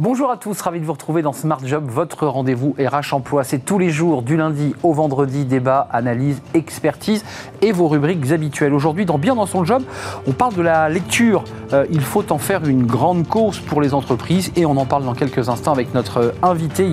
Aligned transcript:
Bonjour 0.00 0.30
à 0.30 0.36
tous, 0.36 0.60
ravi 0.60 0.78
de 0.78 0.84
vous 0.84 0.92
retrouver 0.92 1.22
dans 1.22 1.32
Smart 1.32 1.58
Job, 1.64 1.84
votre 1.88 2.28
rendez-vous 2.28 2.76
RH 2.78 3.14
Emploi. 3.14 3.42
C'est 3.42 3.58
tous 3.58 3.80
les 3.80 3.90
jours, 3.90 4.22
du 4.22 4.36
lundi 4.36 4.72
au 4.84 4.92
vendredi, 4.92 5.44
débat, 5.44 5.88
analyse, 5.90 6.40
expertise 6.54 7.24
et 7.62 7.72
vos 7.72 7.88
rubriques 7.88 8.30
habituelles. 8.30 8.72
Aujourd'hui, 8.74 9.06
dans 9.06 9.18
Bien 9.18 9.34
dans 9.34 9.46
son 9.46 9.64
job, 9.64 9.82
on 10.28 10.30
parle 10.30 10.54
de 10.54 10.62
la 10.62 10.88
lecture. 10.88 11.42
Euh, 11.72 11.84
il 11.90 12.00
faut 12.00 12.30
en 12.30 12.38
faire 12.38 12.64
une 12.64 12.86
grande 12.86 13.26
cause 13.26 13.58
pour 13.58 13.80
les 13.80 13.92
entreprises 13.92 14.52
et 14.54 14.64
on 14.66 14.76
en 14.76 14.86
parle 14.86 15.04
dans 15.04 15.14
quelques 15.14 15.48
instants 15.48 15.72
avec 15.72 15.92
notre 15.92 16.32
invité, 16.44 16.88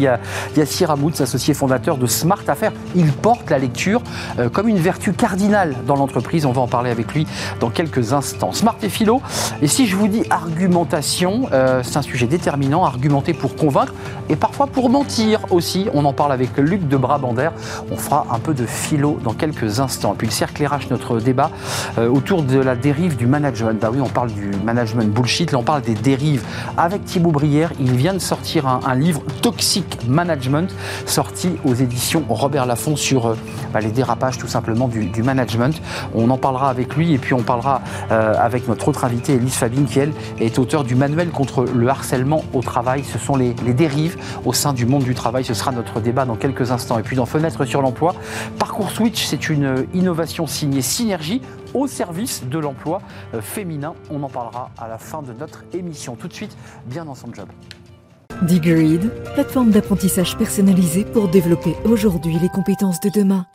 Yassir 0.58 0.90
Hamoud, 0.90 1.14
associé 1.22 1.54
fondateur 1.54 1.98
de 1.98 2.08
Smart 2.08 2.42
Affaires. 2.48 2.74
Il 2.96 3.12
porte 3.12 3.52
la 3.52 3.60
lecture 3.60 4.02
euh, 4.40 4.50
comme 4.50 4.68
une 4.68 4.80
vertu 4.80 5.14
cardinale 5.14 5.76
dans 5.86 5.96
l'entreprise. 5.96 6.48
On 6.48 6.54
va 6.54 6.62
en 6.62 6.68
parler 6.68 6.90
avec 6.90 7.14
lui 7.14 7.28
dans 7.60 7.70
quelques 7.70 8.14
instants. 8.14 8.52
Smart 8.52 8.78
et 8.82 8.90
philo. 8.90 9.22
Et 9.62 9.68
si 9.68 9.86
je 9.86 9.96
vous 9.96 10.08
dis 10.08 10.24
argumentation, 10.32 11.50
euh, 11.52 11.84
c'est 11.84 11.98
un 11.98 12.02
sujet 12.02 12.26
déterminant 12.26 12.84
argumenter 12.96 13.34
pour 13.34 13.56
convaincre 13.56 13.94
et 14.30 14.36
parfois 14.36 14.68
pour 14.68 14.90
mentir 14.90 15.42
aussi. 15.52 15.88
On 15.94 16.06
en 16.06 16.14
parle 16.14 16.32
avec 16.32 16.58
Luc 16.58 16.88
de 16.88 16.98
Brabander. 16.98 17.50
On 17.92 17.98
fera 17.98 18.26
un 18.32 18.40
peu 18.40 18.54
de 18.54 18.66
philo 18.66 19.20
dans 19.24 19.34
quelques 19.34 19.80
instants. 19.80 20.14
Et 20.14 20.18
puis 20.18 20.28
le 20.28 20.34
cercle 20.34 20.66
RH, 20.66 20.90
notre 20.90 21.20
débat 21.20 21.52
euh, 21.98 22.08
autour 22.10 22.42
de 22.42 22.58
la 22.58 22.76
dérive 22.76 23.18
du 23.18 23.28
management. 23.28 23.80
Bah 23.80 23.90
oui, 23.92 24.00
on 24.02 24.10
parle 24.10 24.32
du 24.32 24.52
management 24.64 25.12
bullshit, 25.12 25.52
là 25.52 25.60
on 25.60 25.64
parle 25.64 25.82
des 25.82 25.94
dérives. 25.94 26.44
Avec 26.78 27.04
Thibaut 27.04 27.32
Brière, 27.32 27.72
il 27.80 27.92
vient 27.92 28.14
de 28.14 28.20
sortir 28.20 28.66
un, 28.68 28.96
livre 28.96 29.22
Toxic 29.42 30.08
Management, 30.08 30.74
sorti 31.06 31.58
aux 31.66 31.74
éditions 31.74 32.24
Robert 32.30 32.66
Laffont 32.66 32.96
sur 32.96 33.28
euh, 33.28 33.38
bah, 33.74 33.82
les 33.82 33.92
dérapages 33.92 34.38
tout 34.38 34.48
simplement 34.48 34.88
du, 34.88 35.22
management. 35.22 35.82
On 36.14 36.30
en 36.30 36.38
parlera 36.38 36.70
avec 36.70 36.96
lui 36.96 37.14
et 37.14 37.18
puis 37.18 37.34
on 37.34 37.42
parlera 37.42 37.82
euh, 38.12 38.36
avec 38.40 38.68
notre 38.68 38.88
autre 38.88 39.04
invité, 39.04 39.34
Elise 39.34 39.56
Fabine, 39.56 39.86
qui 39.86 40.00
elle 40.00 40.14
est 40.40 40.60
auteur 40.60 40.84
du 40.84 40.96
manuel 40.96 41.30
contre 41.30 41.66
le 41.66 41.90
harcèlement 41.90 42.44
au 42.54 42.62
travail 42.62 42.85
ce 43.04 43.18
sont 43.18 43.36
les, 43.36 43.54
dérives 43.54 44.18
au 44.46 44.54
sein 44.54 44.74
du 44.74 44.86
monde 44.86 45.04
du 45.04 45.16
travail. 45.16 45.44
Ce 45.44 45.54
sera 45.54 45.72
notre 45.72 46.00
débat 46.00 46.26
dans 46.26 46.36
quelques 46.36 46.72
instants. 46.72 47.00
Et 47.00 47.04
puis 47.04 47.16
dans 47.16 47.26
Fenêtre 47.26 47.66
sur 47.66 47.82
l'emploi, 47.82 48.16
Parcours 48.60 48.92
Switch, 48.92 49.26
c'est 49.26 49.50
une 49.50 49.86
innovation 49.94 50.48
signée 50.48 50.82
Synergie 50.82 51.42
au 51.74 51.88
service 51.88 52.44
de 52.46 52.60
l'emploi 52.60 53.02
euh, 53.34 53.42
féminin. 53.42 53.94
On 54.10 54.24
en 54.24 54.30
parlera 54.30 54.72
à 54.78 54.88
la 54.88 54.98
fin 54.98 55.22
de 55.22 55.34
notre 55.34 55.64
émission. 55.74 56.16
Tout 56.16 56.28
de 56.28 56.34
suite, 56.34 56.56
bien 56.86 57.06
dans 57.06 57.16
son 57.16 57.34
job. 57.34 57.48
Digreed, 58.44 59.12
plateforme 59.34 59.72
d'apprentissage 59.72 60.38
personnalisée 60.38 61.06
pour 61.06 61.28
développer 61.28 61.76
aujourd'hui 61.86 62.38
les 62.42 62.50
compétences 62.50 63.00
de 63.00 63.10
demain. 63.10 63.46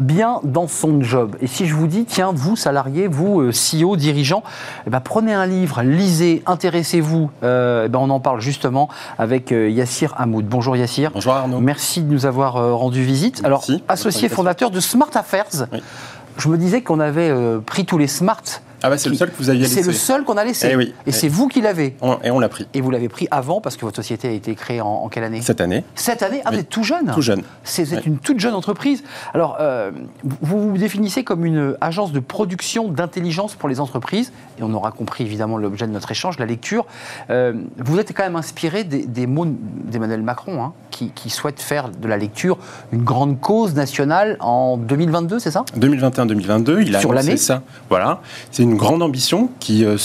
Bien 0.00 0.40
dans 0.42 0.68
son 0.68 1.00
job. 1.00 1.36
Et 1.40 1.46
si 1.46 1.66
je 1.66 1.74
vous 1.74 1.86
dis, 1.86 2.04
tiens, 2.04 2.32
vous, 2.34 2.56
salarié, 2.56 3.06
vous, 3.06 3.40
euh, 3.40 3.50
CEO, 3.52 3.96
dirigeant, 3.96 4.42
eh 4.86 4.90
ben, 4.90 5.00
prenez 5.00 5.32
un 5.32 5.46
livre, 5.46 5.82
lisez, 5.82 6.42
intéressez-vous. 6.46 7.30
Euh, 7.42 7.84
eh 7.86 7.88
ben, 7.88 7.98
on 8.00 8.10
en 8.10 8.20
parle 8.20 8.40
justement 8.40 8.88
avec 9.18 9.52
euh, 9.52 9.68
Yassir 9.68 10.14
Hamoud. 10.16 10.46
Bonjour 10.46 10.76
Yassir. 10.76 11.10
Bonjour 11.12 11.34
Arnaud. 11.34 11.60
Merci 11.60 12.02
de 12.02 12.12
nous 12.12 12.26
avoir 12.26 12.54
rendu 12.54 13.02
visite. 13.02 13.42
Alors, 13.44 13.64
associé 13.88 14.28
fondateur 14.28 14.70
de 14.70 14.80
Smart 14.80 15.10
Affairs. 15.14 15.46
Je 16.36 16.48
me 16.48 16.58
disais 16.58 16.82
qu'on 16.82 16.98
avait 16.98 17.32
pris 17.64 17.84
tous 17.84 17.98
les 17.98 18.08
Smart 18.08 18.42
ah 18.84 18.90
bah 18.90 18.98
c'est 18.98 19.08
le 19.08 19.14
seul 19.14 19.30
que 19.30 19.36
vous 19.38 19.48
aviez 19.48 19.62
laissé. 19.62 19.82
C'est 19.82 19.86
le 19.86 19.94
seul 19.94 20.24
qu'on 20.24 20.36
a 20.36 20.44
laissé. 20.44 20.68
Eh 20.70 20.76
oui. 20.76 20.92
Et 21.06 21.12
c'est 21.12 21.28
vous 21.28 21.48
qui 21.48 21.62
l'avez. 21.62 21.96
Et 22.22 22.30
on 22.30 22.38
l'a 22.38 22.50
pris. 22.50 22.66
Et 22.74 22.82
vous 22.82 22.90
l'avez 22.90 23.08
pris 23.08 23.26
avant 23.30 23.62
parce 23.62 23.78
que 23.78 23.86
votre 23.86 23.96
société 23.96 24.28
a 24.28 24.32
été 24.32 24.54
créée 24.54 24.82
en, 24.82 25.08
quelle 25.08 25.24
année 25.24 25.40
Cette 25.40 25.62
année. 25.62 25.84
Cette 25.94 26.22
année 26.22 26.42
Ah, 26.44 26.50
vous 26.50 26.58
êtes 26.58 26.68
tout 26.68 26.82
jeune 26.82 27.10
Tout 27.14 27.22
jeune. 27.22 27.42
C'est 27.62 28.04
une 28.04 28.18
toute 28.18 28.40
jeune 28.40 28.52
entreprise. 28.52 29.02
Alors, 29.32 29.56
euh, 29.58 29.90
vous 30.42 30.68
vous 30.68 30.76
définissez 30.76 31.24
comme 31.24 31.46
une 31.46 31.78
agence 31.80 32.12
de 32.12 32.20
production 32.20 32.88
d'intelligence 32.88 33.54
pour 33.54 33.70
les 33.70 33.80
entreprises, 33.80 34.32
et 34.58 34.62
on 34.62 34.72
aura 34.74 34.90
compris 34.92 35.24
évidemment 35.24 35.58
l'objet 35.58 35.86
de 35.86 35.92
notre 35.92 36.10
échange, 36.10 36.38
la 36.38 36.46
lecture. 36.46 36.86
Euh, 37.30 37.54
vous 37.78 37.98
êtes 37.98 38.14
quand 38.14 38.22
même 38.22 38.36
inspiré 38.36 38.84
des, 38.84 39.26
mots 39.26 39.46
d'Emmanuel 39.46 40.22
Macron, 40.22 40.62
hein, 40.62 40.72
qui, 40.90 41.30
souhaite 41.30 41.60
faire 41.60 41.88
de 41.88 42.06
la 42.06 42.16
lecture 42.16 42.58
une 42.92 43.02
grande 43.02 43.40
cause 43.40 43.74
nationale 43.74 44.36
en 44.40 44.76
2022, 44.76 45.38
c'est 45.38 45.50
ça? 45.50 45.64
2021-2022, 45.76 46.82
il 46.86 46.94
a 46.94 47.00
Sur 47.00 47.12
l'année 47.12 47.36
ça. 47.36 47.62
Voilà. 47.88 48.20
C'est 48.50 48.62
une 48.62 48.76
grande 48.76 49.02
ambition 49.02 49.50
qui, 49.58 49.84
euh, 49.84 49.96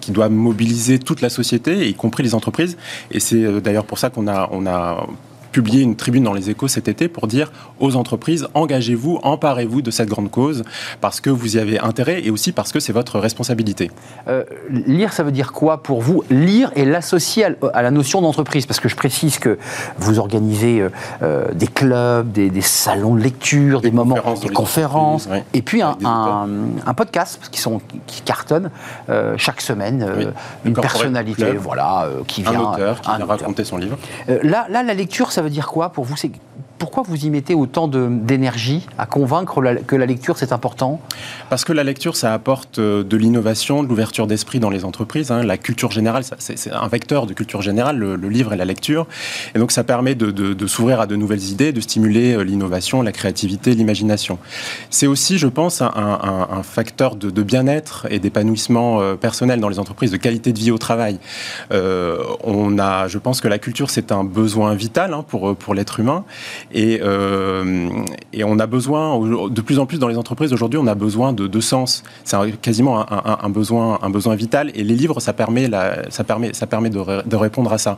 qui 0.00 0.12
doit 0.12 0.28
mobiliser 0.28 0.98
toute 0.98 1.20
la 1.20 1.28
société, 1.28 1.88
y 1.88 1.94
compris 1.94 2.22
les 2.22 2.34
entreprises. 2.34 2.76
Et 3.10 3.20
c'est 3.20 3.42
euh, 3.42 3.60
d'ailleurs 3.60 3.84
pour 3.84 3.98
ça 3.98 4.10
qu'on 4.10 4.28
a, 4.28 4.48
on 4.52 4.66
a 4.66 5.06
publié 5.56 5.82
une 5.82 5.96
tribune 5.96 6.22
dans 6.22 6.34
les 6.34 6.50
échos 6.50 6.68
cet 6.68 6.86
été 6.86 7.08
pour 7.08 7.26
dire 7.26 7.50
aux 7.80 7.96
entreprises, 7.96 8.46
engagez-vous, 8.52 9.20
emparez-vous 9.22 9.80
de 9.80 9.90
cette 9.90 10.10
grande 10.10 10.30
cause, 10.30 10.64
parce 11.00 11.22
que 11.22 11.30
vous 11.30 11.56
y 11.56 11.58
avez 11.58 11.78
intérêt 11.78 12.22
et 12.22 12.30
aussi 12.30 12.52
parce 12.52 12.72
que 12.72 12.78
c'est 12.78 12.92
votre 12.92 13.18
responsabilité. 13.18 13.90
Euh, 14.28 14.44
lire, 14.68 15.14
ça 15.14 15.22
veut 15.22 15.32
dire 15.32 15.54
quoi 15.54 15.82
pour 15.82 16.02
vous? 16.02 16.24
Lire 16.28 16.70
et 16.76 16.84
l'associer 16.84 17.46
à, 17.72 17.80
la 17.80 17.90
notion 17.90 18.20
d'entreprise, 18.20 18.66
parce 18.66 18.80
que 18.80 18.90
je 18.90 18.96
précise 18.96 19.38
que 19.38 19.56
vous 19.96 20.18
organisez 20.18 20.80
euh, 20.80 20.90
euh, 21.22 21.46
des 21.54 21.68
clubs, 21.68 22.30
des, 22.30 22.60
salons 22.60 23.14
de 23.14 23.22
lecture, 23.22 23.80
des, 23.80 23.90
moments, 23.90 24.34
des 24.42 24.50
conférences, 24.50 25.26
et 25.54 25.62
puis 25.62 25.80
un, 25.80 25.96
un, 26.04 26.94
podcast 26.94 27.48
qui, 27.50 27.60
sont, 27.60 27.80
qui 28.06 28.20
cartonne 28.20 28.70
chaque 29.38 29.62
semaine, 29.62 30.06
une 30.66 30.74
personnalité 30.74 31.52
voilà, 31.52 32.10
qui 32.26 32.42
vient... 32.42 32.52
Un 32.52 32.72
auteur 32.74 33.00
qui 33.00 33.10
vient 33.16 33.24
raconter 33.24 33.64
son 33.64 33.78
livre. 33.78 33.96
là, 34.28 34.66
là, 34.68 34.82
la 34.82 34.92
lecture, 34.92 35.32
ça 35.32 35.40
veut 35.40 35.45
dire 35.48 35.68
quoi? 35.68 35.90
Pour 35.90 36.04
vous 36.04 36.16
pourquoi 36.78 37.02
vous 37.06 37.24
y 37.24 37.30
mettez 37.30 37.54
autant 37.54 37.88
d'énergie 37.88 38.86
à 38.98 39.06
convaincre 39.06 39.62
que 39.86 39.96
la 39.96 40.06
lecture 40.06 40.36
c'est 40.36 40.52
important? 40.52 41.00
Parce 41.48 41.64
que 41.64 41.72
la 41.72 41.84
lecture 41.84 42.16
ça 42.16 42.32
apporte 42.32 42.78
euh, 42.78 43.02
de 43.02 43.16
l'innovation, 43.16 43.82
de 43.82 43.88
l'ouverture 43.88 44.26
d'esprit 44.26 44.60
dans 44.60 44.70
les 44.70 44.84
entreprises. 44.84 45.30
Hein. 45.30 45.42
La 45.42 45.56
culture 45.56 45.90
générale, 45.90 46.24
c'est 46.38 46.72
un 46.72 46.88
vecteur 46.88 47.26
de 47.26 47.34
culture 47.34 47.62
générale, 47.62 47.98
le, 47.98 48.28
livre 48.28 48.52
et 48.52 48.56
la 48.56 48.64
lecture. 48.64 49.06
Et 49.54 49.58
donc 49.58 49.72
ça 49.72 49.84
permet 49.84 50.14
de, 50.14 50.66
s'ouvrir 50.66 51.00
à 51.00 51.06
de 51.06 51.16
nouvelles 51.16 51.44
idées, 51.50 51.72
de 51.72 51.80
stimuler 51.80 52.34
euh, 52.34 52.42
l'innovation, 52.42 53.02
la 53.02 53.12
créativité, 53.12 53.74
l'imagination. 53.74 54.38
C'est 54.90 55.06
aussi, 55.06 55.38
je 55.38 55.46
pense, 55.46 55.80
un, 55.80 56.62
facteur 56.62 57.16
de, 57.16 57.42
bien-être 57.42 58.06
et 58.10 58.18
d'épanouissement 58.18 59.00
euh, 59.00 59.14
personnel 59.14 59.60
dans 59.60 59.68
les 59.68 59.78
entreprises, 59.78 60.10
de 60.10 60.16
qualité 60.16 60.52
de 60.52 60.58
vie 60.58 60.70
au 60.70 60.78
travail. 60.78 61.18
on 61.70 62.78
a, 62.78 63.08
je 63.08 63.18
pense 63.18 63.40
que 63.40 63.48
la 63.48 63.58
culture 63.58 63.90
c'est 63.90 64.12
un 64.12 64.24
besoin 64.24 64.74
vital 64.74 65.14
hein, 65.14 65.24
pour, 65.26 65.56
pour 65.56 65.74
l'être 65.74 66.00
humain. 66.00 66.24
Et, 66.72 67.00
euh, 67.02 67.88
et, 68.32 68.44
on 68.44 68.58
a 68.58 68.66
besoin, 68.66 69.18
de 69.48 69.60
plus 69.60 69.78
en 69.78 69.86
plus 69.86 69.98
dans 69.98 70.08
les 70.08 70.16
entreprises 70.16 70.52
aujourd'hui, 70.52 70.78
on 70.78 70.86
a 70.86 70.94
besoin 70.94 71.32
de, 71.32 71.60
sens. 71.60 72.02
C'est 72.24 72.36
quasiment 72.60 73.04
un, 73.10 73.48
besoin, 73.48 73.98
un 74.02 74.10
besoin 74.10 74.34
vital. 74.34 74.70
Et 74.74 74.84
les 74.84 74.94
livres, 74.94 75.20
ça 75.20 75.32
permet, 75.32 75.70
ça 76.10 76.24
permet, 76.24 76.52
ça 76.52 76.66
permet 76.66 76.90
de, 76.90 77.36
répondre 77.36 77.72
à 77.72 77.78
ça. 77.78 77.96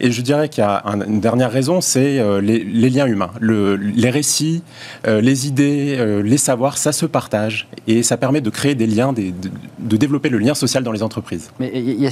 Et 0.00 0.10
je 0.10 0.22
dirais 0.22 0.48
qu'il 0.48 0.62
y 0.62 0.66
a 0.66 0.82
une 1.06 1.20
dernière 1.20 1.50
raison, 1.50 1.80
c'est 1.80 2.18
euh, 2.18 2.40
les, 2.40 2.90
liens 2.90 3.06
humains. 3.06 3.30
Le, 3.40 3.76
les 3.76 4.10
récits, 4.10 4.62
euh, 5.06 5.20
les 5.20 5.46
idées, 5.46 6.22
les 6.22 6.38
savoirs, 6.38 6.78
ça 6.78 6.92
se 6.92 7.06
partage. 7.06 7.68
Et 7.86 8.02
ça 8.02 8.16
permet 8.16 8.40
de 8.40 8.50
créer 8.50 8.74
des 8.74 8.86
liens, 8.86 9.12
de, 9.12 9.96
développer 9.96 10.28
le 10.28 10.38
lien 10.38 10.54
social 10.54 10.82
dans 10.82 10.92
les 10.92 11.02
entreprises. 11.02 11.50
Mais 11.60 11.70
il 11.74 12.00
y 12.00 12.06
a 12.06 12.10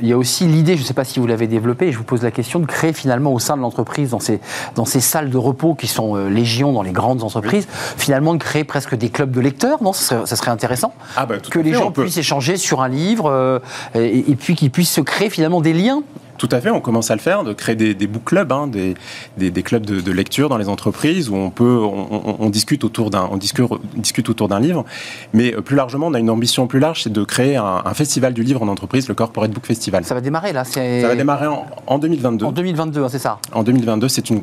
il 0.00 0.08
y 0.08 0.12
a 0.12 0.18
aussi 0.18 0.46
l'idée, 0.46 0.76
je 0.76 0.82
ne 0.82 0.86
sais 0.86 0.94
pas 0.94 1.04
si 1.04 1.20
vous 1.20 1.26
l'avez 1.26 1.46
développé, 1.46 1.92
je 1.92 1.98
vous 1.98 2.04
pose 2.04 2.22
la 2.22 2.30
question, 2.30 2.60
de 2.60 2.66
créer 2.66 2.92
finalement 2.92 3.32
au 3.32 3.38
sein 3.38 3.56
de 3.56 3.62
l'entreprise, 3.62 4.10
dans 4.10 4.20
ces, 4.20 4.40
dans 4.74 4.84
ces 4.84 5.00
salles 5.00 5.17
de 5.26 5.36
repos 5.36 5.74
qui 5.74 5.86
sont 5.86 6.16
euh, 6.16 6.28
légion 6.28 6.72
dans 6.72 6.82
les 6.82 6.92
grandes 6.92 7.22
entreprises, 7.22 7.66
finalement 7.96 8.34
de 8.34 8.38
créer 8.38 8.64
presque 8.64 8.94
des 8.94 9.08
clubs 9.08 9.30
de 9.30 9.40
lecteurs, 9.40 9.82
non? 9.82 9.92
Ça 9.92 10.24
serait, 10.26 10.50
intéressant 10.50 10.94
ah 11.16 11.26
bah, 11.26 11.36
Que 11.38 11.58
les 11.58 11.74
gens 11.74 11.90
puissent 11.90 12.16
échanger 12.16 12.56
sur 12.56 12.80
un 12.80 12.88
livre 12.88 13.30
euh, 13.30 13.58
et, 13.94 14.30
et, 14.30 14.36
puis 14.36 14.54
qu'ils 14.54 14.70
puissent 14.70 14.92
se 14.92 15.00
créer 15.00 15.30
finalement 15.30 15.60
des 15.60 15.72
liens 15.72 16.02
tout 16.38 16.48
à 16.52 16.60
fait, 16.60 16.70
on 16.70 16.80
commence 16.80 17.10
à 17.10 17.14
le 17.14 17.20
faire, 17.20 17.44
de 17.44 17.52
créer 17.52 17.76
des, 17.76 17.94
des 17.94 18.06
book 18.06 18.24
clubs, 18.24 18.50
hein, 18.52 18.66
des, 18.66 18.94
des, 19.36 19.50
des, 19.50 19.62
clubs 19.62 19.84
de, 19.84 20.00
de, 20.00 20.12
lecture 20.12 20.48
dans 20.48 20.56
les 20.56 20.68
entreprises 20.68 21.28
où 21.28 21.34
on 21.34 21.50
peut, 21.50 21.78
on, 21.82 22.36
on 22.38 22.48
discute 22.48 22.84
autour 22.84 23.10
d'un, 23.10 23.28
on 23.30 23.36
discute, 23.36 23.66
discute 23.96 24.28
autour 24.28 24.48
d'un 24.48 24.60
livre. 24.60 24.84
Mais 25.32 25.54
euh, 25.54 25.60
plus 25.60 25.76
largement, 25.76 26.06
on 26.06 26.14
a 26.14 26.18
une 26.18 26.30
ambition 26.30 26.66
plus 26.66 26.78
large, 26.78 27.02
c'est 27.02 27.12
de 27.12 27.24
créer 27.24 27.56
un, 27.56 27.82
un, 27.84 27.94
festival 27.94 28.32
du 28.32 28.42
livre 28.42 28.62
en 28.62 28.68
entreprise, 28.68 29.08
le 29.08 29.14
Corporate 29.14 29.50
Book 29.50 29.66
Festival. 29.66 30.04
Ça 30.04 30.14
va 30.14 30.20
démarrer 30.20 30.52
là. 30.52 30.64
Ça 30.64 30.80
va 30.80 31.16
démarrer 31.16 31.48
en, 31.48 31.66
en 31.86 31.98
2022. 31.98 32.46
En 32.46 32.52
2022, 32.52 33.02
hein, 33.02 33.08
c'est 33.10 33.18
ça? 33.18 33.38
En 33.52 33.64
2022, 33.64 34.08
c'est 34.08 34.30
une, 34.30 34.40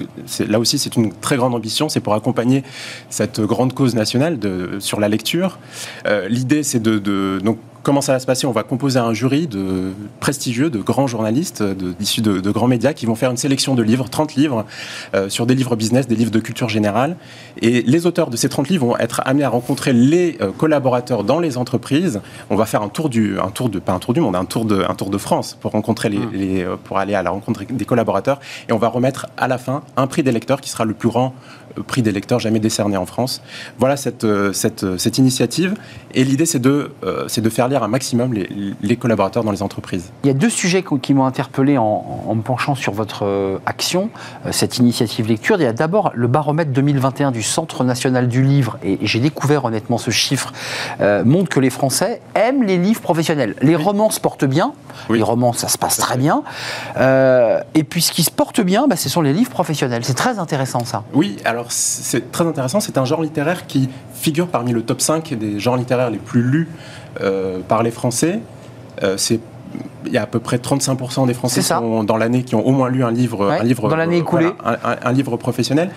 là 0.47 0.59
aussi, 0.59 0.77
c'est 0.77 0.95
une 0.95 1.13
très 1.13 1.37
grande 1.37 1.55
ambition. 1.55 1.87
C'est 1.87 2.01
pour 2.01 2.13
accompagner 2.13 2.63
cette 3.09 3.39
grande 3.39 3.73
cause 3.73 3.95
nationale 3.95 4.37
de, 4.37 4.79
sur 4.79 4.99
la 4.99 5.07
lecture. 5.07 5.59
Euh, 6.07 6.27
L'idée, 6.27 6.63
c'est 6.63 6.81
de, 6.81 6.99
de 6.99 7.39
donc 7.43 7.57
comment 7.85 8.01
ça 8.01 8.13
va 8.13 8.19
se 8.19 8.25
passer 8.25 8.47
On 8.47 8.51
va 8.51 8.63
composer 8.63 8.99
un 8.99 9.13
jury 9.13 9.45
de 9.47 9.93
prestigieux, 10.19 10.71
de 10.71 10.79
grands 10.79 11.05
journalistes, 11.05 11.63
issus 11.99 12.21
de, 12.21 12.39
de, 12.39 12.51
grands 12.51 12.67
médias, 12.67 12.93
qui 12.93 13.05
vont 13.05 13.13
faire 13.13 13.29
une 13.29 13.37
sélection 13.37 13.75
de 13.75 13.83
livres, 13.83 14.09
30 14.09 14.33
livres, 14.35 14.65
euh, 15.13 15.29
sur 15.29 15.45
des 15.45 15.53
livres 15.53 15.75
business, 15.75 16.07
des 16.07 16.15
livres 16.15 16.31
de 16.31 16.39
culture 16.39 16.67
générale. 16.67 17.15
Et 17.61 17.83
les 17.83 18.07
auteurs 18.07 18.31
de 18.31 18.37
ces 18.37 18.49
30 18.49 18.69
livres 18.69 18.87
vont 18.87 18.97
être 18.97 19.21
amenés 19.23 19.43
à 19.43 19.49
rencontrer 19.49 19.93
les 19.93 20.37
euh, 20.41 20.51
collaborateurs 20.51 21.23
dans 21.23 21.39
les 21.39 21.57
entreprises. 21.57 22.21
On 22.49 22.55
va 22.55 22.65
faire 22.65 22.81
un 22.81 22.89
tour 22.89 23.07
du, 23.07 23.39
un 23.39 23.49
tour 23.49 23.69
de, 23.69 23.77
pas 23.77 23.93
un 23.93 23.99
tour 23.99 24.15
du 24.15 24.19
monde, 24.19 24.35
un 24.35 24.45
tour 24.45 24.65
de, 24.65 24.83
un 24.89 24.95
tour 24.95 25.11
de 25.11 25.19
France 25.19 25.55
pour 25.61 25.71
rencontrer 25.71 26.09
les, 26.09 26.17
mmh. 26.17 26.31
les 26.33 26.63
euh, 26.63 26.75
pour 26.83 26.97
aller 26.97 27.13
à 27.13 27.21
la 27.21 27.29
rencontre 27.29 27.63
des 27.69 27.85
collaborateurs. 27.85 28.39
Et 28.67 28.73
on 28.73 28.79
va 28.79 28.87
remettre 28.87 29.27
à 29.37 29.47
la 29.47 29.59
fin 29.59 29.83
un 29.95 30.07
prix 30.07 30.23
des 30.23 30.31
lecteurs 30.31 30.59
qui 30.59 30.71
sera 30.71 30.85
le 30.85 30.95
plus 30.95 31.09
grand 31.09 31.35
prix 31.83 32.01
des 32.01 32.11
lecteurs 32.11 32.39
jamais 32.39 32.59
décerné 32.59 32.97
en 32.97 33.05
France. 33.05 33.41
Voilà 33.79 33.97
cette, 33.97 34.25
cette, 34.53 34.97
cette 34.97 35.17
initiative. 35.17 35.75
Et 36.13 36.23
l'idée, 36.23 36.45
c'est 36.45 36.59
de, 36.59 36.91
c'est 37.27 37.41
de 37.41 37.49
faire 37.49 37.67
lire 37.67 37.83
un 37.83 37.87
maximum 37.87 38.33
les, 38.33 38.49
les, 38.81 38.95
collaborateurs 38.95 39.43
dans 39.43 39.51
les 39.51 39.61
entreprises. 39.61 40.11
Il 40.23 40.27
y 40.27 40.29
a 40.29 40.33
deux 40.33 40.49
sujets 40.49 40.83
qui 41.01 41.13
m'ont 41.13 41.25
interpellé 41.25 41.77
en, 41.77 42.23
en, 42.27 42.35
me 42.35 42.41
penchant 42.41 42.75
sur 42.75 42.93
votre 42.93 43.59
action, 43.65 44.09
cette 44.51 44.77
initiative 44.77 45.27
lecture. 45.27 45.57
Il 45.59 45.63
y 45.63 45.67
a 45.67 45.73
d'abord 45.73 46.11
le 46.15 46.27
baromètre 46.27 46.71
2021 46.71 47.31
du 47.31 47.43
Centre 47.43 47.83
national 47.83 48.27
du 48.27 48.43
livre, 48.43 48.77
et 48.83 48.97
j'ai 49.01 49.19
découvert 49.19 49.65
honnêtement 49.65 49.97
ce 49.97 50.11
chiffre, 50.11 50.53
euh, 51.01 51.23
montre 51.23 51.49
que 51.49 51.59
les 51.59 51.69
Français 51.69 52.21
aiment 52.33 52.63
les 52.63 52.77
livres 52.77 53.01
professionnels. 53.01 53.55
Les 53.61 53.75
romans 53.75 54.09
se 54.09 54.19
portent 54.19 54.45
bien, 54.45 54.73
les 55.09 55.21
romans 55.21 55.53
ça 55.53 55.67
se 55.67 55.77
passe 55.77 55.97
très 55.97 56.17
bien, 56.17 56.43
euh, 56.97 57.61
et 57.73 57.83
puis 57.83 58.01
ce 58.01 58.11
qui 58.11 58.23
se 58.23 58.31
porte 58.31 58.61
bien, 58.61 58.87
bah, 58.87 58.95
ce 58.95 59.09
sont 59.09 59.21
les 59.21 59.33
livres 59.33 59.51
professionnels. 59.51 60.03
C'est 60.03 60.13
très 60.13 60.39
intéressant 60.39 60.85
ça. 60.85 61.03
Oui, 61.13 61.37
alors 61.45 61.64
c'est 61.69 62.31
très 62.31 62.45
intéressant, 62.45 62.79
c'est 62.79 62.97
un 62.97 63.05
genre 63.05 63.21
littéraire 63.21 63.67
qui 63.67 63.89
figure 64.13 64.47
parmi 64.47 64.71
le 64.71 64.81
top 64.81 65.01
5 65.01 65.33
des 65.33 65.59
genres 65.59 65.77
littéraires 65.77 66.09
les 66.09 66.17
plus 66.17 66.41
lus 66.41 66.69
euh, 67.21 67.59
par 67.67 67.83
les 67.83 67.91
Français. 67.91 68.39
c'est 69.17 69.39
il 70.05 70.13
y 70.13 70.17
a 70.17 70.23
à 70.23 70.27
peu 70.27 70.39
près 70.39 70.57
35% 70.57 71.27
des 71.27 71.33
Français 71.33 71.61
sont, 71.61 72.03
dans 72.03 72.17
l'année 72.17 72.43
qui 72.43 72.55
ont 72.55 72.65
au 72.65 72.71
moins 72.71 72.89
lu 72.89 73.03
un 73.03 73.11
livre, 73.11 73.49
un 73.49 73.63
livre 73.63 73.89
dans 73.89 73.95
l'année 73.95 74.17
écoulée, 74.17 74.51
un, 74.63 75.11
livre 75.11 75.37
professionnel. 75.37 75.89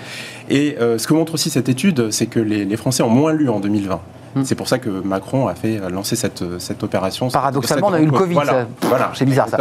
Et 0.49 0.77
euh, 0.81 0.99
ce 0.99 1.07
que 1.07 1.15
montre 1.15 1.35
aussi 1.35 1.51
cette 1.51 1.69
étude, 1.69 2.11
c'est 2.11 2.27
que 2.27 2.41
les, 2.41 2.65
les, 2.65 2.77
Français 2.77 3.03
ont 3.03 3.11
moins 3.11 3.33
lu 3.33 3.49
en 3.49 3.61
2020. 3.61 4.01
Hmm. 4.35 4.45
C'est 4.45 4.55
pour 4.55 4.69
ça 4.69 4.79
que 4.79 4.89
Macron 4.89 5.49
a 5.49 5.55
fait 5.55 5.79
lancer 5.91 6.17
cette, 6.17 6.45
cette 6.59 6.83
opération. 6.83 7.29
Paradoxalement, 7.29 7.89
on 7.89 7.93
a 7.93 8.01
eu 8.01 8.07
le 8.07 8.13
Covid. 8.13 8.35
Voilà, 8.83 9.13
c'est 9.15 9.25
bizarre 9.25 9.49
ça. 9.49 9.59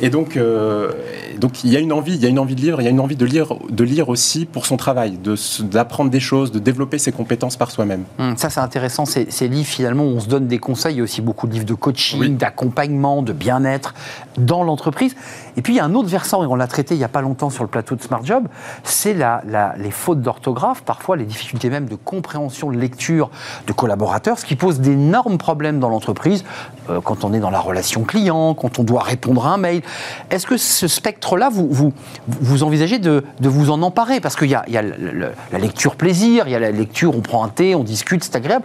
Et 0.00 0.10
donc, 0.10 0.36
euh, 0.36 0.90
donc 1.38 1.62
il 1.62 1.70
y 1.70 1.76
a 1.76 1.80
une 1.80 1.92
envie, 1.92 2.14
il 2.14 2.22
y 2.22 2.26
a 2.26 2.28
une 2.28 2.40
envie 2.40 2.56
de 2.56 2.60
lire, 2.60 2.80
il 2.80 2.84
y 2.84 2.86
a 2.88 2.90
une 2.90 3.00
envie 3.00 3.14
de 3.14 3.24
lire, 3.24 3.54
de 3.70 3.84
lire 3.84 4.08
aussi 4.08 4.46
pour 4.46 4.66
son 4.66 4.76
travail, 4.76 5.18
d'apprendre 5.60 6.10
des 6.10 6.20
choses, 6.20 6.50
de 6.50 6.58
développer 6.58 6.98
ses 6.98 7.12
compétences 7.12 7.56
par 7.56 7.70
soi-même. 7.70 8.04
Hmm, 8.18 8.34
ça, 8.36 8.50
c'est 8.50 8.60
intéressant. 8.60 9.04
Ces, 9.04 9.30
ces, 9.30 9.48
livres, 9.48 9.68
finalement, 9.68 10.04
où 10.04 10.16
on 10.16 10.20
se 10.20 10.28
donne 10.28 10.48
des 10.48 10.58
conseils. 10.58 10.94
Il 10.94 10.98
y 10.98 11.00
a 11.00 11.04
aussi 11.04 11.22
beaucoup 11.22 11.46
de 11.46 11.52
livres 11.52 11.66
de 11.66 11.74
coaching, 11.74 12.36
d'accompagnement, 12.36 13.22
de 13.22 13.32
bien-être 13.32 13.94
dans 14.36 14.64
l'entreprise. 14.64 15.14
Et 15.56 15.62
puis, 15.62 15.74
il 15.74 15.76
y 15.76 15.80
a 15.80 15.84
un 15.84 15.94
autre 15.94 16.08
versant, 16.08 16.42
et 16.42 16.46
on 16.46 16.54
l'a 16.54 16.66
traité 16.66 16.94
il 16.94 16.98
n'y 16.98 17.04
a 17.04 17.08
pas 17.08 17.20
longtemps 17.20 17.50
sur 17.50 17.64
le 17.64 17.68
plateau 17.68 17.94
de 17.94 18.02
Smart 18.02 18.24
Job, 18.24 18.48
c'est 18.84 19.14
la, 19.14 19.42
les 19.76 19.90
fautes 19.90 20.20
d'orthographe, 20.20 20.82
parfois 20.82 21.16
les 21.16 21.24
difficultés 21.24 21.70
même 21.70 21.86
de 21.86 21.94
compréhension, 21.94 22.70
de 22.70 22.76
lecture 22.76 23.30
de 23.66 23.72
collaborateurs, 23.72 24.38
ce 24.38 24.44
qui 24.44 24.56
pose 24.56 24.80
d'énormes 24.80 25.38
problèmes 25.38 25.80
dans 25.80 25.88
l'entreprise 25.88 26.44
euh, 26.90 27.00
quand 27.00 27.24
on 27.24 27.32
est 27.32 27.40
dans 27.40 27.50
la 27.50 27.60
relation 27.60 28.02
client, 28.02 28.54
quand 28.54 28.78
on 28.78 28.84
doit 28.84 29.02
répondre 29.02 29.46
à 29.46 29.54
un 29.54 29.56
mail. 29.56 29.82
Est-ce 30.30 30.46
que 30.46 30.56
ce 30.56 30.88
spectre-là, 30.88 31.48
vous, 31.50 31.92
vous, 32.26 32.62
envisagez 32.62 32.98
de, 32.98 33.24
de, 33.40 33.48
vous 33.48 33.70
en 33.70 33.82
emparer? 33.82 34.20
Parce 34.20 34.36
qu'il 34.36 34.50
y 34.50 34.54
a, 34.54 34.64
y 34.68 34.76
a 34.76 34.82
la 34.82 35.58
lecture 35.58 35.96
plaisir, 35.96 36.44
il 36.46 36.52
y 36.52 36.56
a 36.56 36.58
la 36.58 36.70
lecture, 36.70 37.16
on 37.16 37.20
prend 37.20 37.44
un 37.44 37.48
thé, 37.48 37.74
on 37.74 37.84
discute, 37.84 38.24
c'est 38.24 38.36
agréable. 38.36 38.64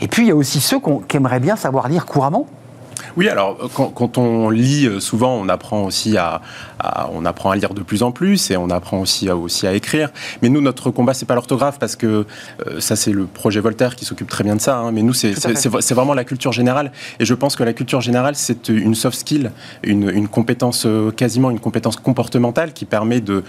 Et 0.00 0.08
puis, 0.08 0.24
il 0.24 0.28
y 0.28 0.32
a 0.32 0.36
aussi 0.36 0.60
ceux 0.60 0.78
qui 1.08 1.16
aimeraient 1.16 1.40
bien 1.40 1.56
savoir 1.56 1.88
lire 1.88 2.06
couramment. 2.06 2.46
Oui, 3.18 3.28
alors 3.28 3.58
quand, 3.74 3.88
quand, 3.88 4.16
on 4.16 4.48
lit, 4.48 4.86
euh, 4.86 5.00
souvent 5.00 5.34
on 5.34 5.48
apprend 5.48 5.82
aussi 5.82 6.16
à, 6.16 6.40
on 7.12 7.24
apprend 7.24 7.50
à 7.50 7.56
lire 7.56 7.74
de 7.74 7.82
plus 7.82 8.04
en 8.04 8.12
plus 8.12 8.52
et 8.52 8.56
on 8.56 8.70
apprend 8.70 9.00
aussi 9.00 9.28
à, 9.28 9.36
aussi 9.36 9.66
à 9.66 9.74
écrire. 9.74 10.10
Mais 10.40 10.48
nous, 10.48 10.60
notre 10.60 10.92
combat, 10.92 11.14
c'est 11.14 11.26
pas 11.26 11.34
l'orthographe 11.34 11.80
parce 11.80 11.96
que 11.96 12.06
euh, 12.06 12.80
ça, 12.80 12.94
c'est 12.94 13.10
le 13.10 13.26
projet 13.26 13.58
Voltaire 13.58 13.96
qui 13.96 14.04
s'occupe 14.04 14.28
très 14.28 14.44
bien 14.44 14.54
de 14.54 14.60
ça. 14.60 14.76
Hein. 14.78 14.92
mais 14.92 15.02
nous, 15.02 15.14
c'est 15.14 15.34
vraiment 15.94 16.14
la 16.14 16.22
culture 16.22 16.52
générale. 16.52 16.92
Et 17.18 17.24
je 17.24 17.34
pense 17.34 17.56
que 17.56 17.64
la 17.64 17.72
culture 17.72 18.00
générale, 18.00 18.36
c'est 18.36 18.68
une 18.68 18.94
soft 18.94 19.18
skill, 19.18 19.50
une, 19.82 20.08
une, 20.08 20.28
compétence 20.28 20.86
euh, 20.86 21.10
quasiment 21.10 21.50
une 21.50 21.58
compétence 21.58 21.96
comportementale 21.96 22.72
qui 22.72 22.84
permet 22.84 23.20
de. 23.20 23.42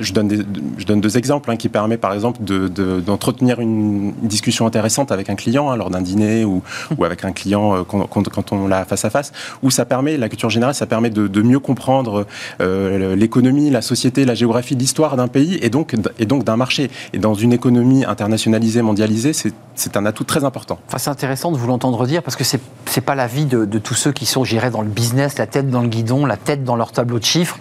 Je 0.00 0.12
donne, 0.12 0.28
des, 0.28 0.38
je 0.78 0.86
donne 0.86 1.00
deux 1.00 1.18
exemples, 1.18 1.50
hein, 1.50 1.56
qui 1.56 1.68
permet 1.68 1.96
par 1.96 2.12
exemple 2.12 2.42
d'entretenir 2.44 3.56
de, 3.56 3.62
une 3.62 4.12
discussion 4.22 4.66
intéressante 4.66 5.10
avec 5.10 5.30
un 5.30 5.34
client 5.34 5.70
hein, 5.70 5.76
lors 5.76 5.90
d'un 5.90 6.02
dîner 6.02 6.44
ou, 6.44 6.62
ou, 6.96 7.04
avec 7.04 7.24
un 7.24 7.32
client 7.32 7.84
quand, 7.84 8.06
quand 8.06 8.52
on 8.52 8.68
l'a 8.68 8.84
face 8.84 9.04
à 9.04 9.10
face, 9.10 9.15
où 9.62 9.70
ça 9.70 9.84
permet, 9.84 10.16
la 10.16 10.28
culture 10.28 10.50
générale, 10.50 10.74
ça 10.74 10.86
permet 10.86 11.10
de, 11.10 11.42
mieux 11.42 11.60
comprendre 11.60 12.26
euh, 12.60 13.14
l'économie, 13.14 13.70
la 13.70 13.82
société, 13.82 14.24
la 14.24 14.34
géographie, 14.34 14.74
l'histoire 14.74 15.16
d'un 15.16 15.28
pays 15.28 15.58
et 15.62 15.70
donc, 15.70 15.94
et 16.18 16.26
donc 16.26 16.44
d'un 16.44 16.56
marché. 16.56 16.90
Et 17.12 17.18
dans 17.18 17.34
une 17.34 17.52
économie 17.52 18.04
internationalisée, 18.04 18.82
mondialisée, 18.82 19.32
c'est 19.32 19.96
un 19.96 20.06
atout 20.06 20.24
très 20.24 20.44
important. 20.44 20.78
Enfin, 20.88 20.98
c'est 20.98 21.10
intéressant 21.10 21.52
de 21.52 21.56
vous 21.56 21.66
l'entendre 21.66 22.06
dire 22.06 22.22
parce 22.22 22.36
que 22.36 22.44
c'est 22.44 22.60
n'est 22.96 23.02
pas 23.02 23.14
la 23.14 23.26
vie 23.26 23.44
de, 23.44 23.66
de, 23.66 23.78
tous 23.78 23.94
ceux 23.94 24.12
qui 24.12 24.24
sont, 24.24 24.42
j'irais, 24.42 24.70
dans 24.70 24.80
le 24.80 24.88
business, 24.88 25.36
la 25.36 25.46
tête 25.46 25.68
dans 25.68 25.82
le 25.82 25.88
guidon, 25.88 26.24
la 26.24 26.38
tête 26.38 26.64
dans 26.64 26.76
leur 26.76 26.92
tableau 26.92 27.18
de 27.18 27.24
chiffres. 27.24 27.58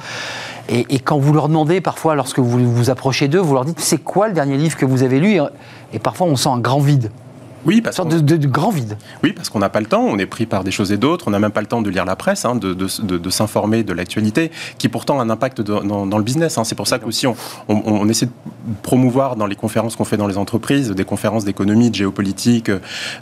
Et 0.68 1.00
quand 1.00 1.20
vous 1.20 1.32
leur 1.32 1.48
demandez, 1.48 1.80
parfois, 1.80 2.16
lorsque 2.16 2.40
vous 2.40 2.74
vous 2.74 2.90
approchez 2.90 3.28
d'eux, 3.28 3.40
vous 3.40 3.54
leur 3.54 3.66
dites 3.66 3.80
c'est 3.80 4.00
quoi 4.00 4.28
le 4.28 4.34
dernier 4.34 4.58
livre 4.58 4.76
que 4.78 4.86
vous 4.86 5.04
avez 5.04 5.20
lu? 5.20 5.40
Et 5.94 6.00
parfois 6.00 6.26
on 6.26 6.36
sent 6.36 6.50
un 6.50 6.60
grand 6.60 6.80
vide. 6.80 7.12
Oui, 7.66 7.82
parce 7.82 7.98
une 7.98 8.12
sorte 8.12 8.24
de, 8.24 8.38
de, 8.38 8.48
grand 8.48 8.70
vide. 8.70 8.98
Oui, 9.24 9.34
parce 9.34 9.50
qu'on 9.50 9.60
n'a 9.60 9.70
pas 9.70 9.80
le 9.80 9.86
temps, 9.86 10.04
on 10.04 10.18
est 10.18 10.26
pris 10.26 10.46
par 10.46 10.64
des 10.64 10.72
choses 10.72 10.92
et 10.92 10.98
d'autres, 10.98 11.28
on 11.28 11.32
n'a 11.32 11.40
même 11.40 11.52
pas 11.52 11.62
le 11.62 11.68
temps 11.68 11.82
de 11.82 11.90
lire 11.90 12.06
la 12.06 12.16
presse, 12.16 12.46
hein, 12.46 12.56
de, 12.56 12.74
de 12.74 13.30
s'informer 13.30 13.84
de 13.84 13.94
l'actualité, 13.94 14.52
qui 14.78 14.90
pourtant 14.90 15.20
a 15.20 15.24
un 15.24 15.30
impact 15.30 15.62
dans, 15.62 16.06
dans, 16.06 16.18
le 16.18 16.24
business. 16.24 16.58
Hein. 16.58 16.64
C'est 16.64 16.76
pour 16.76 16.88
ça 16.88 17.00
qu'aussi 17.00 17.28
on, 17.28 17.36
on, 17.68 17.82
on, 17.86 18.10
essaie 18.10 18.28
de 18.28 18.32
promouvoir 18.84 19.36
dans 19.36 19.48
les 19.48 19.56
conférences 19.56 19.96
qu'on 19.96 20.06
fait 20.06 20.18
dans 20.18 20.28
les 20.28 20.38
entreprises, 20.38 20.92
des 20.92 21.06
conférences 21.06 21.46
d'économie, 21.46 21.90
de 21.90 21.96
géopolitique, 21.96 22.72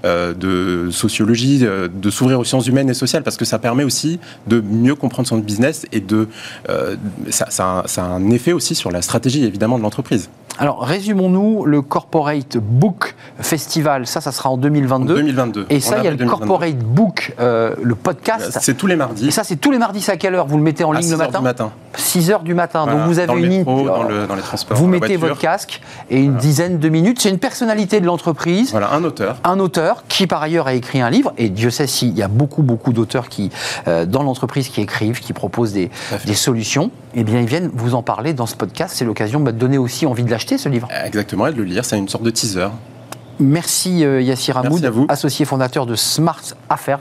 euh, 0.05 0.33
de 0.33 0.89
sociologie, 0.91 1.59
euh, 1.63 1.87
de 1.87 2.09
s'ouvrir 2.09 2.39
aux 2.39 2.43
sciences 2.43 2.67
humaines 2.67 2.89
et 2.89 2.93
sociales, 2.93 3.23
parce 3.23 3.37
que 3.37 3.45
ça 3.45 3.59
permet 3.59 3.83
aussi 3.83 4.19
de 4.47 4.61
mieux 4.61 4.95
comprendre 4.95 5.27
son 5.27 5.37
business 5.37 5.85
et 5.91 5.99
de 5.99 6.27
euh, 6.69 6.95
ça, 7.29 7.47
ça, 7.49 7.83
ça 7.85 8.03
a 8.03 8.07
un 8.07 8.29
effet 8.31 8.51
aussi 8.51 8.75
sur 8.75 8.91
la 8.91 9.01
stratégie 9.01 9.43
évidemment 9.45 9.77
de 9.77 9.83
l'entreprise. 9.83 10.29
Alors, 10.59 10.83
résumons-nous 10.83 11.65
le 11.65 11.81
Corporate 11.81 12.57
Book 12.57 13.15
Festival. 13.39 14.05
Ça, 14.05 14.21
ça 14.21 14.31
sera 14.33 14.49
en 14.49 14.57
2022. 14.57 15.13
En 15.13 15.17
2022. 15.17 15.65
Et 15.69 15.79
ça, 15.79 15.97
il 15.99 16.05
y 16.05 16.07
a 16.07 16.11
le 16.11 16.25
Corporate 16.25 16.77
Book, 16.77 17.33
euh, 17.39 17.75
le 17.81 17.95
podcast. 17.95 18.57
C'est 18.61 18.75
tous 18.75 18.87
les 18.87 18.95
mardis. 18.95 19.27
Et 19.27 19.31
ça, 19.31 19.43
c'est 19.43 19.55
tous 19.55 19.71
les 19.71 19.77
mardis. 19.77 20.01
C'est 20.01 20.11
à 20.11 20.17
quelle 20.17 20.35
heure 20.35 20.47
Vous 20.47 20.57
le 20.57 20.63
mettez 20.63 20.83
en 20.83 20.91
ligne 20.91 21.09
le 21.09 21.17
matin, 21.17 21.41
matin 21.41 21.71
6 21.95 22.31
heures 22.31 22.43
du 22.43 22.53
matin. 22.53 22.83
Voilà, 22.83 22.99
Donc, 22.99 23.07
vous 23.07 23.19
avez 23.19 23.27
dans 23.27 23.35
le 23.35 23.43
une 23.43 23.57
métro, 23.57 23.85
dans, 23.85 24.03
le, 24.03 24.27
dans, 24.27 24.35
les 24.35 24.41
transports. 24.41 24.77
Vous 24.77 24.87
mettez 24.87 25.17
votre 25.17 25.37
casque 25.37 25.81
et 26.09 26.17
une 26.19 26.31
voilà. 26.31 26.41
dizaine 26.41 26.79
de 26.79 26.89
minutes. 26.89 27.21
C'est 27.21 27.29
une 27.29 27.39
personnalité 27.39 27.99
de 27.99 28.05
l'entreprise. 28.05 28.71
Voilà, 28.71 28.91
un 28.93 29.03
auteur. 29.03 29.37
Un 29.43 29.59
auteur 29.59 30.03
qui, 30.07 30.27
par 30.27 30.41
ailleurs, 30.41 30.67
a 30.67 30.73
écrit 30.73 31.01
un 31.01 31.09
livre. 31.09 31.33
Et 31.37 31.49
Dieu 31.49 31.69
sait 31.69 31.87
s'il 31.87 32.17
y 32.17 32.21
a 32.21 32.27
beaucoup, 32.27 32.63
beaucoup 32.63 32.93
d'auteurs 32.93 33.29
qui, 33.29 33.51
euh, 33.87 34.05
dans 34.05 34.23
l'entreprise, 34.23 34.69
qui 34.69 34.81
écrivent, 34.81 35.19
qui 35.19 35.33
proposent 35.33 35.73
des, 35.73 35.89
des 36.25 36.33
solutions. 36.33 36.91
Eh 37.15 37.23
bien, 37.23 37.39
ils 37.39 37.47
viennent 37.47 37.69
vous 37.73 37.95
en 37.95 38.01
parler 38.01 38.33
dans 38.33 38.47
ce 38.47 38.55
podcast. 38.55 38.95
C'est 38.97 39.05
l'occasion 39.05 39.39
bah, 39.39 39.51
de 39.51 39.57
donner 39.57 39.77
aussi 39.77 40.05
envie 40.05 40.23
de 40.23 40.31
l'acheter, 40.31 40.57
ce 40.57 40.69
livre. 40.69 40.87
Exactement, 41.05 41.47
et 41.47 41.51
de 41.51 41.57
le 41.57 41.63
lire. 41.63 41.85
C'est 41.85 41.97
une 41.97 42.09
sorte 42.09 42.23
de 42.23 42.31
teaser. 42.31 42.69
Merci 43.39 44.05
euh, 44.05 44.21
Yassir 44.21 44.57
Hamoud, 44.57 44.91
associé 45.09 45.45
fondateur 45.45 45.85
de 45.85 45.95
Smart 45.95 46.41
Affairs, 46.69 46.99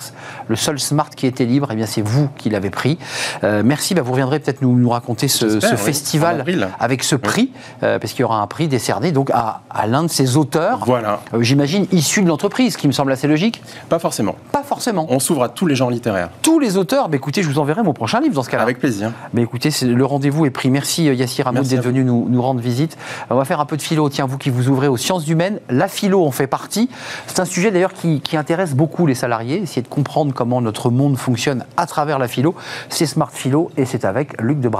le 0.49 0.57
seul 0.57 0.79
Smart 0.81 1.11
qui 1.11 1.27
était 1.27 1.45
libre, 1.45 1.71
et 1.71 1.75
eh 1.75 1.77
bien 1.77 1.87
c'est 1.87 2.03
vous 2.03 2.29
qui 2.39 2.51
l'avez 2.51 2.71
pris. 2.71 2.99
Euh, 3.45 3.63
merci, 3.65 3.95
bah, 3.95 4.03
vous 4.03 4.13
reviendrez 4.13 4.41
peut-être 4.41 4.63
nous, 4.63 4.77
nous 4.77 4.89
raconter 4.89 5.29
ce, 5.29 5.61
ce 5.61 5.67
oui, 5.67 5.77
festival 5.77 6.45
avec 6.81 7.03
ce 7.05 7.17
prix, 7.17 7.53
oui. 7.53 7.61
euh, 7.83 7.99
parce 7.99 8.13
qu'il 8.13 8.23
y 8.23 8.25
aura 8.25 8.41
un 8.41 8.47
prix 8.47 8.69
décerné 8.69 9.13
donc 9.13 9.31
à, 9.31 9.63
à 9.71 9.87
l'un 9.87 10.05
de 10.05 10.09
ses 10.09 10.37
auteurs, 10.37 10.81
voilà. 10.87 11.21
Euh, 11.35 11.43
j'imagine 11.43 11.87
issus 11.93 12.23
de 12.23 12.29
l'entreprise, 12.29 12.77
qui 12.77 12.87
me 12.87 12.93
semble 12.93 13.13
assez 13.13 13.29
logique. 13.29 13.63
Pas 13.89 13.99
forcément. 13.99 14.37
Pas 14.53 14.63
forcément. 14.63 15.07
On 15.11 15.19
s'ouvre 15.19 15.43
à 15.45 15.49
tous 15.49 15.67
les 15.67 15.75
genres 15.75 15.91
littéraires. 15.91 16.31
Tous 16.41 16.59
les 16.59 16.77
auteurs, 16.77 17.09
bah, 17.09 17.17
écoutez, 17.17 17.43
je 17.43 17.49
vous 17.49 17.59
enverrai 17.59 17.83
mon 17.83 17.93
prochain 17.93 18.21
livre 18.21 18.35
dans 18.35 18.43
ce 18.43 18.51
cas-là. 18.51 18.63
Avec 18.63 18.79
plaisir. 18.79 19.13
Mais 19.35 19.43
écoutez, 19.43 19.71
le 19.83 20.05
rendez-vous 20.05 20.47
est 20.47 20.51
pris. 20.51 20.71
Merci 20.71 21.05
Yassir 21.05 21.47
Hamoud 21.47 21.67
d'être 21.67 21.83
venu 21.83 22.05
nous, 22.05 22.27
nous 22.29 22.43
rendre 22.43 22.61
visite. 22.61 22.97
On 23.31 23.37
va 23.37 23.45
faire 23.45 23.61
un 23.61 23.67
peu 23.67 23.77
de 23.77 23.83
philo, 23.83 24.09
tiens, 24.09 24.27
vous 24.27 24.39
qui 24.39 24.51
vous 24.51 24.69
ouvrez 24.69 24.89
aux 24.89 24.97
sciences 24.97 25.29
humaines, 25.29 25.61
la 25.69 25.89
philo 25.89 26.22
en 26.27 26.31
fait 26.31 26.47
partie. 26.47 26.89
C'est 27.27 27.41
un 27.41 27.45
sujet 27.45 27.71
d'ailleurs 27.71 27.93
qui, 27.93 28.21
intéresse 28.37 28.75
beaucoup 28.75 29.07
les 29.07 29.15
salariés, 29.15 29.59
essayer 29.59 29.83
de 29.83 29.89
comprendre 29.89 30.33
comment 30.33 30.61
notre 30.61 30.91
monde 30.91 31.19
fonctionne 31.19 31.65
à 31.77 31.87
travers 31.87 32.19
la 32.19 32.29
philo. 32.29 32.55
C'est 32.89 33.07
Smart 33.07 33.31
Philo 33.31 33.71
et 33.77 33.85
c'est 33.85 34.05
avec 34.05 34.41
Luc 34.41 34.61
de 34.61 34.71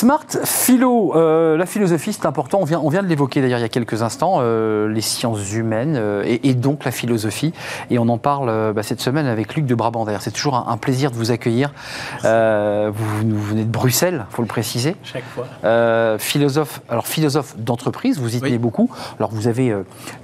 Smart 0.00 0.24
philo, 0.44 1.14
euh, 1.14 1.58
la 1.58 1.66
philosophie 1.66 2.14
c'est 2.14 2.24
important, 2.24 2.58
on 2.58 2.64
vient, 2.64 2.80
on 2.82 2.88
vient 2.88 3.02
de 3.02 3.06
l'évoquer 3.06 3.42
d'ailleurs 3.42 3.58
il 3.58 3.62
y 3.62 3.66
a 3.66 3.68
quelques 3.68 4.00
instants, 4.00 4.38
euh, 4.38 4.88
les 4.88 5.02
sciences 5.02 5.52
humaines 5.52 5.94
euh, 5.98 6.22
et, 6.24 6.54
donc 6.54 6.86
la 6.86 6.90
philosophie. 6.90 7.52
Et 7.90 7.98
on 7.98 8.08
en 8.08 8.16
parle 8.16 8.72
bah, 8.72 8.82
cette 8.82 9.02
semaine 9.02 9.26
avec 9.26 9.54
Luc 9.56 9.66
de 9.66 9.74
Brabant 9.74 10.06
d'ailleurs. 10.06 10.22
C'est 10.22 10.30
toujours 10.30 10.54
un, 10.54 10.76
plaisir 10.78 11.10
de 11.10 11.16
vous 11.16 11.32
accueillir. 11.32 11.74
Vous, 12.22 12.28
venez 12.30 13.64
de 13.64 13.70
Bruxelles, 13.70 14.24
il 14.30 14.34
faut 14.34 14.40
le 14.40 14.48
préciser. 14.48 14.96
Chaque 15.02 15.24
fois. 15.24 16.16
philosophe, 16.18 16.80
alors 16.88 17.06
philosophe 17.06 17.58
d'entreprise, 17.58 18.18
vous 18.18 18.34
y 18.34 18.40
tenez 18.40 18.56
beaucoup. 18.56 18.88
Alors 19.18 19.30
vous 19.32 19.48
avez 19.48 19.74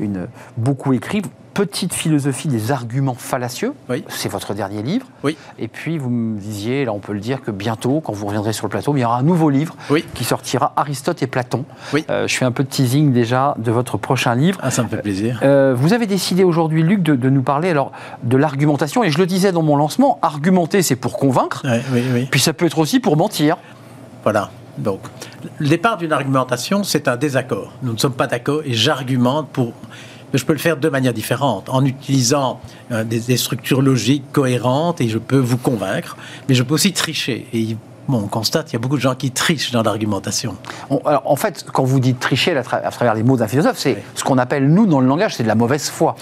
une, 0.00 0.26
beaucoup 0.56 0.94
écrit 0.94 1.20
petite 1.56 1.94
philosophie 1.94 2.48
des 2.48 2.70
arguments 2.70 3.14
fallacieux. 3.14 3.72
C'est 4.08 4.28
votre 4.28 4.52
dernier 4.52 4.82
livre. 4.82 5.06
Oui. 5.24 5.38
Et 5.58 5.68
puis, 5.68 5.96
vous 5.96 6.10
me 6.10 6.38
disiez, 6.38 6.84
là, 6.84 6.92
on 6.92 6.98
peut 6.98 7.14
le 7.14 7.20
dire, 7.20 7.40
que 7.40 7.50
bientôt, 7.50 8.02
quand 8.04 8.12
vous 8.12 8.26
reviendrez 8.26 8.52
sur 8.52 8.66
le 8.66 8.70
plateau, 8.70 8.94
il 8.94 9.00
y 9.00 9.04
aura 9.04 9.18
un 9.18 9.22
nouveau 9.22 9.48
livre 9.48 9.74
qui 10.14 10.24
sortira 10.24 10.74
Aristote 10.76 11.22
et 11.22 11.26
Platon. 11.26 11.64
Oui. 11.94 12.04
Euh, 12.10 12.28
je 12.28 12.36
fais 12.36 12.44
un 12.44 12.52
peu 12.52 12.62
de 12.62 12.68
teasing 12.68 13.10
déjà 13.12 13.54
de 13.56 13.70
votre 13.72 13.96
prochain 13.96 14.34
livre. 14.34 14.58
Ah, 14.62 14.70
ça 14.70 14.82
me 14.82 14.88
fait 14.88 15.00
plaisir. 15.00 15.40
Euh, 15.42 15.74
vous 15.74 15.94
avez 15.94 16.06
décidé 16.06 16.44
aujourd'hui, 16.44 16.82
Luc, 16.82 17.02
de, 17.02 17.30
nous 17.30 17.42
parler 17.42 17.70
alors 17.70 17.92
de 18.22 18.36
l'argumentation. 18.36 19.02
Et 19.02 19.10
je 19.10 19.18
le 19.18 19.24
disais 19.24 19.50
dans 19.50 19.62
mon 19.62 19.76
lancement, 19.76 20.18
argumenter, 20.20 20.82
c'est 20.82 20.96
pour 20.96 21.16
convaincre. 21.16 21.62
Puis 22.30 22.40
ça 22.40 22.52
peut 22.52 22.66
être 22.66 22.78
aussi 22.78 23.00
pour 23.00 23.16
mentir. 23.16 23.56
Voilà. 24.24 24.50
Donc, 24.76 25.00
le 25.58 25.68
départ 25.68 25.96
d'une 25.96 26.12
argumentation, 26.12 26.84
c'est 26.84 27.08
un 27.08 27.16
désaccord. 27.16 27.72
Nous 27.82 27.94
ne 27.94 27.98
sommes 27.98 28.12
pas 28.12 28.26
d'accord 28.26 28.60
et 28.66 28.74
j'argumente 28.74 29.48
pour 29.48 29.72
je 30.34 30.44
peux 30.44 30.52
le 30.52 30.58
faire 30.58 30.76
de 30.76 30.88
manière 30.88 31.12
différente, 31.12 31.68
en 31.68 31.84
utilisant 31.84 32.60
euh, 32.92 33.04
des, 33.04 33.36
structures 33.36 33.82
logiques 33.82 34.24
cohérentes 34.32 35.00
et 35.00 35.08
je 35.08 35.18
peux 35.18 35.38
vous 35.38 35.56
convaincre, 35.56 36.16
mais 36.48 36.54
je 36.54 36.62
peux 36.62 36.74
aussi 36.74 36.92
tricher. 36.92 37.46
Et 37.52 37.76
Bon, 38.08 38.18
on 38.18 38.28
constate 38.28 38.66
qu'il 38.66 38.74
y 38.74 38.76
a 38.76 38.78
beaucoup 38.78 38.96
de 38.96 39.00
gens 39.00 39.16
qui 39.16 39.32
trichent 39.32 39.72
dans 39.72 39.82
l'argumentation. 39.82 40.54
en 40.90 41.34
fait, 41.34 41.66
quand 41.72 41.82
vous 41.82 41.98
dites 41.98 42.20
tricher 42.20 42.56
à, 42.56 42.62
travers 42.62 43.14
les 43.14 43.24
mots 43.24 43.36
d'un 43.36 43.48
philosophe, 43.48 43.78
c'est 43.78 44.00
ce 44.14 44.22
qu'on 44.22 44.38
appelle, 44.38 44.68
nous, 44.68 44.86
dans 44.86 45.00
le 45.00 45.08
langage, 45.08 45.34
c'est 45.34 45.42
de 45.42 45.48
la 45.48 45.56
mauvaise 45.56 45.88
foi. 45.88 46.14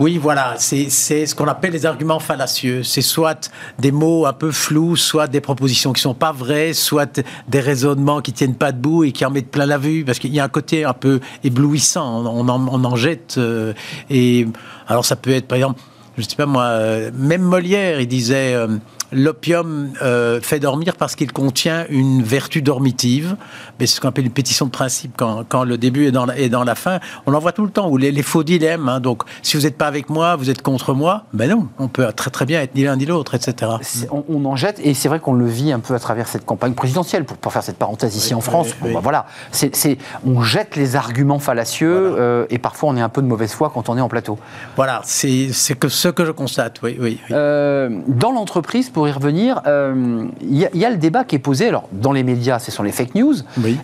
Oui, 0.00 0.16
voilà, 0.16 0.54
c'est 0.56 0.88
ce 0.88 1.34
qu'on 1.34 1.46
appelle 1.46 1.72
les 1.72 1.84
arguments 1.84 2.20
fallacieux. 2.20 2.82
C'est 2.82 3.02
soit 3.02 3.50
des 3.78 3.92
mots 3.92 4.24
un 4.24 4.32
peu 4.32 4.50
flous, 4.50 4.96
soit 4.96 5.26
des 5.26 5.42
propositions 5.42 5.92
qui 5.92 6.00
sont 6.00 6.14
pas 6.14 6.32
vraies, 6.32 6.72
soit 6.72 7.20
des 7.48 7.60
raisonnements 7.60 8.22
qui 8.22 8.32
tiennent 8.32 8.54
pas 8.54 8.72
debout 8.72 9.04
et 9.04 9.12
qui 9.12 9.26
en 9.26 9.30
mettent 9.30 9.50
plein 9.50 9.66
la 9.66 9.76
vue, 9.76 10.02
parce 10.02 10.18
qu'il 10.18 10.32
y 10.32 10.40
a 10.40 10.44
un 10.44 10.48
côté 10.48 10.86
un 10.86 10.94
peu 10.94 11.20
éblouissant, 11.44 12.24
on 12.24 12.48
en, 12.48 12.96
jette. 12.96 13.34
Euh, 13.36 13.74
et 14.08 14.48
alors 14.88 15.04
ça 15.04 15.16
peut 15.16 15.32
être, 15.32 15.46
par 15.46 15.56
exemple, 15.56 15.82
je 16.16 16.22
sais 16.22 16.34
pas 16.34 16.46
moi, 16.46 16.64
euh, 16.64 17.10
même 17.14 17.42
Molière, 17.42 18.00
il 18.00 18.08
disait... 18.08 18.54
Euh, 18.54 18.78
l'opium 19.12 19.92
euh, 20.02 20.40
fait 20.40 20.60
dormir 20.60 20.96
parce 20.96 21.16
qu'il 21.16 21.32
contient 21.32 21.86
une 21.88 22.22
vertu 22.22 22.62
dormitive. 22.62 23.36
Mais 23.78 23.86
c'est 23.86 23.96
ce 23.96 24.00
qu'on 24.00 24.08
appelle 24.08 24.26
une 24.26 24.32
pétition 24.32 24.66
de 24.66 24.70
principe 24.70 25.16
quand, 25.16 25.64
le 25.64 25.78
début 25.78 26.06
est 26.06 26.12
dans, 26.12 26.26
la, 26.26 26.48
dans 26.48 26.64
la 26.64 26.74
fin. 26.74 27.00
On 27.26 27.34
en 27.34 27.38
voit 27.38 27.52
tout 27.52 27.64
le 27.64 27.70
temps, 27.70 27.88
ou 27.88 27.96
les, 27.96 28.22
faux 28.22 28.42
dilemmes. 28.42 28.88
Hein. 28.88 29.00
donc, 29.00 29.22
si 29.42 29.56
vous 29.56 29.62
n'êtes 29.64 29.76
pas 29.76 29.86
avec 29.86 30.10
moi, 30.10 30.36
vous 30.36 30.50
êtes 30.50 30.62
contre 30.62 30.94
moi. 30.94 31.24
Ben 31.32 31.50
non, 31.50 31.68
on 31.78 31.88
peut 31.88 32.10
très 32.12 32.30
très 32.30 32.44
bien 32.46 32.60
être 32.60 32.74
ni 32.74 32.84
l'un 32.84 32.96
ni 32.96 33.06
l'autre, 33.06 33.34
etc. 33.34 33.72
On, 34.10 34.44
en 34.44 34.56
jette, 34.56 34.80
et 34.82 34.94
c'est 34.94 35.08
vrai 35.08 35.20
qu'on 35.20 35.34
le 35.34 35.46
vit 35.46 35.72
un 35.72 35.80
peu 35.80 35.94
à 35.94 35.98
travers 35.98 36.28
cette 36.28 36.44
campagne 36.44 36.74
présidentielle, 36.74 37.24
pour, 37.24 37.52
faire 37.52 37.62
cette 37.62 37.78
parenthèse 37.78 38.16
ici 38.16 38.34
en 38.34 38.40
France. 38.40 38.68
Bah, 38.80 39.00
voilà, 39.02 39.26
c'est, 39.52 39.98
on 40.24 40.42
jette 40.42 40.76
les 40.76 40.96
arguments 40.96 41.38
fallacieux, 41.38 42.14
euh, 42.18 42.46
et 42.50 42.58
parfois 42.58 42.90
on 42.90 42.96
est 42.96 43.00
un 43.00 43.08
peu 43.08 43.22
de 43.22 43.26
mauvaise 43.26 43.52
foi 43.52 43.70
quand 43.72 43.88
on 43.88 43.96
est 43.96 44.00
en 44.00 44.08
plateau. 44.08 44.38
Voilà, 44.76 45.00
c'est, 45.04 45.50
que 45.78 45.88
ce 45.88 46.08
que 46.08 46.24
je 46.24 46.32
constate, 46.32 46.80
oui. 46.82 46.96
oui, 47.00 47.18
euh, 47.30 47.90
dans 48.06 48.32
l'entreprise, 48.32 48.90
pour 48.90 48.99
y 49.06 49.12
revenir, 49.12 49.60
il 49.64 49.70
euh, 49.70 50.26
y, 50.42 50.84
a 50.84 50.90
le 50.90 50.96
débat 50.96 51.24
qui 51.24 51.36
est 51.36 51.40
posé. 51.40 51.68
Alors, 51.68 51.88
dans 51.92 52.12
les 52.12 52.22
médias, 52.22 52.58
ce 52.58 52.70
sont 52.70 52.82
les 52.82 52.92
fake 52.92 53.14
news. 53.14 53.34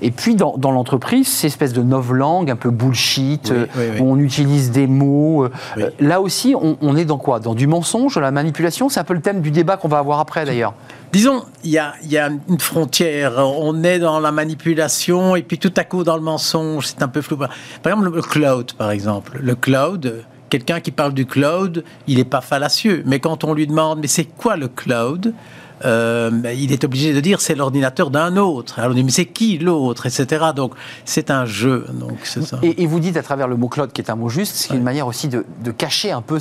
Et 0.02 0.10
puis, 0.10 0.34
dans, 0.34 0.56
l'entreprise, 0.70 1.28
c'est 1.28 1.46
espèce 1.46 1.72
de 1.72 1.82
novlangue, 1.82 2.50
un 2.50 2.56
peu 2.56 2.70
bullshit, 2.70 3.50
euh, 3.50 3.66
où 4.00 4.04
on 4.04 4.18
utilise 4.18 4.70
des 4.70 4.86
mots. 4.86 5.44
Euh, 5.44 5.90
là 6.00 6.20
aussi, 6.20 6.54
on, 6.54 6.96
est 6.96 7.04
dans 7.04 7.18
quoi? 7.18 7.40
Dans 7.40 7.54
du 7.54 7.66
mensonge, 7.66 8.18
la 8.18 8.30
manipulation? 8.30 8.88
C'est 8.88 9.00
un 9.00 9.04
peu 9.04 9.14
le 9.14 9.20
thème 9.20 9.40
du 9.40 9.50
débat 9.50 9.76
qu'on 9.76 9.88
va 9.88 9.98
avoir 9.98 10.20
après, 10.20 10.44
d'ailleurs. 10.44 10.74
Disons, 11.12 11.44
il 11.64 11.70
y 11.70 11.78
a, 11.78 11.94
y 12.04 12.18
a, 12.18 12.28
une 12.48 12.60
frontière. 12.60 13.34
On 13.38 13.82
est 13.84 13.98
dans 13.98 14.20
la 14.20 14.32
manipulation 14.32 15.36
et 15.36 15.42
puis 15.42 15.58
tout 15.58 15.72
à 15.76 15.84
coup 15.84 16.04
dans 16.04 16.16
le 16.16 16.22
mensonge. 16.22 16.88
C'est 16.88 17.02
un 17.02 17.08
peu 17.08 17.22
flou. 17.22 17.36
Par 17.36 17.48
exemple, 17.84 18.10
le 18.14 18.22
cloud, 18.22 18.72
par 18.72 18.90
exemple. 18.90 19.38
Le 19.40 19.54
cloud, 19.54 20.24
quelqu'un 20.48 20.80
qui 20.80 20.90
parle 20.90 21.14
du 21.14 21.26
cloud, 21.26 21.84
il 22.06 22.18
n'est 22.18 22.24
pas 22.24 22.40
fallacieux. 22.40 23.02
Mais 23.06 23.20
quand 23.20 23.44
on 23.44 23.54
lui 23.54 23.66
demande, 23.66 24.00
mais 24.00 24.06
c'est 24.06 24.24
quoi 24.24 24.56
le 24.56 24.68
cloud? 24.68 25.34
Euh, 25.84 26.30
il 26.56 26.72
est 26.72 26.84
obligé 26.84 27.12
de 27.12 27.20
dire 27.20 27.40
c'est 27.40 27.54
l'ordinateur 27.54 28.10
d'un 28.10 28.36
autre. 28.36 28.78
Alors 28.78 28.92
on 28.92 28.94
dit 28.94 29.04
mais 29.04 29.10
c'est 29.10 29.26
qui 29.26 29.58
l'autre, 29.58 30.06
etc. 30.06 30.46
Donc 30.54 30.74
c'est 31.04 31.30
un 31.30 31.44
jeu. 31.44 31.86
Donc 31.92 32.18
ça. 32.24 32.58
Et, 32.62 32.86
vous 32.86 33.00
dites 33.00 33.16
à 33.16 33.22
travers 33.22 33.48
le 33.48 33.56
mot 33.56 33.68
cloud 33.68 33.92
qui 33.92 34.00
est 34.00 34.10
un 34.10 34.16
mot 34.16 34.28
juste, 34.28 34.54
c'est 34.56 34.74
une 34.74 34.82
manière 34.82 35.06
aussi 35.06 35.28
de, 35.28 35.44
cacher 35.76 36.12
un 36.12 36.22
peu 36.22 36.38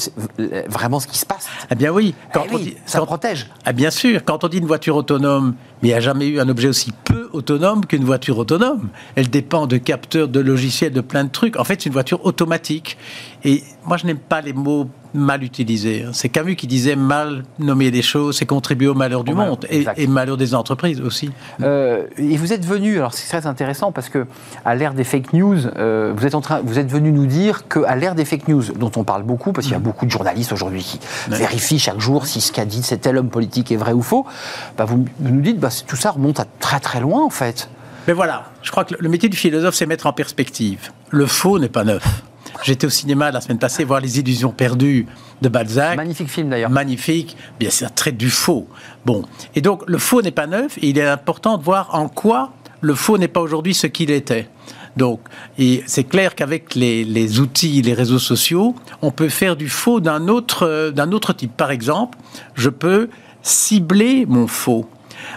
vraiment 0.67 0.99
ce 0.99 1.07
qui 1.07 1.17
se 1.17 1.25
passe. 1.25 1.47
Eh 1.69 1.75
bien 1.75 1.91
oui, 1.91 2.13
quand 2.33 2.45
eh 2.49 2.55
on 2.55 2.59
dit, 2.59 2.75
ça 2.85 3.01
protège. 3.01 3.49
Ah 3.65 3.73
bien 3.73 3.91
sûr, 3.91 4.23
quand 4.23 4.43
on 4.43 4.47
dit 4.47 4.59
une 4.59 4.67
voiture 4.67 4.95
autonome, 4.95 5.55
mais 5.81 5.89
il 5.89 5.91
n'y 5.91 5.97
a 5.97 5.99
jamais 5.99 6.27
eu 6.27 6.39
un 6.39 6.47
objet 6.47 6.67
aussi 6.67 6.91
peu 7.03 7.29
autonome 7.33 7.85
qu'une 7.85 8.03
voiture 8.03 8.37
autonome. 8.37 8.89
Elle 9.15 9.29
dépend 9.29 9.67
de 9.67 9.77
capteurs, 9.77 10.27
de 10.27 10.39
logiciels, 10.39 10.93
de 10.93 11.01
plein 11.01 11.23
de 11.23 11.29
trucs. 11.29 11.57
En 11.57 11.63
fait, 11.63 11.81
c'est 11.81 11.87
une 11.87 11.93
voiture 11.93 12.25
automatique. 12.25 12.97
Et 13.43 13.63
moi, 13.85 13.97
je 13.97 14.05
n'aime 14.05 14.19
pas 14.19 14.41
les 14.41 14.53
mots 14.53 14.89
mal 15.15 15.43
utilisés. 15.43 16.05
C'est 16.13 16.29
Camus 16.29 16.55
qui 16.55 16.67
disait 16.67 16.95
mal 16.95 17.43
nommer 17.57 17.89
les 17.89 18.01
choses, 18.01 18.38
c'est 18.38 18.45
contribuer 18.45 18.88
au 18.88 18.93
malheur 18.93 19.24
du 19.24 19.34
monde 19.34 19.65
et, 19.69 19.86
et, 19.98 20.07
malheur 20.07 20.38
des 20.38 20.53
entreprises 20.53 21.01
aussi. 21.01 21.31
Euh, 21.62 22.03
et 22.17 22.38
vous 22.38 22.53
êtes 22.53 22.65
venu, 22.65 22.98
alors 22.98 23.13
c'est 23.13 23.27
très 23.27 23.48
intéressant 23.48 23.91
parce 23.91 24.10
que 24.10 24.25
à 24.65 24.75
l'ère 24.75 24.93
des 24.93 25.03
fake 25.03 25.34
news, 25.34 25.57
euh, 25.77 26.13
vous 26.15 26.25
êtes 26.25 26.36
en 26.36 26.41
train, 26.41 26.62
vous 26.63 26.77
êtes 26.77 26.91
venu 26.91 27.12
nous 27.12 27.25
dire 27.25 27.67
qu'à 27.67 27.95
l'ère 27.95 28.15
des 28.15 28.25
fake 28.25 28.48
news, 28.48 28.63
dont 28.77 28.91
on 28.95 29.03
parle 29.03 29.24
beaucoup, 29.24 29.51
parce 29.51 29.65
qu'il 29.65 29.74
y 29.74 29.77
a 29.77 29.79
mm. 29.79 29.84
beaucoup 29.84 30.05
de 30.05 30.12
journalistes 30.12 30.51
aujourd'hui 30.51 30.84
qui 30.84 31.00
vérifient 31.29 31.79
chaque 31.79 32.00
jour 32.00 32.25
si 32.25 32.41
ce 32.41 32.51
qu'a 32.51 32.65
dit 32.65 32.84
cet 32.84 33.01
tel 33.01 33.17
homme 33.17 33.29
politique 33.29 33.72
est 33.72 33.77
vrai 33.77 33.93
ou 33.93 34.01
faux, 34.01 34.25
bah 34.77 34.86
vous, 34.86 35.05
nous 35.19 35.41
dites 35.41 35.60
bah, 35.60 35.69
tout 35.88 35.95
ça 35.95 36.12
remonte 36.12 36.39
à 36.39 36.45
très 36.60 36.79
très 36.79 37.00
loin 37.00 37.24
en 37.24 37.29
fait. 37.29 37.69
Mais 38.07 38.13
voilà, 38.13 38.51
je 38.62 38.69
crois 38.72 38.86
que 38.86 38.95
le 39.00 39.10
métier 39.10 39.29
du 39.29 39.38
philosophe, 39.38 39.75
c'est 39.75 39.88
mettre 39.88 40.05
en 40.05 40.13
perspective. 40.13 40.91
Le 41.10 41.25
faux 41.25 41.57
n'est 41.57 41.69
pas 41.69 41.84
neuf. 41.84 42.24
J'étais 42.63 42.88
au 42.88 42.89
cinéma 42.89 43.31
la 43.31 43.41
semaine 43.41 43.59
passée 43.59 43.83
voir 43.83 44.00
Les 44.00 44.19
Illusions 44.19 44.51
perdues 44.51 45.05
de 45.41 45.50
Balzac. 45.50 45.97
Magnifique 45.97 46.29
film 46.29 46.50
d'ailleurs. 46.50 46.69
Magnifique. 46.69 47.38
Bien, 47.59 47.69
c'est 47.69 47.85
un 47.85 47.89
trait 47.89 48.12
du 48.12 48.29
faux. 48.29 48.67
Bon. 49.05 49.24
Et 49.55 49.62
donc, 49.62 49.83
le 49.88 49.97
faux 49.97 50.21
n'est 50.21 50.31
pas 50.31 50.47
neuf 50.47 50.77
et 50.77 50.89
il 50.89 50.97
est 50.97 51.07
important 51.07 51.57
de 51.57 51.63
voir 51.63 51.93
en 51.93 52.07
quoi 52.07 52.53
le 52.81 52.93
faux 52.93 53.17
n'est 53.17 53.27
pas 53.27 53.41
aujourd'hui 53.41 53.74
ce 53.74 53.88
qu'il 53.88 54.12
était. 54.12 54.47
Donc, 54.95 55.19
c'est 55.57 56.05
clair 56.05 56.35
qu'avec 56.35 56.75
les, 56.75 57.03
les, 57.03 57.39
outils, 57.39 57.81
les 57.81 57.93
réseaux 57.93 58.19
sociaux, 58.19 58.75
on 59.01 59.12
peut 59.12 59.29
faire 59.29 59.55
du 59.55 59.67
faux 59.67 60.00
d'un 60.00 60.27
autre, 60.29 60.91
d'un 60.91 61.12
autre 61.12 61.33
type. 61.33 61.55
Par 61.55 61.71
exemple, 61.71 62.17
je 62.53 62.69
peux 62.69 63.09
cibler 63.41 64.25
mon 64.25 64.47
faux. 64.47 64.88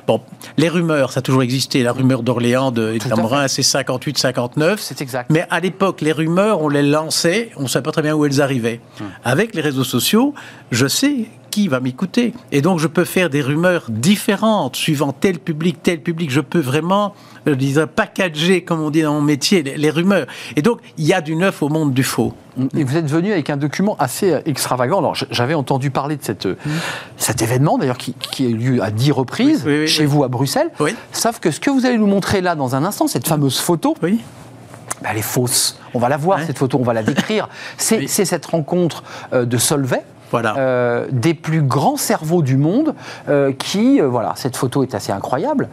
Bon, 0.06 0.20
les 0.56 0.68
rumeurs, 0.68 1.12
ça 1.12 1.18
a 1.18 1.22
toujours 1.22 1.42
existé. 1.42 1.82
La 1.82 1.92
rumeur 1.92 2.22
d'Orléans 2.22 2.70
de 2.70 2.98
Brun, 3.16 3.48
c'est 3.48 3.62
58-59. 3.62 4.76
C'est 4.78 5.00
exact. 5.00 5.30
Mais 5.30 5.46
à 5.50 5.60
l'époque, 5.60 6.00
les 6.00 6.12
rumeurs, 6.12 6.62
on 6.62 6.68
les 6.68 6.82
lançait, 6.82 7.50
on 7.56 7.62
ne 7.62 7.68
savait 7.68 7.82
pas 7.82 7.92
très 7.92 8.02
bien 8.02 8.14
où 8.14 8.24
elles 8.24 8.40
arrivaient. 8.40 8.80
Hmm. 9.00 9.04
Avec 9.24 9.54
les 9.54 9.60
réseaux 9.60 9.84
sociaux, 9.84 10.34
je 10.70 10.86
sais 10.86 11.26
qui 11.58 11.66
va 11.66 11.80
m'écouter. 11.80 12.34
Et 12.52 12.62
donc, 12.62 12.78
je 12.78 12.86
peux 12.86 13.04
faire 13.04 13.30
des 13.30 13.42
rumeurs 13.42 13.86
différentes 13.88 14.76
suivant 14.76 15.12
tel 15.12 15.40
public, 15.40 15.82
tel 15.82 16.00
public. 16.00 16.30
Je 16.30 16.40
peux 16.40 16.60
vraiment, 16.60 17.14
je 17.46 17.52
disais, 17.52 17.88
packager, 17.88 18.62
comme 18.62 18.80
on 18.80 18.90
dit 18.90 19.02
dans 19.02 19.14
mon 19.14 19.22
métier, 19.22 19.64
les, 19.64 19.90
rumeurs. 19.90 20.28
Et 20.54 20.62
donc, 20.62 20.78
il 20.98 21.04
y 21.04 21.12
a 21.12 21.20
du 21.20 21.34
neuf 21.34 21.60
au 21.60 21.68
monde 21.68 21.92
du 21.92 22.04
faux. 22.04 22.32
Et 22.76 22.84
vous 22.84 22.96
êtes 22.96 23.10
venu 23.10 23.32
avec 23.32 23.50
un 23.50 23.56
document 23.56 23.96
assez 23.98 24.34
euh, 24.34 24.40
extravagant. 24.46 24.98
Alors, 24.98 25.16
j'avais 25.32 25.54
entendu 25.54 25.90
parler 25.90 26.16
de 26.16 26.22
cette, 26.22 26.46
euh, 26.46 26.56
cet 27.16 27.42
événement, 27.42 27.76
d'ailleurs, 27.76 27.98
qui, 27.98 28.14
a 28.38 28.48
eu 28.48 28.54
lieu 28.54 28.82
à 28.82 28.92
dix 28.92 29.10
reprises 29.10 29.66
chez 29.86 30.06
vous 30.06 30.22
à 30.22 30.28
Bruxelles. 30.28 30.70
Sauf 31.10 31.40
que 31.40 31.50
ce 31.50 31.58
que 31.58 31.70
vous 31.70 31.86
allez 31.86 31.98
nous 31.98 32.06
montrer 32.06 32.40
là 32.40 32.54
dans 32.54 32.76
un 32.76 32.84
instant, 32.84 33.08
cette 33.08 33.26
fameuse 33.26 33.58
photo. 33.58 33.96
Ben, 34.00 34.16
elle 35.04 35.18
est 35.18 35.22
fausse. 35.22 35.78
On 35.94 35.98
va 35.98 36.08
la 36.08 36.16
voir, 36.16 36.40
cette 36.44 36.58
photo, 36.58 36.78
on 36.80 36.84
va 36.84 36.92
la 36.92 37.02
décrire. 37.02 37.48
C'est 37.78 38.06
cette 38.06 38.46
rencontre 38.46 39.02
euh, 39.32 39.44
de 39.44 39.56
Solvay, 39.56 40.04
voilà. 40.30 40.56
Euh, 40.56 41.06
des 41.10 41.34
plus 41.34 41.62
grands 41.62 41.96
cerveaux 41.96 42.42
du 42.42 42.56
monde 42.56 42.94
euh, 43.28 43.52
qui, 43.52 44.00
euh, 44.00 44.08
voilà, 44.08 44.34
cette 44.36 44.56
photo 44.56 44.82
est 44.82 44.94
assez 44.94 45.12
incroyable. 45.12 45.68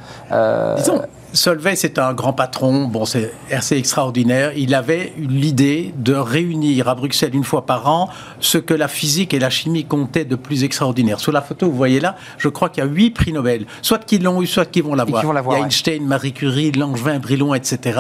Disons, 0.78 1.02
Solvay, 1.34 1.76
c'est 1.76 2.00
un 2.00 2.14
grand 2.14 2.32
patron, 2.32 2.86
bon, 2.86 3.04
c'est 3.04 3.34
assez 3.52 3.78
extraordinaire. 3.78 4.54
Il 4.56 4.74
avait 4.74 5.14
l'idée 5.18 5.94
de 5.98 6.14
réunir 6.14 6.88
à 6.88 6.96
Bruxelles 6.96 7.36
une 7.36 7.44
fois 7.44 7.66
par 7.66 7.90
an 7.90 8.10
ce 8.40 8.58
que 8.58 8.74
la 8.74 8.88
physique 8.88 9.34
et 9.34 9.40
la 9.40 9.50
chimie 9.50 9.84
comptaient 9.84 10.24
de 10.24 10.36
plus 10.36 10.64
extraordinaire. 10.64 11.20
Sur 11.20 11.34
la 11.34 11.42
photo, 11.42 11.70
vous 11.70 11.76
voyez 11.76 12.00
là, 12.00 12.16
je 12.38 12.48
crois 12.48 12.70
qu'il 12.70 12.84
y 12.84 12.88
a 12.88 12.90
huit 12.90 13.12
prix 13.12 13.34
Nobel, 13.34 13.66
soit 13.82 14.00
qui 14.00 14.18
l'ont 14.20 14.42
eu, 14.42 14.48
soit 14.48 14.66
qui 14.66 14.82
vont 14.82 14.96
l'avoir. 14.96 15.24
Il 15.26 15.52
y 15.52 15.56
a 15.56 15.66
Einstein, 15.66 16.06
Marie 16.06 16.32
Curie, 16.32 16.72
Langevin, 16.72 17.20
Brilon, 17.20 17.54
etc. 17.54 18.00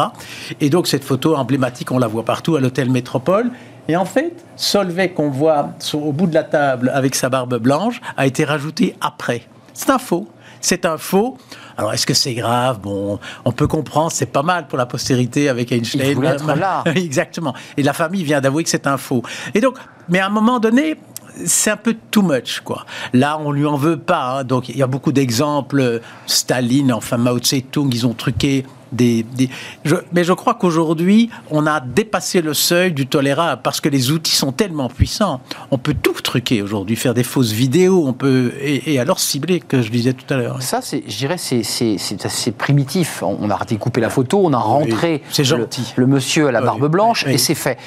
Et 0.62 0.70
donc 0.70 0.88
cette 0.88 1.04
photo 1.04 1.36
emblématique, 1.36 1.92
on 1.92 2.00
la 2.00 2.08
voit 2.08 2.24
partout 2.24 2.56
à 2.56 2.62
l'hôtel 2.62 2.90
Métropole. 2.90 3.52
Et 3.88 3.96
en 3.96 4.06
fait, 4.06 4.44
Solvay 4.56 5.10
qu'on 5.10 5.30
voit 5.30 5.70
au 5.94 6.12
bout 6.12 6.27
de 6.27 6.34
la 6.34 6.44
table 6.44 6.92
avec 6.94 7.15
sa 7.15 7.30
barbe 7.30 7.58
blanche 7.58 8.01
a 8.18 8.25
été 8.25 8.44
rajouté 8.46 8.96
après. 9.01 9.44
C'est 9.74 9.89
un 9.89 10.00
faux. 10.00 10.27
c'est 10.62 10.86
un 10.86 10.98
faux. 10.98 11.38
Alors, 11.77 11.94
est-ce 11.94 12.06
que 12.08 12.13
c'est 12.13 12.34
grave? 12.34 12.80
Bon, 12.82 13.20
on 13.44 13.51
peut 13.51 13.68
comprendre, 13.68 14.12
c'est 14.12 14.25
pas 14.25 14.42
mal 14.44 14.68
pour 14.68 14.77
la 14.77 14.86
postérité 14.86 15.50
avec 15.50 15.72
Einstein. 15.72 16.01
Il 16.10 16.15
voulait 16.15 16.30
être 16.30 16.56
là. 16.56 16.84
Exactement. 16.96 17.54
Et 17.77 17.84
la 17.84 17.94
famille 17.94 18.24
vient 18.24 18.42
d'avouer 18.42 18.63
que 18.63 18.70
c'est 18.70 18.88
un 18.88 18.98
faux. 18.98 19.22
Et 19.54 19.60
donc, 19.62 19.75
mais 20.10 20.20
à 20.20 20.27
un 20.27 20.30
moment 20.30 20.60
donné, 20.60 20.96
c'est 21.46 21.70
un 21.72 21.77
peu 21.77 21.96
too 22.12 22.22
much, 22.22 22.62
quoi. 22.62 22.86
Là, 23.12 23.38
on 23.44 23.51
lui 23.51 23.65
en 23.65 23.75
veut 23.75 23.98
pas. 24.00 24.39
hein. 24.39 24.44
Donc, 24.46 24.70
il 24.70 24.77
y 24.77 24.82
a 24.84 24.88
beaucoup 24.88 25.12
d'exemples. 25.12 26.00
Staline, 26.25 26.94
enfin 26.94 27.18
Mao 27.18 27.38
Tse-tung, 27.39 27.89
ils 27.94 28.08
ont 28.08 28.13
truqué 28.13 28.65
des. 28.96 29.24
des- 29.24 29.50
je- 29.84 29.96
mais 30.14 30.24
je 30.24 30.34
crois 30.34 30.54
qu'aujourd'hui, 30.56 31.30
on 31.52 31.68
a 31.68 31.80
dépassé 31.80 32.42
le 32.42 32.54
seuil 32.54 32.92
du 32.94 33.08
tolérable 33.08 33.62
parce 33.64 33.82
que 33.82 33.90
les 33.90 34.12
outils 34.12 34.36
sont 34.36 34.52
tellement 34.52 34.90
puissants. 34.90 35.42
On 35.72 35.78
peut 35.78 35.94
tout 35.94 36.14
truquer 36.24 36.62
aujourd'hui, 36.62 36.96
faire 36.96 37.14
des 37.14 37.24
fausses 37.24 37.52
vidéos, 37.52 38.04
on 38.08 38.14
peut 38.14 38.54
et, 38.62 38.94
et 38.94 39.00
alors 39.00 39.20
cibler, 39.20 39.60
que 39.60 39.82
je 39.82 39.90
disais 39.92 40.14
tout 40.14 40.32
à 40.34 40.38
l'heure. 40.38 40.62
Ça, 40.62 40.80
c'est, 40.82 41.04
je 41.08 41.18
dirais, 41.18 41.38
c'est, 41.38 41.64
c'est, 41.64 41.98
c'est 41.98 42.25
assez 42.25 42.52
primitif. 42.52 43.22
On 43.24 43.50
a 43.50 43.60
découpé 43.68 44.02
la 44.02 44.10
photo, 44.10 44.42
on 44.44 44.54
a 44.54 44.58
rentré 44.58 45.22
c'est 45.32 45.44
le- 45.44 45.48
gentil. 45.48 45.94
Le, 45.96 46.08
monsieur 46.08 46.48
à 46.48 46.52
la 46.52 46.60
Oui, 46.60 46.66
barbe 46.66 46.88
blanche 46.90 47.24
oui, 47.28 47.34
et 47.34 47.38
c'est 47.38 47.56
fait. 47.56 47.78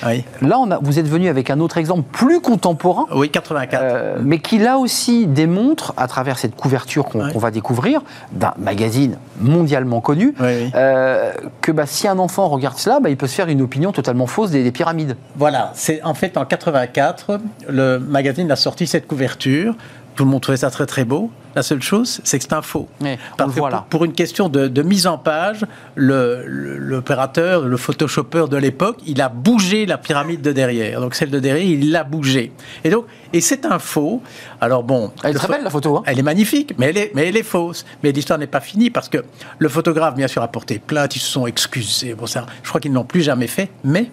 Là, 0.43 0.59
on 0.59 0.71
a, 0.71 0.79
vous 0.83 0.99
êtes 0.99 1.07
venu 1.09 1.29
avec 1.29 1.51
un 1.51 1.61
autre 1.61 1.79
exemple 1.79 2.03
plus 2.13 2.41
contemporain. 2.41 3.07
Oui, 3.15 3.31
84. 3.31 3.81
euh, 3.83 4.17
mais 4.23 4.39
qui 4.41 4.59
là 4.59 4.79
aussi 4.79 5.27
démontre, 5.27 5.95
à 5.97 6.07
travers 6.09 6.39
cette 6.39 6.55
couverture 6.57 7.05
qu'on 7.07 7.39
va 7.39 7.51
découvrir, 7.51 8.01
d'un 8.33 8.53
magazine 8.59 9.17
mondialement 9.41 10.01
connu, 10.01 10.35
Oui, 10.41 10.47
oui. 10.65 10.71
Euh, 10.99 11.33
que 11.61 11.73
bah, 11.73 11.87
si 11.87 12.09
un 12.09 12.19
enfant 12.19 12.49
regarde 12.49 12.79
cela, 12.79 13.01
bah, 13.01 13.11
il 13.11 13.17
peut 13.17 13.27
se 13.27 13.35
faire 13.35 13.49
une 13.49 13.63
opinion 13.63 13.93
totalement 13.93 14.27
fausse 14.27 14.51
des, 14.51 14.63
des 14.63 14.73
pyramides. 14.73 15.17
Voilà, 15.37 15.71
c'est 15.75 16.03
en 16.03 16.15
fait 16.15 16.37
en 16.37 16.45
84, 16.45 17.41
le 17.69 17.99
magazine 17.99 18.51
a 18.51 18.57
sorti 18.57 18.87
cette 18.87 19.07
couverture. 19.07 19.75
Tout 20.19 20.25
le 20.25 20.31
monde 20.33 20.41
trouvait 20.43 20.59
ça 20.59 20.69
très 20.73 20.85
très 20.85 21.05
beau. 21.05 21.31
La 21.55 21.63
seule 21.63 21.81
chose, 21.81 22.21
c'est 22.25 22.39
que 22.41 22.45
c'est 22.45 22.53
un 22.53 22.61
faux. 22.61 22.89
On 23.01 23.05
Parce 23.37 23.55
que 23.55 23.61
pour, 23.89 24.05
une 24.05 24.15
question 24.15 24.49
de, 24.49 24.67
de 24.67 24.83
mise 24.83 25.07
en 25.07 25.17
page, 25.17 25.65
le- 25.95 26.43
le- 26.45 26.77
l'opérateur, 26.77 27.63
le, 27.65 27.77
photoshopper 27.77 28.47
de 28.51 28.57
l'époque, 28.57 28.97
il 29.07 29.21
a 29.23 29.29
bougé 29.29 29.87
la 29.87 29.97
pyramide 29.97 30.41
de 30.43 30.51
derrière. 30.51 31.01
Donc 31.01 31.15
celle 31.15 31.31
de 31.31 31.39
derrière, 31.39 31.65
il 31.65 31.93
l'a 31.93 32.03
bougée. 32.03 32.51
Et 32.83 32.91
donc, 32.91 33.05
et 33.33 33.41
c'est 33.41 33.65
un 33.65 33.79
faux. 33.79 34.21
Alors 34.61 34.83
bon, 34.83 35.13
Elle 35.23 35.31
est 35.31 35.35
très 35.39 35.47
belle 35.47 35.63
la 35.63 35.71
photo. 35.71 35.99
hein. 35.99 36.03
elle 36.07 36.19
est 36.19 36.23
magnifique, 36.25 36.75
mais 36.79 36.87
elle 36.87 36.99
est, 36.99 37.13
mais 37.15 37.29
elle 37.29 37.37
est 37.37 37.45
fausse. 37.45 37.87
Mais 38.03 38.11
l'histoire 38.11 38.41
n'est 38.41 38.49
pas 38.49 38.61
finie 38.61 38.91
parce 38.91 39.09
que 39.09 39.19
le 39.61 39.69
photographe, 39.69 40.17
bien 40.17 40.27
sûr, 40.27 40.43
a 40.43 40.49
porté 40.49 40.81
plainte, 40.81 41.15
ils 41.15 41.21
se 41.21 41.31
sont 41.31 41.47
excusés. 41.47 42.15
Bon, 42.15 42.27
ça, 42.27 42.45
je 42.65 42.69
crois 42.69 42.81
qu'ils 42.81 42.91
ne 42.91 42.97
l'ont 42.97 43.05
plus 43.05 43.23
jamais 43.23 43.47
fait, 43.47 43.71
mais 43.85 44.11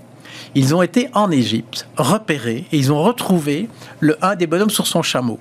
ils 0.54 0.76
ont 0.76 0.84
été 0.84 1.10
en 1.16 1.32
Égypte, 1.32 1.88
repérés, 1.98 2.66
et 2.72 2.78
ils 2.78 2.94
ont 2.94 3.02
retrouvé 3.02 3.70
le, 4.02 4.18
un 4.24 4.36
des 4.36 4.46
bonhommes 4.46 4.70
sur 4.70 4.86
son 4.86 5.02
chameau. 5.02 5.40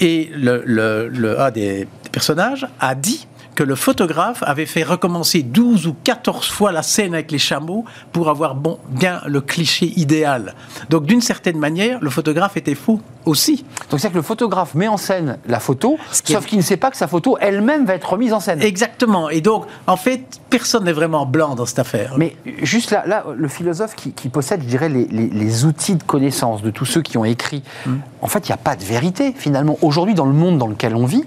Et 0.00 0.30
le, 0.34 0.62
le- 0.64 1.40
un 1.40 1.50
des 1.50 1.86
personnages 2.12 2.66
a 2.80 2.94
dit 2.94 3.26
que 3.54 3.62
le 3.62 3.74
photographe 3.74 4.42
avait 4.46 4.66
fait 4.66 4.82
recommencer 4.82 5.42
12 5.42 5.86
ou 5.86 5.94
14 6.04 6.48
fois 6.48 6.72
la 6.72 6.82
scène 6.82 7.14
avec 7.14 7.30
les 7.30 7.38
chameaux 7.38 7.84
pour 8.12 8.28
avoir 8.28 8.54
bon, 8.54 8.78
bien 8.88 9.20
le 9.26 9.40
cliché 9.40 9.92
idéal. 9.96 10.54
Donc 10.90 11.06
d'une 11.06 11.20
certaine 11.20 11.58
manière, 11.58 11.98
le 12.00 12.10
photographe 12.10 12.56
était 12.56 12.74
faux 12.74 13.00
aussi. 13.24 13.64
Donc 13.90 14.00
c'est 14.00 14.10
que 14.10 14.16
le 14.16 14.22
photographe 14.22 14.74
met 14.74 14.88
en 14.88 14.96
scène 14.96 15.38
la 15.46 15.60
photo, 15.60 15.96
sauf 16.12 16.44
qu'il 16.46 16.58
ne 16.58 16.62
sait 16.62 16.76
pas 16.76 16.90
que 16.90 16.96
sa 16.96 17.06
photo 17.08 17.36
elle-même 17.40 17.86
va 17.86 17.94
être 17.94 18.10
remise 18.12 18.32
en 18.32 18.40
scène. 18.40 18.60
Exactement. 18.62 19.30
Et 19.30 19.40
donc, 19.40 19.66
en 19.86 19.96
fait, 19.96 20.40
personne 20.50 20.84
n'est 20.84 20.92
vraiment 20.92 21.24
blanc 21.26 21.54
dans 21.54 21.66
cette 21.66 21.78
affaire. 21.78 22.14
Mais 22.18 22.36
juste 22.62 22.90
là, 22.90 23.04
là 23.06 23.24
le 23.34 23.48
philosophe 23.48 23.94
qui, 23.94 24.12
qui 24.12 24.28
possède, 24.28 24.62
je 24.62 24.66
dirais, 24.68 24.88
les, 24.88 25.06
les- 25.06 25.28
les 25.30 25.64
outils 25.64 25.94
de 25.96 26.02
connaissance 26.02 26.62
de 26.62 26.70
tous 26.70 26.84
ceux 26.84 27.02
qui 27.02 27.16
ont 27.18 27.24
écrit, 27.24 27.62
Hmm. 27.86 27.96
en 28.22 28.26
fait, 28.26 28.48
il 28.48 28.50
n'y 28.52 28.54
a 28.54 28.58
pas 28.58 28.76
de 28.76 28.84
vérité, 28.84 29.34
finalement. 29.36 29.76
Aujourd'hui, 29.82 30.14
dans 30.14 30.26
le 30.26 30.32
monde 30.32 30.58
dans 30.58 30.66
lequel 30.66 30.94
on 30.96 31.06
vit, 31.06 31.24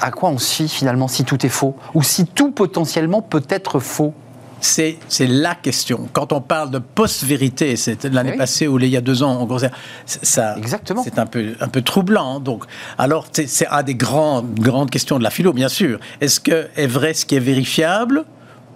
à 0.00 0.10
quoi 0.10 0.30
on 0.30 0.38
fie, 0.38 0.68
finalement, 0.68 1.08
si 1.08 1.24
tout 1.24 1.44
est 1.44 1.50
faux 1.50 1.76
Ou 1.94 2.02
si 2.02 2.26
tout, 2.26 2.50
potentiellement, 2.50 3.22
peut 3.22 3.42
être 3.48 3.78
faux? 3.80 4.14
C'est, 4.58 4.96
c'est 5.08 5.26
la 5.26 5.54
question. 5.54 6.08
Quand 6.14 6.32
on 6.32 6.40
parle 6.40 6.70
de 6.70 6.78
post-vérité, 6.78 7.76
c'était 7.76 8.08
l'année 8.08 8.32
Oui. 8.32 8.38
passée 8.38 8.66
ou 8.66 8.78
il 8.78 8.86
y 8.88 8.96
a 8.96 9.02
deux 9.02 9.22
ans, 9.22 9.32
en 9.38 9.44
gros, 9.44 9.58
c'est- 9.58 9.70
ça, 10.06 10.56
Exactement. 10.56 11.02
c'est 11.04 11.18
un 11.18 11.26
peu, 11.26 11.54
un 11.60 11.68
peu 11.68 11.82
troublant. 11.82 12.40
Donc, 12.40 12.64
alors, 12.96 13.26
c'est, 13.32 13.46
c'est 13.48 13.66
une 13.68 13.82
des 13.82 13.94
grandes, 13.94 14.54
grandes 14.54 14.90
questions 14.90 15.18
de 15.18 15.22
la 15.22 15.30
philo, 15.30 15.52
bien 15.52 15.68
sûr. 15.68 16.00
Est-ce 16.22 16.40
que 16.40 16.68
est 16.74 16.86
vrai 16.86 17.12
ce 17.12 17.26
qui 17.26 17.36
est 17.36 17.40
vérifiable? 17.40 18.24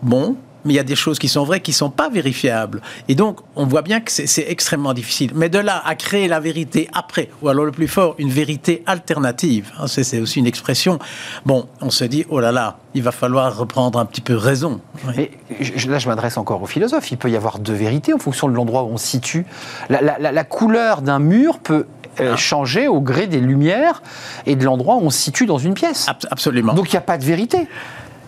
Bon. 0.03 0.37
Mais 0.65 0.75
il 0.75 0.77
y 0.77 0.81
a 0.81 0.85
des 0.85 0.95
choses 0.97 1.19
qui 1.19 1.29
sont 1.29 1.45
vraies 1.45 1.61
qui 1.61 1.71
ne 1.71 1.77
sont 1.77 1.91
pas 1.91 2.09
vérifiables. 2.09 2.83
Et 3.09 3.15
donc, 3.15 3.39
on 3.57 3.67
voit 3.67 3.83
bien 3.83 4.01
que 4.01 4.11
c'est, 4.11 4.45
extrêmement 4.49 4.93
difficile. 4.95 5.33
Mais 5.35 5.49
de 5.49 5.59
là 5.59 5.83
à 5.85 5.95
créer 5.95 6.29
la 6.29 6.41
vérité 6.41 6.89
après, 6.93 7.31
ou 7.43 7.49
alors 7.49 7.65
le 7.65 7.73
plus 7.73 7.89
fort, 7.89 8.15
une 8.19 8.31
vérité 8.31 8.83
alternative, 8.87 9.71
hein, 9.79 9.87
c'est, 9.87 10.19
aussi 10.21 10.39
une 10.39 10.47
expression. 10.47 10.99
Bon, 11.47 11.67
on 11.81 11.91
se 11.91 12.05
dit, 12.05 12.25
oh 12.29 12.41
là 12.41 12.53
là, 12.53 12.79
il 12.95 13.03
va 13.03 13.13
falloir 13.13 13.57
reprendre 13.57 13.99
un 13.99 14.05
petit 14.05 14.21
peu 14.21 14.35
raison. 14.37 14.81
Oui. 15.07 15.31
Mais 15.51 15.59
là, 15.89 15.99
je 15.99 16.09
m'adresse 16.09 16.37
encore 16.37 16.63
aux 16.63 16.67
philosophes. 16.67 17.11
Il 17.11 17.19
peut 17.19 17.31
y 17.31 17.37
avoir 17.37 17.59
deux 17.59 17.73
vérités 17.75 18.13
en 18.13 18.19
fonction 18.19 18.49
de 18.49 18.55
l'endroit 18.55 18.83
où 18.85 18.89
on 18.89 18.97
se 18.99 19.07
situe. 19.07 19.47
La, 19.89 20.01
la- 20.01 20.19
la- 20.19 20.33
la 20.33 20.45
couleur 20.45 21.03
d'un 21.03 21.19
mur 21.19 21.59
peut 21.59 21.87
Ah. 22.19 22.23
euh, 22.23 22.37
changer 22.37 22.89
au 22.89 23.01
gré 23.01 23.29
des 23.29 23.39
lumières 23.41 24.03
et 24.45 24.57
de 24.57 24.65
l'endroit 24.65 24.97
où 24.97 25.03
on 25.03 25.11
se 25.11 25.19
situe 25.21 25.47
dans 25.47 25.59
une 25.59 25.75
pièce. 25.75 26.09
Ab- 26.09 26.17
Absolument. 26.31 26.75
Donc 26.75 26.89
il 26.89 26.95
n'y 26.97 26.99
a 26.99 27.03
pas 27.03 27.17
de 27.19 27.25
vérité. 27.25 27.69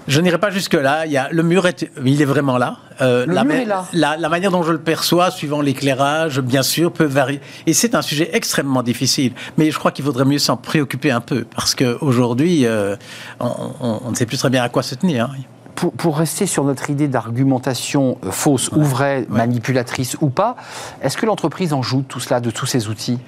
Je 0.09 0.21
n'irai 0.21 0.38
pas 0.38 0.51
jusque-là. 0.51 1.07
Il 1.07 1.12
y 1.12 1.17
a, 1.17 1.29
le 1.31 1.43
mur, 1.43 1.67
est, 1.67 1.88
il 2.05 2.21
est 2.21 2.25
vraiment 2.27 2.59
là. 2.59 2.79
Euh, 3.01 3.25
Le 3.27 3.35
la, 3.35 3.45
mur 3.45 3.55
est 3.55 3.65
là. 3.65 3.85
La, 3.93 4.17
la 4.17 4.29
manière 4.29 4.51
dont 4.51 4.62
je 4.62 4.73
le 4.73 4.79
perçois, 4.81 5.31
suivant 5.31 5.61
l'éclairage, 5.61 6.41
bien 6.41 6.62
sûr, 6.62 6.93
peut 6.93 7.05
varier. 7.05 7.41
Et 7.67 7.73
c'est 7.73 7.95
un 7.95 8.03
sujet 8.03 8.31
extrêmement 8.33 8.83
difficile. 8.83 9.33
Mais 9.57 9.71
je 9.71 9.79
crois 9.79 9.93
qu'il 9.93 10.05
vaudrait 10.05 10.25
mieux 10.25 10.38
s'en 10.38 10.57
préoccuper 10.57 11.11
un 11.11 11.21
peu. 11.21 11.45
Parce 11.55 11.75
qu'aujourd'hui, 11.75 12.67
euh, 12.67 12.97
on, 13.41 13.47
on- 13.81 14.01
on 14.07 14.11
ne 14.11 14.17
sait 14.17 14.27
plus 14.27 14.38
très 14.38 14.51
bien 14.51 14.62
à 14.62 14.69
quoi 14.69 14.83
se 14.83 14.95
tenir. 14.97 15.27
hein. 15.27 15.37
Pour, 15.75 15.93
pour 15.93 16.19
rester 16.19 16.47
sur 16.47 16.65
notre 16.65 16.91
idée 16.91 17.09
d'argumentation 17.09 18.19
euh, 18.25 18.31
fausse 18.31 18.71
ou 18.73 18.83
vraie, 18.83 19.25
manipulatrice 19.31 20.17
ou 20.21 20.29
pas, 20.29 20.57
est-ce 21.01 21.17
que 21.17 21.27
l'entreprise 21.27 21.73
en 21.73 21.83
joue 21.83 22.03
de 22.03 22.07
tout 22.07 22.21
cela, 22.21 22.41
de 22.41 22.51
tous 22.51 22.67
ces 22.67 22.88
outils? 22.88 23.19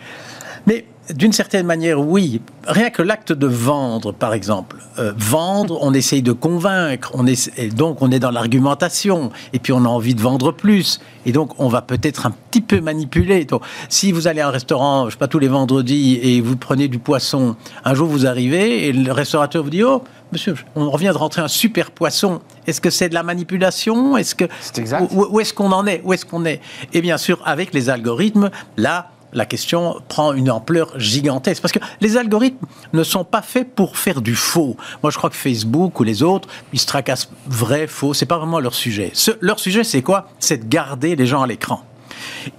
Mais 0.67 0.85
d'une 1.13 1.33
certaine 1.33 1.67
manière, 1.67 2.01
oui. 2.01 2.41
Rien 2.67 2.89
que 2.91 3.03
l'acte 3.03 3.33
de 3.33 3.47
vendre, 3.47 4.13
par 4.13 4.33
exemple. 4.33 4.77
Euh, 4.99 5.13
vendre, 5.17 5.79
on 5.83 5.93
essaye 5.93 6.23
de 6.23 6.33
convaincre, 6.33 7.11
on 7.15 7.27
essa- 7.27 7.51
et 7.59 7.69
donc 7.69 8.01
on 8.01 8.11
est 8.11 8.19
dans 8.19 8.31
l'argumentation, 8.31 9.31
et 9.53 9.59
puis 9.59 9.73
on 9.73 9.85
a 9.85 9.89
envie 9.89 10.15
de 10.15 10.21
vendre 10.23 10.51
plus, 10.53 11.01
et 11.27 11.33
donc 11.33 11.51
on 11.61 11.69
va 11.69 11.83
peut-être 11.83 12.27
un 12.27 12.31
petit 12.31 12.63
peu 12.63 12.81
manipuler. 12.81 13.45
Donc, 13.45 13.63
si 13.91 14.13
vous 14.13 14.29
allez 14.29 14.41
à 14.41 14.49
un 14.49 14.51
restaurant, 14.51 15.07
je 15.07 15.11
sais 15.13 15.19
pas, 15.19 15.29
tous 15.29 15.39
les 15.39 15.49
vendredis, 15.49 16.19
et 16.23 16.41
vous 16.41 16.57
prenez 16.57 16.89
du 16.89 16.99
poisson, 16.99 17.57
un 17.85 17.95
jour 17.95 18.09
vous 18.09 18.27
arrivez, 18.27 18.87
et 18.89 18.93
le 18.93 19.13
restaurateur 19.13 19.63
vous 19.63 19.71
dit, 19.71 19.83
oh, 19.83 20.03
monsieur, 20.33 20.55
on 20.75 20.91
revient 20.91 21.09
de 21.13 21.19
rentrer 21.19 21.43
un 21.43 21.49
super 21.49 21.91
poisson. 21.91 22.41
Est-ce 22.67 22.81
que 22.81 22.89
c'est 22.91 23.11
de 23.11 23.15
la 23.15 23.23
manipulation? 23.23 24.17
Est-ce 24.17 24.35
que 24.35 24.47
C'est 24.61 24.79
exact. 24.79 25.13
Où, 25.13 25.27
où 25.31 25.41
est-ce 25.41 25.53
qu'on 25.53 25.71
en 25.73 25.87
est? 25.87 26.01
Où 26.05 26.13
est-ce 26.15 26.25
qu'on 26.25 26.45
est? 26.47 26.61
Et 26.95 27.03
bien 27.03 27.19
sûr, 27.19 27.43
avec 27.45 27.75
les 27.75 27.91
algorithmes, 27.91 28.51
là, 28.79 29.11
la 29.35 29.47
question 29.47 30.01
prend 30.09 30.33
une 30.33 30.51
ampleur 30.51 30.99
gigantesque. 30.99 31.61
Parce 31.61 31.73
que 31.73 31.81
les 32.01 32.17
algorithmes 32.17 32.67
ne 32.93 33.03
sont 33.03 33.25
pas 33.25 33.43
faits 33.43 33.75
pour 33.75 33.97
faire 33.97 34.23
du 34.23 34.35
faux. 34.35 34.77
Moi, 35.03 35.11
je 35.11 35.19
crois 35.19 35.31
que 35.31 35.37
Facebook 35.37 35.99
ou 36.01 36.05
les 36.05 36.23
autres, 36.23 36.49
ils 36.73 36.81
se 36.81 36.87
tracassent 36.87 37.29
vrai, 37.47 37.87
faux. 37.87 38.15
C'est 38.15 38.27
pas 38.27 38.39
vraiment 38.39 38.61
leur 38.61 38.75
sujet. 38.75 39.13
Leur 39.41 39.59
sujet, 39.59 39.85
c'est 39.85 40.03
quoi? 40.03 40.29
C'est 40.39 40.59
de 40.59 40.69
garder 40.69 41.17
les 41.17 41.27
gens 41.27 41.43
à 41.43 41.47
l'écran. 41.47 41.83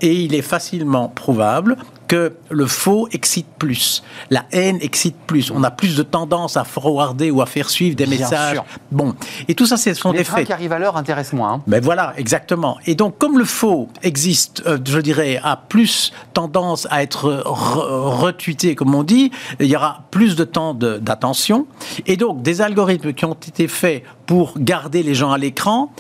Et 0.02 0.14
il 0.14 0.34
est 0.36 0.42
facilement 0.42 1.08
prouvable 1.08 1.78
que 2.08 2.34
le 2.50 2.66
faux 2.68 3.08
excite 3.12 3.48
plus, 3.58 4.04
la 4.30 4.46
haine 4.52 4.78
excite 4.82 5.16
plus. 5.28 5.52
On 5.52 5.64
a 5.64 5.72
plus 5.72 5.96
de 5.96 6.04
tendance 6.04 6.56
à 6.58 6.64
forwarder 6.64 7.32
ou 7.32 7.42
à 7.42 7.46
faire 7.46 7.70
suivre 7.70 7.96
des 7.96 8.06
Bien 8.06 8.20
messages. 8.20 8.54
sûr. 8.56 8.66
Bon, 8.92 9.16
et 9.48 9.56
tout 9.56 9.66
ça, 9.66 9.78
ce 9.78 9.94
sont 9.94 10.12
Les 10.12 10.20
des 10.20 10.24
faits. 10.24 10.46
qui 10.46 10.54
arrivent 10.54 10.72
à 10.74 10.80
l'heure 10.80 10.98
intéressent 10.98 11.34
moins. 11.34 11.54
hein. 11.54 11.62
Ben 11.68 11.84
voilà, 11.84 12.14
exactement. 12.18 12.78
Et 12.86 12.96
donc, 12.96 13.18
comme 13.18 13.38
le 13.40 13.46
faux 13.46 13.90
existe, 14.04 14.64
euh, 14.68 14.78
je 14.86 15.00
dirais, 15.00 15.40
a 15.44 15.58
plus 15.58 16.12
tendance 16.34 16.88
à 16.92 17.02
être 17.02 17.44
re- 17.46 18.20
retweeté, 18.22 18.76
comme 18.76 18.94
on 18.94 19.04
dit, 19.04 19.32
il 19.60 19.66
y 19.68 19.76
aura 19.76 20.04
plus 20.12 20.36
de 20.36 20.44
temps 20.44 20.74
d'attention. 20.74 21.66
Et 22.06 22.18
donc, 22.18 22.42
des 22.42 22.62
algorithmes 22.62 23.14
qui 23.14 23.26
ont 23.26 23.34
été 23.34 23.68
faits 23.68 24.04
pour 24.26 24.54
garder 24.58 25.04
les 25.04 25.16
gens 25.16 25.32
à 25.32 25.38
l'écran, 25.38 25.92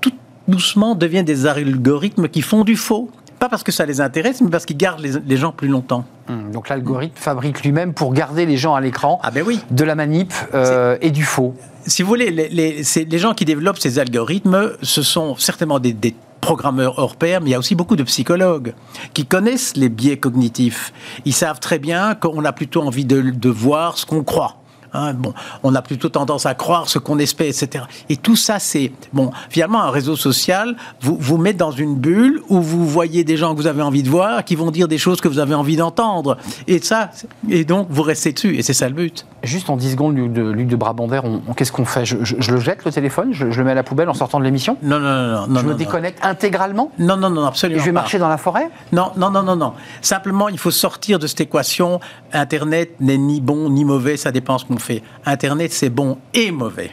tout 0.00 0.12
doucement 0.48 0.94
deviennent 0.94 1.24
des 1.24 1.46
algorithmes 1.46 2.28
qui 2.28 2.42
font 2.42 2.64
du 2.64 2.76
faux. 2.76 3.10
Pas 3.44 3.50
parce 3.50 3.62
que 3.62 3.72
ça 3.72 3.84
les 3.84 4.00
intéresse, 4.00 4.40
mais 4.40 4.48
parce 4.48 4.64
qu'ils 4.64 4.78
gardent 4.78 5.00
les, 5.00 5.20
les 5.26 5.36
gens 5.36 5.52
plus 5.52 5.68
longtemps. 5.68 6.06
Hum, 6.30 6.50
Donc 6.50 6.70
l'algorithme 6.70 7.14
fabrique 7.14 7.62
lui-même 7.62 7.92
pour 7.92 8.14
garder 8.14 8.46
les 8.46 8.56
gens 8.56 8.74
à 8.74 8.80
l'écran 8.80 9.20
Ah 9.22 9.30
ben 9.30 9.44
oui. 9.46 9.60
de 9.70 9.84
la 9.84 9.94
manip 9.94 10.32
euh, 10.54 10.96
et 11.02 11.10
du 11.10 11.24
faux. 11.24 11.54
si 11.86 12.00
vous 12.02 12.08
voulez, 12.08 12.30
les, 12.30 12.48
les- 12.48 12.82
c'est- 12.84 13.04
les 13.04 13.18
gens 13.18 13.34
qui 13.34 13.44
développent 13.44 13.76
ces 13.78 13.98
algorithmes, 13.98 14.70
ce 14.80 15.02
sont 15.02 15.36
certainement 15.36 15.78
des, 15.78 15.92
des 15.92 16.14
programmeurs 16.40 16.98
hors 16.98 17.16
pair, 17.16 17.42
mais 17.42 17.48
il 17.50 17.52
y 17.52 17.54
a 17.54 17.58
aussi 17.58 17.74
beaucoup 17.74 17.96
de 17.96 18.02
psychologues 18.04 18.72
qui 19.12 19.26
connaissent 19.26 19.76
les 19.76 19.90
biais 19.90 20.16
cognitifs. 20.16 20.94
Ils 21.26 21.34
savent 21.34 21.60
très 21.60 21.78
bien 21.78 22.14
qu'on 22.14 22.42
a 22.46 22.52
plutôt 22.52 22.80
envie 22.80 23.04
de, 23.04 23.20
de 23.20 23.48
voir 23.50 23.98
ce 23.98 24.06
qu'on 24.06 24.24
croit. 24.24 24.56
Hein, 24.94 25.12
bon, 25.14 25.34
on 25.62 25.74
a 25.74 25.82
plutôt 25.82 26.08
tendance 26.08 26.46
à 26.46 26.54
croire 26.54 26.88
ce 26.88 26.98
qu'on 26.98 27.18
espère, 27.18 27.48
etc. 27.48 27.84
Et 28.08 28.16
tout 28.16 28.36
ça, 28.36 28.58
c'est 28.58 28.92
bon. 29.12 29.30
Finalement, 29.50 29.82
un 29.82 29.90
réseau 29.90 30.16
social 30.16 30.76
vous 31.00 31.16
vous 31.18 31.36
met 31.36 31.52
dans 31.52 31.72
une 31.72 31.96
bulle 31.96 32.40
où 32.48 32.60
vous 32.60 32.86
voyez 32.86 33.24
des 33.24 33.36
gens 33.36 33.54
que 33.54 33.60
vous 33.60 33.66
avez 33.66 33.82
envie 33.82 34.02
de 34.02 34.08
voir, 34.08 34.44
qui 34.44 34.54
vont 34.54 34.70
dire 34.70 34.88
des 34.88 34.98
choses 34.98 35.20
que 35.20 35.28
vous 35.28 35.40
avez 35.40 35.54
envie 35.54 35.76
d'entendre. 35.76 36.38
Et 36.68 36.78
ça, 36.80 37.10
et 37.50 37.64
donc 37.64 37.88
vous 37.90 38.02
restez 38.02 38.32
dessus. 38.32 38.56
Et 38.56 38.62
c'est 38.62 38.72
ça 38.72 38.88
le 38.88 38.94
but. 38.94 39.26
Juste 39.42 39.68
en 39.68 39.76
10 39.76 39.92
secondes, 39.92 40.16
Luc 40.16 40.32
de, 40.32 40.42
Luc 40.42 40.68
de 40.68 40.76
Brabander, 40.76 41.20
on, 41.24 41.52
qu'est-ce 41.54 41.72
qu'on 41.72 41.84
fait? 41.84 42.04
Je, 42.06 42.16
le 42.16 42.60
jette 42.60 42.84
le 42.84 42.92
téléphone? 42.92 43.32
Je, 43.32 43.46
le 43.46 43.64
mets 43.64 43.72
à 43.72 43.74
la 43.74 43.82
poubelle 43.82 44.08
en 44.08 44.14
sortant 44.14 44.38
de 44.38 44.44
l'émission? 44.44 44.78
Non, 44.82 45.00
non, 45.00 45.10
non, 45.10 45.46
non. 45.48 45.60
Je 45.60 45.66
me 45.66 45.74
déconnecte 45.74 46.24
intégralement? 46.24 46.92
Non, 46.98 47.16
non, 47.16 47.30
non, 47.30 47.44
absolument. 47.44 47.78
Et 47.78 47.80
je 47.80 47.86
vais 47.86 47.92
marcher 47.92 48.18
dans 48.18 48.28
la 48.28 48.38
forêt? 48.38 48.70
Non, 48.92 49.10
non, 49.16 49.30
non, 49.30 49.42
non, 49.42 49.56
non. 49.56 49.72
Simplement, 50.00 50.48
il 50.48 50.58
faut 50.58 50.70
sortir 50.70 51.18
de 51.18 51.26
cette 51.26 51.40
équation. 51.40 52.00
Internet 52.32 52.92
n'est 53.00 53.18
ni 53.18 53.40
bon 53.40 53.68
ni 53.68 53.84
mauvais, 53.84 54.16
ça 54.16 54.32
dépend 54.32 54.58
ce 54.58 54.64
qu'on 54.64 54.78
Internet, 55.24 55.72
c'est 55.72 55.90
bon 55.90 56.18
et 56.32 56.50
mauvais. 56.50 56.90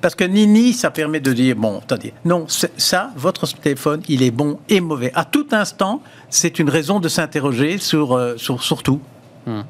Parce 0.00 0.14
que 0.14 0.24
Nini, 0.24 0.72
ça 0.72 0.90
permet 0.90 1.20
de 1.20 1.32
dire, 1.32 1.56
bon, 1.56 1.78
attendez, 1.78 2.12
non, 2.24 2.46
ça, 2.48 3.10
votre 3.16 3.46
téléphone, 3.46 4.02
il 4.08 4.22
est 4.22 4.30
bon 4.30 4.58
et 4.68 4.80
mauvais. 4.80 5.12
À 5.14 5.24
tout 5.24 5.46
instant, 5.52 6.02
c'est 6.28 6.58
une 6.58 6.70
raison 6.70 7.00
de 7.00 7.08
s'interroger 7.08 7.78
sur, 7.78 8.16
euh, 8.16 8.36
sur, 8.36 8.82
tout. 8.82 9.00
Hmm 9.46 9.62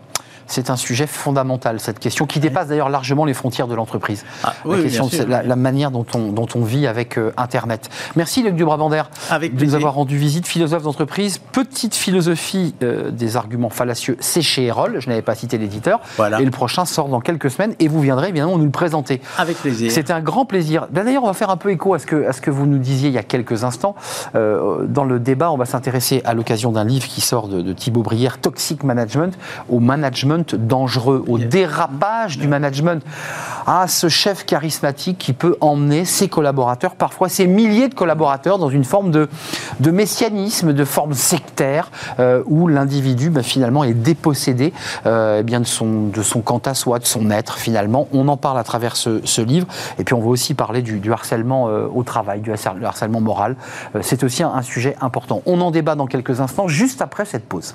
c'est 0.47 0.71
un 0.71 0.77
sujet 0.77 1.07
fondamental, 1.07 1.81
cette 1.81 1.99
question, 1.99 2.27
qui 2.27 2.41
dépasse 2.41 2.69
d'ailleurs 2.69 2.89
largement 2.89 3.25
les 3.25 3.35
frontières 3.35 3.67
de 3.67 3.75
l'entreprise. 3.75 4.25
Ah, 4.45 4.55
la 4.65 4.83
question, 4.83 5.09
la, 5.29 5.57
manière 5.57 5.91
dont 5.91 6.07
on, 6.15 6.33
dont 6.33 6.49
on 6.55 6.63
vit 6.63 6.87
avec 6.87 7.19
euh, 7.19 7.33
Internet. 7.37 7.91
Merci, 8.15 8.43
Luc 8.43 8.55
Dubrabander, 8.55 9.03
de 9.33 9.65
nous 9.65 9.75
avoir 9.75 9.95
rendu 9.95 10.17
visite, 10.17 10.47
philosophe 10.47 10.83
d'entreprise. 10.83 11.39
Petite 11.39 11.95
philosophie 11.95 12.75
euh, 12.83 13.11
des 13.11 13.37
arguments 13.37 13.71
fallacieux, 13.71 14.17
c'est 14.21 14.43
chez 14.43 14.67
Erol, 14.67 15.01
je 15.01 15.09
n'avais 15.09 15.23
pas 15.23 15.35
cité 15.35 15.59
l'éditeur. 15.59 16.01
Et 16.39 16.45
le 16.45 16.51
prochain 16.51 16.85
sort 16.85 17.09
dans 17.09 17.21
quelques 17.21 17.51
semaines, 17.51 17.75
et 17.79 17.89
vous 17.89 18.01
viendrez 18.01 18.29
évidemment 18.29 18.59
nous 18.59 18.65
le 18.65 18.71
présenter. 18.71 19.21
Avec 19.39 19.57
plaisir. 19.59 19.91
C'était 19.91 20.13
un 20.13 20.21
grand 20.21 20.45
plaisir. 20.45 20.87
Ben, 20.91 21.05
d'ailleurs, 21.05 21.25
on 21.25 21.29
va 21.29 21.33
faire 21.33 21.51
un 21.51 21.57
peu 21.57 21.71
écho 21.71 21.95
à 21.95 21.99
ce 21.99 22.07
que, 22.07 22.27
à 22.27 22.33
ce 22.33 22.41
que 22.41 22.51
vous 22.51 22.67
nous 22.67 22.79
disiez 22.79 23.09
il 23.09 23.15
y 23.15 23.19
a 23.19 23.23
quelques 23.23 23.65
instants. 23.65 23.95
Euh, 24.35 24.87
dans 24.87 25.05
le 25.05 25.19
débat, 25.19 25.51
on 25.51 25.57
va 25.57 25.65
s'intéresser 25.65 26.23
à 26.25 26.35
l'occasion 26.35 26.73
d'un 26.73 26.85
livre 26.85 27.07
qui 27.07 27.21
sort 27.21 27.49
de, 27.49 27.63
de 27.63 27.73
Thibaut 27.73 28.03
Brière, 28.03 28.39
Toxic 28.39 28.85
Management, 28.85 29.37
au 29.69 29.81
management 29.81 30.36
dangereux, 30.39 31.25
au 31.29 31.39
dérapage 31.39 32.39
du 32.39 32.49
management, 32.49 33.03
à 33.67 33.89
ce 33.89 34.09
chef 34.09 34.45
charismatique 34.47 35.19
qui 35.19 35.33
peut 35.33 35.57
emmener 35.61 36.05
ses 36.05 36.29
collaborateurs, 36.29 36.95
parfois 36.95 37.29
ses 37.29 37.47
milliers 37.47 37.89
de 37.89 37.95
collaborateurs, 37.95 38.59
dans 38.59 38.69
une 38.69 38.85
forme 38.85 39.11
de, 39.11 39.29
de 39.81 39.91
messianisme, 39.91 40.73
de 40.73 40.85
forme 40.85 41.15
sectaire, 41.15 41.91
euh, 42.21 42.43
où 42.47 42.69
l'individu 42.69 43.31
ben, 43.31 43.43
finalement 43.43 43.85
est 43.85 43.95
dépossédé 43.95 44.73
euh, 45.07 45.39
eh 45.41 45.43
bien 45.43 45.61
de 45.61 45.67
son, 45.67 46.09
de 46.09 46.23
son 46.23 46.41
quant 46.41 46.63
à 46.65 46.75
soi, 46.75 46.99
de 46.99 47.07
son 47.07 47.31
être 47.31 47.59
finalement. 47.59 48.09
On 48.13 48.29
en 48.29 48.37
parle 48.37 48.59
à 48.59 48.65
travers 48.65 48.97
ce, 48.97 49.41
livre, 49.41 49.67
et 49.99 50.05
puis 50.05 50.15
on 50.15 50.21
va 50.21 50.29
aussi 50.29 50.55
parler 50.55 50.83
du, 50.83 51.13
harcèlement 51.13 51.69
euh, 51.69 51.87
au 51.93 52.03
travail, 52.03 52.41
du 52.41 52.53
harcèlement 52.53 53.21
moral. 53.21 53.57
C'est 54.01 54.25
aussi 54.25 54.43
un 54.43 54.63
sujet 54.63 54.97
important. 55.01 55.43
On 55.47 55.61
en 55.61 55.71
débat 55.71 55.95
dans 55.95 56.07
quelques 56.07 56.41
instants, 56.41 56.69
juste 56.69 57.03
après 57.03 57.25
cette 57.25 57.47
pause. 57.47 57.75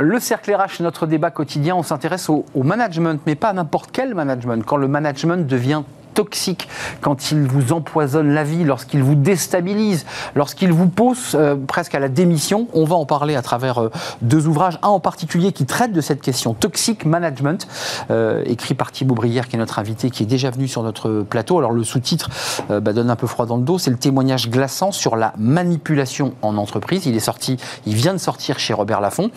Le 0.00 0.20
cercle 0.20 0.54
RH, 0.54 0.80
notre 0.80 1.06
débat 1.06 1.32
quotidien, 1.32 1.74
on 1.74 1.82
s'intéresse 1.82 2.28
au, 2.28 2.44
au, 2.54 2.62
management, 2.62 3.20
mais 3.26 3.34
pas 3.34 3.48
à 3.48 3.52
n'importe 3.52 3.90
quel 3.92 4.14
management. 4.14 4.64
Quand 4.64 4.76
le 4.76 4.86
management 4.86 5.44
devient 5.44 5.82
toxique, 6.18 6.68
quand 7.00 7.30
il 7.30 7.46
vous 7.46 7.72
empoisonne 7.72 8.34
la 8.34 8.42
vie, 8.42 8.64
lorsqu'il 8.64 9.04
vous 9.04 9.14
déstabilise, 9.14 10.04
lorsqu'il 10.34 10.72
vous 10.72 10.88
pose 10.88 11.36
euh, 11.36 11.54
presque 11.54 11.94
à 11.94 12.00
la 12.00 12.08
démission. 12.08 12.66
On 12.72 12.84
va 12.84 12.96
en 12.96 13.06
parler 13.06 13.36
à 13.36 13.42
travers 13.42 13.78
euh, 13.78 13.90
deux 14.20 14.48
ouvrages, 14.48 14.80
un 14.82 14.88
en 14.88 14.98
particulier 14.98 15.52
qui 15.52 15.64
traite 15.64 15.92
de 15.92 16.00
cette 16.00 16.20
question, 16.20 16.54
Toxic 16.54 17.04
Management, 17.04 17.68
euh, 18.10 18.42
écrit 18.46 18.74
par 18.74 18.90
Thibaut 18.90 19.14
Brière, 19.14 19.46
qui 19.46 19.54
est 19.54 19.60
notre 19.60 19.78
invité, 19.78 20.10
qui 20.10 20.24
est 20.24 20.26
déjà 20.26 20.50
venu 20.50 20.66
sur 20.66 20.82
notre 20.82 21.22
plateau. 21.22 21.56
Alors 21.58 21.70
le 21.70 21.84
sous-titre 21.84 22.30
bah, 22.68 22.92
donne 22.92 23.10
un 23.10 23.16
peu 23.16 23.28
froid 23.28 23.46
dans 23.46 23.56
le 23.56 23.62
dos, 23.62 23.78
c'est 23.78 23.92
le 23.92 23.96
témoignage 23.96 24.50
glaçant 24.50 24.90
sur 24.90 25.14
la 25.14 25.34
manipulation 25.38 26.34
en 26.42 26.56
entreprise. 26.56 27.06
Il 27.06 27.14
est 27.14 27.20
sorti, 27.20 27.58
il 27.86 27.94
vient 27.94 28.12
de 28.12 28.18
sortir 28.18 28.58
chez 28.58 28.74
Robert 28.74 29.00
Laffont, 29.00 29.30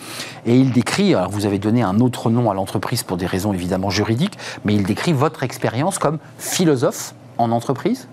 et 0.46 0.56
il 0.56 0.72
décrit, 0.72 1.14
alors 1.14 1.30
vous 1.30 1.46
avez 1.46 1.60
donné 1.60 1.82
un 1.82 2.00
autre 2.00 2.28
nom 2.28 2.50
à 2.50 2.54
l'entreprise 2.54 3.04
pour 3.04 3.18
des 3.18 3.26
raisons 3.26 3.52
évidemment 3.52 3.90
juridiques, 3.90 4.36
mais 4.64 4.74
il 4.74 4.82
décrit 4.82 5.12
votre 5.12 5.44
expérience 5.44 6.00
comme 6.00 6.18
philosophe 6.38 6.71
philosophe 6.72 7.14
en 7.36 7.50
entreprise 7.50 8.08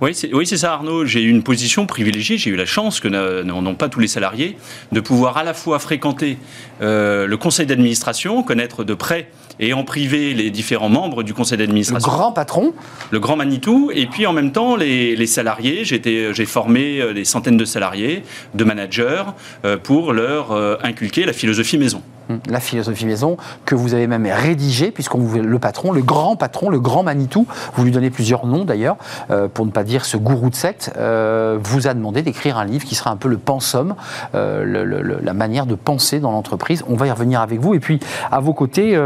oui, 0.00 0.14
c'est 0.14 0.56
ça 0.56 0.72
Arnaud. 0.72 1.04
J'ai 1.06 1.22
eu 1.22 1.30
une 1.30 1.44
position 1.44 1.86
privilégiée, 1.86 2.36
j'ai 2.36 2.50
eu 2.50 2.56
la 2.56 2.66
chance 2.66 2.98
que 2.98 3.06
n'ont 3.06 3.74
pas 3.76 3.88
tous 3.88 4.00
les 4.00 4.08
salariés 4.08 4.58
de 4.90 4.98
pouvoir 4.98 5.36
à 5.36 5.44
la 5.44 5.54
fois 5.54 5.78
fréquenter 5.78 6.38
euh, 6.80 7.28
le 7.28 7.36
conseil 7.36 7.66
d'administration, 7.66 8.42
connaître 8.42 8.82
de 8.82 8.94
près 8.94 9.30
et 9.60 9.74
en 9.74 9.84
privé 9.84 10.34
les 10.34 10.50
différents 10.50 10.88
membres 10.88 11.22
du 11.22 11.34
conseil 11.34 11.58
d'administration. 11.58 12.10
Le 12.10 12.16
grand 12.16 12.32
patron 12.32 12.74
Le 13.12 13.20
grand 13.20 13.36
Manitou, 13.36 13.92
et 13.94 14.06
puis 14.06 14.26
en 14.26 14.32
même 14.32 14.50
temps 14.50 14.74
les, 14.74 15.26
salariés. 15.26 15.84
J'ai 15.84 16.46
formé 16.46 17.00
euh, 17.00 17.14
des 17.14 17.24
centaines 17.24 17.56
de 17.56 17.64
salariés, 17.64 18.24
de 18.54 18.64
managers, 18.64 19.22
euh, 19.64 19.76
pour 19.76 20.12
leur 20.12 20.50
inculquer 20.84 21.26
la 21.26 21.32
philosophie 21.32 21.78
maison 21.78 22.02
la 22.48 22.60
philosophie 22.60 23.06
maison, 23.06 23.36
que 23.64 23.74
vous 23.74 23.94
avez 23.94 24.06
même 24.06 24.26
rédigé, 24.26 24.90
puisqu'on 24.90 25.18
vous 25.18 25.40
le 25.40 25.58
patron, 25.58 25.92
le 25.92 26.02
grand 26.02 26.36
patron, 26.36 26.68
le 26.68 26.80
grand 26.80 27.02
Manitou, 27.02 27.46
vous 27.74 27.84
lui 27.84 27.90
donnez 27.90 28.10
plusieurs 28.10 28.46
noms 28.46 28.64
d'ailleurs, 28.64 28.96
euh, 29.30 29.48
pour 29.48 29.66
ne 29.66 29.70
pas 29.70 29.84
dire 29.84 30.04
ce 30.04 30.16
gourou 30.16 30.50
de 30.50 30.54
secte, 30.54 30.92
euh, 30.96 31.58
vous 31.62 31.86
a 31.86 31.94
demandé 31.94 32.22
d'écrire 32.22 32.58
un 32.58 32.64
livre 32.64 32.84
qui 32.84 32.94
sera 32.94 33.10
un 33.10 33.16
peu 33.16 33.28
le 33.28 33.38
pensum, 33.38 33.94
euh, 34.34 35.18
la 35.22 35.34
manière 35.34 35.66
de 35.66 35.74
penser 35.74 36.20
dans 36.20 36.32
l'entreprise. 36.32 36.84
On 36.88 36.96
va 36.96 37.06
y 37.06 37.10
revenir 37.10 37.40
avec 37.40 37.60
vous. 37.60 37.74
Et 37.74 37.80
puis, 37.80 38.00
à 38.30 38.40
vos 38.40 38.54
côtés, 38.54 38.98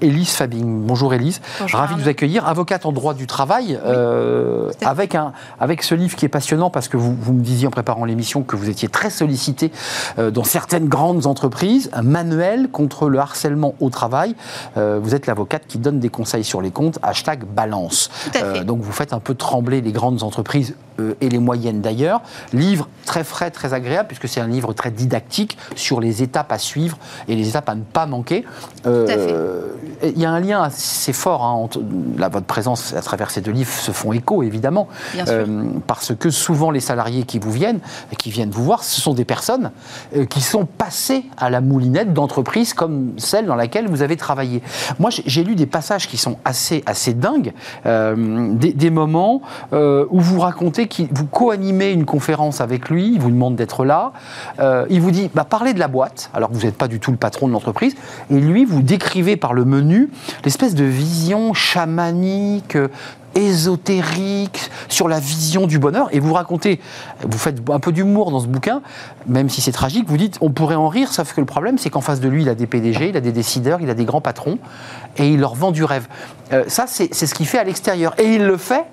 Élise 0.00 0.30
Fabing. 0.30 0.82
Bonjour 0.86 1.14
Élise, 1.14 1.40
ravi 1.72 1.94
de 1.94 2.00
vous 2.02 2.08
accueillir, 2.08 2.46
avocate 2.46 2.86
en 2.86 2.92
droit 2.92 3.14
du 3.14 3.26
travail, 3.26 3.78
avec, 4.82 5.14
un, 5.14 5.32
avec 5.60 5.82
ce 5.82 5.94
livre 5.94 6.16
qui 6.16 6.24
est 6.24 6.30
passionnant, 6.30 6.70
parce 6.70 6.88
que 6.88 6.96
vous, 6.96 7.14
vous 7.18 7.32
me 7.32 7.42
disiez 7.42 7.66
en 7.66 7.70
préparant 7.70 8.04
l'émission 8.04 8.42
que 8.42 8.56
vous 8.56 8.68
étiez 8.68 8.88
très 8.88 9.10
sollicité 9.10 9.70
dans 10.16 10.44
certaines 10.44 10.88
grandes 10.88 11.26
entreprises, 11.26 11.90
un 11.92 12.02
manuel 12.02 12.57
contre 12.66 13.08
le 13.08 13.18
harcèlement 13.18 13.74
au 13.80 13.90
travail. 13.90 14.34
Euh, 14.76 14.98
vous 15.00 15.14
êtes 15.14 15.26
l'avocate 15.26 15.62
qui 15.68 15.78
donne 15.78 16.00
des 16.00 16.08
conseils 16.08 16.44
sur 16.44 16.60
les 16.60 16.70
comptes, 16.70 16.98
hashtag 17.02 17.44
balance. 17.44 18.10
Euh, 18.36 18.64
donc 18.64 18.80
vous 18.80 18.92
faites 18.92 19.12
un 19.12 19.20
peu 19.20 19.34
trembler 19.34 19.80
les 19.80 19.92
grandes 19.92 20.22
entreprises 20.22 20.74
euh, 20.98 21.14
et 21.20 21.28
les 21.28 21.38
moyennes 21.38 21.80
d'ailleurs. 21.80 22.22
Livre 22.52 22.88
très 23.06 23.24
frais, 23.24 23.50
très 23.50 23.74
agréable, 23.74 24.08
puisque 24.08 24.28
c'est 24.28 24.40
un 24.40 24.48
livre 24.48 24.72
très 24.72 24.90
didactique 24.90 25.56
sur 25.76 26.00
les 26.00 26.22
étapes 26.22 26.50
à 26.52 26.58
suivre 26.58 26.98
et 27.28 27.36
les 27.36 27.48
étapes 27.48 27.68
à 27.68 27.74
ne 27.74 27.82
pas 27.82 28.06
manquer. 28.06 28.44
Il 28.84 30.18
y 30.18 30.24
a 30.24 30.30
un 30.30 30.40
lien 30.40 30.62
assez 30.62 31.12
fort 31.12 31.44
hein, 31.44 31.52
entre 31.52 31.80
votre 31.80 32.46
présence 32.46 32.94
à 32.94 33.00
travers 33.00 33.30
ces 33.30 33.40
deux 33.40 33.50
livres 33.50 33.70
se 33.70 33.92
font 33.92 34.12
écho, 34.12 34.42
évidemment, 34.42 34.88
parce 35.86 36.14
que 36.14 36.30
souvent 36.30 36.70
les 36.70 36.80
salariés 36.80 37.24
qui 37.24 37.38
vous 37.38 37.52
viennent, 37.52 37.80
qui 38.18 38.30
viennent 38.30 38.50
vous 38.50 38.64
voir, 38.64 38.84
ce 38.84 39.00
sont 39.00 39.14
des 39.14 39.24
personnes 39.24 39.70
qui 40.28 40.40
sont 40.40 40.66
passées 40.66 41.24
à 41.36 41.50
la 41.50 41.60
moulinette 41.60 42.12
d'entreprises 42.12 42.47
comme 42.74 43.12
celle 43.16 43.46
dans 43.46 43.54
laquelle 43.54 43.88
vous 43.88 44.02
avez 44.02 44.16
travaillé. 44.16 44.62
Moi, 44.98 45.10
j'ai 45.10 45.44
lu 45.44 45.54
des 45.54 45.66
passages 45.66 46.08
qui 46.08 46.16
sont 46.16 46.36
assez, 46.44 46.82
assez 46.86 47.14
dingues, 47.14 47.52
euh, 47.86 48.54
des, 48.54 48.90
moments 48.90 49.42
euh, 49.72 50.06
où 50.10 50.20
vous 50.20 50.40
racontez 50.40 50.88
que 50.88 51.02
vous 51.10 51.26
co-animez 51.26 51.92
une 51.92 52.06
conférence 52.06 52.60
avec 52.60 52.88
lui, 52.88 53.12
il 53.12 53.20
vous 53.20 53.30
demande 53.30 53.54
d'être 53.54 53.84
là, 53.84 54.12
euh, 54.60 54.86
il 54.88 55.00
vous 55.00 55.10
dit 55.10 55.30
bah, 55.34 55.44
parlez 55.44 55.74
de 55.74 55.78
la 55.78 55.88
boîte, 55.88 56.30
alors 56.32 56.48
que 56.48 56.54
vous 56.54 56.64
n'êtes 56.64 56.78
pas 56.78 56.88
du 56.88 57.00
tout 57.00 57.10
le 57.10 57.16
patron 57.18 57.48
de 57.48 57.52
l'entreprise, 57.52 57.94
et 58.30 58.40
lui, 58.40 58.64
vous 58.64 58.80
décrivez 58.80 59.36
par 59.36 59.52
le 59.52 59.64
menu 59.64 60.08
l'espèce 60.44 60.74
de 60.74 60.84
vision 60.84 61.52
chamanique, 61.52 62.78
ésotérique 63.34 64.70
sur 64.88 65.08
la 65.08 65.20
vision 65.20 65.66
du 65.66 65.78
bonheur 65.78 66.08
et 66.12 66.20
vous 66.20 66.32
racontez, 66.32 66.80
vous 67.22 67.38
faites 67.38 67.58
un 67.70 67.80
peu 67.80 67.92
d'humour 67.92 68.30
dans 68.30 68.40
ce 68.40 68.46
bouquin, 68.46 68.82
même 69.26 69.48
si 69.48 69.60
c'est 69.60 69.72
tragique, 69.72 70.08
vous 70.08 70.16
dites 70.16 70.38
on 70.40 70.50
pourrait 70.50 70.74
en 70.74 70.88
rire, 70.88 71.12
sauf 71.12 71.34
que 71.34 71.40
le 71.40 71.46
problème 71.46 71.78
c'est 71.78 71.90
qu'en 71.90 72.00
face 72.00 72.20
de 72.20 72.28
lui 72.28 72.42
il 72.42 72.48
a 72.48 72.54
des 72.54 72.66
PDG, 72.66 73.10
il 73.10 73.16
a 73.16 73.20
des 73.20 73.32
décideurs, 73.32 73.80
il 73.80 73.90
a 73.90 73.94
des 73.94 74.04
grands 74.04 74.20
patrons 74.20 74.58
et 75.16 75.28
il 75.28 75.40
leur 75.40 75.54
vend 75.54 75.70
du 75.70 75.84
rêve. 75.84 76.08
Euh, 76.52 76.64
ça 76.68 76.86
c'est 76.86 77.12
ce 77.12 77.34
qu'il 77.34 77.46
fait 77.46 77.58
à 77.58 77.64
l'extérieur 77.64 78.14
et 78.18 78.34
il 78.34 78.44
le 78.44 78.56
fait 78.56 78.84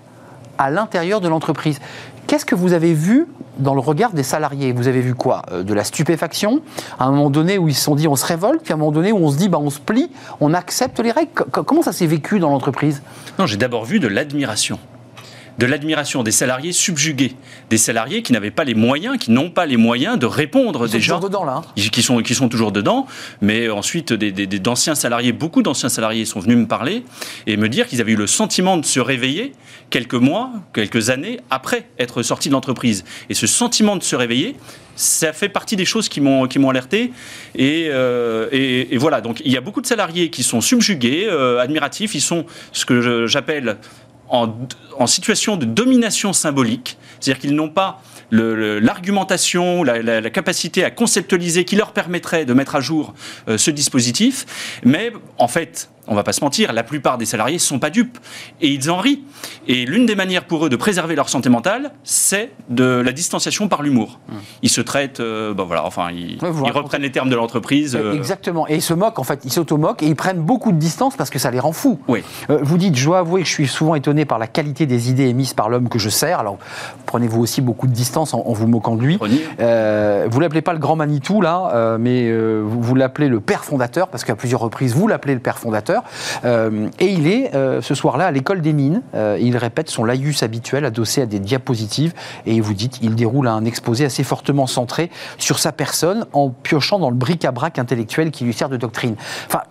à 0.57 0.69
l'intérieur 0.69 1.21
de 1.21 1.27
l'entreprise. 1.27 1.79
Qu'est-ce 2.27 2.45
que 2.45 2.55
vous 2.55 2.73
avez 2.73 2.93
vu 2.93 3.27
dans 3.59 3.73
le 3.73 3.79
regard 3.79 4.11
des 4.13 4.23
salariés? 4.23 4.71
Vous 4.73 4.87
avez 4.87 5.01
vu 5.01 5.13
quoi? 5.13 5.43
Euh, 5.51 5.63
De 5.63 5.73
la 5.73 5.83
stupéfaction? 5.83 6.61
À 6.99 7.05
un 7.05 7.11
moment 7.11 7.29
donné 7.29 7.57
où 7.57 7.67
ils 7.67 7.75
se 7.75 7.83
sont 7.83 7.95
dit 7.95 8.07
on 8.07 8.15
se 8.15 8.25
révolte, 8.25 8.61
puis 8.63 8.73
à 8.73 8.75
un 8.75 8.79
moment 8.79 8.91
donné 8.91 9.11
où 9.11 9.17
on 9.17 9.29
se 9.31 9.37
dit 9.37 9.49
bah, 9.49 9.59
on 9.61 9.69
se 9.69 9.79
plie, 9.79 10.09
on 10.41 10.53
accepte 10.53 10.99
les 10.99 11.11
règles. 11.11 11.31
Comment 11.51 11.81
ça 11.81 11.91
s'est 11.91 12.07
vécu 12.07 12.39
dans 12.39 12.49
l'entreprise? 12.49 13.01
Non, 13.37 13.45
j'ai 13.45 13.57
d'abord 13.57 13.85
vu 13.85 13.99
de 13.99 14.07
l'admiration. 14.07 14.79
De 15.57 15.65
l'admiration 15.65 16.21
des 16.23 16.31
salariés 16.31 16.71
subjugués, 16.73 17.33
des 17.69 17.77
salariés 17.77 18.21
qui 18.21 18.33
n'avaient 18.33 18.51
pas 18.51 18.63
les 18.65 18.73
moyens, 18.75 19.17
qui 19.17 19.31
n'ont 19.31 19.49
pas 19.49 19.65
les 19.65 19.77
moyens 19.77 20.19
de 20.19 20.25
répondre 20.25 20.81
Ils 20.85 20.89
sont 20.89 20.93
déjà, 20.97 21.13
toujours 21.15 21.29
dedans, 21.29 21.43
là. 21.45 21.63
hein. 21.65 21.81
qui 21.91 22.01
sont, 22.03 22.21
qui 22.21 22.35
sont 22.35 22.49
toujours 22.49 22.71
dedans, 22.71 23.07
mais 23.41 23.69
ensuite 23.69 24.11
des, 24.13 24.31
des- 24.31 24.47
d'anciens 24.59 24.95
salariés, 24.95 25.31
beaucoup 25.31 25.61
d'anciens 25.61 25.89
salariés 25.89 26.25
sont 26.25 26.39
venus 26.39 26.57
me 26.57 26.67
parler 26.67 27.03
et 27.47 27.57
me 27.57 27.69
dire 27.69 27.87
qu'ils 27.87 28.01
avaient 28.01 28.11
eu 28.13 28.17
le 28.17 28.27
sentiment 28.27 28.77
de 28.77 28.85
se 28.85 28.99
réveiller 28.99 29.53
quelques 29.89 30.13
mois, 30.15 30.51
quelques 30.73 31.09
années 31.09 31.39
après 31.49 31.87
être 31.99 32.21
sortis 32.23 32.49
de 32.49 32.53
l'entreprise. 32.53 33.05
Et 33.29 33.33
ce 33.33 33.47
sentiment 33.47 33.95
de 33.95 34.03
se 34.03 34.15
réveiller, 34.15 34.55
ça 34.97 35.33
fait 35.33 35.49
partie 35.49 35.75
des 35.75 35.83
choses 35.85 36.07
qui 36.09 36.21
m'ont 36.21 36.47
qui 36.47 36.57
m'ont 36.57 36.69
alerté 36.69 37.11
et, 37.53 37.87
euh, 37.89 38.47
et, 38.53 38.93
et 38.93 38.97
voilà 38.97 39.19
donc 39.19 39.41
il 39.43 39.51
y 39.51 39.57
a 39.57 39.61
beaucoup 39.61 39.81
de 39.81 39.85
salariés 39.87 40.29
qui 40.29 40.41
sont 40.41 40.61
subjugués 40.61 41.27
euh, 41.29 41.59
admiratifs 41.59 42.15
ils 42.15 42.21
sont 42.21 42.45
ce 42.71 42.85
que 42.85 43.27
j'appelle 43.27 43.75
en, 44.29 45.07
situation 45.07 45.55
de 45.57 45.65
domination 45.65 46.33
symbolique 46.33 46.97
c'est-à-dire 47.19 47.41
qu'ils 47.41 47.55
n'ont 47.55 47.69
pas 47.69 48.01
l'argumentation, 48.31 49.83
la, 49.83 50.01
la- 50.01 50.21
la 50.21 50.29
capacité 50.29 50.83
à 50.83 50.91
conceptualiser 50.91 51.63
qui 51.65 51.75
leur 51.75 51.91
permettrait 51.91 52.45
de 52.45 52.53
mettre 52.53 52.75
à 52.75 52.81
jour 52.81 53.13
euh, 53.47 53.57
ce 53.57 53.71
dispositif. 53.71 54.45
Mais 54.83 55.11
en 55.37 55.47
fait, 55.47 55.89
on 56.07 56.15
va 56.15 56.23
pas 56.23 56.33
se 56.33 56.41
mentir, 56.43 56.71
la 56.73 56.83
plupart 56.83 57.17
des 57.17 57.25
salariés 57.25 57.55
ne 57.55 57.59
sont 57.59 57.79
pas 57.79 57.89
dupes 57.89 58.17
et 58.61 58.69
ils 58.69 58.89
en 58.91 58.97
rient. 58.97 59.23
Et 59.67 59.85
l'une 59.85 60.05
des 60.05 60.15
manières 60.15 60.45
pour 60.45 60.65
eux 60.65 60.69
de 60.69 60.75
préserver 60.75 61.15
leur 61.15 61.29
santé 61.29 61.49
mentale, 61.49 61.91
c'est 62.03 62.51
de 62.69 62.83
la 63.03 63.11
distanciation 63.11 63.67
par 63.67 63.81
l'humour. 63.81 64.19
Ils 64.61 64.69
se 64.69 64.81
traitent, 64.81 65.19
euh, 65.19 65.53
ben 65.53 65.63
voilà, 65.63 65.85
enfin, 65.85 66.09
ils, 66.11 66.37
Ouais, 66.43 66.71
reprennent 66.71 67.01
les 67.01 67.11
termes 67.11 67.29
de 67.29 67.35
l'entreprise. 67.35 67.95
euh, 67.95 68.13
Exactement. 68.13 68.67
Et 68.67 68.75
ils 68.75 68.81
se 68.81 68.93
moquent, 68.93 69.19
en 69.19 69.23
fait, 69.23 69.41
ils 69.45 69.51
s'automoquent 69.51 70.03
et 70.03 70.07
ils 70.07 70.15
prennent 70.15 70.41
beaucoup 70.41 70.71
de 70.71 70.77
distance 70.77 71.15
parce 71.15 71.29
que 71.29 71.39
ça 71.39 71.49
les 71.51 71.59
rend 71.59 71.71
fous. 71.71 71.99
Oui. 72.07 72.23
Euh, 72.49 72.59
vous 72.61 72.77
dites, 72.77 72.95
je 72.95 73.05
dois 73.05 73.19
avouer 73.19 73.41
que 73.41 73.47
je 73.47 73.53
suis 73.53 73.67
souvent 73.67 73.95
étonné 73.95 74.25
par 74.25 74.37
la 74.39 74.47
qualité 74.47 74.85
des 74.85 75.09
idées 75.09 75.27
émises 75.27 75.53
par 75.53 75.69
l'homme 75.69 75.89
que 75.89 75.99
je 75.99 76.09
sers. 76.09 76.39
Alors, 76.39 76.57
prenez-vous 77.05 77.41
aussi 77.41 77.61
beaucoup 77.61 77.87
de 77.87 77.93
distance 77.93 78.33
en, 78.33 78.41
en 78.45 78.53
vous 78.53 78.67
moquant 78.67 78.95
de 78.95 79.01
lui. 79.01 79.17
Euh, 79.59 80.27
vous 80.29 80.39
l'appelez 80.39 80.61
pas 80.61 80.73
le 80.73 80.79
grand 80.79 80.95
Manitou 80.95 81.41
là, 81.41 81.71
euh, 81.73 81.97
mais 81.99 82.27
euh, 82.29 82.61
vous, 82.65 82.81
vous 82.81 82.95
l'appelez 82.95 83.27
le 83.27 83.39
père 83.39 83.63
fondateur 83.65 84.07
parce 84.09 84.23
qu'à 84.23 84.35
plusieurs 84.35 84.59
reprises 84.61 84.93
vous 84.93 85.07
l'appelez 85.07 85.33
le 85.33 85.39
père 85.39 85.57
fondateur. 85.57 85.94
Euh, 86.43 86.89
et 86.99 87.07
il 87.07 87.27
est 87.27 87.55
euh, 87.55 87.81
ce 87.81 87.95
soir-là 87.95 88.27
à 88.27 88.31
l'école 88.31 88.61
des 88.61 88.73
mines. 88.73 89.01
Euh, 89.13 89.37
il 89.39 89.57
répète 89.57 89.89
son 89.89 90.03
laïus 90.03 90.43
habituel 90.43 90.85
adossé 90.85 91.21
à 91.21 91.25
des 91.25 91.39
diapositives 91.39 92.13
et 92.45 92.59
vous 92.61 92.73
dites 92.73 92.99
il 93.01 93.15
déroule 93.15 93.47
un 93.47 93.65
exposé 93.65 94.05
assez 94.05 94.23
fortement 94.23 94.67
centré 94.67 95.09
sur 95.37 95.59
sa 95.59 95.71
personne 95.71 96.25
en 96.33 96.49
piochant 96.49 96.99
dans 96.99 97.09
le 97.09 97.15
bric-à-brac 97.15 97.79
intellectuel 97.79 98.31
qui 98.31 98.43
lui 98.45 98.53
sert 98.53 98.69
de 98.69 98.77
doctrine. 98.77 99.15
Enfin, 99.47 99.61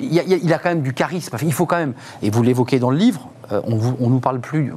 il 0.00 0.52
a- 0.52 0.58
quand 0.58 0.68
même 0.70 0.82
du 0.82 0.92
charisme. 0.92 1.36
Il 1.42 1.52
faut 1.52 1.66
quand 1.66 1.76
même, 1.76 1.94
et 2.22 2.30
vous 2.30 2.42
l'évoquez 2.42 2.78
dans 2.78 2.90
le 2.90 2.96
livre, 2.96 3.28
euh, 3.52 3.60
on, 3.66 3.78
on 4.00 4.10
nous 4.10 4.20
parle 4.20 4.40
plus. 4.40 4.72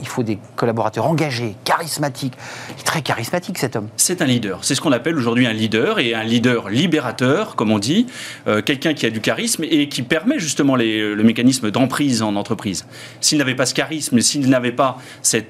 il, 0.00 0.06
faut, 0.06 0.22
des 0.22 0.38
collaborateurs 0.56 1.06
engagés, 1.06 1.54
charismatiques. 1.64 2.34
Il 2.76 2.80
est 2.80 2.84
très 2.84 3.02
charismatique 3.02 3.58
cet 3.58 3.76
homme. 3.76 3.88
C'est 3.96 4.22
un 4.22 4.26
leader. 4.26 4.58
C'est 4.64 4.74
ce 4.74 4.80
qu'on 4.80 4.92
appelle 4.92 5.16
aujourd'hui 5.16 5.46
un 5.46 5.52
leader 5.52 5.98
et 5.98 6.14
un 6.14 6.22
leader 6.24 6.68
libérateur, 6.68 7.56
comme 7.56 7.70
on 7.70 7.78
dit, 7.78 8.06
Euh, 8.46 8.62
quelqu'un 8.62 8.94
qui 8.94 9.06
a 9.06 9.10
du 9.10 9.20
charisme 9.20 9.64
et 9.64 9.88
qui 9.88 10.02
permet 10.02 10.38
justement 10.38 10.76
les- 10.76 11.14
le 11.14 11.22
mécanisme 11.22 11.70
d'emprise 11.70 12.22
en 12.22 12.36
entreprise. 12.36 12.86
S'il 13.20 13.38
n'avait 13.38 13.54
pas 13.54 13.66
ce 13.66 13.74
charisme, 13.74 14.20
s'il 14.20 14.48
n'avait 14.48 14.72
pas 14.72 14.98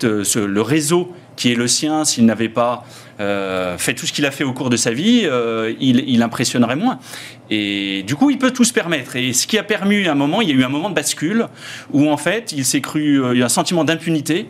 euh, 0.05 0.25
ce- 0.25 0.39
le 0.39 0.63
réseau 0.63 1.13
qui 1.37 1.53
est 1.53 1.55
le 1.55 1.69
sien, 1.69 2.05
s'il 2.05 2.27
n'avait 2.27 2.49
pas 2.49 2.85
euh, 3.21 3.77
fait 3.79 3.95
tout 3.95 4.07
ce 4.07 4.13
qu'il 4.13 4.25
a 4.25 4.31
fait 4.31 4.45
au 4.45 4.53
cours 4.53 4.71
de 4.71 4.77
sa 4.77 4.93
vie, 4.93 5.23
euh, 5.25 5.75
il, 5.79 6.09
il 6.09 6.23
impressionnerait 6.23 6.77
moins. 6.77 6.99
Et 7.51 8.03
du 8.07 8.15
coup, 8.15 8.31
il 8.31 8.39
peut 8.39 8.51
tout 8.51 8.65
se 8.65 8.73
permettre. 8.73 9.17
Et 9.17 9.33
ce 9.33 9.47
qui 9.47 9.59
a 9.59 9.63
permis 9.63 10.09
un 10.09 10.15
moment, 10.15 10.41
il 10.41 10.49
y 10.49 10.53
a 10.53 10.55
eu 10.55 10.65
un 10.65 10.69
moment 10.69 10.89
de 10.89 10.95
bascule 10.95 11.47
où 11.93 12.11
en 12.11 12.17
fait, 12.17 12.53
il 12.53 12.65
s'est 12.65 12.81
cru, 12.81 13.23
euh, 13.23 13.35
il 13.35 13.41
y 13.41 13.43
a 13.43 13.47
un 13.47 13.51
sentiment 13.51 13.85
d'impunité 13.85 14.47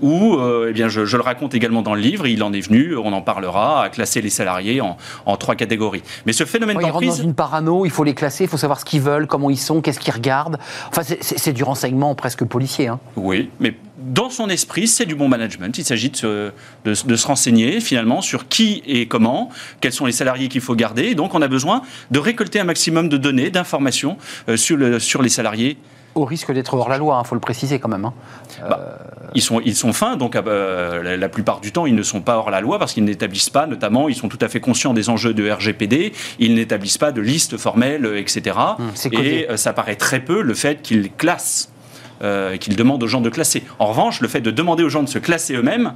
où, 0.00 0.34
euh, 0.36 0.68
eh 0.70 0.72
bien, 0.72 0.88
je, 0.88 1.04
je 1.04 1.16
le 1.16 1.22
raconte 1.22 1.54
également 1.54 1.82
dans 1.82 1.94
le 1.94 2.00
livre, 2.00 2.26
il 2.26 2.42
en 2.42 2.52
est 2.52 2.60
venu, 2.60 2.96
on 2.96 3.12
en 3.12 3.22
parlera, 3.22 3.82
à 3.84 3.88
classer 3.88 4.20
les 4.20 4.30
salariés 4.30 4.80
en, 4.80 4.96
en 5.26 5.36
trois 5.36 5.54
catégories. 5.54 6.02
Mais 6.26 6.32
ce 6.32 6.44
phénomène 6.44 6.76
Ouais, 6.76 6.82
ils 6.84 6.86
rentrent 6.90 7.00
dans 7.00 7.06
d'emprise, 7.06 7.24
une 7.24 7.34
parano, 7.34 7.84
il 7.84 7.90
faut 7.90 8.04
les 8.04 8.14
classer, 8.14 8.44
il 8.44 8.48
faut 8.50 8.56
savoir 8.56 8.80
ce 8.80 8.84
qu'ils 8.84 9.00
veulent, 9.02 9.26
comment 9.26 9.50
ils 9.50 9.56
sont, 9.58 9.80
qu'est-ce 9.80 10.00
qu'ils 10.00 10.14
regardent. 10.14 10.58
Enfin, 10.88 11.02
c'est- 11.02 11.48
du 11.52 11.64
renseignement 11.64 12.14
presque 12.14 12.44
policier. 12.44 12.88
hein. 12.88 13.00
oui, 13.16 13.48
mais 13.58 13.74
dans 13.98 14.30
son 14.30 14.48
esprit, 14.48 14.86
c'est 14.86 15.06
du 15.06 15.14
bon 15.16 15.26
management. 15.28 15.76
Il 15.76 15.84
s'agit 15.84 16.10
de, 16.10 16.16
se- 16.16 16.50
de 16.84 16.94
se- 16.94 17.06
de 17.06 17.16
se 17.16 17.26
renseigner 17.26 17.80
finalement 17.80 18.20
sur 18.20 18.46
qui 18.48 18.82
et 18.86 19.08
comment, 19.08 19.48
quels 19.80 19.92
sont 19.92 20.06
les 20.06 20.12
salariés 20.12 20.48
qu'il 20.48 20.60
faut 20.60 20.74
garder. 20.76 21.04
Et 21.06 21.14
donc, 21.16 21.34
on 21.34 21.42
a 21.42 21.48
besoin 21.48 21.82
de 22.12 22.18
récolter 22.20 22.60
un 22.60 22.64
maximum 22.64 23.08
de 23.08 23.16
données, 23.16 23.50
d'informations 23.50 24.16
euh, 24.48 24.56
sur, 24.56 24.76
le- 24.76 24.98
sur 25.00 25.20
les 25.22 25.28
salariés 25.28 25.78
Au 26.18 26.24
risque 26.24 26.50
d'être 26.52 26.74
hors 26.74 26.88
la 26.88 26.98
loi, 26.98 27.20
il 27.24 27.28
faut 27.28 27.36
le 27.36 27.40
préciser 27.40 27.78
quand 27.78 27.88
même. 27.88 28.04
hein. 28.04 28.12
Ils 29.34 29.42
sont, 29.42 29.60
ils 29.64 29.76
sont 29.76 29.92
fins, 29.92 30.16
donc 30.16 30.34
euh, 30.34 31.02
la, 31.02 31.16
la 31.16 31.28
plupart 31.28 31.60
du 31.60 31.70
temps, 31.70 31.86
ils 31.86 31.94
ne 31.94 32.02
sont 32.02 32.22
pas 32.22 32.36
hors 32.38 32.50
la 32.50 32.60
loi 32.60 32.78
parce 32.78 32.92
qu'ils 32.94 33.04
n'établissent 33.04 33.50
pas, 33.50 33.66
notamment, 33.66 34.08
ils 34.08 34.16
sont 34.16 34.28
tout 34.28 34.38
à 34.40 34.48
fait 34.48 34.58
conscients 34.60 34.94
des 34.94 35.10
enjeux 35.10 35.34
de 35.34 35.48
RGPD, 35.48 36.12
ils 36.38 36.54
n'établissent 36.54 36.98
pas 36.98 37.12
de 37.12 37.20
liste 37.20 37.56
formelle, 37.56 38.04
euh, 38.04 38.18
etc. 38.18 38.56
Hum, 38.78 38.90
codé. 39.10 39.28
Et 39.28 39.50
euh, 39.50 39.56
ça 39.56 39.72
paraît 39.72 39.96
très 39.96 40.20
peu 40.20 40.40
le 40.42 40.54
fait 40.54 40.82
qu'ils 40.82 41.12
classent, 41.12 41.70
euh, 42.22 42.56
qu'ils 42.56 42.74
demandent 42.74 43.02
aux 43.02 43.06
gens 43.06 43.20
de 43.20 43.30
classer. 43.30 43.62
En 43.78 43.86
revanche, 43.86 44.20
le 44.20 44.28
fait 44.28 44.40
de 44.40 44.50
demander 44.50 44.82
aux 44.82 44.88
gens 44.88 45.02
de 45.04 45.08
se 45.08 45.18
classer 45.20 45.54
eux-mêmes, 45.54 45.92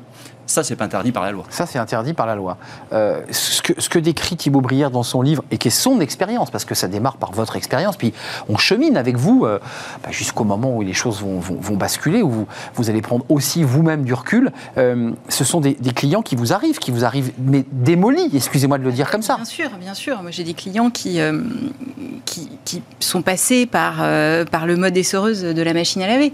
ça, 0.47 0.63
c'est 0.65 0.77
pas 0.77 0.85
interdit 0.85 1.13
par 1.13 1.23
la 1.23 1.31
loi. 1.33 1.45
Ça, 1.51 1.67
c'est 1.67 1.79
interdit 1.79 2.13
par 2.13 2.27
la 2.27 2.35
loi. 2.35 2.57
Euh, 2.93 3.21
ce, 3.31 3.63
que, 3.63 3.81
ce 3.81 3.89
que 3.89 3.99
décrit 3.99 4.37
Thibaut 4.37 4.61
Brière 4.61 4.91
dans 4.91 5.03
son 5.03 5.23
livre, 5.23 5.43
et 5.51 5.59
qui 5.59 5.69
est 5.69 5.71
son 5.71 6.01
expérience, 6.01 6.51
parce 6.51 6.65
que 6.65 6.75
ça 6.75 6.89
démarre 6.89 7.17
par 7.17 7.33
votre 7.33 7.57
expérience, 7.57 7.97
puis 7.97 8.13
on 8.49 8.59
chemine 8.59 8.97
avec 8.97 9.17
vous 9.17 9.45
euh, 9.47 9.59
bah, 10.03 10.11
jusqu'au 10.11 10.45
moment 10.45 10.77
où 10.77 10.83
les 10.83 10.93
choses 10.93 11.21
vont, 11.23 11.39
vont- 11.41 11.59
vont 11.61 11.77
basculer, 11.77 12.23
où 12.23 12.31
vous, 12.31 12.47
vous 12.75 12.91
allez 12.91 13.01
prendre 13.03 13.25
aussi 13.29 13.63
vous-même 13.63 14.05
du 14.05 14.13
recul. 14.15 14.53
Euh, 14.77 15.13
ce 15.29 15.45
sont 15.45 15.61
des, 15.61 15.75
des 15.75 15.93
clients 15.93 16.23
qui 16.23 16.37
vous 16.37 16.53
arrivent, 16.53 16.79
qui 16.79 16.91
vous 16.91 17.05
arrivent, 17.05 17.33
mais 17.39 17.65
démolis, 17.73 18.31
excusez-moi 18.35 18.79
de 18.79 18.85
le 18.85 18.93
dire 18.93 19.11
comme 19.11 19.23
ça. 19.23 19.37
Bien 19.37 19.45
sûr, 19.45 19.71
bien 19.81 19.95
sûr. 19.95 20.21
Moi, 20.23 20.31
j'ai 20.33 20.45
des 20.45 20.55
clients 20.55 20.91
qui, 20.91 21.21
euh, 21.21 21.43
qui, 22.27 22.51
qui 22.65 22.83
sont 23.01 23.23
passés 23.23 23.65
par, 23.67 23.97
euh, 24.01 24.45
par 24.45 24.67
le 24.67 24.77
mode 24.77 24.97
essoreuse 24.97 25.43
de 25.43 25.63
la 25.63 25.73
machine 25.73 26.03
à 26.03 26.07
laver. 26.09 26.33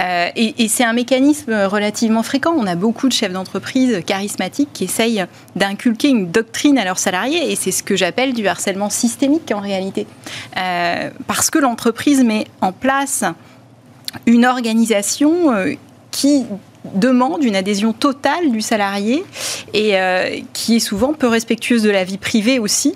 Euh, 0.00 0.28
et 0.36 0.64
et 0.64 0.68
c'est 0.68 0.84
un 0.84 0.92
mécanisme 0.92 1.52
relativement 1.52 2.22
fréquent. 2.22 2.54
On 2.56 2.66
a 2.66 2.74
beaucoup 2.74 3.08
de 3.08 3.12
chefs 3.12 3.32
d'entreprise 3.32 3.53
charismatiques 4.00 4.70
qui 4.72 4.84
essayent 4.84 5.26
d'inculquer 5.56 6.08
une 6.08 6.30
doctrine 6.30 6.78
à 6.78 6.84
leurs 6.84 6.98
salariés. 6.98 7.50
Et 7.50 7.56
c'est 7.56 7.70
ce 7.70 7.82
que 7.82 7.96
j'appelle 7.96 8.32
du 8.32 8.46
harcèlement 8.46 8.90
systémique 8.90 9.50
en 9.54 9.60
réalité. 9.60 10.06
Euh, 10.56 11.10
parce 11.26 11.50
que 11.50 11.58
l'entreprise 11.58 12.22
met 12.24 12.46
en 12.60 12.72
place 12.72 13.24
une 14.26 14.44
organisation 14.44 15.52
euh, 15.52 15.74
qui 16.10 16.44
demande 16.94 17.42
une 17.42 17.56
adhésion 17.56 17.92
totale 17.92 18.50
du 18.50 18.60
salarié 18.60 19.24
et 19.72 19.98
euh, 19.98 20.28
qui 20.52 20.76
est 20.76 20.80
souvent 20.80 21.12
peu 21.14 21.26
respectueuse 21.28 21.82
de 21.82 21.90
la 21.90 22.04
vie 22.04 22.18
privée 22.18 22.58
aussi. 22.58 22.94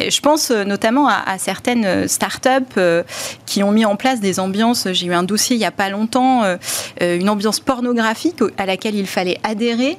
Et 0.00 0.10
je 0.10 0.20
pense 0.20 0.50
euh, 0.50 0.64
notamment 0.64 1.06
à, 1.08 1.22
à 1.26 1.38
certaines 1.38 2.08
startups 2.08 2.48
euh, 2.78 3.02
qui 3.44 3.62
ont 3.62 3.70
mis 3.72 3.84
en 3.84 3.96
place 3.96 4.20
des 4.20 4.40
ambiances. 4.40 4.88
J'ai 4.92 5.06
eu 5.06 5.14
un 5.14 5.22
dossier 5.22 5.56
il 5.56 5.58
n'y 5.58 5.64
a 5.66 5.70
pas 5.70 5.90
longtemps, 5.90 6.44
euh, 6.44 6.56
euh, 7.02 7.18
une 7.18 7.28
ambiance 7.28 7.60
pornographique 7.60 8.38
à 8.58 8.66
laquelle 8.66 8.94
il 8.94 9.06
fallait 9.06 9.38
adhérer. 9.42 9.98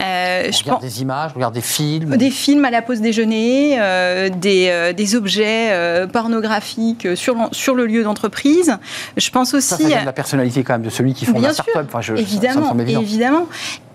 Euh, 0.00 0.44
On 0.48 0.52
je 0.52 0.58
regarde 0.62 0.80
pense- 0.80 0.90
des 0.90 1.02
images, 1.02 1.30
on 1.34 1.36
regarde 1.36 1.54
des 1.54 1.60
films. 1.60 2.16
des 2.16 2.30
films 2.30 2.64
à 2.64 2.70
la 2.70 2.82
pause 2.82 3.00
déjeuner, 3.00 3.76
euh, 3.80 4.28
des, 4.30 4.68
euh, 4.70 4.92
des 4.92 5.14
objets 5.14 5.68
euh, 5.72 6.06
pornographiques 6.06 7.06
sur, 7.16 7.74
le 7.74 7.86
lieu 7.86 8.02
d'entreprise. 8.02 8.76
Je 9.16 9.30
pense 9.30 9.52
aussi 9.54 9.68
Ça, 9.68 9.76
ça 9.76 9.86
vient 9.86 10.00
de 10.00 10.06
la 10.06 10.12
personnalité 10.12 10.62
quand 10.64 10.72
même 10.74 10.82
de 10.82 10.90
celui 10.90 11.12
qui 11.14 11.26
fonde 11.26 11.38
Bien 11.40 11.48
la 11.48 11.54
start-up. 11.54 11.86
Enfin, 11.88 12.00
je- 12.00 12.14
ça- 12.16 12.16
ça 12.16 12.22
me 12.22 12.26
évidemment, 12.28 12.74
semble 12.86 12.90
évident. 12.98 13.02
évidemment. 13.02 13.46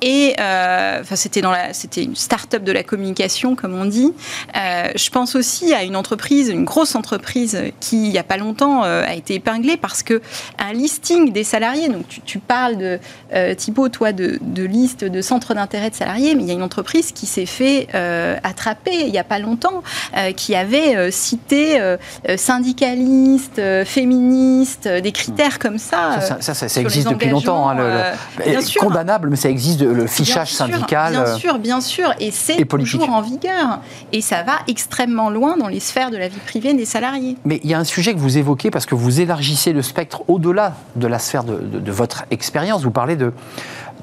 Et 0.05 0.35
euh, 0.37 0.99
enfin, 0.99 1.15
c'était 1.15 1.39
dans 1.39 1.51
la, 1.51 1.73
c'était 1.73 2.03
une 2.03 2.17
start-up 2.17 2.61
de 2.65 2.73
la 2.73 2.83
communication, 2.83 3.55
comme 3.55 3.73
on 3.73 3.85
dit. 3.85 4.11
Euh, 4.57 4.89
je 4.95 5.09
pense 5.09 5.33
aussi 5.33 5.73
à 5.73 5.83
une 5.83 5.95
entreprise, 5.95 6.49
une 6.49 6.65
grosse 6.65 6.95
entreprise 6.95 7.57
qui, 7.79 8.07
il 8.07 8.11
y 8.11 8.17
a 8.17 8.23
pas 8.23 8.35
longtemps, 8.35 8.83
euh, 8.83 9.05
a 9.07 9.13
été 9.13 9.35
épinglée 9.35 9.77
parce 9.77 10.03
que 10.03 10.21
un 10.59 10.73
listing 10.73 11.31
des 11.31 11.45
salariés. 11.45 11.87
Donc, 11.87 12.05
tu, 12.09 12.19
tu 12.19 12.39
parles 12.39 12.75
de 12.77 12.99
euh, 13.33 13.55
Thibaut, 13.55 13.87
toi, 13.87 14.11
de, 14.11 14.39
de 14.41 14.63
liste 14.63 15.05
de 15.05 15.21
centres 15.21 15.53
d'intérêt 15.53 15.89
de 15.89 15.95
salariés, 15.95 16.35
mais 16.35 16.43
il 16.43 16.47
y 16.49 16.51
a 16.51 16.55
une 16.55 16.63
entreprise 16.63 17.13
qui 17.13 17.25
s'est 17.25 17.45
fait 17.45 17.87
euh, 17.95 18.35
attraper 18.43 19.05
il 19.07 19.13
y 19.13 19.17
a 19.19 19.23
pas 19.23 19.39
longtemps, 19.39 19.83
euh, 20.17 20.33
qui 20.33 20.53
avait 20.53 20.97
euh, 20.97 21.11
cité 21.11 21.79
syndicalistes, 22.35 23.59
euh, 23.59 23.85
féministes, 23.85 24.87
euh, 24.87 25.01
des 25.01 25.11
critères 25.11 25.59
comme 25.59 25.77
ça. 25.77 26.19
Ça, 26.21 26.37
ça, 26.41 26.53
ça, 26.67 26.81
existe 26.81 27.09
depuis 27.09 27.29
longtemps. 27.29 27.69
hein, 27.69 27.75
le- 27.75 27.83
le- 27.83 27.89
engagements, 27.89 28.51
bien 28.51 28.61
sûr. 28.73 28.81
condamnable, 28.81 29.29
mais 29.29 29.35
ça 29.35 29.49
existe, 29.49 29.81
le 29.81 30.07
fichage 30.07 30.49
Bien 30.49 30.65
sûr, 30.67 30.75
syndical. 30.75 31.11
Bien 31.13 31.21
euh, 31.21 31.35
sûr, 31.35 31.59
bien 31.59 31.81
sûr. 31.81 32.13
Et 32.19 32.31
c'est 32.31 32.63
toujours 32.65 33.09
en 33.09 33.21
vigueur. 33.21 33.79
Et 34.11 34.21
ça 34.21 34.43
va 34.43 34.53
extrêmement 34.67 35.29
loin 35.29 35.57
dans 35.57 35.67
les 35.67 35.79
sphères 35.79 36.11
de 36.11 36.17
la 36.17 36.27
vie 36.27 36.39
privée 36.45 36.73
des 36.73 36.85
salariés. 36.85 37.37
Mais 37.45 37.59
il 37.63 37.69
y 37.69 37.73
a 37.73 37.79
un 37.79 37.83
sujet 37.83 38.13
que 38.13 38.19
vous 38.19 38.37
évoquez 38.37 38.71
parce 38.71 38.85
que 38.85 38.95
vous 38.95 39.21
élargissez 39.21 39.73
le 39.73 39.81
spectre 39.81 40.23
au-delà 40.27 40.73
de 40.95 41.07
la 41.07 41.19
sphère 41.19 41.43
de, 41.43 41.55
de- 41.55 41.79
de 41.79 41.91
votre 41.91 42.25
expérience. 42.31 42.83
Vous 42.83 42.91
parlez 42.91 43.15
de, 43.15 43.31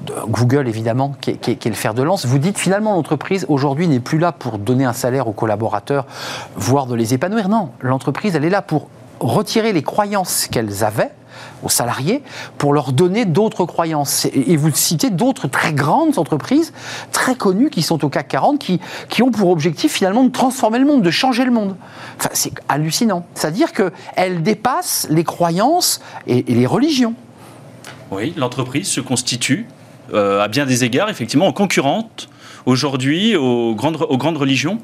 de 0.05 0.13
Google, 0.27 0.67
évidemment, 0.67 1.15
qui 1.21 1.31
est, 1.31 1.35
qui 1.37 1.51
est- 1.51 1.55
qui 1.55 1.67
est 1.67 1.71
le 1.71 1.77
fer 1.77 1.93
de 1.93 2.03
lance. 2.03 2.25
Vous 2.25 2.39
dites 2.39 2.57
finalement 2.57 2.93
l'entreprise 2.95 3.45
aujourd'hui 3.49 3.87
n'est 3.87 3.99
plus 3.99 4.17
là 4.17 4.31
pour 4.31 4.57
donner 4.57 4.85
un 4.85 4.93
salaire 4.93 5.27
aux 5.27 5.33
collaborateurs, 5.33 6.05
voire 6.55 6.85
de 6.87 6.95
les 6.95 7.13
épanouir. 7.13 7.49
Non, 7.49 7.69
l'entreprise, 7.81 8.35
elle 8.35 8.45
est 8.45 8.49
là 8.49 8.61
pour 8.61 8.87
retirer 9.19 9.71
les 9.73 9.83
croyances 9.83 10.47
qu'elles 10.49 10.83
avaient 10.83 11.11
aux 11.63 11.69
salariés 11.69 12.23
pour 12.57 12.73
leur 12.73 12.91
donner 12.91 13.25
d'autres 13.25 13.65
croyances. 13.65 14.25
Et 14.33 14.55
vous 14.57 14.71
citez 14.73 15.09
d'autres 15.09 15.47
très 15.47 15.73
grandes 15.73 16.17
entreprises, 16.17 16.73
très 17.11 17.35
connues, 17.35 17.69
qui 17.69 17.81
sont 17.81 18.03
au 18.03 18.09
CAC 18.09 18.27
40, 18.29 18.59
qui, 18.59 18.79
qui 19.09 19.23
ont 19.23 19.31
pour 19.31 19.49
objectif 19.49 19.91
finalement 19.91 20.23
de 20.23 20.31
transformer 20.31 20.79
le 20.79 20.85
monde, 20.85 21.01
de 21.01 21.11
changer 21.11 21.45
le 21.45 21.51
monde. 21.51 21.75
Enfin, 22.17 22.29
c'est 22.33 22.53
hallucinant. 22.69 23.25
C'est-à-dire 23.33 23.73
qu'elles 23.73 24.43
dépassent 24.43 25.07
les 25.09 25.23
croyances 25.23 26.01
et, 26.27 26.43
les 26.43 26.65
religions. 26.65 27.13
Oui, 28.11 28.33
l'entreprise 28.35 28.87
se 28.87 29.01
constitue 29.01 29.67
euh, 30.13 30.41
à 30.41 30.47
bien 30.47 30.65
des 30.65 30.83
égards, 30.83 31.09
effectivement, 31.09 31.47
en 31.47 31.53
concurrente 31.53 32.29
aujourd'hui 32.65 33.35
aux 33.35 33.75
grandes, 33.75 33.97
aux 34.07 34.17
grandes 34.17 34.37
religions. 34.37 34.79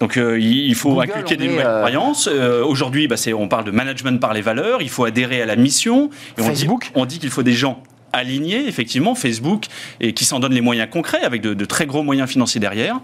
Donc 0.00 0.16
euh, 0.16 0.38
il 0.40 0.74
faut 0.74 1.00
inculquer 1.00 1.36
des 1.36 1.48
nouvelles 1.48 1.66
euh, 1.66 1.80
croyances. 1.80 2.28
Euh, 2.30 2.64
aujourd'hui, 2.64 3.08
bah, 3.08 3.16
on 3.36 3.48
parle 3.48 3.64
de 3.64 3.70
management 3.70 4.20
par 4.20 4.34
les 4.34 4.40
valeurs. 4.40 4.82
Il 4.82 4.90
faut 4.90 5.04
adhérer 5.04 5.42
à 5.42 5.46
la 5.46 5.56
mission. 5.56 6.10
Et 6.38 6.42
Facebook. 6.42 6.90
On 6.94 7.04
dit, 7.04 7.18
qu'il 7.18 7.30
faut 7.30 7.42
des 7.42 7.52
gens 7.52 7.82
alignés, 8.14 8.66
effectivement, 8.66 9.14
Facebook, 9.14 9.66
et 10.00 10.12
qui 10.12 10.24
s'en 10.24 10.40
donnent 10.40 10.54
les 10.54 10.60
moyens 10.60 10.88
concrets, 10.90 11.22
avec 11.22 11.42
de 11.42 11.64
très 11.64 11.86
gros 11.86 12.02
moyens 12.02 12.28
financiers 12.28 12.60
derrière. 12.60 13.00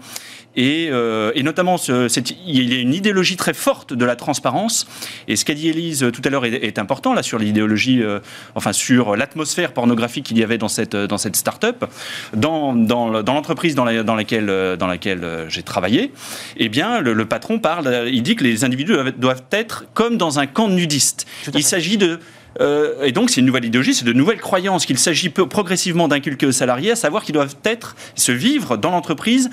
Euh, 0.57 1.31
et, 1.35 1.43
notamment, 1.43 1.77
il 1.77 2.73
y 2.73 2.77
a 2.77 2.79
une 2.79 2.93
idéologie 2.93 3.37
très 3.37 3.53
forte 3.53 3.93
de 3.93 4.05
la 4.05 4.15
transparence. 4.15 4.87
Et 5.27 5.35
ce 5.35 5.45
qu'a 5.45 5.53
dit 5.53 5.69
Elise 5.69 6.07
tout 6.13 6.21
à 6.25 6.29
l'heure 6.29 6.45
est, 6.45 6.79
important 6.79 7.13
là 7.13 7.23
sur 7.23 7.37
l'idéologie, 7.37 8.01
euh, 8.01 8.19
enfin 8.55 8.73
sur 8.73 9.15
l'atmosphère 9.15 9.73
pornographique 9.73 10.25
qu'il 10.25 10.37
y 10.37 10.43
avait 10.43 10.57
dans 10.57 10.67
cette 10.67 10.95
dans 10.95 11.17
cette 11.17 11.35
start-up, 11.35 11.85
dans, 12.33 12.73
dans, 12.73 13.09
l'entreprise 13.09 13.75
dans, 13.75 13.85
dans, 14.03 14.15
laquelle 14.15 14.77
dans 14.77 14.87
laquelle 14.87 15.45
j'ai 15.49 15.63
travaillé. 15.63 16.11
Eh 16.57 16.69
bien, 16.69 17.01
le, 17.01 17.25
patron 17.25 17.59
parle, 17.59 18.07
il 18.11 18.23
dit 18.23 18.35
que 18.35 18.43
les 18.43 18.63
individus 18.63 18.95
doivent 19.17 19.43
être 19.51 19.85
comme 19.93 20.17
dans 20.17 20.39
un 20.39 20.47
camp 20.47 20.69
nudiste. 20.69 21.27
Il 21.53 21.63
s'agit 21.63 21.97
de 21.97 22.19
euh, 22.59 23.03
et 23.03 23.11
donc, 23.11 23.29
c'est 23.29 23.39
une 23.39 23.45
nouvelle 23.45 23.65
idéologie, 23.65 23.93
c'est 23.93 24.05
de 24.05 24.13
nouvelles 24.13 24.41
croyances 24.41 24.85
qu'il 24.85 24.97
s'agit 24.97 25.29
progressivement 25.29 26.07
d'inculquer 26.07 26.45
aux 26.45 26.51
salariés, 26.51 26.91
à 26.91 26.95
savoir 26.95 27.23
qu'ils 27.23 27.33
doivent 27.33 27.55
être, 27.63 27.95
se 28.15 28.31
vivre 28.31 28.77
dans 28.77 28.91
l'entreprise 28.91 29.49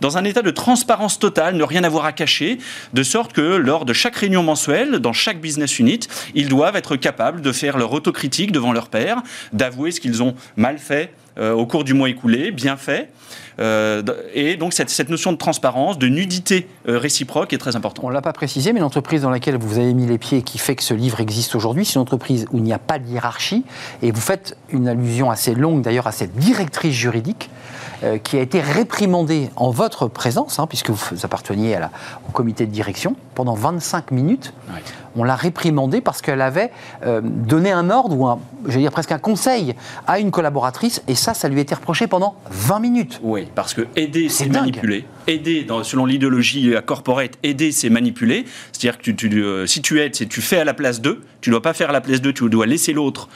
dans 0.00 0.18
un 0.18 0.24
état 0.24 0.42
de 0.42 0.50
transparence 0.50 1.18
totale, 1.18 1.56
ne 1.56 1.64
rien 1.64 1.84
avoir 1.84 2.04
à 2.04 2.12
cacher, 2.12 2.58
de 2.92 3.02
sorte 3.02 3.32
que 3.32 3.40
lors 3.40 3.84
de 3.84 3.92
chaque 3.92 4.16
réunion 4.16 4.42
mensuelle, 4.42 4.98
dans 4.98 5.12
chaque 5.12 5.40
business 5.40 5.78
unit, 5.78 6.00
ils 6.34 6.48
doivent 6.48 6.76
être 6.76 6.96
capables 6.96 7.40
de 7.40 7.52
faire 7.52 7.78
leur 7.78 7.92
autocritique 7.92 8.52
devant 8.52 8.72
leur 8.72 8.88
père, 8.88 9.22
d'avouer 9.52 9.90
ce 9.90 10.00
qu'ils 10.00 10.22
ont 10.22 10.34
mal 10.56 10.78
fait 10.78 11.12
euh, 11.38 11.52
au 11.52 11.66
cours 11.66 11.84
du 11.84 11.94
mois 11.94 12.08
écoulé, 12.08 12.50
bien 12.50 12.76
fait, 12.76 13.10
euh, 13.60 14.02
et 14.34 14.56
donc 14.56 14.72
cette, 14.72 15.08
notion 15.08 15.32
de 15.32 15.36
transparence, 15.36 15.98
de 15.98 16.08
nudité 16.08 16.66
euh, 16.88 16.98
réciproque 16.98 17.52
est 17.52 17.58
très 17.58 17.76
importante. 17.76 18.04
On 18.04 18.08
ne 18.08 18.14
l'a 18.14 18.22
pas 18.22 18.32
précisé, 18.32 18.72
mais 18.72 18.80
l'entreprise 18.80 19.22
dans 19.22 19.30
laquelle 19.30 19.56
vous 19.56 19.78
avez 19.78 19.92
mis 19.94 20.06
les 20.06 20.18
pieds 20.18 20.42
qui 20.42 20.58
fait 20.58 20.74
que 20.74 20.82
ce 20.82 20.94
livre 20.94 21.20
existe 21.20 21.54
aujourd'hui, 21.54 21.84
c'est 21.84 21.94
une 21.94 22.00
entreprise 22.00 22.46
où 22.52 22.58
il 22.58 22.64
n'y 22.64 22.72
a 22.72 22.78
pas 22.78 22.98
de 22.98 23.06
hiérarchie. 23.06 23.64
Et 24.02 24.10
vous 24.10 24.20
faites 24.20 24.56
une 24.70 24.88
allusion 24.88 25.30
assez 25.30 25.54
longue 25.54 25.82
d'ailleurs 25.82 26.06
à 26.06 26.12
cette 26.12 26.34
directrice 26.36 26.94
juridique 26.94 27.50
qui 28.24 28.38
a 28.38 28.40
été 28.40 28.62
réprimandée 28.62 29.50
en 29.56 29.68
votre 29.70 30.08
présence, 30.08 30.58
hein, 30.58 30.66
puisque 30.66 30.88
vous 30.88 31.16
apparteniez 31.22 31.74
à 31.74 31.80
la, 31.80 31.90
au 32.26 32.32
comité 32.32 32.64
de 32.64 32.72
direction, 32.72 33.14
pendant 33.34 33.52
25 33.52 34.10
minutes. 34.10 34.54
On 35.16 35.24
l'a 35.24 35.36
réprimandée 35.36 36.00
parce 36.00 36.22
qu'elle 36.22 36.40
avait 36.40 36.70
euh, 37.04 37.20
donné 37.22 37.70
un 37.70 37.90
ordre 37.90 38.16
ou 38.16 38.26
un, 38.26 38.38
dire 38.66 38.90
presque 38.90 39.12
un 39.12 39.18
conseil 39.18 39.74
à 40.06 40.18
une 40.20 40.30
collaboratrice, 40.30 41.02
et 41.08 41.14
ça, 41.14 41.34
ça 41.34 41.48
lui 41.48 41.58
a 41.58 41.62
été 41.62 41.74
reproché 41.74 42.06
pendant 42.06 42.36
20 42.50 42.80
minutes. 42.80 43.20
Oui, 43.22 43.48
parce 43.54 43.74
que 43.74 43.86
aider, 43.96 44.28
c'est 44.28 44.48
manipuler. 44.48 45.04
Aider, 45.26 45.64
dans, 45.64 45.82
selon 45.84 46.06
l'idéologie 46.06 46.74
corporate, 46.86 47.32
aider, 47.42 47.72
c'est 47.72 47.90
manipuler. 47.90 48.44
C'est-à-dire 48.72 48.98
que 48.98 49.10
tu, 49.10 49.42
euh, 49.42 49.66
si 49.66 49.82
tu 49.82 50.00
aides, 50.00 50.14
c'est 50.14 50.26
tu 50.26 50.40
fais 50.40 50.58
à 50.58 50.64
la 50.64 50.74
place 50.74 51.00
d'eux. 51.00 51.22
Tu 51.40 51.50
ne 51.50 51.54
dois 51.54 51.62
pas 51.62 51.72
faire 51.72 51.90
à 51.90 51.92
la 51.92 52.00
place 52.00 52.20
d'eux, 52.20 52.32
tu 52.32 52.48
dois 52.50 52.66
laisser 52.66 52.92
l'autre 52.92 53.28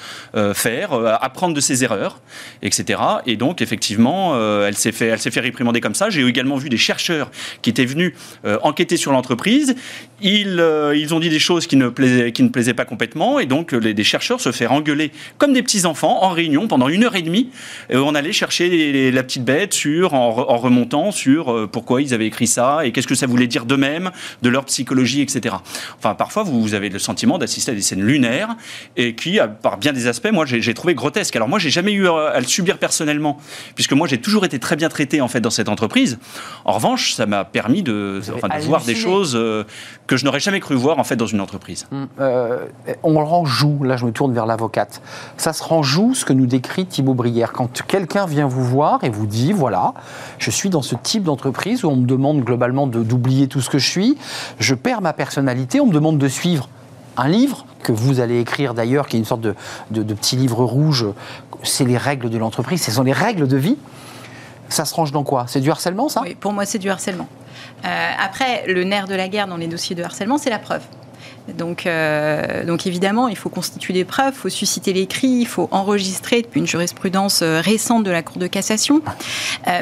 faire, 0.52 0.92
apprendre 0.92 1.54
de 1.54 1.60
ses 1.60 1.84
erreurs, 1.84 2.20
etc. 2.60 3.00
Et 3.26 3.36
donc, 3.36 3.62
effectivement, 3.62 4.32
euh, 4.34 4.66
elle 4.66 4.76
s'est 4.76 4.92
fait, 4.92 5.06
elle 5.06 5.18
s'est 5.18 5.30
fait 5.30 5.40
réprimander 5.40 5.80
comme 5.80 5.94
ça. 5.94 6.10
J'ai 6.10 6.26
également 6.26 6.56
vu 6.56 6.68
des 6.68 6.76
chercheurs 6.76 7.30
qui 7.62 7.70
étaient 7.70 7.84
venus 7.84 8.14
euh, 8.44 8.58
enquêter 8.62 8.96
sur 8.96 9.12
l'entreprise. 9.12 9.74
Ils, 10.20 10.60
euh, 10.60 10.96
ils 10.96 11.14
ont 11.14 11.20
dit 11.20 11.28
des 11.28 11.38
choses 11.38 11.63
qui 11.66 11.76
ne 11.76 11.88
plaisaient, 11.88 12.32
qui 12.32 12.42
ne 12.42 12.48
plaisaient 12.48 12.74
pas 12.74 12.84
complètement, 12.84 13.38
et 13.38 13.46
donc 13.46 13.72
les, 13.72 13.94
des 13.94 14.04
chercheurs 14.04 14.40
se 14.40 14.52
faire 14.52 14.72
engueuler 14.72 15.10
comme 15.38 15.52
des 15.52 15.62
petits 15.62 15.86
enfants 15.86 16.22
en 16.22 16.30
réunion 16.30 16.68
pendant 16.68 16.88
une 16.88 17.04
heure 17.04 17.16
et 17.16 17.22
demie. 17.22 17.50
Et 17.90 17.96
on 17.96 18.14
allait 18.14 18.32
chercher 18.32 19.10
la 19.10 19.22
petite 19.22 19.44
bête 19.44 19.74
sur, 19.74 20.14
en, 20.14 20.30
remontant 20.30 21.12
sur 21.12 21.68
pourquoi 21.70 22.02
ils 22.02 22.14
avaient 22.14 22.26
écrit 22.26 22.46
ça 22.46 22.84
et 22.84 22.92
qu'est-ce 22.92 23.06
que 23.06 23.14
ça 23.14 23.26
voulait 23.26 23.46
dire 23.46 23.66
d'eux-mêmes, 23.66 24.10
de 24.42 24.48
leur 24.48 24.64
psychologie, 24.64 25.20
etc. 25.20 25.56
Enfin, 25.98 26.14
parfois, 26.14 26.42
vous, 26.42 26.74
avez 26.74 26.88
le 26.88 26.98
sentiment 26.98 27.38
d'assister 27.38 27.72
à 27.72 27.74
des 27.74 27.82
scènes 27.82 28.02
lunaires 28.02 28.56
et 28.96 29.14
qui, 29.14 29.38
par 29.62 29.78
bien 29.78 29.92
des 29.92 30.06
aspects, 30.06 30.30
moi, 30.32 30.44
j'ai 30.46 30.74
trouvé 30.74 30.94
grotesque. 30.94 31.36
Alors 31.36 31.48
moi, 31.48 31.58
j'ai 31.58 31.70
jamais 31.70 31.92
eu 31.92 32.08
à 32.08 32.38
le 32.38 32.46
subir 32.46 32.78
personnellement, 32.78 33.38
puisque 33.74 33.92
moi, 33.92 34.06
j'ai 34.06 34.18
toujours 34.18 34.44
été 34.44 34.58
très 34.58 34.76
bien 34.76 34.88
traité 34.88 35.20
en 35.20 35.28
fait 35.28 35.40
dans 35.40 35.50
cette 35.50 35.68
entreprise. 35.68 36.18
En 36.64 36.72
revanche, 36.72 37.14
ça 37.14 37.26
m'a 37.26 37.44
permis 37.44 37.82
de, 37.82 38.20
voir 38.62 38.84
des 38.84 38.94
choses 38.94 39.34
euh, 39.36 39.64
que 40.06 40.16
je 40.16 40.24
n'aurais 40.24 40.40
jamais 40.40 40.60
cru 40.60 40.74
voir 40.74 40.98
en 40.98 41.04
fait 41.04 41.16
dans 41.16 41.26
une 41.26 41.40
entreprise. 41.40 41.53
Hum, 41.92 42.08
euh, 42.20 42.66
on 43.02 43.24
rend 43.24 43.44
joue. 43.44 43.82
Là, 43.82 43.96
je 43.96 44.06
me 44.06 44.12
tourne 44.12 44.32
vers 44.32 44.46
l'avocate. 44.46 45.00
Ça 45.36 45.52
se 45.52 45.62
rend 45.62 45.82
joue 45.82 46.14
ce 46.14 46.24
que 46.24 46.32
nous 46.32 46.46
décrit 46.46 46.86
Thibaut 46.86 47.14
Brière 47.14 47.52
quand 47.52 47.82
quelqu'un 47.86 48.26
vient 48.26 48.46
vous 48.46 48.64
voir 48.64 49.04
et 49.04 49.10
vous 49.10 49.26
dit 49.26 49.52
voilà, 49.52 49.94
je 50.38 50.50
suis 50.50 50.70
dans 50.70 50.82
ce 50.82 50.94
type 50.94 51.24
d'entreprise 51.24 51.84
où 51.84 51.88
on 51.88 51.96
me 51.96 52.06
demande 52.06 52.40
globalement 52.42 52.86
d'oublier 52.86 53.48
tout 53.48 53.60
ce 53.60 53.70
que 53.70 53.78
je 53.78 53.88
suis, 53.88 54.16
je 54.58 54.74
perds 54.74 55.00
ma 55.00 55.12
personnalité, 55.12 55.80
on 55.80 55.86
me 55.86 55.92
demande 55.92 56.18
de 56.18 56.28
suivre 56.28 56.68
un 57.16 57.28
livre 57.28 57.66
que 57.82 57.92
vous 57.92 58.20
allez 58.20 58.40
écrire 58.40 58.74
d'ailleurs, 58.74 59.06
qui 59.06 59.16
est 59.16 59.20
une 59.20 59.24
sorte 59.24 59.40
de, 59.40 59.54
de, 59.90 60.02
de 60.02 60.14
petit 60.14 60.36
livre 60.36 60.64
rouge, 60.64 61.06
c'est 61.62 61.84
les 61.84 61.98
règles 61.98 62.30
de 62.30 62.38
l'entreprise, 62.38 62.82
ce 62.82 62.90
sont 62.90 63.02
les 63.02 63.12
règles 63.12 63.46
de 63.46 63.56
vie. 63.56 63.76
Ça 64.68 64.84
se 64.84 64.94
range 64.94 65.12
dans 65.12 65.24
quoi? 65.24 65.44
C'est 65.46 65.60
du 65.60 65.70
harcèlement, 65.70 66.08
ça? 66.08 66.22
Oui, 66.22 66.34
pour 66.34 66.52
moi, 66.52 66.64
c'est 66.64 66.78
du 66.78 66.88
harcèlement. 66.88 67.28
Euh, 67.84 68.10
après, 68.18 68.64
le 68.66 68.82
nerf 68.82 69.06
de 69.06 69.14
la 69.14 69.28
guerre 69.28 69.46
dans 69.46 69.58
les 69.58 69.66
dossiers 69.66 69.94
de 69.94 70.02
harcèlement, 70.02 70.38
c'est 70.38 70.50
la 70.50 70.58
preuve. 70.58 70.82
Donc, 71.52 71.86
euh, 71.86 72.64
donc 72.64 72.86
évidemment, 72.86 73.28
il 73.28 73.36
faut 73.36 73.50
constituer 73.50 73.92
des 73.92 74.04
preuves, 74.04 74.32
il 74.34 74.40
faut 74.40 74.48
susciter 74.48 74.92
les 74.92 75.06
cris, 75.06 75.28
il 75.28 75.46
faut 75.46 75.68
enregistrer 75.70 76.40
depuis 76.42 76.60
une 76.60 76.66
jurisprudence 76.66 77.42
euh, 77.42 77.60
récente 77.60 78.04
de 78.04 78.10
la 78.10 78.22
Cour 78.22 78.38
de 78.38 78.46
cassation. 78.46 79.02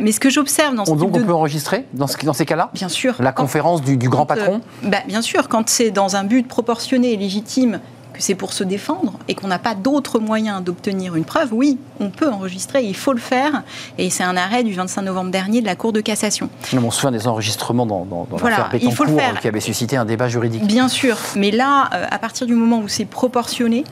mais 0.00 0.12
ce 0.12 0.18
que 0.18 0.30
j'observe 0.30 0.74
dans 0.74 0.84
ce 0.84 0.90
donc 0.90 1.16
on 1.16 1.22
peut 1.22 1.32
enregistrer 1.32 1.86
dans, 1.94 2.06
ce, 2.06 2.16
dans 2.24 2.32
ces 2.32 2.46
cas-là? 2.46 2.70
Bien 2.74 2.88
sûr. 2.88 3.14
La 3.20 3.32
conférence 3.32 3.82
du, 3.82 3.96
grand 3.96 4.26
patron? 4.26 4.60
bah, 4.82 4.98
Bien 5.06 5.22
sûr, 5.22 5.48
quand 5.48 5.68
c'est 5.68 5.90
dans 5.90 6.16
un 6.16 6.24
but 6.24 6.46
proportionné 6.46 7.12
et 7.12 7.16
légitime 7.16 7.80
que 8.22 8.26
c'est 8.26 8.34
pour 8.36 8.52
se 8.52 8.62
défendre 8.62 9.14
et 9.26 9.34
qu'on 9.34 9.48
n'a 9.48 9.58
pas 9.58 9.74
d'autres 9.74 10.20
moyens 10.20 10.62
d'obtenir 10.62 11.16
une 11.16 11.24
preuve, 11.24 11.52
oui, 11.52 11.78
on 11.98 12.10
peut 12.10 12.30
enregistrer, 12.30 12.84
il 12.84 12.94
faut 12.94 13.12
le 13.12 13.18
faire. 13.18 13.62
Et 13.98 14.10
c'est 14.10 14.22
un 14.22 14.36
arrêt 14.36 14.62
du 14.62 14.72
25 14.72 15.02
novembre 15.02 15.30
dernier 15.32 15.60
de 15.60 15.66
la 15.66 15.76
Cour 15.76 15.92
de 15.92 16.00
cassation. 16.00 16.48
on 16.72 16.90
se 16.90 17.00
souvient 17.00 17.10
des 17.10 17.26
enregistrements 17.26 17.86
dans, 17.86 18.04
dans, 18.04 18.26
dans 18.30 18.48
l'affaire 18.48 19.40
qui 19.40 19.48
avait 19.48 19.60
suscité 19.60 19.96
un 19.96 20.04
débat 20.04 20.28
juridique. 20.28 20.64
Bien 20.66 20.88
sûr, 20.88 21.16
mais 21.36 21.50
là, 21.50 21.90
euh, 21.92 22.06
à 22.10 22.18
partir 22.18 22.46
du 22.46 22.54
moment 22.54 22.78
où 22.78 22.88
c'est 22.88 23.04
proportionné 23.04 23.84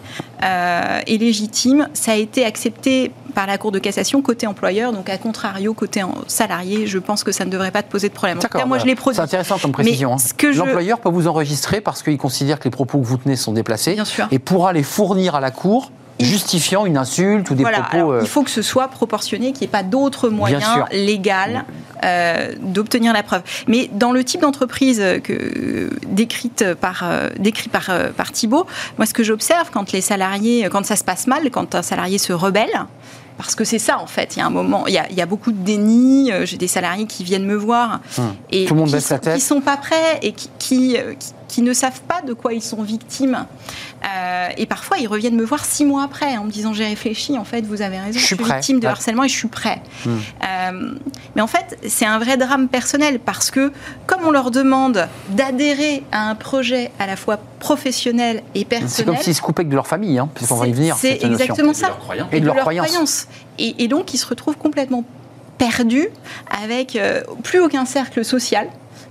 euh, 0.42 1.00
et 1.06 1.18
légitime, 1.18 1.88
ça 1.92 2.12
a 2.12 2.16
été 2.16 2.44
accepté 2.44 3.12
par 3.30 3.46
la 3.46 3.58
Cour 3.58 3.72
de 3.72 3.78
cassation 3.78 4.22
côté 4.22 4.46
employeur, 4.46 4.92
donc 4.92 5.08
à 5.08 5.18
contrario 5.18 5.74
côté 5.74 6.02
salarié, 6.26 6.86
je 6.86 6.98
pense 6.98 7.24
que 7.24 7.32
ça 7.32 7.44
ne 7.44 7.50
devrait 7.50 7.70
pas 7.70 7.82
te 7.82 7.90
poser 7.90 8.08
de 8.08 8.14
problème. 8.14 8.38
En 8.54 8.66
moi, 8.66 8.78
je 8.78 8.86
l'ai 8.86 8.94
produit. 8.94 9.16
C'est 9.16 9.22
intéressant 9.22 9.58
comme 9.58 9.72
précision. 9.72 10.14
Hein. 10.14 10.52
L'employeur 10.54 11.00
peut 11.00 11.08
vous 11.08 11.26
enregistrer 11.26 11.80
parce 11.80 12.02
qu'il 12.02 12.18
considère 12.18 12.58
que 12.58 12.64
les 12.64 12.70
propos 12.70 12.98
que 12.98 13.06
vous 13.06 13.16
tenez 13.16 13.36
sont 13.36 13.52
déplacés 13.52 13.96
et 14.30 14.38
pourra 14.38 14.72
les 14.72 14.82
fournir 14.82 15.34
à 15.34 15.40
la 15.40 15.50
Cour 15.50 15.90
justifiant 16.24 16.87
une 16.87 16.96
insulte 16.96 17.50
ou 17.50 17.54
des 17.54 17.64
propos. 17.64 18.12
Euh, 18.12 18.20
il 18.22 18.28
faut 18.28 18.42
que 18.42 18.50
ce 18.50 18.62
soit 18.62 18.88
proportionné, 18.88 19.52
qu'il 19.52 19.62
n'y 19.62 19.66
ait 19.66 19.68
pas 19.68 19.83
d'autres 19.83 20.28
moyens 20.28 20.85
légaux 20.92 21.30
euh, 22.02 22.52
d'obtenir 22.61 23.12
la 23.12 23.22
preuve. 23.22 23.42
Mais 23.68 23.90
dans 23.92 24.12
le 24.12 24.24
type 24.24 24.40
d'entreprise 24.40 25.02
que, 25.22 25.90
décrite 26.06 26.74
par, 26.74 27.02
euh, 27.04 27.28
décrit 27.38 27.68
par, 27.68 27.90
par 28.16 28.33
Thibault, 28.33 28.66
moi 28.96 29.06
ce 29.06 29.14
que 29.14 29.22
j'observe 29.22 29.70
quand 29.70 29.92
les 29.92 30.00
salariés, 30.00 30.68
quand 30.70 30.85
ça 30.87 30.96
se 30.96 31.04
passe 31.04 31.26
mal, 31.26 31.50
quand 31.50 31.74
un 31.74 31.83
salarié 31.83 32.18
se 32.18 32.33
rebelle, 32.33 32.87
parce 33.42 33.55
que 33.55 33.64
c'est 33.64 33.79
ça 33.79 33.98
en 33.98 34.07
fait. 34.07 34.37
Il 34.37 34.40
y 34.40 34.42
a 34.42 34.46
un 34.46 34.50
moment, 34.50 34.87
il 34.87 34.94
y 34.94 35.20
a, 35.20 35.26
beaucoup 35.26 35.53
de 35.53 35.62
déni. 35.62 36.31
J'ai 36.44 36.57
des 36.57 36.68
salariés 36.68 37.07
qui 37.07 37.24
viennent 37.24 37.46
me 37.46 37.57
voir 37.57 38.00
hum. 38.18 38.35
et 38.50 38.64
Tout 38.64 38.74
le 38.74 38.81
monde 38.81 38.88
qui, 38.88 38.94
baisse 38.94 39.11
la 39.11 39.18
tête. 39.18 39.35
qui 39.35 39.40
sont 39.40 39.61
pas 39.61 39.76
prêts 39.76 40.18
et 40.22 40.33
qui, 40.33 40.50
qui, 40.59 40.96
qui 41.50 41.62
ne 41.62 41.72
savent 41.72 42.00
pas 42.03 42.22
de 42.22 42.33
quoi 42.33 42.53
ils 42.53 42.62
sont 42.62 42.83
victimes. 42.83 43.46
Euh, 44.05 44.48
et 44.57 44.66
parfois, 44.66 44.98
ils 44.98 45.09
reviennent 45.09 45.37
me 45.37 45.44
voir 45.44 45.64
six 45.64 45.85
mois 45.85 46.05
après 46.05 46.37
en 46.38 46.44
me 46.44 46.50
disant 46.50 46.72
j'ai 46.72 46.87
réfléchi, 46.87 47.37
en 47.37 47.44
fait, 47.44 47.62
vous 47.62 47.83
avez 47.83 47.98
raison, 47.98 48.18
je 48.18 48.24
suis, 48.24 48.37
victime 48.37 48.81
de 48.81 48.87
harcèlement 48.87 49.24
et 49.24 49.29
je 49.29 49.37
suis 49.37 49.48
prêt. 49.48 49.83
Euh, 50.07 50.94
mais 51.35 51.42
en 51.42 51.46
fait, 51.46 51.79
c'est 51.87 52.07
un 52.07 52.18
vrai 52.18 52.37
drame 52.37 52.68
personnel 52.68 53.18
parce 53.18 53.50
que 53.50 53.72
comme 54.07 54.20
on 54.24 54.31
leur 54.31 54.50
demande 54.50 55.09
d'adhérer 55.31 56.05
à 56.12 56.31
un 56.31 56.35
projet 56.35 56.90
à 56.98 57.07
la 57.07 57.16
fois 57.16 57.38
professionnel 57.59 58.42
et 58.55 58.64
personnel, 58.64 58.90
c'est 58.90 59.05
comme 59.05 59.16
s'ils 59.16 59.35
se 59.35 59.42
coupaient 59.42 59.64
de 59.64 59.74
leur 59.74 59.87
famille, 59.87 60.18
hein, 60.18 60.29
puisqu'on 60.35 60.57
va 60.57 60.66
y 60.66 60.72
venir. 60.72 60.96
C'est 60.98 61.22
exactement 61.24 61.74
ça. 61.74 61.98
Et 62.33 62.40
de 62.40 62.46
leur 62.46 62.57
croyance. 62.57 63.24
Et, 63.24 63.29
donc, 63.88 64.14
ils 64.14 64.18
se 64.18 64.26
retrouvent 64.26 64.56
complètement 64.56 65.04
perdus 65.58 66.08
avec 66.50 66.96
euh, 66.96 67.22
plus 67.42 67.60
aucun 67.60 67.84
cercle 67.84 68.24
social 68.24 68.68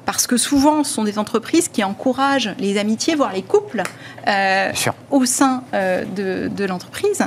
parce 0.10 0.26
que 0.26 0.38
souvent, 0.38 0.84
ce 0.84 0.92
sont 0.92 1.04
des 1.04 1.20
entreprises 1.20 1.68
qui 1.68 1.84
encouragent 1.84 2.56
les 2.58 2.80
amitiés, 2.80 3.14
voire 3.14 3.32
les 3.32 3.44
couples, 3.44 3.84
euh, 4.28 4.72
au 5.12 5.24
sein 5.26 5.62
euh, 5.76 6.04
de, 6.04 6.48
de 6.48 6.66
l'entreprise. 6.66 7.22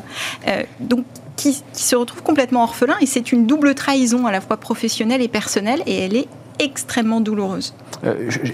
Euh, 0.48 0.64
donc, 0.80 1.04
qui, 1.36 1.62
qui, 1.72 1.82
se 1.84 1.94
retrouvent 1.94 2.24
complètement 2.24 2.64
orphelins, 2.64 2.96
et 3.00 3.06
c'est 3.06 3.30
une 3.30 3.46
double 3.46 3.76
trahison 3.76 4.26
à 4.26 4.32
la 4.32 4.40
fois 4.40 4.56
professionnelle 4.56 5.22
et 5.22 5.28
personnelle, 5.28 5.84
et 5.86 5.96
elle 6.00 6.16
est 6.16 6.26
extrêmement 6.58 7.20
douloureuse. 7.20 7.74
Euh, 8.04 8.28
je, 8.28 8.52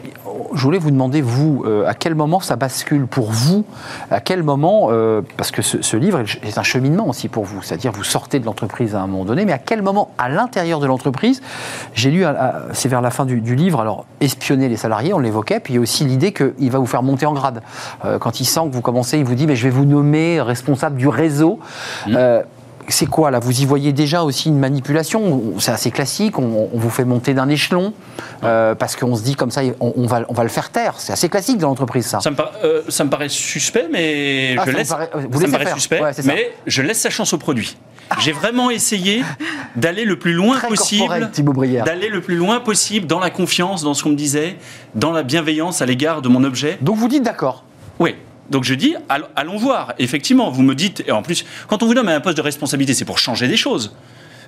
voulais 0.52 0.78
vous 0.78 0.90
demander, 0.90 1.20
vous, 1.20 1.64
euh, 1.66 1.86
à 1.86 1.94
quel 1.94 2.14
moment 2.14 2.40
ça 2.40 2.56
bascule 2.56 3.06
pour 3.06 3.30
vous? 3.30 3.64
À 4.10 4.20
quel 4.20 4.42
moment, 4.42 4.88
euh, 4.90 5.22
parce 5.36 5.50
que 5.50 5.62
ce, 5.62 5.96
livre 5.96 6.22
est 6.42 6.58
un 6.58 6.62
cheminement 6.62 7.08
aussi 7.08 7.28
pour 7.28 7.44
vous, 7.44 7.62
c'est-à-dire 7.62 7.92
vous 7.92 8.04
sortez 8.04 8.40
de 8.40 8.46
l'entreprise 8.46 8.94
à 8.94 9.00
un 9.00 9.06
moment 9.06 9.24
donné, 9.24 9.44
mais 9.44 9.52
à 9.52 9.58
quel 9.58 9.82
moment, 9.82 10.10
à 10.18 10.28
l'intérieur 10.28 10.80
de 10.80 10.86
l'entreprise, 10.86 11.42
j'ai 11.94 12.10
lu, 12.10 12.24
c'est 12.72 12.88
vers 12.88 13.00
la 13.00 13.10
fin 13.10 13.24
du, 13.24 13.54
livre, 13.54 13.80
alors 13.80 14.04
espionner 14.20 14.68
les 14.68 14.76
salariés, 14.76 15.14
on 15.14 15.18
l'évoquait, 15.18 15.60
puis 15.60 15.74
il 15.74 15.76
y 15.76 15.78
a 15.78 15.82
aussi 15.82 16.04
l'idée 16.04 16.32
qu'il 16.32 16.70
va 16.70 16.78
vous 16.78 16.86
faire 16.86 17.02
monter 17.02 17.26
en 17.26 17.32
grade. 17.32 17.62
quand 18.20 18.40
il 18.40 18.44
sent 18.44 18.60
que 18.68 18.74
vous 18.74 18.82
commencez, 18.82 19.18
il 19.18 19.24
vous 19.24 19.34
dit, 19.34 19.46
mais 19.46 19.56
je 19.56 19.64
vais 19.64 19.70
vous 19.70 19.84
nommer 19.84 20.40
responsable 20.40 20.96
du 20.96 21.08
réseau. 21.08 21.58
Mmh 22.06 22.16
c'est 22.88 23.06
quoi 23.06 23.30
là 23.30 23.38
Vous 23.38 23.60
y 23.60 23.64
voyez 23.64 23.92
déjà 23.92 24.22
aussi 24.22 24.48
une 24.48 24.58
manipulation 24.58 25.54
C'est 25.58 25.70
assez 25.70 25.90
classique, 25.90 26.38
on, 26.38 26.68
vous 26.72 26.90
fait 26.90 27.04
monter 27.04 27.34
d'un 27.34 27.48
échelon 27.48 27.92
euh, 28.44 28.74
parce 28.74 28.96
qu'on 28.96 29.14
se 29.14 29.22
dit 29.22 29.34
comme 29.34 29.50
ça, 29.50 29.62
on, 29.80 30.06
va, 30.06 30.22
on 30.28 30.34
va 30.34 30.42
le 30.42 30.48
faire 30.48 30.70
taire. 30.70 30.94
C'est 30.98 31.12
assez 31.12 31.28
classique 31.28 31.58
dans 31.58 31.68
l'entreprise 31.68 32.06
ça. 32.06 32.20
Ça 32.20 32.30
me, 32.30 32.36
euh, 32.64 32.82
ça 32.88 33.04
me, 33.04 33.10
paraît 33.10 33.28
suspect, 33.28 33.88
mais 33.90 34.56
ah, 34.58 34.64
je 34.66 34.72
laisse. 34.72 34.94
vous 35.30 35.40
ça 35.40 35.46
me 35.46 35.52
paraît 35.52 35.72
suspect, 35.72 36.00
mais 36.24 36.52
je 36.66 36.82
laisse 36.82 37.00
sa 37.00 37.10
chance 37.10 37.32
au 37.32 37.38
produit. 37.38 37.76
J'ai 38.20 38.32
vraiment 38.32 38.70
essayé 38.70 39.22
d'aller 39.76 40.04
le 40.04 40.18
plus 40.18 40.32
loin 40.32 40.58
possible, 40.60 41.30
d'aller 41.84 42.08
le 42.08 42.20
plus 42.20 42.36
loin 42.36 42.60
possible 42.60 43.06
dans 43.06 43.20
la 43.20 43.30
confiance, 43.30 43.82
dans 43.82 43.94
ce 43.94 44.02
qu'on 44.02 44.10
me 44.10 44.16
disait, 44.16 44.56
dans 44.94 45.12
la 45.12 45.22
bienveillance 45.22 45.82
à 45.82 45.86
l'égard 45.86 46.22
de 46.22 46.28
mon 46.28 46.42
objet. 46.44 46.78
Donc 46.80 46.96
vous 46.96 47.08
dites 47.08 47.22
d'accord 47.22 47.64
Oui. 47.98 48.14
Donc 48.50 48.64
je 48.64 48.74
dis, 48.74 48.94
allons 49.08 49.56
voir. 49.56 49.94
Effectivement, 49.98 50.50
vous 50.50 50.62
me 50.62 50.74
dites, 50.74 51.04
et 51.06 51.12
en 51.12 51.22
plus, 51.22 51.44
quand 51.66 51.82
on 51.82 51.86
vous 51.86 51.94
donne 51.94 52.08
un 52.08 52.20
poste 52.20 52.36
de 52.36 52.42
responsabilité, 52.42 52.94
c'est 52.94 53.04
pour 53.04 53.18
changer 53.18 53.48
des 53.48 53.56
choses. 53.56 53.94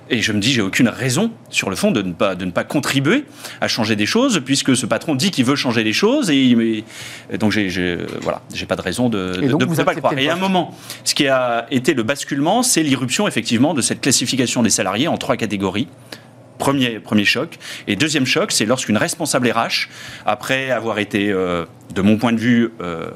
Et 0.09 0.21
je 0.21 0.33
me 0.33 0.39
dis, 0.39 0.51
j'ai 0.51 0.61
aucune 0.61 0.89
raison, 0.89 1.31
sur 1.49 1.69
le 1.69 1.77
fond, 1.77 1.89
de 1.89 2.01
ne 2.01 2.11
pas, 2.11 2.35
de 2.35 2.43
ne 2.43 2.51
pas 2.51 2.65
contribuer 2.65 3.23
à 3.61 3.69
changer 3.69 3.95
des 3.95 4.05
choses, 4.05 4.41
puisque 4.43 4.75
ce 4.75 4.85
patron 4.85 5.15
dit 5.15 5.31
qu'il 5.31 5.45
veut 5.45 5.55
changer 5.55 5.85
les 5.85 5.93
choses, 5.93 6.29
et, 6.29 6.83
donc 7.39 7.53
j'ai, 7.53 7.97
voilà, 8.21 8.41
j'ai 8.53 8.65
pas 8.65 8.75
de 8.75 8.81
raison 8.81 9.07
de 9.07 9.39
ne 9.39 9.83
pas 9.83 9.93
le 9.93 9.99
croire. 9.99 10.17
Et 10.17 10.29
à 10.29 10.33
un 10.33 10.37
moment, 10.37 10.75
ce 11.05 11.15
qui 11.15 11.27
a 11.27 11.65
été 11.71 11.93
le 11.93 12.03
basculement, 12.03 12.61
c'est 12.61 12.83
l'irruption, 12.83 13.25
effectivement, 13.25 13.73
de 13.73 13.81
cette 13.81 14.01
classification 14.01 14.63
des 14.63 14.69
salariés 14.69 15.07
en 15.07 15.17
trois 15.17 15.37
catégories. 15.37 15.87
Premier, 16.57 16.99
premier 16.99 17.25
choc. 17.25 17.57
Et 17.87 17.95
deuxième 17.95 18.25
choc, 18.25 18.51
c'est 18.51 18.65
lorsqu'une 18.65 18.97
responsable 18.97 19.49
RH, 19.49 19.87
après 20.25 20.71
avoir 20.71 20.99
été, 20.99 21.31
euh, 21.31 21.65
de 21.95 22.01
mon 22.01 22.17
point 22.17 22.33
de 22.33 22.39
vue, 22.39 22.71
euh, 22.81 23.09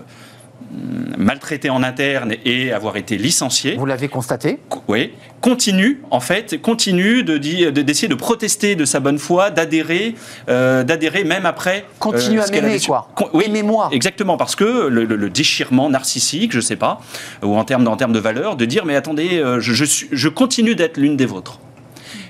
maltraité 1.17 1.69
en 1.69 1.83
interne 1.83 2.33
et 2.45 2.71
avoir 2.71 2.97
été 2.97 3.17
licencié. 3.17 3.75
Vous 3.75 3.85
l'avez 3.85 4.07
constaté 4.07 4.59
Oui. 4.87 5.13
Continue, 5.41 6.01
en 6.09 6.19
fait, 6.19 6.59
continue 6.61 7.23
de 7.23 7.37
d'essayer 7.37 8.07
de, 8.07 8.15
protester 8.15 8.75
de 8.75 8.83
sa 8.83 8.99
bonne 8.99 9.19
foi, 9.19 9.51
d'adhérer, 9.51 10.15
euh, 10.49 10.83
d'adhérer 10.83 11.23
même 11.23 11.45
après. 11.45 11.85
Continue 11.99 12.39
euh, 12.39 12.43
à 12.43 12.49
m'aimer, 12.49 12.79
quoi. 12.79 13.09
oui, 13.33 13.45
moi 13.61 13.89
Exactement, 13.91 14.37
parce 14.37 14.55
que 14.55 14.87
le, 14.87 15.29
déchirement 15.29 15.89
narcissique, 15.89 16.51
je 16.51 16.61
sais 16.61 16.75
pas, 16.75 16.99
ou 17.43 17.55
en 17.55 17.63
termes, 17.63 17.87
en 17.87 17.97
termes 17.97 18.13
de 18.13 18.19
valeur, 18.19 18.55
de 18.55 18.65
dire 18.65 18.85
mais 18.85 18.95
attendez, 18.95 19.37
euh, 19.37 19.59
je, 19.59 19.73
je, 19.73 20.05
je 20.11 20.29
continue 20.29 20.75
d'être 20.75 20.97
l'une 20.97 21.17
des 21.17 21.25
vôtres. 21.25 21.59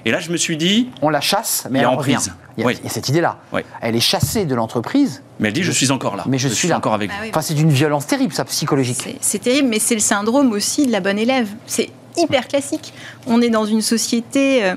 Et 0.05 0.11
là, 0.11 0.19
je 0.19 0.31
me 0.31 0.37
suis 0.37 0.55
dit. 0.55 0.89
On 1.01 1.09
la 1.09 1.21
chasse, 1.21 1.67
mais 1.69 1.79
elle 1.79 1.87
en 1.87 1.95
revient. 1.95 2.17
Il 2.57 2.63
y 2.63 2.67
a, 2.67 2.89
cette 2.89 3.09
idée-là. 3.09 3.37
Elle 3.81 3.95
est 3.95 3.99
chassée 3.99 4.45
de 4.45 4.55
l'entreprise. 4.55 5.23
Mais 5.39 5.49
elle 5.49 5.53
dit 5.53 5.63
je 5.63 5.71
suis 5.71 5.91
encore 5.91 6.15
là. 6.15 6.23
Mais 6.27 6.37
je, 6.37 6.47
suis, 6.47 6.69
là. 6.69 6.77
encore 6.77 6.93
avec 6.93 7.09
vous. 7.09 7.17
Ah 7.19 7.25
enfin, 7.29 7.41
c'est 7.41 7.53
d'une 7.53 7.71
violence 7.71 8.07
terrible, 8.07 8.33
ça, 8.33 8.45
psychologique. 8.45 9.17
C'est 9.19 9.39
terrible, 9.39 9.67
mais 9.67 9.79
c'est 9.79 9.95
le 9.95 9.99
syndrome 9.99 10.53
aussi 10.53 10.87
de 10.87 10.91
la 10.91 11.01
bonne 11.01 11.19
élève. 11.19 11.49
C'est 11.65 11.89
hyper 12.15 12.47
classique. 12.47 12.93
On 13.27 13.41
est 13.41 13.49
dans 13.49 13.65
une 13.65 13.81
société 13.81 14.63
euh, 14.63 14.75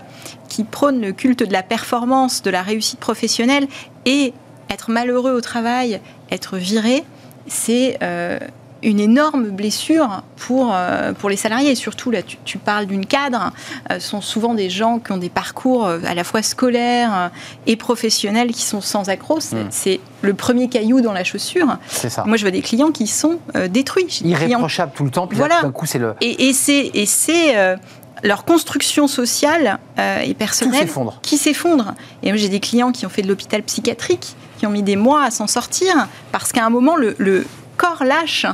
qui 0.48 0.64
prône 0.64 1.00
le 1.00 1.12
culte 1.12 1.44
de 1.44 1.52
la 1.52 1.62
performance, 1.62 2.42
de 2.42 2.50
la 2.50 2.62
réussite 2.62 2.98
professionnelle, 2.98 3.68
et 4.06 4.32
être 4.70 4.90
malheureux 4.90 5.32
au 5.32 5.40
travail, 5.40 6.00
être 6.32 6.56
viré, 6.56 7.04
c'est 7.46 7.98
euh, 8.02 8.38
une 8.82 9.00
énorme 9.00 9.50
blessure 9.50 10.22
pour, 10.36 10.72
euh, 10.72 11.12
pour 11.12 11.30
les 11.30 11.36
salariés. 11.36 11.74
surtout, 11.74 12.10
là, 12.10 12.20
tu, 12.22 12.58
parles 12.58 12.86
d'une 12.86 13.06
cadre, 13.06 13.52
euh, 13.90 13.98
ce 13.98 14.08
sont 14.08 14.20
souvent 14.20 14.54
des 14.54 14.70
gens 14.70 14.98
qui 14.98 15.12
ont 15.12 15.16
des 15.16 15.28
parcours 15.28 15.86
euh, 15.86 15.98
à 16.06 16.14
la 16.14 16.24
fois 16.24 16.42
scolaires 16.42 17.30
et 17.66 17.76
professionnels 17.76 18.52
qui 18.52 18.62
sont 18.62 18.80
sans 18.80 19.08
accroc. 19.08 19.38
Hmm. 19.52 19.66
C'est 19.70 20.00
le 20.22 20.34
premier 20.34 20.68
caillou 20.68 21.00
dans 21.00 21.12
la 21.12 21.24
chaussure. 21.24 21.78
Ça. 21.88 22.24
Moi, 22.26 22.36
je 22.36 22.42
vois 22.42 22.50
des 22.50 22.62
clients 22.62 22.90
qui 22.90 23.06
sont 23.06 23.38
détruits. 23.70 24.20
Irréprochables 24.24 24.92
tout 24.94 25.04
le 25.04 25.10
temps, 25.10 25.26
puis 25.26 25.38
voilà. 25.38 25.62
d'un 25.62 25.72
coup, 25.72 25.86
c'est 25.86 25.98
le... 25.98 26.14
Et, 26.20 26.48
et 26.48 27.06
c'est 27.06 27.76
leur 28.24 28.44
construction 28.44 29.06
sociale 29.06 29.78
et 30.24 30.34
personnelle 30.34 30.88
qui 31.22 31.36
s'effondre. 31.38 31.94
Et 32.22 32.30
moi, 32.30 32.36
j'ai 32.36 32.48
des 32.48 32.60
clients 32.60 32.92
qui 32.92 33.06
ont 33.06 33.10
fait 33.10 33.22
de 33.22 33.28
l'hôpital 33.28 33.62
psychiatrique, 33.62 34.34
qui 34.58 34.66
ont 34.66 34.70
mis 34.70 34.82
des 34.82 34.96
mois 34.96 35.24
à 35.24 35.30
s'en 35.30 35.46
sortir, 35.46 36.08
parce 36.32 36.52
qu'à 36.52 36.64
un 36.64 36.70
moment, 36.70 36.96
le, 36.96 37.14
le 37.18 37.46
corps 37.78 38.04
lâche. 38.04 38.44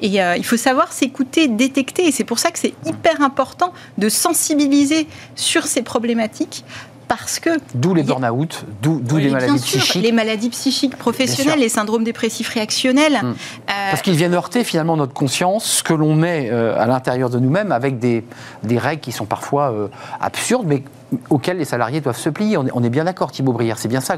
Et 0.00 0.22
euh, 0.22 0.36
il 0.36 0.44
faut 0.44 0.56
savoir 0.56 0.92
s'écouter, 0.92 1.48
détecter. 1.48 2.06
Et 2.06 2.12
c'est 2.12 2.24
pour 2.24 2.38
ça 2.38 2.50
que 2.50 2.58
c'est 2.58 2.72
hyper 2.86 3.20
important 3.20 3.74
de 3.98 4.08
sensibiliser 4.08 5.06
sur 5.34 5.66
ces 5.66 5.82
problématiques. 5.82 6.64
Parce 7.06 7.40
que. 7.40 7.50
D'où 7.74 7.92
les 7.92 8.04
burn-out, 8.04 8.64
d'où 8.80 9.02
les 9.16 9.30
maladies 9.30 9.60
psychiques. 9.60 10.02
Les 10.02 10.12
maladies 10.12 10.50
psychiques 10.50 10.96
professionnelles, 10.96 11.58
les 11.58 11.68
syndromes 11.68 12.04
dépressifs 12.04 12.48
réactionnels. 12.48 13.18
Hum. 13.20 13.30
Euh, 13.32 13.90
Parce 13.90 14.00
qu'ils 14.00 14.14
viennent 14.14 14.34
heurter 14.34 14.62
finalement 14.62 14.96
notre 14.96 15.12
conscience, 15.12 15.64
ce 15.64 15.82
que 15.82 15.92
l'on 15.92 16.14
met 16.14 16.48
euh, 16.50 16.80
à 16.80 16.86
l'intérieur 16.86 17.28
de 17.28 17.40
nous-mêmes, 17.40 17.72
avec 17.72 17.98
des, 17.98 18.24
des, 18.62 18.78
règles 18.78 19.00
qui 19.00 19.10
sont 19.10 19.26
parfois 19.26 19.90
absurdes, 20.20 20.66
mais 20.68 20.84
auxquels 21.28 21.58
les 21.58 21.64
salariés 21.64 22.00
doivent 22.00 22.18
se 22.18 22.28
plier. 22.28 22.56
On 22.56 22.82
est, 22.82 22.90
bien 22.90 23.04
d'accord, 23.04 23.32
Thibaut 23.32 23.52
Brière, 23.52 23.78
c'est 23.78 23.88
bien 23.88 24.00
ça. 24.00 24.16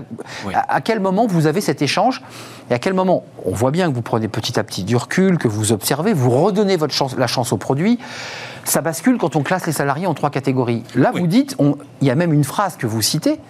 À, 0.55 0.81
quel 0.81 1.01
moment 1.01 1.27
vous 1.27 1.47
avez 1.47 1.61
cet 1.61 1.83
échange 1.83 2.23
Et 2.71 2.75
à 2.75 2.79
quel 2.79 2.95
moment 2.95 3.25
On 3.45 3.53
voit 3.53 3.71
bien 3.71 3.89
que 3.91 3.95
vous 3.95 4.03
prenez 4.03 4.29
petit 4.29 4.59
à 4.59 4.65
petit 4.65 4.85
du 4.85 4.97
recul, 4.97 5.39
que 5.39 5.49
vous 5.49 5.73
observez, 5.73 6.13
vous 6.13 6.31
redonnez 6.31 6.77
votre 6.77 6.95
chance, 6.95 7.17
la 7.17 7.27
chance 7.27 7.53
au 7.53 7.57
produit. 7.57 7.99
Ça 8.65 8.81
bascule 8.81 9.19
quand 9.19 9.37
on 9.37 9.43
classe 9.43 9.67
les 9.67 9.73
salariés 9.73 10.07
en 10.07 10.15
trois 10.15 10.31
catégories. 10.31 10.85
Là, 10.95 11.13
vous 11.15 11.27
dites, 11.27 11.57
il 12.01 12.07
y 12.07 12.11
a 12.11 12.15
même 12.15 12.33
une 12.33 12.45
phrase 12.45 12.77
que 12.77 12.87
vous 12.87 13.03
citez, 13.03 13.41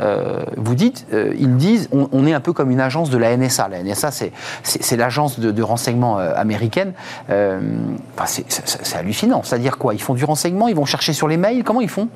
euh, 0.00 0.42
vous 0.56 0.74
dites, 0.74 1.06
euh, 1.12 1.34
ils 1.38 1.56
disent, 1.56 1.88
on, 1.92 2.26
est 2.26 2.32
un 2.32 2.40
peu 2.40 2.52
comme 2.52 2.70
une 2.70 2.80
agence 2.80 3.10
de 3.10 3.18
la 3.18 3.36
NSA. 3.36 3.68
La 3.68 3.82
NSA, 3.82 4.10
c'est 4.10 4.96
l'agence 4.96 5.38
de, 5.38 5.62
renseignement 5.62 6.18
euh, 6.18 6.32
américaine. 6.34 6.92
c'est 7.28 8.96
hallucinant. 8.96 9.42
C'est-à-dire 9.42 9.78
quoi? 9.78 9.94
Ils 9.94 10.02
font 10.02 10.14
du 10.14 10.24
renseignement, 10.24 10.68
ils 10.68 10.76
vont 10.76 10.86
chercher 10.86 11.12
sur 11.12 11.28
les 11.28 11.36
mails. 11.36 11.62
Comment 11.64 11.80
ils 11.80 11.88
font? 11.88 12.08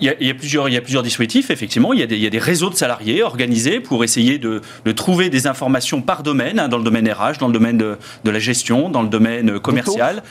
Il 0.00 0.16
y, 0.20 0.30
a, 0.30 0.34
plusieurs, 0.34 0.68
il 0.68 0.74
y 0.74 0.76
a 0.76 0.80
plusieurs 0.80 1.02
dispositifs, 1.02 1.50
effectivement. 1.50 1.92
Il 1.92 2.00
y, 2.00 2.02
a 2.02 2.06
des, 2.06 2.16
il 2.16 2.22
y 2.22 2.26
a 2.26 2.30
des 2.30 2.38
réseaux 2.38 2.70
de 2.70 2.74
salariés 2.74 3.22
organisés 3.22 3.80
pour 3.80 4.04
essayer 4.04 4.38
de, 4.38 4.60
de 4.84 4.92
trouver 4.92 5.30
des 5.30 5.46
informations 5.46 6.02
par 6.02 6.22
domaine, 6.22 6.58
hein, 6.58 6.68
dans 6.68 6.78
le 6.78 6.84
domaine 6.84 7.08
RH, 7.08 7.38
dans 7.38 7.46
le 7.46 7.52
domaine 7.52 7.78
de, 7.78 7.98
de 8.24 8.30
la 8.30 8.38
gestion, 8.38 8.88
dans 8.88 9.02
le 9.02 9.08
domaine 9.08 9.60
commercial. 9.60 10.22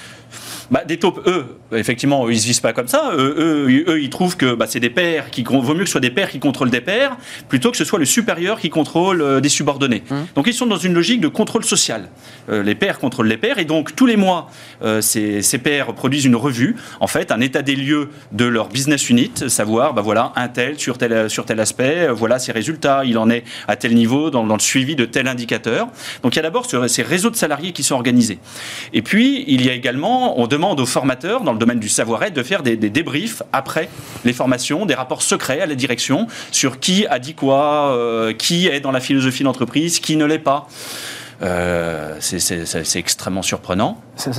Bah, 0.72 0.86
des 0.86 0.98
taupes, 0.98 1.22
eux, 1.28 1.58
effectivement, 1.74 2.30
ils 2.30 2.36
ne 2.36 2.40
se 2.40 2.48
visent 2.48 2.62
pas 2.62 2.72
comme 2.72 2.88
ça. 2.88 3.12
Eux, 3.14 3.68
eux, 3.88 4.02
ils 4.02 4.10
trouvent 4.10 4.38
que 4.38 4.56
bah, 4.56 4.68
c'est 4.70 4.80
des 4.80 4.90
pairs 4.90 5.30
qui 5.30 5.44
vaut 5.44 5.74
mieux 5.74 5.82
que 5.82 5.86
ce 5.86 5.92
soit 5.92 6.00
des 6.02 6.10
pairs 6.10 6.30
qui 6.30 6.40
contrôlent 6.40 6.70
des 6.70 6.80
pairs 6.80 7.18
plutôt 7.50 7.72
que 7.72 7.78
ce 7.78 7.84
soit 7.84 8.00
le 8.00 8.06
supérieur 8.06 8.58
qui 8.58 8.70
contrôle 8.70 9.22
euh, 9.22 9.42
des 9.42 9.50
subordonnés. 9.50 10.04
Mmh. 10.10 10.16
Donc 10.36 10.48
ils 10.48 10.54
sont 10.54 10.66
dans 10.66 10.78
une 10.78 10.94
logique 10.94 11.20
de 11.20 11.28
contrôle 11.28 11.66
social. 11.66 12.08
Euh, 12.50 12.64
les 12.64 12.74
pairs 12.74 13.00
contrôlent 13.00 13.28
les 13.28 13.36
pairs 13.36 13.60
et 13.60 13.66
donc 13.66 13.98
tous 13.98 14.06
les 14.06 14.16
mois, 14.16 14.50
euh, 14.82 15.02
ces, 15.02 15.42
ces, 15.42 15.58
pairs 15.58 15.94
produisent 15.94 16.24
une 16.24 16.38
revue, 16.38 16.78
en 17.02 17.08
fait, 17.08 17.34
un 17.34 17.42
état 17.42 17.62
des 17.62 17.76
lieux 17.76 18.08
de 18.32 18.46
leur 18.46 18.70
business 18.70 19.10
unit, 19.10 19.32
savoir, 19.48 19.94
bah 19.94 20.02
voilà, 20.02 20.32
un 20.38 20.48
tel 20.48 20.80
sur 20.80 20.98
tel, 20.98 21.30
sur 21.30 21.46
tel 21.46 21.60
aspect, 21.60 22.08
voilà 22.08 22.40
ses 22.40 22.54
résultats, 22.54 23.04
il 23.04 23.18
en 23.18 23.30
est 23.30 23.44
à 23.68 23.76
tel 23.76 23.94
niveau 23.94 24.30
dans, 24.30 24.46
dans 24.46 24.56
le 24.56 24.62
suivi 24.62 24.96
de 24.96 25.04
tel 25.04 25.28
indicateur. 25.28 25.90
Donc 26.24 26.34
il 26.34 26.38
y 26.38 26.40
a 26.40 26.44
d'abord 26.44 26.66
ces 26.88 27.04
réseaux 27.04 27.30
de 27.30 27.36
salariés 27.36 27.74
qui 27.74 27.84
sont 27.84 27.96
organisés. 27.96 28.40
Et 28.94 29.02
puis 29.02 29.44
il 29.48 29.66
y 29.66 29.70
a 29.70 29.74
également, 29.74 30.40
on 30.40 30.48
demande 30.48 30.61
demande 30.62 30.80
aux 30.80 30.86
formateurs 30.86 31.42
dans 31.42 31.54
le 31.54 31.58
domaine 31.58 31.80
du 31.80 31.90
savoir-être 31.90 32.36
de 32.36 32.44
faire 32.44 32.62
des, 32.62 32.78
débriefs 32.78 33.42
après 33.52 33.90
les 34.24 34.32
formations, 34.32 34.86
des 34.86 34.94
rapports 34.94 35.24
secrets 35.24 35.60
à 35.60 35.66
la 35.66 35.74
direction 35.74 36.28
sur 36.52 36.80
qui 36.80 37.08
a 37.08 37.18
dit 37.18 37.34
quoi, 37.34 37.94
euh, 37.94 38.32
qui 38.32 38.68
est 38.68 38.80
dans 38.80 38.92
la 38.92 39.00
philosophie 39.00 39.44
d'entreprise, 39.44 40.00
qui 40.00 40.18
ne 40.18 40.26
l'est 40.26 40.38
pas. 40.38 40.68
Euh, 41.42 42.18
c'est 42.20 43.00
extrêmement 43.00 43.42
surprenant. 43.42 43.98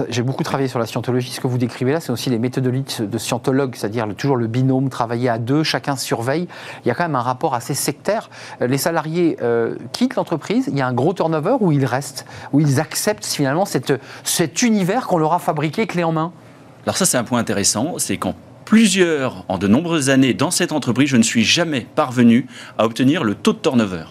J'ai 0.08 0.22
beaucoup 0.22 0.44
travaillé 0.44 0.68
sur 0.68 0.78
la 0.78 0.86
scientologie. 0.86 1.30
Ce 1.30 1.40
que 1.40 1.48
vous 1.48 1.58
décrivez 1.58 1.92
là, 1.92 2.00
c'est 2.00 2.12
aussi 2.12 2.30
les 2.30 2.38
méthodologies 2.38 2.84
de 3.00 3.18
scientologues, 3.18 3.74
c'est-à-dire 3.74 4.06
toujours 4.16 4.36
le 4.36 4.46
binôme, 4.46 4.88
travailler 4.88 5.28
à 5.28 5.38
deux, 5.38 5.64
chacun 5.64 5.96
surveille. 5.96 6.46
Il 6.84 6.88
y 6.88 6.90
a 6.90 6.94
quand 6.94 7.04
même 7.04 7.16
un 7.16 7.22
rapport 7.22 7.54
assez 7.54 7.74
sectaire. 7.74 8.30
Euh, 8.60 8.68
les 8.68 8.78
salariés 8.78 9.36
euh, 9.42 9.74
quittent 9.92 10.14
l'entreprise, 10.14 10.66
il 10.68 10.78
y 10.78 10.80
a 10.80 10.86
un 10.86 10.92
gros 10.92 11.12
turnover 11.12 11.56
où 11.60 11.72
ils 11.72 11.86
restent, 11.86 12.24
où 12.52 12.60
ils 12.60 12.78
acceptent 12.78 13.26
finalement 13.26 13.64
cette, 13.64 13.92
cet 14.22 14.62
univers 14.62 15.06
qu'on 15.06 15.18
leur 15.18 15.32
a 15.32 15.38
fabriqué 15.40 15.86
clé 15.86 16.04
en 16.04 16.12
main. 16.12 16.32
Alors 16.86 16.96
ça, 16.96 17.04
c'est 17.04 17.18
un 17.18 17.24
point 17.24 17.40
intéressant, 17.40 17.94
c'est 17.98 18.16
qu'en 18.16 18.34
plusieurs, 18.64 19.44
en 19.48 19.58
de 19.58 19.66
nombreuses 19.66 20.08
années 20.08 20.34
dans 20.34 20.50
cette 20.50 20.72
entreprise, 20.72 21.08
je 21.08 21.16
ne 21.16 21.22
suis 21.22 21.44
jamais 21.44 21.80
parvenu 21.80 22.46
à 22.78 22.84
obtenir 22.84 23.24
le 23.24 23.34
taux 23.34 23.52
de 23.52 23.58
turnover. 23.58 24.04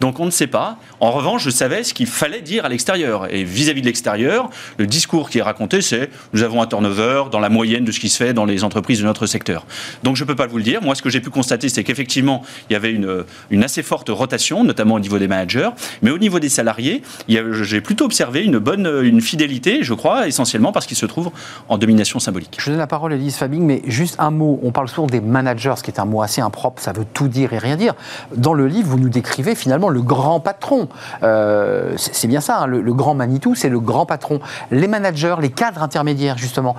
Donc 0.00 0.20
on 0.20 0.26
ne 0.26 0.30
sait 0.30 0.46
pas. 0.46 0.78
En 1.00 1.10
revanche, 1.10 1.42
je 1.44 1.50
savais 1.50 1.84
ce 1.84 1.94
qu'il 1.94 2.06
fallait 2.06 2.40
dire 2.40 2.64
à 2.64 2.68
l'extérieur. 2.68 3.32
Et 3.32 3.44
vis-à-vis 3.44 3.80
de 3.80 3.86
l'extérieur, 3.86 4.50
le 4.78 4.86
discours 4.86 5.30
qui 5.30 5.38
est 5.38 5.42
raconté, 5.42 5.80
c'est 5.80 6.10
nous 6.32 6.42
avons 6.42 6.62
un 6.62 6.66
turnover 6.66 7.24
dans 7.30 7.40
la 7.40 7.48
moyenne 7.48 7.84
de 7.84 7.92
ce 7.92 8.00
qui 8.00 8.08
se 8.08 8.16
fait 8.16 8.32
dans 8.32 8.44
les 8.44 8.64
entreprises 8.64 9.00
de 9.00 9.04
notre 9.04 9.26
secteur. 9.26 9.66
Donc 10.02 10.16
je 10.16 10.24
ne 10.24 10.28
peux 10.28 10.36
pas 10.36 10.46
vous 10.46 10.58
le 10.58 10.62
dire. 10.62 10.82
Moi, 10.82 10.94
ce 10.94 11.02
que 11.02 11.10
j'ai 11.10 11.20
pu 11.20 11.30
constater, 11.30 11.68
c'est 11.68 11.84
qu'effectivement, 11.84 12.42
il 12.68 12.72
y 12.72 12.76
avait 12.76 12.92
une, 12.92 13.64
assez 13.64 13.82
forte 13.82 14.08
rotation, 14.10 14.62
notamment 14.64 14.96
au 14.96 15.00
niveau 15.00 15.18
des 15.18 15.28
managers, 15.28 15.70
mais 16.02 16.10
au 16.10 16.18
niveau 16.18 16.38
des 16.38 16.48
salariés, 16.48 17.02
j'ai 17.28 17.80
plutôt 17.80 18.04
observé 18.04 18.42
une 18.44 18.58
bonne 18.58 18.86
une 19.02 19.20
fidélité, 19.20 19.78
je 19.82 19.94
crois, 19.94 20.28
essentiellement 20.28 20.72
parce 20.72 20.86
qu'ils 20.86 20.96
se 20.96 21.06
trouvent 21.06 21.30
en 21.68 21.78
domination 21.78 22.18
symbolique. 22.18 22.58
Je 22.58 22.70
donne 22.70 22.78
la 22.78 22.86
parole 22.86 23.12
à 23.12 23.16
Elise 23.16 23.36
Fabing, 23.36 23.62
mais 23.64 23.82
juste 23.86 24.16
un 24.18 24.30
mot. 24.30 24.60
On 24.62 24.72
parle 24.72 24.88
souvent 24.88 25.06
des 25.06 25.20
managers, 25.20 25.74
ce 25.76 25.82
qui 25.82 25.90
est 25.90 26.00
un 26.00 26.04
mot 26.04 26.22
assez 26.22 26.40
impropre, 26.40 26.82
ça 26.82 26.92
veut 26.92 27.06
tout 27.12 27.28
dire 27.28 27.52
et 27.52 27.58
rien 27.58 27.76
dire. 27.76 27.94
Dans 28.36 28.54
le 28.54 28.66
livre, 28.66 28.88
vous 28.88 28.98
nous 28.98 29.08
décrivez 29.08 29.54
finalement 29.54 29.83
le 29.88 30.02
grand 30.02 30.40
patron. 30.40 30.88
Euh, 31.22 31.94
c'est 31.96 32.28
bien 32.28 32.40
ça, 32.40 32.60
hein, 32.60 32.66
le, 32.66 32.94
grand 32.94 33.14
Manitou, 33.14 33.54
c'est 33.54 33.68
le 33.68 33.80
grand 33.80 34.06
patron. 34.06 34.40
Les 34.70 34.88
managers, 34.88 35.36
les 35.40 35.50
cadres 35.50 35.82
intermédiaires, 35.82 36.38
justement, 36.38 36.76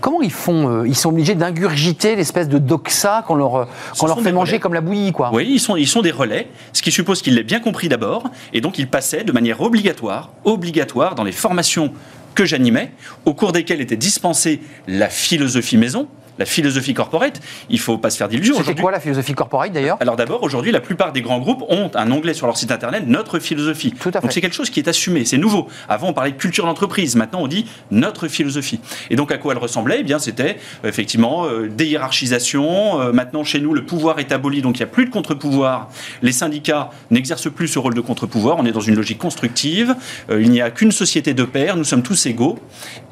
comment 0.00 0.22
ils 0.22 0.32
font 0.32 0.68
euh, 0.68 0.88
Ils 0.88 0.96
sont 0.96 1.10
obligés 1.10 1.34
d'ingurgiter 1.34 2.16
l'espèce 2.16 2.48
de 2.48 2.58
doxa 2.58 3.24
qu'on 3.26 3.34
leur, 3.34 3.68
qu'on 3.98 4.06
leur 4.06 4.20
fait 4.20 4.32
manger 4.32 4.58
comme 4.58 4.74
la 4.74 4.80
bouillie, 4.80 5.12
quoi. 5.12 5.30
Oui, 5.32 5.48
ils 5.50 5.60
sont, 5.60 5.76
ils 5.76 5.88
sont 5.88 6.02
des 6.02 6.10
relais, 6.10 6.48
ce 6.72 6.82
qui 6.82 6.90
suppose 6.90 7.22
qu'ils 7.22 7.34
l'aient 7.34 7.42
bien 7.42 7.60
compris 7.60 7.88
d'abord, 7.88 8.24
et 8.52 8.60
donc 8.60 8.78
ils 8.78 8.88
passaient 8.88 9.24
de 9.24 9.32
manière 9.32 9.60
obligatoire, 9.60 10.30
obligatoire 10.44 11.14
dans 11.14 11.24
les 11.24 11.32
formations 11.32 11.92
que 12.34 12.44
j'animais, 12.44 12.92
au 13.24 13.34
cours 13.34 13.50
desquelles 13.52 13.80
était 13.80 13.96
dispensée 13.96 14.60
la 14.86 15.08
philosophie 15.08 15.76
maison, 15.76 16.06
la 16.38 16.44
philosophie 16.44 16.94
corporate, 16.94 17.40
il 17.68 17.76
ne 17.76 17.80
faut 17.80 17.98
pas 17.98 18.10
se 18.10 18.16
faire 18.16 18.28
d'illusions. 18.28 18.56
C'était 18.58 18.80
quoi 18.80 18.92
la 18.92 19.00
philosophie 19.00 19.34
corporate 19.34 19.72
d'ailleurs 19.72 19.96
Alors 20.00 20.16
d'abord, 20.16 20.42
aujourd'hui, 20.42 20.72
la 20.72 20.80
plupart 20.80 21.12
des 21.12 21.22
grands 21.22 21.38
groupes 21.38 21.64
ont 21.68 21.90
un 21.94 22.10
onglet 22.10 22.34
sur 22.34 22.46
leur 22.46 22.56
site 22.56 22.70
internet, 22.70 23.04
notre 23.06 23.38
philosophie. 23.38 23.92
Tout 23.92 24.08
à 24.10 24.12
fait. 24.12 24.20
Donc 24.20 24.32
c'est 24.32 24.40
quelque 24.40 24.54
chose 24.54 24.70
qui 24.70 24.80
est 24.80 24.88
assumé, 24.88 25.24
c'est 25.24 25.38
nouveau. 25.38 25.68
Avant, 25.88 26.08
on 26.08 26.12
parlait 26.12 26.32
de 26.32 26.36
culture 26.36 26.64
d'entreprise, 26.66 27.16
maintenant 27.16 27.40
on 27.42 27.48
dit 27.48 27.66
notre 27.90 28.28
philosophie. 28.28 28.80
Et 29.10 29.16
donc 29.16 29.32
à 29.32 29.38
quoi 29.38 29.52
elle 29.52 29.58
ressemblait? 29.58 29.98
Eh 30.00 30.04
bien, 30.04 30.18
c'était 30.18 30.58
euh, 30.84 30.88
effectivement 30.88 31.46
euh, 31.46 31.68
des 31.68 31.86
hiérarchisations. 31.86 33.00
Euh, 33.00 33.12
maintenant, 33.12 33.44
chez 33.44 33.60
nous, 33.60 33.74
le 33.74 33.84
pouvoir 33.84 34.18
est 34.18 34.32
aboli, 34.32 34.62
donc 34.62 34.76
il 34.76 34.80
n'y 34.80 34.84
a 34.84 34.88
plus 34.88 35.06
de 35.06 35.10
contre-pouvoir. 35.10 35.88
Les 36.22 36.32
syndicats 36.32 36.90
n'exercent 37.10 37.50
plus 37.50 37.68
ce 37.68 37.78
rôle 37.78 37.94
de 37.94 38.00
contre-pouvoir. 38.00 38.56
On 38.58 38.66
est 38.66 38.72
dans 38.72 38.80
une 38.80 38.94
logique 38.94 39.18
constructive. 39.18 39.94
il 40.30 40.50
n'y 40.50 40.60
a 40.60 40.70
qu'une 40.70 40.92
société 40.92 41.34
de 41.34 41.44
pairs, 41.44 41.76
nous 41.76 41.84
sommes 41.84 42.02
tous 42.02 42.26
égaux 42.26 42.58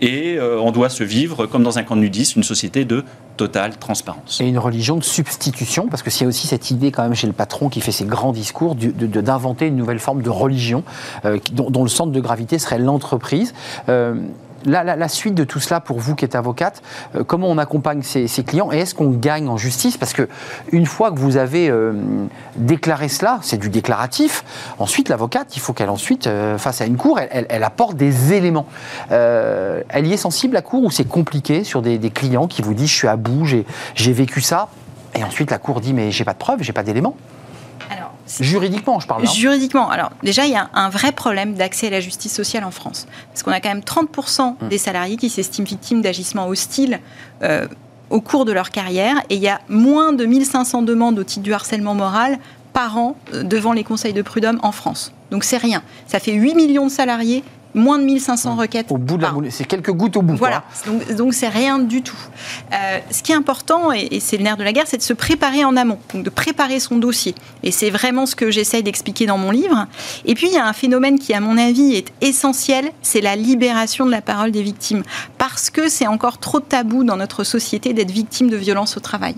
et 0.00 0.38
on 0.40 0.70
doit 0.70 0.88
se 0.88 1.04
vivre 1.04 1.46
comme 1.46 1.62
dans 1.62 1.78
un 1.78 1.82
camp 1.82 1.96
de 1.96 2.00
nudistes, 2.00 2.36
une 2.36 2.42
société 2.42 2.84
de 2.84 3.04
totale 3.36 3.76
transparence. 3.76 4.40
Et 4.40 4.48
une 4.48 4.58
religion 4.58 4.96
de 4.96 5.04
substitution, 5.04 5.88
parce 5.88 6.02
que 6.02 6.10
s'il 6.10 6.22
y 6.22 6.24
a 6.24 6.28
aussi 6.28 6.46
cette 6.46 6.70
idée 6.70 6.90
quand 6.90 7.02
même 7.02 7.14
chez 7.14 7.26
le 7.26 7.32
patron 7.32 7.68
qui 7.68 7.80
fait 7.80 7.92
ses 7.92 8.04
grands 8.04 8.32
discours 8.32 8.74
d'inventer 8.74 9.66
une 9.66 9.76
nouvelle 9.76 9.98
forme 9.98 10.22
de 10.22 10.30
religion 10.30 10.82
euh, 11.24 11.38
dont, 11.52 11.82
le 11.82 11.88
centre 11.88 12.12
de 12.12 12.20
gravité 12.20 12.58
serait 12.58 12.78
l'entreprise. 12.78 13.54
Euh, 13.88 14.14
la, 14.64 15.08
suite 15.08 15.34
de 15.34 15.44
tout 15.44 15.60
cela 15.60 15.80
pour 15.80 15.98
vous 15.98 16.14
qui 16.14 16.24
êtes 16.24 16.34
avocate, 16.34 16.82
euh, 17.14 17.24
comment 17.24 17.48
on 17.48 17.58
accompagne 17.58 18.02
ces, 18.02 18.26
clients 18.44 18.72
et 18.72 18.78
est-ce 18.78 18.94
qu'on 18.94 19.10
gagne 19.10 19.48
en 19.48 19.56
justice? 19.56 19.96
Parce 19.96 20.12
que 20.12 20.28
une 20.72 20.86
fois 20.86 21.10
que 21.10 21.18
vous 21.18 21.36
avez 21.36 21.68
euh, 21.68 21.92
déclaré 22.56 23.08
cela, 23.08 23.38
c'est 23.42 23.58
du 23.58 23.68
déclaratif. 23.68 24.44
Ensuite, 24.78 25.08
l'avocate, 25.08 25.56
il 25.56 25.60
faut 25.60 25.72
qu'elle 25.72 25.90
ensuite, 25.90 26.26
euh, 26.26 26.58
face 26.58 26.80
à 26.80 26.86
une 26.86 26.96
cour, 26.96 27.18
elle, 27.18 27.64
apporte 27.64 27.96
des 27.96 28.32
éléments. 28.32 28.66
elle 29.10 30.06
y 30.06 30.12
est 30.12 30.16
sensible 30.16 30.54
la 30.54 30.62
cour 30.62 30.84
ou 30.84 30.90
c'est 30.90 31.08
compliqué 31.08 31.64
sur 31.64 31.82
des, 31.82 31.98
des, 31.98 32.10
clients 32.10 32.46
qui 32.46 32.62
vous 32.62 32.74
disent 32.74 32.90
je 32.90 32.94
suis 32.94 33.08
à 33.08 33.16
bout, 33.16 33.44
j'ai 33.44 34.12
vécu 34.12 34.40
ça, 34.40 34.68
et 35.14 35.24
ensuite 35.24 35.50
la 35.50 35.58
cour 35.58 35.80
dit 35.80 35.92
mais 35.92 36.10
j'ai 36.10 36.24
pas 36.24 36.32
de 36.32 36.38
preuves, 36.38 36.62
j'ai 36.62 36.72
pas 36.72 36.82
d'éléments. 36.82 37.16
Juridiquement, 38.40 39.00
je 39.00 39.06
parle. 39.06 39.22
Hein. 39.22 39.30
Juridiquement. 39.32 39.88
Alors, 39.88 40.10
déjà, 40.22 40.46
il 40.46 40.52
y 40.52 40.56
a 40.56 40.68
un 40.74 40.88
vrai 40.88 41.12
problème 41.12 41.54
d'accès 41.54 41.88
à 41.88 41.90
la 41.90 42.00
justice 42.00 42.34
sociale 42.34 42.64
en 42.64 42.70
France. 42.70 43.06
Parce 43.32 43.42
qu'on 43.42 43.52
a 43.52 43.60
quand 43.60 43.68
même 43.68 43.80
30% 43.80 44.54
hmm. 44.60 44.68
des 44.68 44.78
salariés 44.78 45.16
qui 45.16 45.30
s'estiment 45.30 45.66
victimes 45.66 46.02
d'agissements 46.02 46.48
hostiles. 46.48 47.00
Euh, 47.42 47.66
au 48.08 48.20
cours 48.20 48.44
de 48.44 48.52
leur 48.52 48.70
carrière 48.70 49.16
et 49.30 49.34
il 49.34 49.42
y 49.42 49.48
a 49.48 49.60
moins 49.68 50.12
de 50.12 50.24
1500 50.24 50.82
demandes 50.82 51.18
au 51.18 51.24
titre 51.24 51.42
du 51.42 51.52
harcèlement 51.52 51.94
moral 51.94 52.38
par 52.72 52.98
an 52.98 53.16
euh, 53.32 53.42
devant 53.42 53.72
les 53.72 53.84
conseils 53.84 54.12
de 54.12 54.22
prud'homme 54.22 54.60
en 54.62 54.72
France. 54.72 55.12
Donc 55.30 55.44
c'est 55.44 55.56
rien. 55.56 55.82
Ça 56.06 56.20
fait 56.20 56.32
8 56.32 56.54
millions 56.54 56.86
de 56.86 56.90
salariés 56.90 57.42
moins 57.74 57.98
de 57.98 58.04
1500 58.04 58.54
mmh. 58.54 58.58
requêtes. 58.58 58.86
Au 58.90 58.98
bout 58.98 59.16
de 59.16 59.22
la 59.22 59.32
c'est 59.50 59.64
quelques 59.64 59.92
gouttes 59.92 60.16
au 60.16 60.22
bout. 60.22 60.36
Voilà, 60.36 60.64
donc 61.16 61.34
c'est 61.34 61.48
rien 61.48 61.78
du 61.78 62.02
tout. 62.02 62.16
Euh, 62.72 62.98
ce 63.10 63.22
qui 63.22 63.32
est 63.32 63.34
important, 63.34 63.92
et, 63.92 64.20
c'est 64.20 64.36
le 64.36 64.44
nerf 64.44 64.56
de 64.56 64.64
la 64.64 64.72
guerre, 64.72 64.86
c'est 64.86 64.96
de 64.96 65.02
se 65.02 65.12
préparer 65.12 65.64
en 65.64 65.76
amont, 65.76 65.98
donc 66.14 66.24
de 66.24 66.30
préparer 66.30 66.80
son 66.80 66.96
dossier. 66.96 67.34
Et 67.62 67.70
c'est 67.70 67.90
vraiment 67.90 68.26
ce 68.26 68.34
que 68.34 68.50
j'essaye 68.50 68.82
d'expliquer 68.82 69.26
dans 69.26 69.38
mon 69.38 69.50
livre. 69.50 69.86
Et 70.24 70.34
puis 70.34 70.48
il 70.48 70.54
y 70.54 70.58
a 70.58 70.66
un 70.66 70.72
phénomène 70.72 71.18
qui, 71.18 71.34
à 71.34 71.40
mon 71.40 71.58
avis, 71.58 71.94
est 71.94 72.12
essentiel, 72.20 72.90
c'est 73.02 73.20
la 73.20 73.36
libération 73.36 74.06
de 74.06 74.10
la 74.10 74.22
parole 74.22 74.50
des 74.50 74.62
victimes. 74.62 75.02
Parce 75.38 75.70
que 75.70 75.88
c'est 75.88 76.06
encore 76.06 76.38
trop 76.38 76.60
tabou 76.60 77.04
dans 77.04 77.16
notre 77.16 77.44
société 77.44 77.92
d'être 77.92 78.10
victime 78.10 78.48
de 78.48 78.56
violences 78.56 78.96
au 78.96 79.00
travail. 79.00 79.34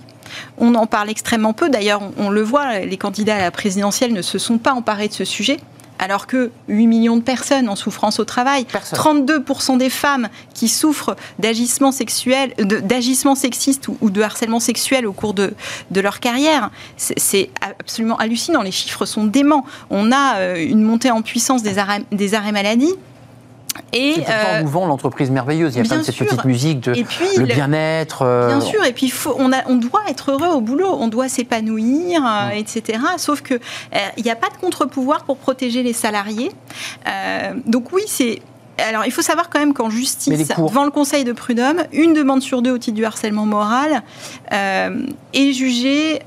On 0.59 0.75
en 0.75 0.87
parle 0.87 1.11
extrêmement 1.11 1.53
peu. 1.53 1.69
D'ailleurs, 1.69 2.03
on, 2.19 2.31
le 2.31 2.43
voit, 2.43 2.81
les 2.81 2.97
candidats 2.97 3.37
à 3.37 3.41
la 3.41 3.51
présidentielle 3.51 4.13
ne 4.13 4.23
se 4.23 4.39
sont 4.39 4.59
pas 4.59 4.73
emparés 4.73 5.09
de 5.09 5.15
ce 5.15 5.25
sujet 5.25 5.59
alors 5.99 6.27
que 6.27 6.51
8 6.69 6.87
millions 6.87 7.17
de 7.17 7.23
personnes 7.23 7.69
en 7.69 7.77
souffrance 7.77 8.21
au 8.21 8.25
travail, 8.25 8.67
32% 8.73 9.79
des 9.79 9.91
femmes 9.91 10.29
qui 10.55 10.69
souffrent 10.69 11.17
d'agissements 11.39 11.93
sexuels, 11.93 12.55
d'agissements 12.59 13.35
sexistes 13.35 13.89
ou, 13.89 14.11
de 14.11 14.23
harcèlement 14.23 14.61
sexuel 14.61 15.07
au 15.07 15.13
cours 15.13 15.35
de, 15.35 15.55
leur 15.95 16.21
carrière, 16.21 16.71
c'est 16.97 17.51
absolument 17.81 18.17
hallucinant. 18.17 18.63
Les 18.63 18.71
chiffres 18.71 19.07
sont 19.07 19.25
déments. 19.25 19.65
On 19.91 20.13
a 20.13 20.37
euh, 20.37 20.57
une 20.57 20.83
montée 20.83 21.11
en 21.11 21.23
puissance 21.23 21.63
des 21.63 21.79
arrêts, 21.79 22.05
des 22.13 22.35
arrêts 22.35 22.53
maladie 22.53 22.95
et 23.93 24.15
c'est 24.17 24.27
euh, 24.29 24.63
nous 24.63 24.69
vend 24.69 24.87
l'entreprise 24.87 25.31
merveilleuse. 25.31 25.75
Il 25.75 25.85
y 25.85 25.87
a 25.87 25.89
pas 25.89 25.99
de 25.99 26.03
cette 26.03 26.17
petite 26.17 26.45
musique 26.45 26.81
de 26.81 26.93
le, 26.93 27.45
bien-être. 27.47 28.23
Euh, 28.23 28.49
bien 28.49 28.61
sûr. 28.61 28.85
Et 28.85 28.93
puis 28.93 29.13
on, 29.39 29.53
a, 29.53 29.67
on 29.67 29.77
doit 29.77 30.03
être 30.09 30.33
heureux 30.33 30.49
au 30.49 30.61
boulot. 30.61 30.97
On 30.99 31.09
doit 31.09 31.29
s'épanouir, 31.29 32.23
euh, 32.25 32.51
etc. 32.51 32.99
Sauf 33.17 33.43
que 33.43 33.59
il 34.17 34.25
n'y 34.25 34.31
a 34.31 34.37
pas 34.37 34.49
de 34.49 34.57
contre-pouvoir 34.61 35.25
pour 35.25 35.37
protéger 35.37 35.83
les 35.83 35.93
salariés. 35.93 36.53
donc 37.67 37.93
oui, 37.93 38.03
c'est 38.07 38.41
alors, 38.79 39.05
il 39.05 39.13
faut 39.13 39.23
savoir 39.23 39.51
quand 39.51 39.59
même 39.59 39.75
qu'en 39.75 39.91
justice, 39.91 40.49
devant 40.49 40.85
le 40.85 40.91
Conseil 40.91 41.25
de 41.25 41.33
prud'homme, 41.33 41.83
une 41.93 42.15
demande 42.15 42.43
sur 42.43 42.63
deux 42.63 42.73
au 42.73 42.79
titre 42.79 42.97
du 42.97 43.05
harcèlement 43.05 43.47
moral 43.47 44.03
est 44.51 45.53
jugée 45.53 46.21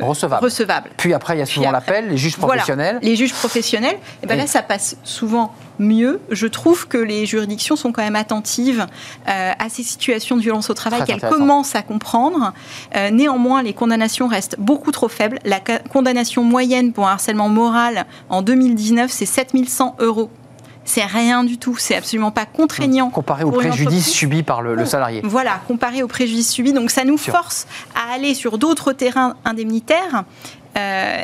recevable. 0.00 0.90
Puis 0.96 1.14
après, 1.14 1.36
il 1.36 1.38
y 1.40 1.42
a 1.42 1.46
souvent 1.46 1.70
l'appel, 1.70 2.08
les 2.08 2.16
juges 2.16 2.36
professionnels. 2.36 2.98
les 3.02 3.16
juges 3.16 3.34
professionnels. 3.34 3.96
Et 4.22 4.26
ben 4.26 4.36
là, 4.36 4.46
ça 4.46 4.62
passe 4.62 4.96
souvent 5.04 5.52
mieux. 5.80 6.20
Je 6.30 6.46
trouve 6.46 6.86
que 6.86 6.98
les 6.98 7.26
juridictions 7.26 7.74
sont 7.74 7.90
quand 7.90 8.02
même 8.02 8.16
attentives 8.16 8.86
euh, 9.28 9.52
à 9.58 9.68
ces 9.68 9.82
situations 9.82 10.36
de 10.36 10.42
violence 10.42 10.70
au 10.70 10.74
travail 10.74 11.04
qu'elles 11.04 11.20
commencent 11.20 11.74
à 11.74 11.82
comprendre. 11.82 12.52
Euh, 12.94 13.10
néanmoins, 13.10 13.62
les 13.62 13.72
condamnations 13.72 14.28
restent 14.28 14.56
beaucoup 14.58 14.92
trop 14.92 15.08
faibles. 15.08 15.38
La 15.44 15.60
condamnation 15.90 16.44
moyenne 16.44 16.92
pour 16.92 17.08
un 17.08 17.12
harcèlement 17.12 17.48
moral 17.48 18.06
en 18.28 18.42
2019, 18.42 19.10
c'est 19.10 19.26
7100 19.26 19.96
euros 19.98 20.30
c'est 20.90 21.04
rien 21.04 21.44
du 21.44 21.56
tout, 21.56 21.76
c'est 21.78 21.94
absolument 21.94 22.32
pas 22.32 22.46
contraignant. 22.46 23.10
Comparé 23.10 23.44
au 23.44 23.52
préjudice 23.52 24.10
subi 24.10 24.42
par 24.42 24.60
le, 24.60 24.84
salarié. 24.84 25.20
Voilà, 25.24 25.60
comparé 25.68 26.02
au 26.02 26.08
préjudice 26.08 26.50
subi. 26.50 26.72
Donc 26.72 26.90
ça 26.90 27.04
nous 27.04 27.16
force 27.16 27.66
à 27.94 28.12
aller 28.12 28.34
sur 28.34 28.58
d'autres 28.58 28.92
terrains 28.92 29.36
indemnitaires. 29.44 30.24
Euh, 30.76 31.22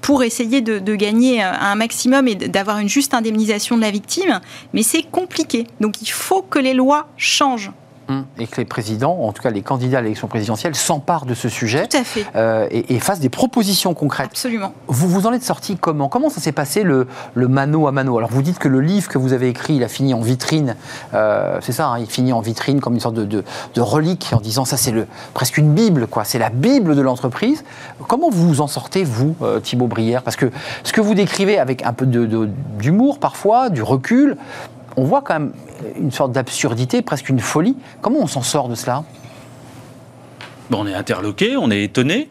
pour 0.00 0.22
essayer 0.22 0.62
de, 0.62 0.94
gagner 0.94 1.42
un 1.42 1.74
maximum 1.74 2.26
et 2.26 2.34
d'avoir 2.34 2.78
une 2.78 2.88
juste 2.88 3.12
indemnisation 3.12 3.76
de 3.76 3.82
la 3.82 3.90
victime, 3.90 4.40
mais 4.72 4.82
c'est 4.82 5.02
compliqué. 5.02 5.66
Donc 5.80 6.00
il 6.00 6.10
faut 6.10 6.40
que 6.40 6.58
les 6.58 6.72
lois 6.72 7.08
changent. 7.18 7.70
Et 8.38 8.46
que 8.46 8.56
les 8.56 8.64
présidents, 8.64 9.18
en 9.22 9.32
tout 9.32 9.42
cas 9.42 9.50
les 9.50 9.62
candidats 9.62 9.98
à 9.98 10.00
l'élection 10.00 10.28
présidentielle, 10.28 10.74
s'emparent 10.74 11.26
de 11.26 11.34
ce 11.34 11.48
sujet 11.48 11.88
euh, 12.36 12.66
et, 12.70 12.98
fassent 13.00 13.20
des 13.20 13.28
propositions 13.28 13.94
concrètes. 13.94 14.30
Absolument. 14.30 14.72
Vous 14.86 15.08
vous 15.08 15.26
en 15.26 15.32
êtes 15.32 15.42
sorti 15.42 15.76
comment? 15.76 16.08
Comment 16.08 16.30
ça 16.30 16.40
s'est 16.40 16.52
passé 16.52 16.82
le, 16.82 17.06
le, 17.34 17.48
mano 17.48 17.86
à 17.86 17.92
mano? 17.92 18.16
Alors 18.18 18.30
vous 18.30 18.42
dites 18.42 18.58
que 18.58 18.68
le 18.68 18.80
livre 18.80 19.08
que 19.08 19.18
vous 19.18 19.32
avez 19.32 19.48
écrit, 19.48 19.74
il 19.74 19.84
a 19.84 19.88
fini 19.88 20.14
en 20.14 20.20
vitrine, 20.20 20.76
euh, 21.14 21.58
c'est 21.60 21.72
ça, 21.72 21.88
hein, 21.88 21.98
il 21.98 22.06
finit 22.06 22.32
en 22.32 22.40
vitrine 22.40 22.80
comme 22.80 22.94
une 22.94 23.00
sorte 23.00 23.14
de, 23.14 23.24
de, 23.74 23.80
relique 23.80 24.30
en 24.32 24.40
disant 24.40 24.64
ça 24.64 24.76
c'est 24.76 24.94
presque 25.34 25.58
une 25.58 25.72
Bible, 25.72 26.06
quoi. 26.06 26.24
c'est 26.24 26.38
la 26.38 26.50
Bible 26.50 26.94
de 26.94 27.00
l'entreprise. 27.00 27.64
Comment 28.08 28.30
vous 28.30 28.48
vous 28.48 28.60
en 28.60 28.66
sortez, 28.66 29.04
vous, 29.04 29.36
euh, 29.42 29.60
Thibaut 29.60 29.86
Brière? 29.86 30.22
Parce 30.22 30.36
que 30.36 30.50
ce 30.84 30.92
que 30.92 31.00
vous 31.00 31.14
décrivez 31.14 31.58
avec 31.58 31.84
un 31.84 31.92
peu 31.92 32.06
d'humour 32.06 33.18
parfois, 33.18 33.70
du 33.70 33.82
recul, 33.82 34.36
on 34.96 35.04
voit 35.04 35.22
quand 35.22 35.34
même 35.34 35.52
une 35.96 36.10
sorte 36.10 36.32
d'absurdité, 36.32 37.02
presque 37.02 37.28
une 37.28 37.40
folie. 37.40 37.76
Comment 38.00 38.20
on 38.20 38.26
s'en 38.26 38.42
sort 38.42 38.68
de 38.68 38.74
cela? 38.74 39.04
On 40.72 40.86
est 40.86 40.94
interloqué, 40.94 41.56
on 41.56 41.70
est 41.70 41.82
étonné. 41.82 42.28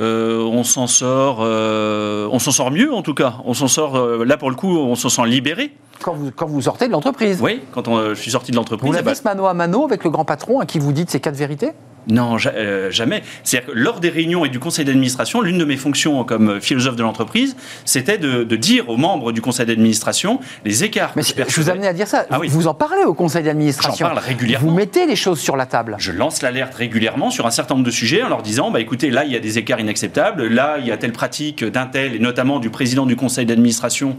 Euh, 0.00 0.42
on 0.42 0.62
s'en 0.62 0.86
sort, 0.86 1.38
euh, 1.40 2.28
on 2.30 2.38
s'en 2.38 2.52
sort 2.52 2.70
mieux 2.70 2.94
en 2.94 3.02
tout 3.02 3.14
cas. 3.14 3.34
On 3.44 3.54
s'en 3.54 3.66
sort 3.66 3.96
euh, 3.96 4.24
là 4.24 4.36
pour 4.36 4.48
le 4.48 4.56
coup, 4.56 4.78
on 4.78 4.94
s'en 4.94 5.08
sent 5.08 5.26
libéré. 5.26 5.72
Quand 6.02 6.14
vous, 6.14 6.30
quand 6.30 6.46
vous 6.46 6.62
sortez 6.62 6.86
de 6.86 6.92
l'entreprise 6.92 7.40
Oui, 7.42 7.62
quand 7.72 7.84
je 8.10 8.14
suis 8.14 8.30
sorti 8.30 8.50
de 8.50 8.56
l'entreprise. 8.56 8.88
Vous 8.88 8.94
l'avez 8.94 9.14
ce 9.14 9.22
mano 9.24 9.46
à 9.46 9.54
mano 9.54 9.84
avec 9.84 10.04
le 10.04 10.10
grand 10.10 10.24
patron 10.24 10.60
à 10.60 10.66
qui 10.66 10.78
vous 10.78 10.92
dites 10.92 11.10
ces 11.10 11.20
quatre 11.20 11.36
vérités? 11.36 11.72
Non, 12.08 12.36
euh, 12.46 12.90
jamais. 12.90 13.22
C'est-à-dire 13.44 13.72
que 13.72 13.78
lors 13.78 14.00
des 14.00 14.08
réunions 14.08 14.44
et 14.44 14.48
du 14.48 14.58
conseil 14.58 14.84
d'administration, 14.84 15.42
l'une 15.42 15.58
de 15.58 15.64
mes 15.64 15.76
fonctions 15.76 16.24
comme 16.24 16.60
philosophe 16.60 16.96
de 16.96 17.02
l'entreprise, 17.02 17.54
c'était 17.84 18.18
de, 18.18 18.44
dire 18.56 18.88
aux 18.88 18.96
membres 18.96 19.30
du 19.30 19.40
conseil 19.40 19.66
d'administration 19.66 20.40
les 20.64 20.84
écarts. 20.84 21.12
Mais 21.16 21.22
je, 21.22 21.60
vous 21.60 21.70
amenais 21.70 21.86
à 21.86 21.92
dire 21.92 22.08
ça. 22.08 22.26
Ah 22.30 22.38
vous 22.42 22.66
en 22.66 22.74
parlez 22.74 23.04
au 23.04 23.14
conseil 23.14 23.44
d'administration. 23.44 24.06
J'en 24.06 24.14
parle 24.14 24.26
régulièrement. 24.26 24.68
Vous 24.68 24.74
mettez 24.74 25.06
les 25.06 25.16
choses 25.16 25.38
sur 25.38 25.56
la 25.56 25.66
table. 25.66 25.96
Je 25.98 26.12
lance 26.12 26.42
l'alerte 26.42 26.74
régulièrement 26.74 27.30
sur 27.30 27.46
un 27.46 27.50
certain 27.50 27.74
nombre 27.74 27.86
de 27.86 27.90
sujets 27.90 28.22
en 28.22 28.28
leur 28.28 28.42
disant, 28.42 28.70
bah 28.70 28.80
écoutez, 28.80 29.10
là 29.10 29.24
il 29.24 29.32
y 29.32 29.36
a 29.36 29.40
des 29.40 29.58
écarts 29.58 29.80
inacceptables, 29.80 30.48
là 30.48 30.76
il 30.80 30.86
y 30.86 30.90
a 30.90 30.96
telle 30.96 31.12
pratique 31.12 31.62
d'un 31.64 31.86
tel 31.86 32.14
et 32.14 32.18
notamment 32.18 32.58
du 32.58 32.70
président 32.70 33.06
du 33.06 33.16
conseil 33.16 33.44
d'administration 33.44 34.16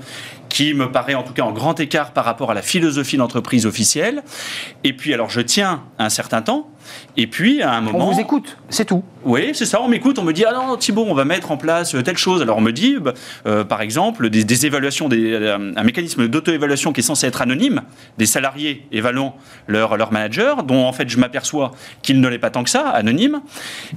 qui 0.50 0.74
me 0.74 0.92
paraît 0.92 1.16
en 1.16 1.24
tout 1.24 1.34
cas 1.34 1.44
en 1.44 1.52
grand 1.52 1.80
écart 1.80 2.12
par 2.12 2.26
rapport 2.26 2.52
à 2.52 2.54
la 2.54 2.62
philosophie 2.62 3.18
d'entreprise 3.18 3.66
officielle. 3.66 4.24
Et 4.84 4.94
puis 4.94 5.14
alors 5.14 5.30
je 5.30 5.42
tiens 5.42 5.84
un 5.98 6.10
certain 6.10 6.42
temps 6.42 6.70
et 7.18 7.28
puis, 7.28 7.62
à 7.62 7.74
un 7.74 7.82
moment. 7.82 8.10
On 8.10 8.12
vous 8.12 8.20
écoute, 8.20 8.58
c'est 8.70 8.86
tout. 8.86 9.04
Oui, 9.24 9.52
c'est 9.54 9.66
ça, 9.66 9.82
on 9.82 9.88
m'écoute, 9.88 10.18
on 10.20 10.24
me 10.24 10.34
dit 10.34 10.46
Ah 10.46 10.54
non, 10.54 10.78
Thibault, 10.78 11.06
on 11.08 11.14
va 11.14 11.26
mettre 11.26 11.52
en 11.52 11.58
place 11.58 11.96
telle 12.04 12.18
chose. 12.18 12.42
Alors, 12.42 12.58
on 12.58 12.62
me 12.62 12.72
dit, 12.72 12.98
bah, 13.00 13.14
euh, 13.46 13.64
par 13.64 13.82
exemple, 13.82 14.30
des, 14.30 14.66
évaluations, 14.66 15.10
des, 15.10 15.34
euh, 15.34 15.74
un 15.76 15.84
mécanisme 15.84 16.28
d'auto-évaluation 16.28 16.94
qui 16.94 17.02
est 17.02 17.04
censé 17.04 17.28
être 17.28 17.42
anonyme, 17.42 17.82
des 18.18 18.26
salariés 18.26 18.86
évaluant 18.92 19.36
leur, 19.68 19.98
leur 19.98 20.12
manager, 20.12 20.64
dont 20.64 20.86
en 20.86 20.94
fait, 20.94 21.10
je 21.10 21.18
m'aperçois 21.18 21.72
qu'il 22.02 22.22
ne 22.22 22.28
l'est 22.28 22.40
pas 22.40 22.50
tant 22.50 22.64
que 22.64 22.70
ça, 22.70 22.88
anonyme. 22.90 23.42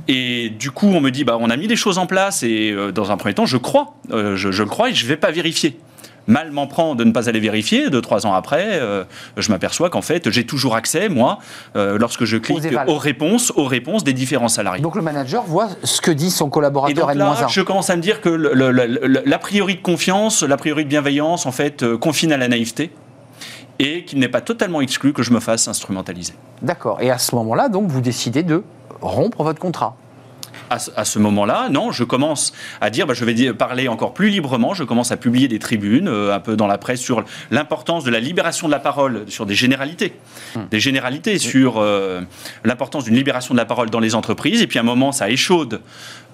Et 0.08 0.50
du 0.50 0.70
coup, 0.70 0.88
on 0.88 1.00
me 1.00 1.10
dit 1.10 1.24
bah, 1.24 1.36
On 1.40 1.50
a 1.50 1.56
mis 1.56 1.68
des 1.68 1.76
choses 1.76 1.98
en 1.98 2.06
place, 2.06 2.42
et 2.42 2.70
euh, 2.70 2.92
dans 2.92 3.10
un 3.10 3.16
premier 3.16 3.34
temps, 3.34 3.46
je 3.46 3.56
crois, 3.56 3.94
je, 4.10 4.34
je 4.50 4.62
le 4.62 4.68
crois, 4.68 4.90
et 4.90 4.94
je 4.94 5.04
ne 5.04 5.08
vais 5.08 5.16
pas 5.16 5.30
vérifier 5.30 5.78
mal 6.26 6.50
m'en 6.50 6.66
prend 6.66 6.94
de 6.94 7.04
ne 7.04 7.12
pas 7.12 7.28
aller 7.28 7.40
vérifier. 7.40 7.90
Deux, 7.90 8.00
trois 8.00 8.26
ans 8.26 8.34
après, 8.34 8.80
euh, 8.80 9.04
je 9.36 9.50
m'aperçois 9.50 9.90
qu'en 9.90 10.02
fait, 10.02 10.30
j'ai 10.30 10.44
toujours 10.46 10.74
accès, 10.74 11.08
moi, 11.08 11.38
euh, 11.76 11.98
lorsque 11.98 12.24
je 12.24 12.36
clique 12.36 12.64
aux, 12.86 12.98
réponses, 12.98 13.52
aux 13.56 13.64
réponses 13.64 14.04
des 14.04 14.12
différents 14.12 14.48
salariés. 14.48 14.82
Donc 14.82 14.96
le 14.96 15.02
manager 15.02 15.44
voit 15.44 15.68
ce 15.84 16.00
que 16.00 16.10
dit 16.10 16.30
son 16.30 16.50
collaborateur 16.50 17.10
Et 17.10 17.14
donc 17.14 17.18
là, 17.18 17.46
je 17.48 17.60
commence 17.60 17.90
à 17.90 17.96
me 17.96 18.02
dire 18.02 18.20
que 18.20 18.28
l'a 18.28 19.38
priori 19.38 19.76
de 19.76 19.82
confiance, 19.82 20.42
l'a 20.42 20.56
priori 20.56 20.84
de 20.84 20.88
bienveillance, 20.88 21.46
en 21.46 21.52
fait, 21.52 21.82
euh, 21.82 21.96
confine 21.96 22.32
à 22.32 22.36
la 22.36 22.48
naïveté 22.48 22.92
et 23.78 24.04
qu'il 24.04 24.18
n'est 24.18 24.28
pas 24.28 24.40
totalement 24.40 24.80
exclu 24.80 25.12
que 25.12 25.22
je 25.22 25.32
me 25.32 25.40
fasse 25.40 25.66
instrumentaliser. 25.66 26.34
D'accord. 26.60 27.00
Et 27.00 27.10
à 27.10 27.18
ce 27.18 27.34
moment-là, 27.34 27.68
donc, 27.68 27.88
vous 27.88 28.00
décidez 28.00 28.42
de 28.42 28.62
rompre 29.00 29.42
votre 29.42 29.58
contrat 29.58 29.96
à, 30.72 31.04
ce 31.04 31.18
moment-là, 31.18 31.68
non, 31.70 31.92
je 31.92 32.04
commence 32.04 32.52
à 32.80 32.90
dire, 32.90 33.06
bah, 33.06 33.14
je 33.14 33.24
vais 33.24 33.52
parler 33.52 33.88
encore 33.88 34.14
plus 34.14 34.28
librement, 34.28 34.74
je 34.74 34.84
commence 34.84 35.12
à 35.12 35.16
publier 35.16 35.48
des 35.48 35.58
tribunes, 35.58 36.08
euh, 36.08 36.34
un 36.34 36.40
peu 36.40 36.56
dans 36.56 36.66
la 36.66 36.78
presse, 36.78 37.00
sur 37.00 37.24
l'importance 37.50 38.04
de 38.04 38.10
la 38.10 38.20
libération 38.20 38.66
de 38.66 38.72
la 38.72 38.78
parole, 38.78 39.24
sur 39.28 39.46
des 39.46 39.54
généralités, 39.54 40.14
hmm. 40.54 40.60
des 40.70 40.80
généralités 40.80 41.38
sur 41.38 41.78
euh, 41.78 42.20
l'importance 42.64 43.04
d'une 43.04 43.14
libération 43.14 43.54
de 43.54 43.58
la 43.58 43.64
parole 43.64 43.90
dans 43.90 44.00
les 44.00 44.14
entreprises, 44.14 44.62
et 44.62 44.66
puis 44.66 44.78
à 44.78 44.82
un 44.82 44.84
moment, 44.84 45.12
ça 45.12 45.30
échaude, 45.30 45.80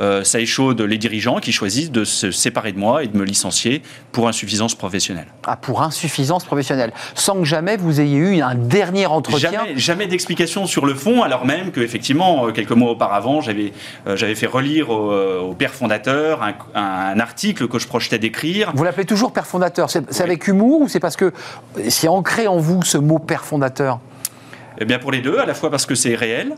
euh, 0.01 0.25
ça 0.25 0.41
échaude 0.41 0.81
les 0.81 0.99
dirigeants 0.99 1.39
qui 1.41 1.53
choisissent 1.53 1.91
de 1.91 2.05
se 2.05 2.31
séparer 2.31 2.73
de 2.73 2.79
moi 2.79 3.05
et 3.05 3.09
de 3.09 3.17
me 3.17 3.25
licencier 3.25 3.83
pour 4.13 4.29
insuffisance 4.29 4.75
professionnelle. 4.75 5.27
Ah, 5.47 5.57
pour 5.57 5.83
insuffisance 5.83 6.45
professionnelle, 6.45 6.93
sans 7.15 7.37
que 7.37 7.45
jamais 7.45 7.77
vous 7.77 8.01
ayez 8.01 8.17
eu 8.17 8.41
un 8.41 8.55
dernier 8.55 9.07
entretien 9.07 9.51
Jamais, 9.51 9.79
jamais 9.79 10.07
d'explication 10.07 10.67
sur 10.67 10.87
le 10.87 10.95
fond, 10.95 11.23
alors 11.23 11.45
même 11.45 11.73
qu'effectivement, 11.73 12.51
quelques 12.53 12.73
mois 12.73 12.91
auparavant, 12.91 13.41
j'avais 13.41 13.73
j'avais 14.07 14.35
fait 14.35 14.47
relire 14.47 14.91
au, 14.91 15.55
père 15.55 15.75
fondateur 15.75 16.43
un, 16.75 17.21
article 17.21 17.69
que 17.69 17.79
je 17.79 17.87
projetais 17.87 18.19
d'écrire. 18.19 18.73
Vous 18.75 18.85
l'appelez 18.85 19.05
toujours 19.05 19.33
père 19.33 19.47
fondateur. 19.47 19.91
C'est 19.91 20.21
avec 20.21 20.47
humour 20.47 20.83
ou 20.83 20.89
c'est 20.89 21.01
parce 21.01 21.17
que 21.17 21.33
c'est 21.89 22.09
ancré 22.09 22.47
en 22.47 22.59
vous 22.59 22.83
ce 22.83 22.99
mot 22.99 23.19
père 23.19 23.45
fondateur? 23.45 24.01
Eh 24.81 24.85
bien 24.85 24.99
pour 24.99 25.11
les 25.11 25.21
deux, 25.21 25.39
à 25.39 25.47
la 25.47 25.55
fois 25.55 25.71
parce 25.71 25.87
que 25.87 25.95
c'est 25.95 26.15
réel, 26.15 26.55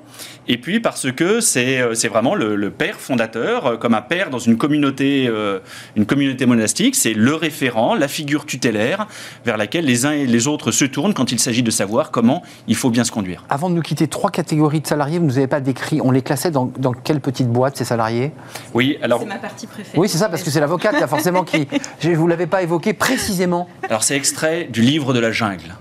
et 0.46 0.58
puis 0.58 0.80
parce 0.80 1.10
que 1.12 1.40
c'est 1.40 1.80
euh, 1.80 1.94
vraiment 2.10 2.34
le, 2.34 2.70
père 2.70 3.00
fondateur, 3.00 3.66
euh, 3.66 3.76
comme 3.76 3.94
un 3.94 4.02
père 4.02 4.30
dans 4.30 4.38
une 4.38 4.56
communauté, 4.56 5.26
euh, 5.26 5.60
une 5.96 6.06
communauté 6.06 6.46
monastique, 6.46 6.94
c'est 6.94 7.14
le 7.14 7.34
référent, 7.34 7.94
la 7.94 8.08
figure 8.08 8.46
tutélaire 8.46 9.06
vers 9.44 9.56
laquelle 9.56 9.84
les 9.84 10.06
uns 10.06 10.12
et 10.12 10.26
les 10.26 10.46
autres 10.46 10.70
se 10.70 10.84
tournent 10.84 11.14
quand 11.14 11.32
il 11.32 11.38
s'agit 11.38 11.62
de 11.62 11.70
savoir 11.70 12.10
comment 12.10 12.42
il 12.68 12.76
faut 12.76 12.90
bien 12.90 13.04
se 13.04 13.10
conduire. 13.10 13.44
Avant 13.48 13.70
de 13.70 13.74
nous 13.74 13.82
quitter, 13.82 14.06
trois 14.06 14.30
catégories 14.30 14.80
de 14.80 14.86
salariés, 14.86 15.18
vous 15.18 15.24
ne 15.24 15.30
nous 15.30 15.38
avez 15.38 15.46
pas 15.46 15.60
décrit, 15.60 16.00
on 16.02 16.10
les 16.10 16.22
classait 16.22 16.50
dans, 16.50 16.70
dans 16.78 16.92
quelle 16.92 17.20
petite 17.20 17.48
boîte 17.48 17.76
ces 17.76 17.84
salariés? 17.84 18.32
Oui, 18.74 18.98
alors... 19.02 19.20
C'est 19.20 19.26
ma 19.26 19.36
partie 19.36 19.66
préférée. 19.66 19.98
Oui, 19.98 20.08
c'est 20.08 20.18
ça, 20.18 20.28
parce 20.28 20.42
que 20.42 20.50
c'est 20.50 20.60
l'avocate, 20.60 21.06
forcément 21.06 21.44
qui... 21.44 21.66
Je 22.00 22.10
ne 22.10 22.16
vous 22.16 22.26
l'avez 22.26 22.46
pas 22.46 22.62
évoqué 22.62 22.92
précisément. 22.92 23.68
Alors 23.82 24.02
c'est 24.02 24.16
extrait 24.16 24.64
du 24.64 24.82
livre 24.82 25.12
de 25.12 25.20
la 25.20 25.32
jungle. 25.32 25.74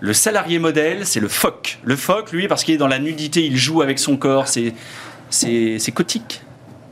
Le 0.00 0.12
salarié 0.12 0.58
modèle, 0.58 1.06
c'est 1.06 1.20
le 1.20 1.28
phoque. 1.28 1.78
Le 1.84 1.96
phoque, 1.96 2.32
lui, 2.32 2.48
parce 2.48 2.64
qu'il 2.64 2.74
est 2.74 2.78
dans 2.78 2.88
la 2.88 2.98
nudité, 2.98 3.44
il 3.44 3.56
joue 3.56 3.82
avec 3.82 3.98
son 3.98 4.16
corps, 4.16 4.48
c'est, 4.48 4.74
c'est, 5.30 5.78
c'est 5.78 5.92
cotique. 5.92 6.42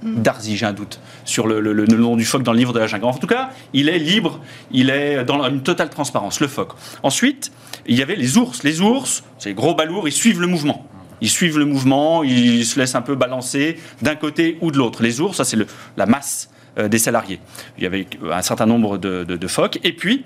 Mm. 0.02 0.22
Darzi, 0.22 0.56
j'ai 0.56 0.66
un 0.66 0.72
doute 0.72 1.00
sur 1.24 1.46
le, 1.46 1.60
nom 1.86 2.16
du 2.16 2.24
phoque 2.24 2.42
dans 2.42 2.52
le 2.52 2.58
livre 2.58 2.72
de 2.72 2.78
la 2.78 2.86
jungle. 2.86 3.06
En 3.06 3.14
tout 3.14 3.26
cas, 3.26 3.50
il 3.72 3.88
est 3.88 3.98
libre, 3.98 4.40
il 4.70 4.90
est 4.90 5.24
dans 5.24 5.42
une 5.48 5.62
totale 5.62 5.90
transparence, 5.90 6.40
le 6.40 6.48
phoque. 6.48 6.72
Ensuite, 7.02 7.50
il 7.86 7.96
y 7.96 8.02
avait 8.02 8.16
les 8.16 8.38
ours. 8.38 8.62
Les 8.62 8.80
ours, 8.80 9.24
c'est 9.38 9.54
gros 9.54 9.74
balourds, 9.74 10.08
ils 10.08 10.12
suivent 10.12 10.40
le 10.40 10.46
mouvement. 10.46 10.86
Ils 11.20 11.30
suivent 11.30 11.58
le 11.58 11.64
mouvement, 11.64 12.22
ils 12.22 12.66
se 12.66 12.78
laissent 12.78 12.94
un 12.94 13.02
peu 13.02 13.14
balancer 13.14 13.78
d'un 14.02 14.16
côté 14.16 14.58
ou 14.60 14.70
de 14.70 14.76
l'autre. 14.76 15.02
Les 15.02 15.20
ours, 15.20 15.36
ça 15.36 15.44
c'est 15.44 15.56
la 15.96 16.06
masse 16.06 16.50
des 16.76 16.98
salariés. 16.98 17.40
Il 17.78 17.84
y 17.84 17.86
avait 17.86 18.06
un 18.30 18.42
certain 18.42 18.66
nombre 18.66 18.98
de, 18.98 19.46
phoques. 19.46 19.78
Et 19.84 19.92
puis, 19.92 20.24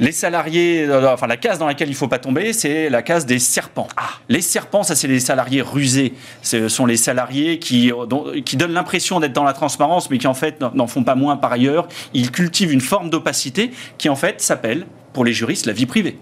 les 0.00 0.12
salariés, 0.12 0.84
euh, 0.88 1.12
enfin 1.12 1.26
la 1.26 1.36
case 1.36 1.58
dans 1.58 1.66
laquelle 1.66 1.88
il 1.88 1.92
ne 1.92 1.96
faut 1.96 2.08
pas 2.08 2.18
tomber, 2.18 2.52
c'est 2.52 2.88
la 2.90 3.02
case 3.02 3.26
des 3.26 3.38
serpents. 3.38 3.88
Ah. 3.96 4.10
Les 4.28 4.40
serpents, 4.40 4.82
ça 4.82 4.94
c'est 4.94 5.08
les 5.08 5.20
salariés 5.20 5.62
rusés. 5.62 6.14
Ce 6.42 6.68
sont 6.68 6.86
les 6.86 6.96
salariés 6.96 7.58
qui, 7.58 7.92
qui 8.44 8.56
donnent 8.56 8.72
l'impression 8.72 9.20
d'être 9.20 9.32
dans 9.32 9.44
la 9.44 9.52
transparence, 9.52 10.10
mais 10.10 10.18
qui 10.18 10.26
en 10.26 10.34
fait 10.34 10.60
n'en 10.60 10.86
font 10.86 11.04
pas 11.04 11.14
moins 11.14 11.36
par 11.36 11.52
ailleurs. 11.52 11.88
Ils 12.12 12.30
cultivent 12.30 12.72
une 12.72 12.80
forme 12.80 13.10
d'opacité 13.10 13.70
qui 13.98 14.08
en 14.08 14.16
fait 14.16 14.40
s'appelle 14.40 14.86
pour 15.14 15.24
les 15.24 15.32
juristes 15.32 15.64
la 15.64 15.72
vie 15.72 15.86
privée. 15.86 16.18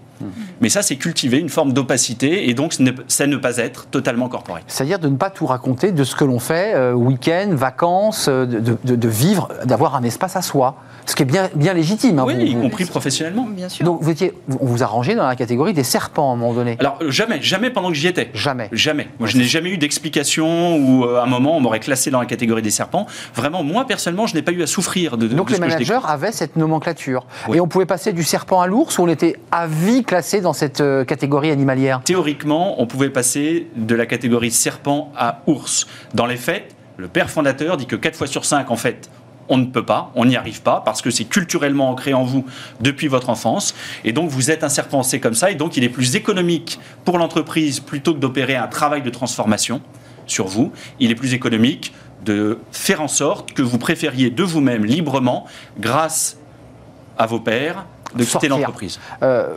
Mais 0.61 0.69
ça, 0.69 0.81
c'est 0.81 0.95
cultiver 0.95 1.39
une 1.39 1.49
forme 1.49 1.73
d'opacité 1.73 2.49
et 2.49 2.53
donc 2.53 2.73
c'est 3.07 3.27
ne 3.27 3.35
pas 3.35 3.57
être 3.57 3.87
totalement 3.87 4.29
corporé. 4.29 4.61
C'est-à-dire 4.67 4.99
de 4.99 5.09
ne 5.09 5.17
pas 5.17 5.29
tout 5.29 5.45
raconter 5.45 5.91
de 5.91 6.03
ce 6.03 6.15
que 6.15 6.23
l'on 6.23 6.39
fait, 6.39 6.73
euh, 6.75 6.93
week-end, 6.93 7.49
vacances, 7.51 8.27
euh, 8.29 8.45
de, 8.45 9.07
vivre, 9.09 9.49
d'avoir 9.65 9.95
un 9.95 10.03
espace 10.03 10.37
à 10.37 10.41
soi. 10.41 10.75
Ce 11.05 11.15
qui 11.15 11.23
est 11.23 11.25
bien, 11.25 11.49
bien 11.53 11.73
légitime. 11.73 12.19
Hein, 12.19 12.25
oui, 12.25 12.35
y 12.35 12.55
compris 12.55 12.85
professionnellement. 12.85 13.45
Bien 13.45 13.67
sûr. 13.67 13.85
Donc 13.85 14.01
vous 14.01 14.09
étiez, 14.09 14.31
on 14.61 14.65
vous 14.65 14.83
a 14.83 14.85
rangé 14.85 15.15
dans 15.15 15.27
la 15.27 15.35
catégorie 15.35 15.73
des 15.73 15.83
serpents 15.83 16.29
à 16.29 16.33
un 16.33 16.37
moment 16.37 16.53
donné. 16.53 16.77
Alors 16.79 16.97
jamais, 17.09 17.41
jamais 17.41 17.71
pendant 17.71 17.89
que 17.89 17.95
j'y 17.95 18.07
étais. 18.07 18.29
Jamais. 18.33 18.69
Jamais. 18.71 19.09
Moi, 19.19 19.27
je 19.27 19.37
n'ai 19.37 19.43
jamais 19.43 19.71
eu 19.71 19.77
d'explication 19.77 20.77
où 20.77 21.03
euh, 21.03 21.19
à 21.19 21.23
un 21.23 21.27
moment 21.27 21.57
on 21.57 21.59
m'aurait 21.59 21.81
classé 21.81 22.09
dans 22.09 22.21
la 22.21 22.25
catégorie 22.25 22.61
des 22.61 22.71
serpents. 22.71 23.05
Vraiment, 23.35 23.63
moi 23.63 23.85
personnellement, 23.85 24.27
je 24.27 24.35
n'ai 24.35 24.43
pas 24.43 24.53
eu 24.53 24.63
à 24.63 24.67
souffrir 24.67 25.17
de. 25.17 25.27
Donc 25.27 25.51
les 25.51 25.59
managers 25.59 25.99
avaient 26.05 26.31
cette 26.31 26.55
nomenclature. 26.55 27.25
Et 27.53 27.59
on 27.59 27.67
pouvait 27.67 27.85
passer 27.85 28.13
du 28.13 28.23
serpent 28.23 28.61
à 28.61 28.67
l'ours 28.67 28.82
ou 28.83 29.01
on 29.01 29.07
était 29.07 29.39
à 29.51 29.65
vie 29.65 30.03
classé 30.03 30.41
dans 30.41 30.53
cette 30.53 30.81
euh, 30.81 31.05
catégorie 31.05 31.51
animalière 31.51 32.01
Théoriquement, 32.03 32.81
on 32.81 32.85
pouvait 32.85 33.09
passer 33.09 33.67
de 33.75 33.95
la 33.95 34.05
catégorie 34.05 34.51
serpent 34.51 35.11
à 35.15 35.41
ours. 35.47 35.87
Dans 36.13 36.25
les 36.25 36.35
faits, 36.35 36.75
le 36.97 37.07
père 37.07 37.29
fondateur 37.29 37.77
dit 37.77 37.85
que 37.85 37.95
4 37.95 38.15
fois 38.15 38.27
sur 38.27 38.45
5, 38.45 38.69
en 38.71 38.75
fait, 38.75 39.09
on 39.49 39.57
ne 39.57 39.65
peut 39.65 39.85
pas, 39.85 40.11
on 40.15 40.25
n'y 40.25 40.35
arrive 40.35 40.61
pas, 40.61 40.81
parce 40.83 41.01
que 41.01 41.11
c'est 41.11 41.25
culturellement 41.25 41.89
ancré 41.89 42.13
en 42.13 42.23
vous 42.23 42.45
depuis 42.81 43.07
votre 43.07 43.29
enfance. 43.29 43.73
Et 44.03 44.11
donc, 44.11 44.29
vous 44.29 44.51
êtes 44.51 44.63
un 44.63 44.69
serpent, 44.69 45.01
c'est 45.01 45.19
comme 45.19 45.33
ça. 45.33 45.49
Et 45.49 45.55
donc, 45.55 45.77
il 45.77 45.83
est 45.83 45.89
plus 45.89 46.15
économique 46.15 46.79
pour 47.05 47.17
l'entreprise, 47.17 47.79
plutôt 47.79 48.13
que 48.13 48.19
d'opérer 48.19 48.55
un 48.55 48.67
travail 48.67 49.01
de 49.01 49.09
transformation 49.09 49.81
sur 50.25 50.47
vous, 50.47 50.71
il 50.99 51.11
est 51.11 51.15
plus 51.15 51.33
économique 51.33 51.93
de 52.25 52.59
faire 52.71 53.01
en 53.01 53.07
sorte 53.07 53.53
que 53.53 53.61
vous 53.61 53.77
préfériez 53.77 54.29
de 54.29 54.43
vous-même 54.43 54.85
librement, 54.85 55.45
grâce 55.79 56.37
à 57.17 57.25
vos 57.25 57.39
pères, 57.39 57.85
de 58.15 58.23
quitter 58.23 58.47
l'entreprise 58.47 58.99
euh, 59.21 59.49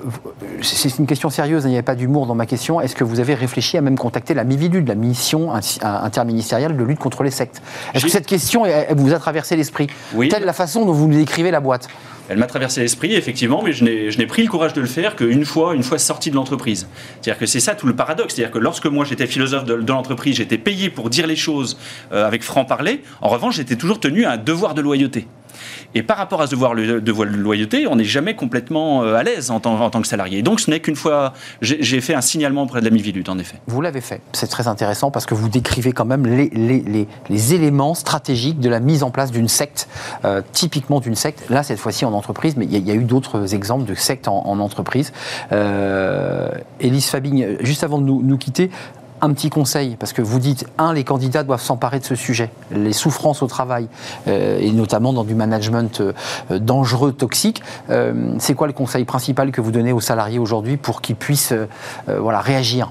C'est 0.63 0.99
une 0.99 1.07
question 1.07 1.31
sérieuse, 1.31 1.65
hein, 1.65 1.69
il 1.69 1.73
n'y 1.73 1.77
avait 1.77 1.83
pas 1.83 1.95
d'humour 1.95 2.27
dans 2.27 2.35
ma 2.35 2.47
question. 2.47 2.81
Est-ce 2.81 2.95
que 2.95 3.05
vous 3.05 3.21
avez 3.21 3.35
réfléchi 3.35 3.77
à 3.77 3.81
même 3.81 3.99
contacter 3.99 4.35
la 4.35 4.45
MIVILUD, 4.45 4.89
la 4.89 4.95
mission 4.95 5.53
interministérielle 5.83 6.77
de 6.77 6.85
lutte 6.85 6.99
contre 6.99 7.23
les 7.23 7.31
sectes? 7.31 7.63
Est-ce 7.95 8.05
que 8.05 8.11
cette 8.11 8.27
question 8.27 8.65
elle, 8.67 8.97
vous 8.97 9.13
a 9.13 9.19
traversé 9.19 9.57
l'esprit? 9.57 9.89
Oui. 10.15 10.29
Telle 10.29 10.45
la 10.45 10.53
façon 10.53 10.85
dont 10.85 10.93
vous 10.93 11.09
nous 11.09 11.17
décrivez 11.17 11.51
la 11.51 11.61
boîte 11.61 11.89
elle 12.29 12.39
m'a 12.39 12.47
traversé 12.47 12.81
l'esprit, 12.81 13.15
effectivement, 13.15 13.63
mais 13.63 13.73
je 13.73 13.85
n'ai 13.85 14.27
pris 14.27 14.43
le 14.43 14.49
courage 14.49 14.73
de 14.73 14.81
le 14.81 14.87
faire 14.87 15.15
qu'une 15.15 15.45
fois, 15.45 15.75
une 15.75 15.85
fois 15.85 15.99
sorti 15.99 16.31
de 16.31 16.35
l'entreprise. 16.35 16.89
C'est-à-dire 17.21 17.39
que 17.39 17.47
c'est 17.47 17.61
ça 17.61 17.75
tout 17.75 17.87
le 17.87 17.95
paradoxe. 17.95 18.35
C'est-à-dire 18.35 18.53
que 18.53 18.59
lorsque 18.59 18.87
moi 18.87 19.05
j'étais 19.05 19.27
philosophe 19.27 19.65
de, 19.65 19.75
l'entreprise, 19.75 20.37
j'étais 20.37 20.59
payé 20.59 20.91
pour 20.91 21.09
dire 21.09 21.27
les 21.27 21.37
choses 21.37 21.79
euh, 22.13 22.27
avec 22.27 22.43
franc-parler. 22.43 23.03
En 23.21 23.29
revanche, 23.29 23.57
j'étais 23.57 23.77
toujours 23.77 24.01
tenu 24.01 24.25
à 24.25 24.33
un 24.33 24.37
devoir 24.39 24.75
de 24.75 24.81
loyauté. 24.81 25.29
Et 25.95 26.03
par 26.03 26.17
rapport 26.17 26.41
à 26.41 26.47
ce 26.47 26.51
devoir 26.51 26.75
de 26.75 27.37
loyauté, 27.37 27.87
on 27.87 27.97
n'est 27.97 28.05
jamais 28.05 28.35
complètement 28.35 29.03
euh, 29.03 29.15
à 29.15 29.23
l'aise 29.23 29.51
en, 29.51 29.61
tant 29.61 30.01
que 30.01 30.07
salarié. 30.07 30.43
donc 30.43 30.61
ce 30.61 30.71
n'est 30.71 30.81
qu'une 30.81 30.97
fois, 30.97 31.33
j'ai 31.61 32.01
fait 32.01 32.15
un 32.15 32.21
signalement 32.21 32.63
auprès 32.63 32.81
de 32.81 32.85
la 32.85 32.91
Mivilude, 32.91 33.29
en 33.29 33.39
effet. 33.39 33.57
Vous 33.67 33.81
l'avez 33.81 34.01
fait. 34.01 34.21
C'est 34.33 34.47
très 34.47 34.69
intéressant 34.69 35.11
parce 35.11 35.27
que 35.27 35.35
vous 35.35 35.49
décrivez 35.49 35.93
quand 35.93 36.05
même 36.05 36.27
les, 36.27 37.55
éléments 37.55 37.95
stratégiques 37.95 38.61
de 38.61 38.69
la 38.69 38.81
mise 38.81 39.03
en 39.03 39.11
place 39.11 39.31
d'une 39.31 39.49
secte, 39.49 39.89
euh, 40.25 40.43
typiquement 40.53 41.01
d'une 41.01 41.15
secte, 41.15 41.49
là 41.49 41.63
cette 41.63 41.79
fois-ci 41.79 42.05
en 42.05 42.13
entreprise, 42.13 42.57
mais 42.57 42.67
il 42.67 42.87
y, 42.87 42.91
a 42.91 42.95
eu 42.95 43.05
d'autres 43.05 43.55
exemples 43.55 43.85
de 43.85 43.95
sectes 43.95 44.29
en, 44.29 44.59
entreprise. 44.59 45.13
Euh, 45.53 46.51
Élise 46.81 47.07
Fabigne, 47.07 47.57
juste 47.61 47.85
avant 47.85 47.99
de 47.99 48.05
nous 48.05 48.39
quitter, 48.39 48.71
un 49.21 49.33
petit 49.33 49.51
conseil, 49.51 49.97
parce 49.97 50.13
que 50.13 50.23
vous 50.23 50.39
dites, 50.39 50.67
un, 50.79 50.93
les 50.93 51.05
candidats 51.05 51.43
doivent 51.43 51.63
s'emparer 51.63 51.99
de 51.99 52.05
ce 52.05 52.15
sujet, 52.15 52.51
les 52.71 52.93
souffrances 52.93 53.43
au 53.43 53.47
travail, 53.47 53.89
euh, 54.29 54.59
et 54.61 54.73
notamment 54.73 55.13
dans 55.13 55.25
du 55.25 55.35
management 55.35 56.01
euh, 56.01 56.59
dangereux, 56.59 57.13
toxique. 57.13 57.63
Euh, 57.91 58.35
c'est 58.39 58.55
quoi 58.55 58.67
le 58.67 58.73
conseil 58.73 59.05
principal 59.05 59.51
que 59.51 59.61
vous 59.61 59.73
donnez 59.73 59.93
aux 59.93 60.01
salariés 60.01 60.39
aujourd'hui 60.39 60.77
pour 60.77 61.01
qu'ils 61.01 61.17
puissent 61.17 61.55
réagir? 62.07 62.91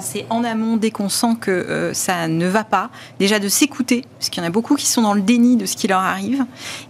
C'est 0.00 0.26
en 0.30 0.44
amont, 0.44 0.76
dès 0.76 0.90
qu'on 0.90 1.08
sent 1.08 1.36
que 1.40 1.50
euh, 1.50 1.94
ça 1.94 2.28
ne 2.28 2.46
va 2.46 2.64
pas, 2.64 2.90
déjà 3.18 3.38
de 3.38 3.48
s'écouter, 3.48 4.04
parce 4.18 4.28
qu'il 4.30 4.42
y 4.42 4.46
en 4.46 4.48
a 4.48 4.52
beaucoup 4.52 4.76
qui 4.76 4.86
sont 4.86 5.02
dans 5.02 5.14
le 5.14 5.20
déni 5.20 5.56
de 5.56 5.66
ce 5.66 5.76
qui 5.76 5.88
leur 5.88 6.00
arrive. 6.00 6.44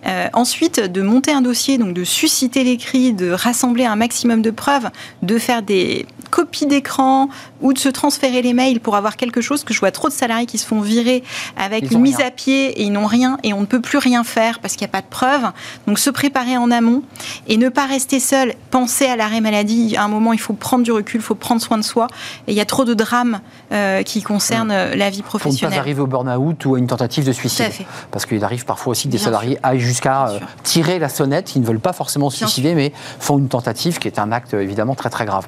Euh, 0.06 0.28
ensuite, 0.32 0.80
de 0.80 1.02
monter 1.02 1.32
un 1.32 1.42
dossier, 1.42 1.78
donc 1.78 1.94
de 1.94 2.04
susciter 2.04 2.64
les 2.64 2.76
cris, 2.76 3.12
de 3.12 3.30
rassembler 3.30 3.84
un 3.84 3.96
maximum 3.96 4.42
de 4.42 4.50
preuves, 4.50 4.90
de 5.22 5.38
faire 5.38 5.62
des 5.62 6.06
copies 6.30 6.66
d'écran 6.66 7.28
ou 7.60 7.72
de 7.72 7.78
se 7.78 7.88
transférer 7.88 8.42
les 8.42 8.52
mails 8.52 8.80
pour 8.80 8.96
avoir 8.96 9.16
quelque 9.16 9.40
chose, 9.40 9.64
que 9.64 9.74
je 9.74 9.80
vois 9.80 9.90
trop 9.90 10.08
de 10.08 10.12
salariés 10.12 10.46
qui 10.46 10.58
se 10.58 10.66
font 10.66 10.80
virer 10.80 11.22
avec 11.56 11.90
une 11.90 12.00
mise 12.00 12.20
à 12.20 12.30
pied 12.30 12.80
et 12.80 12.82
ils 12.82 12.92
n'ont 12.92 13.06
rien 13.06 13.38
et 13.42 13.52
on 13.52 13.60
ne 13.60 13.66
peut 13.66 13.80
plus 13.80 13.98
rien 13.98 14.24
faire 14.24 14.60
parce 14.60 14.74
qu'il 14.74 14.84
n'y 14.86 14.90
a 14.90 14.92
pas 14.92 15.00
de 15.00 15.08
preuves. 15.08 15.50
Donc 15.86 15.98
se 15.98 16.10
préparer 16.10 16.56
en 16.56 16.70
amont 16.70 17.02
et 17.48 17.56
ne 17.56 17.68
pas 17.68 17.86
rester 17.86 18.20
seul, 18.20 18.54
penser 18.70 19.06
à 19.06 19.16
l'arrêt 19.16 19.40
maladie. 19.40 19.96
À 19.96 20.04
un 20.04 20.08
moment, 20.08 20.32
il 20.32 20.40
faut 20.40 20.52
prendre 20.52 20.84
du 20.84 20.92
recul, 20.92 21.20
il 21.20 21.24
faut 21.24 21.34
prendre 21.34 21.60
soin 21.60 21.78
de 21.78 21.82
soi. 21.82 22.08
Et 22.46 22.52
il 22.52 22.56
y 22.56 22.60
a 22.60 22.64
trop 22.66 22.84
de 22.84 22.87
drames 22.94 23.40
euh, 23.72 24.02
qui 24.02 24.22
concernent 24.22 24.70
euh, 24.70 24.94
la 24.94 25.10
vie 25.10 25.22
professionnelle. 25.22 25.60
Pour 25.60 25.70
ne 25.70 25.74
pas 25.74 25.80
arriver 25.80 26.00
au 26.00 26.06
burn-out 26.06 26.64
ou 26.64 26.74
à 26.74 26.78
une 26.78 26.86
tentative 26.86 27.24
de 27.24 27.32
suicide. 27.32 27.70
Parce 28.10 28.26
qu'il 28.26 28.42
arrive 28.44 28.64
parfois 28.64 28.92
aussi 28.92 29.08
que 29.08 29.12
des 29.12 29.18
salariés 29.18 29.58
aillent 29.62 29.80
jusqu'à 29.80 30.28
euh, 30.28 30.38
tirer 30.62 30.98
la 30.98 31.08
sonnette, 31.08 31.54
ils 31.54 31.62
ne 31.62 31.66
veulent 31.66 31.80
pas 31.80 31.92
forcément 31.92 32.30
se 32.30 32.38
suicider, 32.38 32.74
mais 32.74 32.92
font 33.18 33.38
une 33.38 33.48
tentative 33.48 33.98
qui 33.98 34.08
est 34.08 34.18
un 34.18 34.32
acte 34.32 34.54
évidemment 34.54 34.94
très 34.94 35.10
très 35.10 35.26
grave. 35.26 35.46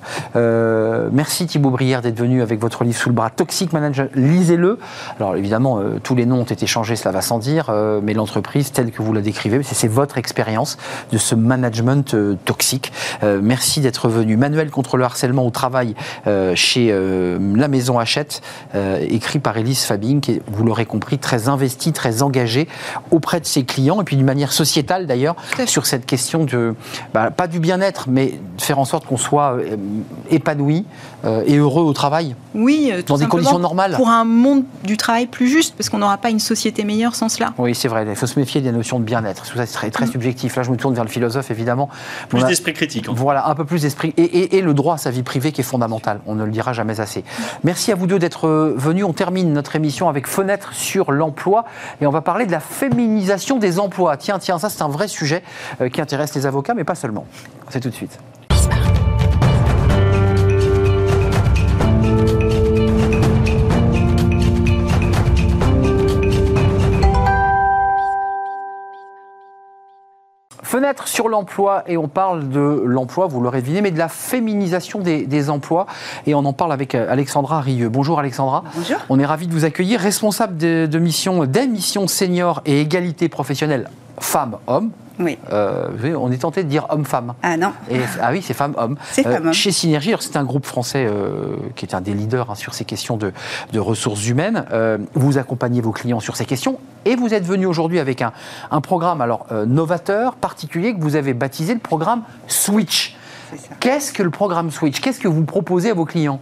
merci 1.12 1.46
Thibaut 1.46 1.70
Brière 1.70 2.02
d'être 2.02 2.18
venu 2.18 2.42
avec 2.42 2.60
votre 2.60 2.84
livre 2.84 2.98
sous 2.98 3.08
le 3.08 3.14
bras, 3.14 3.30
Toxic 3.30 3.72
Manager. 3.72 4.08
Lisez-le. 4.14 4.78
Alors 5.18 5.36
évidemment, 5.36 5.80
tous 6.02 6.14
les 6.14 6.26
noms 6.26 6.40
ont 6.40 6.44
été 6.44 6.66
changés, 6.66 6.96
cela 6.96 7.12
va 7.12 7.22
sans 7.22 7.38
dire, 7.38 7.72
mais 8.02 8.14
l'entreprise 8.14 8.72
telle 8.72 8.90
que 8.90 9.02
vous 9.02 9.12
la 9.12 9.20
décrivez, 9.20 9.62
c'est 9.62 9.88
votre 9.88 10.18
expérience 10.18 10.76
de 11.12 11.18
ce 11.18 11.34
management 11.34 12.14
toxique. 12.44 12.92
merci 13.22 13.80
d'être 13.80 14.08
venu. 14.08 14.36
Manuel 14.36 14.70
contre 14.70 14.96
le 14.96 15.04
harcèlement 15.04 15.46
au 15.46 15.50
travail 15.50 15.94
chez 16.54 16.90
la 17.38 17.68
Maison 17.68 17.98
Hachette, 17.98 18.40
euh, 18.74 19.04
écrit 19.08 19.38
par 19.38 19.56
Elise 19.56 19.84
Fabing, 19.84 20.20
qui 20.20 20.32
est, 20.32 20.42
vous 20.50 20.64
l'aurez 20.64 20.86
compris, 20.86 21.18
très 21.18 21.48
investie, 21.48 21.92
très 21.92 22.22
engagée 22.22 22.68
auprès 23.10 23.40
de 23.40 23.46
ses 23.46 23.64
clients, 23.64 24.00
et 24.00 24.04
puis 24.04 24.16
d'une 24.16 24.26
manière 24.26 24.52
sociétale 24.52 25.06
d'ailleurs, 25.06 25.36
sur 25.66 25.86
cette 25.86 26.06
question 26.06 26.44
de, 26.44 26.74
bah, 27.14 27.30
pas 27.30 27.46
du 27.46 27.60
bien-être, 27.60 28.08
mais 28.08 28.34
de 28.56 28.62
faire 28.62 28.78
en 28.78 28.84
sorte 28.84 29.06
qu'on 29.06 29.16
soit 29.16 29.56
euh, 29.56 29.76
épanoui 30.30 30.80
euh, 30.80 31.09
et 31.24 31.56
heureux 31.56 31.82
au 31.82 31.92
travail. 31.92 32.34
Oui, 32.54 32.92
dans 33.06 33.18
des 33.18 33.26
conditions 33.26 33.58
normales. 33.58 33.94
Pour 33.96 34.08
un 34.08 34.24
monde 34.24 34.64
du 34.84 34.96
travail 34.96 35.26
plus 35.26 35.48
juste, 35.48 35.74
parce 35.76 35.88
qu'on 35.88 35.98
n'aura 35.98 36.18
pas 36.18 36.30
une 36.30 36.40
société 36.40 36.84
meilleure 36.84 37.14
sans 37.14 37.28
cela. 37.28 37.52
Oui, 37.58 37.74
c'est 37.74 37.88
vrai, 37.88 38.06
il 38.08 38.16
faut 38.16 38.26
se 38.26 38.38
méfier 38.38 38.60
des 38.60 38.72
notions 38.72 38.98
de 38.98 39.04
bien-être. 39.04 39.46
Ça, 39.46 39.66
c'est 39.66 39.72
très, 39.72 39.90
très 39.90 40.06
mm. 40.06 40.12
subjectif. 40.12 40.56
Là, 40.56 40.62
je 40.62 40.70
me 40.70 40.76
tourne 40.76 40.94
vers 40.94 41.04
le 41.04 41.10
philosophe, 41.10 41.50
évidemment. 41.50 41.88
Plus 42.28 42.44
d'esprit 42.44 42.72
critique. 42.72 43.08
Voilà, 43.08 43.48
un 43.48 43.54
peu 43.54 43.64
plus 43.64 43.82
d'esprit. 43.82 44.14
Et, 44.16 44.56
et 44.56 44.62
le 44.62 44.74
droit 44.74 44.94
à 44.94 44.98
sa 44.98 45.10
vie 45.10 45.22
privée 45.22 45.52
qui 45.52 45.60
est 45.60 45.64
fondamental. 45.64 46.20
On 46.26 46.34
ne 46.34 46.44
le 46.44 46.50
dira 46.50 46.72
jamais 46.72 47.00
assez. 47.00 47.24
Merci 47.64 47.92
à 47.92 47.94
vous 47.94 48.06
deux 48.06 48.18
d'être 48.18 48.46
euh, 48.46 48.74
venus. 48.76 49.04
On 49.04 49.12
termine 49.12 49.52
notre 49.52 49.76
émission 49.76 50.08
avec 50.08 50.26
Fenêtre 50.26 50.72
sur 50.72 51.12
l'emploi 51.12 51.64
et 52.00 52.06
on 52.06 52.10
va 52.10 52.20
parler 52.20 52.46
de 52.46 52.52
la 52.52 52.60
féminisation 52.60 53.58
des 53.58 53.78
emplois. 53.78 54.16
Tiens, 54.16 54.38
tiens, 54.38 54.58
ça 54.58 54.68
c'est 54.68 54.82
un 54.82 54.88
vrai 54.88 55.08
sujet 55.08 55.42
euh, 55.80 55.88
qui 55.88 56.00
intéresse 56.00 56.34
les 56.34 56.46
avocats, 56.46 56.74
mais 56.74 56.84
pas 56.84 56.94
seulement. 56.94 57.26
C'est 57.68 57.80
tout 57.80 57.90
de 57.90 57.94
suite. 57.94 58.18
Fenêtre 70.70 71.08
sur 71.08 71.28
l'emploi, 71.28 71.82
et 71.88 71.96
on 71.96 72.06
parle 72.06 72.48
de 72.48 72.60
l'emploi, 72.60 73.26
vous 73.26 73.40
l'aurez 73.40 73.60
deviné, 73.60 73.80
mais 73.80 73.90
de 73.90 73.98
la 73.98 74.06
féminisation 74.06 75.00
des, 75.00 75.50
emplois. 75.50 75.86
Et 76.28 76.34
on 76.36 76.44
en 76.44 76.52
parle 76.52 76.72
avec 76.72 76.94
euh, 76.94 77.10
Alexandra 77.10 77.60
Rieux. 77.60 77.88
Bonjour 77.88 78.20
Alexandra. 78.20 78.62
Bonjour. 78.76 78.98
On 79.08 79.18
est 79.18 79.26
ravi 79.26 79.48
de 79.48 79.52
vous 79.52 79.64
accueillir, 79.64 79.98
responsable 79.98 80.56
de, 80.58 80.86
de 80.86 80.98
mission, 81.00 81.44
des 81.44 81.66
missions 81.66 82.06
seniors 82.06 82.62
et 82.66 82.80
égalité 82.80 83.28
professionnelle 83.28 83.90
femmes-hommes. 84.20 84.92
Oui. 85.20 85.38
Euh, 85.52 86.14
on 86.18 86.32
est 86.32 86.38
tenté 86.38 86.64
de 86.64 86.68
dire 86.68 86.86
homme-femme. 86.88 87.34
Ah 87.42 87.56
non. 87.56 87.72
ah 88.20 88.30
oui, 88.32 88.42
c'est 88.42 88.54
femme-homme. 88.54 88.96
C'est 89.12 89.26
euh, 89.26 89.52
Chez 89.52 89.70
Synergie, 89.70 90.14
c'est 90.18 90.36
un 90.36 90.44
groupe 90.44 90.66
français 90.66 91.06
euh, 91.08 91.56
qui 91.76 91.84
est 91.84 91.94
un 91.94 92.00
des 92.00 92.14
leaders 92.14 92.50
hein, 92.50 92.54
sur 92.54 92.74
ces 92.74 92.84
questions 92.84 93.18
de, 93.18 93.32
ressources 93.78 94.26
humaines. 94.26 94.64
vous 95.14 95.38
accompagnez 95.38 95.80
vos 95.80 95.92
clients 95.92 96.20
sur 96.20 96.36
ces 96.36 96.44
questions 96.44 96.78
et 97.04 97.16
vous 97.16 97.34
êtes 97.34 97.44
venu 97.44 97.66
aujourd'hui 97.66 97.98
avec 97.98 98.22
un, 98.22 98.32
un, 98.70 98.80
programme 98.80 99.20
alors 99.20 99.46
novateur, 99.66 100.34
particulier, 100.34 100.94
que 100.94 101.00
vous 101.00 101.16
avez 101.16 101.34
baptisé 101.34 101.74
le 101.74 101.80
programme 101.80 102.22
Switch. 102.46 103.16
Qu'est-ce 103.80 104.12
que 104.12 104.22
le 104.22 104.30
programme 104.30 104.70
Switch? 104.70 105.00
Qu'est-ce 105.00 105.20
que 105.20 105.28
vous 105.28 105.44
proposez 105.44 105.90
à 105.90 105.94
vos 105.94 106.04
clients? 106.04 106.40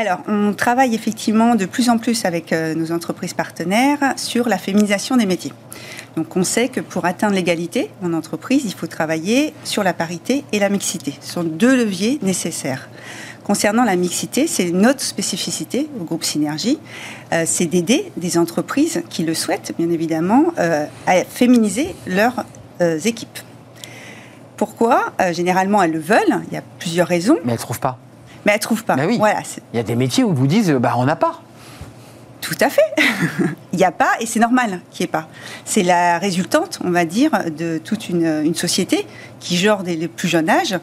Alors, 0.00 0.20
on 0.28 0.52
travaille 0.52 0.94
effectivement 0.94 1.54
de 1.54 1.66
plus 1.66 1.90
en 1.90 1.98
plus 1.98 2.24
avec 2.24 2.52
nos 2.52 2.92
entreprises 2.92 3.34
partenaires 3.34 4.14
sur 4.16 4.48
la 4.48 4.58
féminisation 4.58 5.16
des 5.16 5.26
métiers. 5.26 5.52
Donc 6.16 6.36
on 6.36 6.44
sait 6.44 6.68
que 6.68 6.80
pour 6.80 7.04
atteindre 7.04 7.34
l'égalité 7.34 7.90
en 8.02 8.12
entreprise, 8.12 8.62
il 8.64 8.74
faut 8.74 8.86
travailler 8.86 9.52
sur 9.64 9.82
la 9.82 9.92
parité 9.92 10.44
et 10.52 10.58
la 10.58 10.68
mixité. 10.68 11.14
Ce 11.20 11.34
sont 11.34 11.44
deux 11.44 11.76
leviers 11.76 12.18
nécessaires. 12.22 12.88
Concernant 13.44 13.84
la 13.84 13.96
mixité, 13.96 14.46
c'est 14.46 14.70
notre 14.70 15.00
spécificité 15.00 15.88
au 16.00 16.04
groupe 16.04 16.24
Synergie, 16.24 16.78
euh, 17.32 17.44
c'est 17.46 17.66
d'aider 17.66 18.12
des 18.16 18.38
entreprises 18.38 19.02
qui 19.08 19.24
le 19.24 19.34
souhaitent, 19.34 19.72
bien 19.76 19.90
évidemment, 19.90 20.52
euh, 20.58 20.86
à 21.06 21.24
féminiser 21.24 21.94
leurs 22.06 22.44
euh, 22.80 22.98
équipes. 23.00 23.40
Pourquoi? 24.56 25.14
Généralement, 25.32 25.82
elles 25.82 25.92
le 25.92 25.98
veulent. 25.98 26.42
Il 26.48 26.54
y 26.54 26.58
a 26.58 26.62
plusieurs 26.78 27.08
raisons. 27.08 27.38
Mais 27.44 27.52
elles 27.52 27.58
ne 27.58 27.62
trouvent 27.62 27.80
pas. 27.80 27.98
Mais 28.44 28.52
elles 28.52 28.58
ne 28.58 28.62
trouvent 28.62 28.84
pas. 28.84 28.96
oui. 29.06 29.18
Voilà. 29.18 29.40
Il 29.72 29.76
y 29.76 29.80
a 29.80 29.82
des 29.82 29.96
métiers 29.96 30.24
où 30.24 30.32
vous 30.32 30.46
disent, 30.46 30.70
bah, 30.72 30.94
on 30.96 31.04
n'a 31.04 31.16
pas. 31.16 31.40
Tout 32.40 32.56
à 32.60 32.70
fait. 32.70 32.80
Il 33.72 33.78
n'y 33.78 33.84
a 33.84 33.92
pas, 33.92 34.12
et 34.18 34.26
c'est 34.26 34.40
normal 34.40 34.80
qu'il 34.90 35.04
n'y 35.04 35.08
ait 35.08 35.12
pas. 35.12 35.28
C'est 35.64 35.82
la 35.82 36.18
résultante, 36.18 36.78
on 36.82 36.90
va 36.90 37.04
dire, 37.04 37.30
de 37.56 37.78
toute 37.78 38.08
une, 38.08 38.54
société 38.54 39.06
qui 39.38 39.56
genre 39.56 39.82
dès 39.82 39.96
le 39.96 40.08
plus 40.08 40.28
jeune 40.28 40.50
âge. 40.50 40.76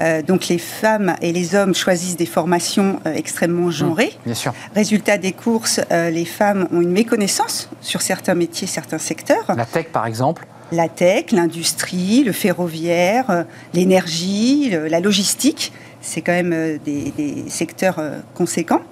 Euh, 0.00 0.22
donc 0.22 0.48
les 0.48 0.58
femmes 0.58 1.16
et 1.22 1.32
les 1.32 1.54
hommes 1.54 1.74
choisissent 1.74 2.16
des 2.16 2.26
formations 2.26 3.00
euh, 3.06 3.14
extrêmement 3.14 3.70
genrées. 3.70 4.12
Mmh, 4.18 4.26
bien 4.26 4.34
sûr. 4.34 4.54
Résultat 4.74 5.16
des 5.16 5.32
courses, 5.32 5.80
euh, 5.90 6.10
les 6.10 6.24
femmes 6.24 6.68
ont 6.72 6.80
une 6.80 6.92
méconnaissance 6.92 7.70
sur 7.80 8.02
certains 8.02 8.34
métiers, 8.34 8.66
certains 8.66 8.98
secteurs. 8.98 9.44
La 9.56 9.64
tech, 9.64 9.86
par 9.92 10.06
exemple 10.06 10.46
La 10.72 10.88
tech, 10.88 11.32
l'industrie, 11.32 12.22
le 12.24 12.32
ferroviaire, 12.32 13.46
l'énergie, 13.72 14.70
la 14.70 15.00
logistique. 15.00 15.72
C'est 16.06 16.20
quand 16.20 16.32
même 16.32 16.78
des 16.84 17.44
secteurs 17.48 18.00
conséquents. 18.34 18.82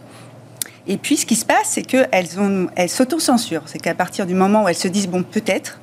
Et 0.87 0.97
puis, 0.97 1.17
ce 1.17 1.25
qui 1.25 1.37
se 1.37 1.45
passe, 1.45 1.69
c'est 1.71 1.83
qu'elles 1.83 2.29
elles 2.77 2.89
s'autocensurent. 2.89 3.62
C'est 3.67 3.79
qu'à 3.79 3.95
partir 3.95 4.27
du 4.27 4.35
moment 4.35 4.65
où 4.65 4.69
elles 4.69 4.75
se 4.75 4.89
disent, 4.89 5.09
bon, 5.09 5.23
peut-être. 5.23 5.81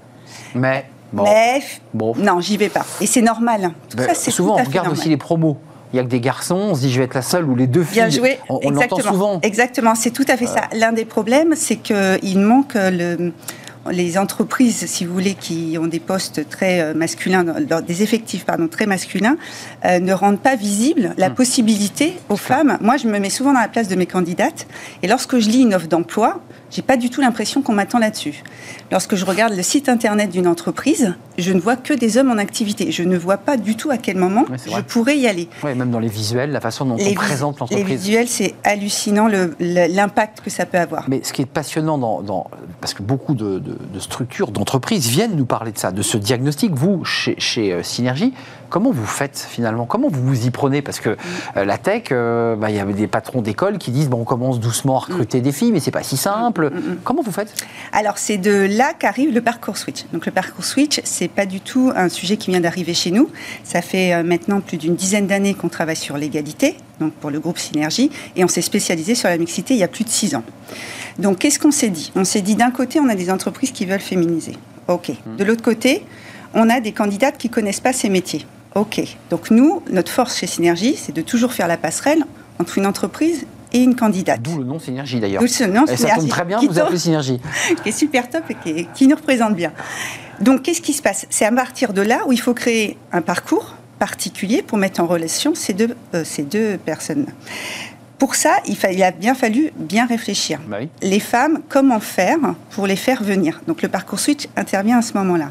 Mais. 0.53 0.85
Bon. 1.11 1.23
Mais. 1.23 1.61
Bon. 1.93 2.13
Non, 2.17 2.39
j'y 2.39 2.57
vais 2.57 2.69
pas. 2.69 2.85
Et 2.99 3.05
c'est 3.05 3.21
normal. 3.21 3.71
Ben, 3.95 4.13
souvent, 4.13 4.57
on 4.59 4.63
regarde 4.63 4.89
aussi 4.89 5.09
les 5.09 5.17
promos. 5.17 5.57
Il 5.93 5.97
y 5.97 5.99
a 5.99 6.03
que 6.03 6.07
des 6.07 6.21
garçons, 6.21 6.55
on 6.55 6.75
se 6.75 6.81
dit 6.81 6.91
je 6.91 6.99
vais 6.99 7.05
être 7.05 7.15
la 7.15 7.21
seule 7.21 7.43
ou 7.43 7.55
les 7.55 7.67
deux 7.67 7.83
filles. 7.83 8.03
Bien 8.03 8.09
joué. 8.09 8.39
On, 8.47 8.61
on 8.63 8.69
l'entend 8.69 8.99
souvent. 8.99 9.39
Exactement, 9.41 9.93
c'est 9.93 10.11
tout 10.11 10.23
à 10.29 10.37
fait 10.37 10.45
ça. 10.45 10.69
L'un 10.73 10.93
des 10.93 11.03
problèmes, 11.03 11.53
c'est 11.55 11.75
qu'il 11.75 12.39
manque 12.39 12.75
le, 12.75 13.33
les 13.89 14.17
entreprises, 14.17 14.85
si 14.85 15.05
vous 15.05 15.13
voulez, 15.13 15.33
qui 15.33 15.77
ont 15.79 15.87
des 15.87 15.99
postes 15.99 16.47
très 16.49 16.81
euh, 16.81 16.93
masculins, 16.93 17.43
des 17.43 18.03
effectifs 18.03 18.45
pardon, 18.45 18.67
très 18.67 18.85
masculins, 18.85 19.37
euh, 19.85 19.99
ne 19.99 20.13
rendent 20.13 20.39
pas 20.39 20.55
visible 20.55 21.13
la 21.17 21.29
hmm. 21.29 21.35
possibilité 21.35 22.13
aux 22.29 22.37
femmes. 22.37 22.77
Moi, 22.81 22.97
je 22.97 23.07
me 23.07 23.17
mets 23.19 23.29
souvent 23.29 23.53
dans 23.53 23.59
la 23.59 23.67
place 23.67 23.87
de 23.87 23.95
mes 23.95 24.05
candidates, 24.05 24.67
et 25.01 25.07
lorsque 25.07 25.39
je 25.39 25.49
lis 25.49 25.61
une 25.61 25.73
offre 25.73 25.87
d'emploi, 25.87 26.41
j'ai 26.71 26.81
pas 26.81 26.97
du 26.97 27.09
tout 27.09 27.21
l'impression 27.21 27.61
qu'on 27.61 27.73
m'attend 27.73 27.99
là-dessus. 27.99 28.43
Lorsque 28.91 29.15
je 29.15 29.25
regarde 29.25 29.53
le 29.53 29.61
site 29.61 29.89
internet 29.89 30.29
d'une 30.29 30.47
entreprise, 30.47 31.15
je 31.37 31.51
ne 31.51 31.59
vois 31.59 31.75
que 31.75 31.93
des 31.93 32.17
hommes 32.17 32.31
en 32.31 32.37
activité. 32.37 32.91
Je 32.91 33.03
ne 33.03 33.17
vois 33.17 33.37
pas 33.37 33.57
du 33.57 33.75
tout 33.75 33.91
à 33.91 33.97
quel 33.97 34.17
moment 34.17 34.45
je 34.65 34.81
pourrais 34.81 35.17
y 35.17 35.27
aller. 35.27 35.49
Oui, 35.63 35.75
même 35.75 35.91
dans 35.91 35.99
les 35.99 36.07
visuels, 36.07 36.51
la 36.51 36.61
façon 36.61 36.85
dont 36.85 36.97
on 36.99 37.13
présente 37.13 37.59
l'entreprise. 37.59 37.87
Les 37.87 37.95
visuels, 37.95 38.27
c'est 38.27 38.55
hallucinant 38.63 39.27
l'impact 39.59 40.41
que 40.41 40.49
ça 40.49 40.65
peut 40.65 40.79
avoir. 40.79 41.09
Mais 41.09 41.21
ce 41.23 41.33
qui 41.33 41.41
est 41.41 41.45
passionnant, 41.45 41.97
dans, 41.97 42.49
parce 42.79 42.93
que 42.93 43.03
beaucoup 43.03 43.33
de, 43.33 43.61
structures, 43.99 44.51
d'entreprises 44.51 45.07
viennent 45.07 45.35
nous 45.35 45.45
parler 45.45 45.71
de 45.71 45.77
ça, 45.77 45.91
de 45.91 46.01
ce 46.01 46.17
diagnostic. 46.17 46.73
Vous, 46.73 47.03
chez, 47.03 47.35
chez 47.37 47.73
euh, 47.73 47.83
Synergie, 47.83 48.33
Comment 48.71 48.91
vous 48.91 49.05
faites 49.05 49.37
finalement? 49.37 49.85
Comment 49.85 50.07
vous 50.07 50.25
vous 50.25 50.45
y 50.45 50.49
prenez? 50.49 50.81
Parce 50.81 51.01
que 51.01 51.17
euh, 51.57 51.65
la 51.65 51.77
tech, 51.77 52.03
euh, 52.11 52.55
bah, 52.55 52.69
il 52.69 52.77
y 52.77 52.79
a 52.79 52.85
des 52.85 53.07
patrons 53.07 53.41
d'école 53.41 53.77
qui 53.77 53.91
disent 53.91 54.07
bon, 54.07 54.21
on 54.21 54.23
commence 54.23 54.61
doucement 54.61 54.95
à 54.95 54.99
recruter 54.99 55.41
des 55.41 55.51
filles, 55.51 55.73
mais 55.73 55.81
c'est 55.81 55.91
pas 55.91 56.03
si 56.03 56.15
simple. 56.15 56.71
Comment 57.03 57.21
vous 57.21 57.33
faites? 57.33 57.53
Alors 57.91 58.17
c'est 58.17 58.37
de 58.37 58.67
là 58.71 58.93
qu'arrive 58.93 59.33
le 59.33 59.41
parcours 59.41 59.77
switch. 59.77 60.05
Donc 60.13 60.25
le 60.25 60.31
parcours 60.31 60.63
switch, 60.63 61.01
c'est 61.03 61.27
pas 61.27 61.45
du 61.45 61.59
tout 61.59 61.91
un 61.93 62.07
sujet 62.07 62.37
qui 62.37 62.49
vient 62.49 62.61
d'arriver 62.61 62.93
chez 62.93 63.11
nous. 63.11 63.29
Ça 63.65 63.81
fait 63.81 64.13
euh, 64.13 64.23
maintenant 64.23 64.61
plus 64.61 64.77
d'une 64.77 64.95
dizaine 64.95 65.27
d'années 65.27 65.53
qu'on 65.53 65.67
travaille 65.67 65.97
sur 65.97 66.17
l'égalité, 66.17 66.77
donc 67.01 67.11
pour 67.15 67.29
le 67.29 67.41
groupe 67.41 67.57
Synergie, 67.57 68.09
et 68.37 68.45
on 68.45 68.47
s'est 68.47 68.61
spécialisé 68.61 69.15
sur 69.15 69.27
la 69.27 69.37
mixité 69.37 69.73
il 69.73 69.81
y 69.81 69.83
a 69.83 69.89
plus 69.89 70.05
de 70.05 70.09
six 70.09 70.33
ans. 70.33 70.43
Donc 71.19 71.39
qu'est-ce 71.39 71.59
qu'on 71.59 71.71
s'est 71.71 71.89
dit? 71.89 72.13
On 72.15 72.23
s'est 72.23 72.41
dit 72.41 72.55
d'un 72.55 72.71
côté, 72.71 73.01
on 73.01 73.09
a 73.09 73.15
des 73.15 73.29
entreprises 73.29 73.71
qui 73.71 73.85
veulent 73.85 73.99
féminiser. 73.99 74.53
Ok. 74.87 75.11
De 75.37 75.43
l'autre 75.43 75.61
côté, 75.61 76.05
on 76.53 76.69
a 76.69 76.79
des 76.79 76.93
candidates 76.93 77.37
qui 77.37 77.49
connaissent 77.49 77.81
pas 77.81 77.91
ces 77.91 78.07
métiers. 78.07 78.45
Ok. 78.75 79.01
Donc 79.29 79.51
nous, 79.51 79.81
notre 79.89 80.11
force 80.11 80.37
chez 80.37 80.47
Synergie, 80.47 80.95
c'est 80.95 81.11
de 81.13 81.21
toujours 81.21 81.53
faire 81.53 81.67
la 81.67 81.77
passerelle 81.77 82.23
entre 82.59 82.77
une 82.77 82.85
entreprise 82.85 83.45
et 83.73 83.79
une 83.79 83.95
candidate. 83.95 84.41
D'où 84.41 84.57
le 84.57 84.63
nom 84.65 84.79
Synergie 84.79 85.19
d'ailleurs. 85.19 85.41
D'où 85.41 85.47
ce 85.47 85.63
nom, 85.63 85.83
Et 85.85 85.87
ça 85.87 85.97
Synergie, 85.97 86.19
tombe 86.21 86.29
très 86.29 86.45
bien, 86.45 86.59
qui 86.59 86.67
vous 86.67 86.79
appelez 86.79 86.97
Synergie. 86.99 87.39
qui 87.83 87.89
est 87.89 87.93
super 87.93 88.29
top 88.29 88.43
et 88.49 88.55
qui, 88.55 88.69
est- 88.69 88.87
qui 88.93 89.07
nous 89.07 89.15
représente 89.15 89.55
bien. 89.55 89.71
Donc, 90.39 90.63
qu'est-ce 90.63 90.81
qui 90.81 90.93
se 90.93 91.01
passe? 91.01 91.25
C'est 91.29 91.45
à 91.45 91.51
partir 91.51 91.93
de 91.93 92.01
là 92.01 92.21
où 92.27 92.31
il 92.31 92.39
faut 92.39 92.53
créer 92.53 92.97
un 93.11 93.21
parcours 93.21 93.75
particulier 93.99 94.61
pour 94.63 94.77
mettre 94.77 94.99
en 95.01 95.05
relation 95.07 95.53
ces 95.55 95.73
deux, 95.73 95.95
euh, 96.15 96.23
ces 96.25 96.41
deux 96.43 96.77
personnes. 96.77 97.27
Pour 98.21 98.35
ça, 98.35 98.57
il, 98.67 99.03
a 99.03 99.09
bien 99.09 99.33
fallu 99.33 99.71
bien 99.77 100.05
réfléchir. 100.05 100.59
Bah 100.67 100.77
oui. 100.79 100.89
Les 101.01 101.19
femmes, 101.19 101.61
comment 101.69 101.99
faire 101.99 102.37
pour 102.69 102.85
les 102.85 102.95
faire 102.95 103.23
venir? 103.23 103.61
Donc, 103.65 103.81
le 103.81 103.87
parcours 103.87 104.19
switch 104.19 104.47
intervient 104.55 104.99
à 104.99 105.01
ce 105.01 105.13
moment-là. 105.15 105.49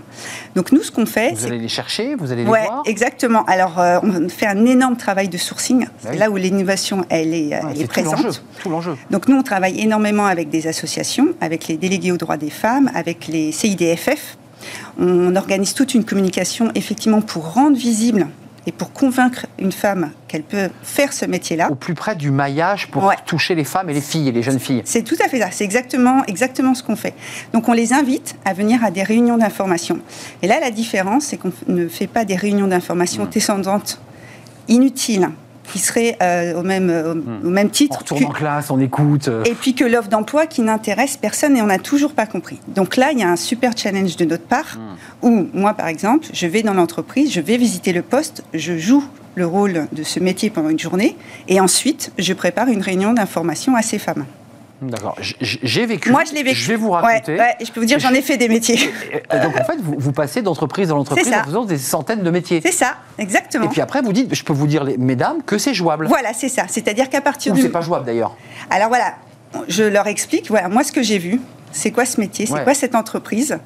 Donc, 0.54 0.70
nous, 0.70 0.80
ce 0.84 0.92
qu'on 0.92 1.04
fait, 1.04 1.32
Vous 1.32 1.46
allez 1.46 1.58
les 1.58 1.66
chercher, 1.66 2.14
vous 2.14 2.30
allez 2.30 2.44
les 2.44 2.48
Ouais, 2.48 2.66
voir? 2.66 2.84
exactement. 2.86 3.44
Alors, 3.46 3.80
euh, 3.80 3.98
on 4.04 4.28
fait 4.28 4.46
un 4.46 4.64
énorme 4.66 4.96
travail 4.96 5.28
de 5.28 5.36
sourcing. 5.36 5.88
C'est 5.98 6.10
oui. 6.10 6.18
là 6.18 6.30
où 6.30 6.36
l'innovation, 6.36 7.04
elle 7.08 7.34
est, 7.34 7.48
Ouais, 7.48 7.60
elle 7.70 7.76
c'est 7.76 7.82
est 7.82 7.86
présente. 7.88 8.40
Tout 8.62 8.70
l'enjeu. 8.70 8.94
Donc 9.10 9.26
nous, 9.26 9.36
on 9.36 9.42
travaille 9.42 9.80
énormément 9.80 10.26
avec 10.26 10.48
des 10.48 10.68
associations, 10.68 11.30
avec 11.40 11.66
les 11.66 11.76
délégués 11.76 12.12
aux 12.12 12.18
droits 12.18 12.36
des 12.36 12.50
femmes, 12.50 12.88
avec 12.94 13.26
les 13.26 13.50
CIDFF. 13.50 14.38
On 14.96 15.34
organise 15.34 15.74
toute 15.74 15.94
une 15.94 16.04
communication 16.04 16.70
effectivement 16.76 17.20
pour 17.20 17.52
rendre 17.52 17.76
visible 17.76 18.28
et 18.70 18.72
pour 18.72 18.92
convaincre 18.92 19.46
une 19.58 19.72
femme 19.72 20.12
qu'elle 20.28 20.44
peut 20.44 20.68
faire 20.84 21.12
ce 21.12 21.24
métier-là. 21.26 21.72
Au 21.72 21.74
plus 21.74 21.94
près 21.94 22.14
du 22.14 22.30
maillage 22.30 22.86
pour 22.86 23.02
Ouais. 23.02 23.16
toucher 23.26 23.56
les 23.56 23.64
femmes 23.64 23.90
et 23.90 23.94
les 23.94 24.00
filles 24.00 24.28
et 24.28 24.32
les 24.32 24.44
jeunes 24.44 24.60
filles. 24.60 24.82
C'est 24.84 25.02
tout 25.02 25.16
à 25.24 25.28
fait 25.28 25.40
ça, 25.40 25.48
c'est 25.50 25.64
exactement, 25.64 26.22
exactement 26.28 26.72
ce 26.76 26.84
qu'on 26.84 26.94
fait. 26.94 27.14
Donc 27.52 27.68
on 27.68 27.72
les 27.72 27.92
invite 27.92 28.36
à 28.44 28.52
venir 28.52 28.84
à 28.84 28.92
des 28.92 29.02
réunions 29.02 29.38
d'information. 29.38 29.98
Et 30.42 30.46
là, 30.46 30.60
la 30.60 30.70
différence, 30.70 31.24
c'est 31.24 31.36
qu'on 31.36 31.50
ne 31.66 31.88
fait 31.88 32.06
pas 32.06 32.24
des 32.24 32.36
réunions 32.36 32.68
d'information 32.68 33.24
descendantes 33.24 34.00
inutiles, 34.68 35.30
qui 35.64 35.78
seraient 35.78 36.16
euh, 36.22 36.58
au, 36.58 36.62
même, 36.62 36.90
euh, 36.90 37.14
au 37.44 37.48
même 37.48 37.66
On 37.68 37.70
titre 37.70 37.98
retourne 37.98 38.20
que- 38.20 38.26
en 38.26 38.30
classe, 38.30 38.70
on 38.70 38.80
écoute. 38.80 39.28
euh, 39.28 39.44
et 39.44 39.54
puis 39.54 39.74
que 39.74 39.84
l'offre 39.84 40.08
d'emploi 40.08 40.46
qui 40.46 40.62
n'intéresse 40.62 41.16
personne 41.16 41.56
et 41.56 41.62
on 41.62 41.66
n'a 41.66 41.78
toujours 41.78 42.12
pas 42.12 42.26
compris. 42.26 42.58
Donc 42.68 42.96
là, 42.96 43.12
il 43.12 43.18
y 43.18 43.22
a 43.22 43.28
un 43.30 43.36
super 43.36 43.72
challenge 43.76 44.16
de 44.16 44.24
notre 44.24 44.44
part 44.44 44.78
où 45.22 45.46
moi, 45.52 45.74
par 45.74 45.86
exemple, 45.88 46.26
je 46.32 46.46
vais 46.46 46.62
dans 46.62 46.74
l'entreprise, 46.74 47.32
je 47.32 47.40
vais 47.40 47.56
visiter 47.56 47.92
le 47.92 48.02
poste, 48.02 48.42
je 48.54 48.76
joue 48.78 49.04
le 49.36 49.46
rôle 49.46 49.86
de 49.92 50.02
ce 50.02 50.18
métier 50.18 50.50
pendant 50.50 50.70
une 50.70 50.78
journée 50.78 51.16
et 51.46 51.60
ensuite, 51.60 52.10
je 52.18 52.32
prépare 52.32 52.66
une 52.68 52.82
réunion 52.82 53.12
d'information 53.12 53.76
à 53.76 53.82
ces 53.82 53.98
femmes. 53.98 54.24
D'accord. 54.82 55.16
J'ai 55.40 55.84
vécu. 55.86 56.10
Moi, 56.10 56.22
je 56.28 56.32
l'ai 56.34 56.42
vécu. 56.42 56.56
Je 56.56 56.68
vais 56.68 56.76
vous 56.76 56.90
raconter. 56.90 57.36
ouais, 57.38 57.54
et 57.60 57.64
je 57.64 57.72
peux 57.72 57.80
vous 57.80 57.86
dire, 57.86 57.98
j'en 57.98 58.12
ai 58.14 58.22
fait 58.22 58.36
des 58.36 58.48
métiers. 58.48 58.78
Et 59.12 59.38
donc 59.40 59.54
en 59.60 59.64
fait, 59.64 59.78
vous, 59.82 59.94
vous 59.98 60.12
passez 60.12 60.40
d'entreprise 60.42 60.88
C'est 61.14 61.24
ça. 61.30 61.40
en 61.40 61.44
faisant 61.44 61.64
des 61.64 61.78
centaines 61.78 62.22
de 62.22 62.30
métiers. 62.30 62.60
C'est 62.64 62.72
ça, 62.72 62.96
exactement. 63.18 63.66
Et 63.66 63.68
puis 63.68 63.80
après, 63.80 64.00
vous 64.02 64.12
dites, 64.12 64.34
je 64.34 64.42
peux 64.44 64.52
vous 64.54 64.66
dire, 64.66 64.86
mesdames, 64.98 65.42
que 65.42 65.58
c'est 65.58 65.74
jouable. 65.74 66.06
Voilà, 66.06 66.32
c'est 66.32 66.48
ça. 66.48 66.64
C'est-à-dire 66.68 67.10
qu'à 67.10 67.20
partir 67.20 67.52
Ou 67.52 67.56
du... 67.56 67.62
c'est 67.62 67.68
pas 67.68 67.82
jouable 67.82 68.06
d'ailleurs. 68.06 68.36
Alors 68.70 68.88
voilà, 68.88 69.14
je 69.68 69.82
leur 69.84 70.06
explique, 70.06 70.48
voilà, 70.48 70.68
moi 70.68 70.82
ce 70.84 70.92
que 70.92 71.02
j'ai 71.02 71.18
vu, 71.18 71.40
c'est 71.72 71.90
quoi 71.90 72.04
ce 72.04 72.20
métier, 72.20 72.46
c'est 72.46 72.52
Ouais. 72.54 72.64
quoi 72.64 72.74
cette 72.74 72.94
entreprise? 72.94 73.58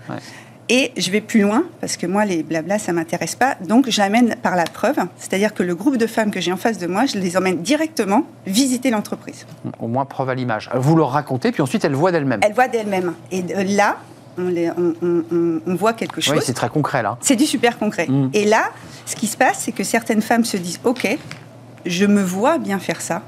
Et 0.71 0.93
je 0.97 1.11
vais 1.11 1.21
plus 1.21 1.43
loin, 1.43 1.65
parce 1.83 1.99
que 1.99 2.07
moi, 2.07 2.25
les 2.25 2.43
blabla, 2.43 2.79
ça 2.79 2.93
m'intéresse 2.95 3.35
pas. 3.35 3.57
Donc, 3.69 3.91
j'amène 3.91 4.35
par 4.43 4.57
la 4.57 4.65
preuve. 4.65 4.97
C'est-à-dire 5.19 5.53
que 5.53 5.63
le 5.63 5.75
groupe 5.75 5.99
de 5.99 6.07
femmes 6.07 6.31
que 6.31 6.41
j'ai 6.41 6.53
en 6.53 6.57
face 6.57 6.79
de 6.79 6.87
moi, 6.87 7.05
je 7.05 7.19
les 7.19 7.37
emmène 7.37 7.59
directement 7.61 8.25
visiter 8.47 8.89
l'entreprise. 8.91 9.45
Au 9.79 9.89
moins 9.89 10.07
preuve 10.07 10.31
à 10.31 10.35
l'image. 10.35 10.71
Vous 10.75 10.97
leur 10.97 11.11
racontez, 11.11 11.53
puis 11.53 11.61
ensuite 11.61 11.85
elles 11.85 11.95
voient 11.95 12.13
d'elles-mêmes. 12.13 12.41
Elles 12.43 12.55
voient 12.55 12.69
d'elles-mêmes. 12.69 13.13
Et 13.31 13.43
de- 13.43 13.77
là, 13.77 13.99
on, 14.39 14.49
les- 14.49 14.71
on- 14.71 14.95
on- 15.03 15.25
on- 15.31 15.61
on 15.67 15.75
voit 15.75 15.93
quelque 15.93 16.17
Oui, 16.17 16.23
chose. 16.23 16.43
c'est 16.43 16.55
très 16.55 16.71
concret 16.71 17.03
là. 17.03 17.19
C'est 17.21 17.37
du 17.37 17.45
super 17.45 17.79
concret. 17.79 18.07
Mm. 18.09 18.31
Et 18.33 18.47
là, 18.47 18.71
ce 19.05 19.17
qui 19.17 19.27
se 19.27 19.37
passe, 19.37 19.59
c'est 19.61 19.73
que 19.73 19.85
certaines 19.85 20.23
femmes 20.23 20.45
se 20.47 20.57
disent 20.57 20.81
Ok, 20.85 21.07
je 21.85 22.07
me 22.07 22.23
vois 22.23 22.57
bien 22.57 22.79
faire 22.79 23.03
ça, 23.03 23.21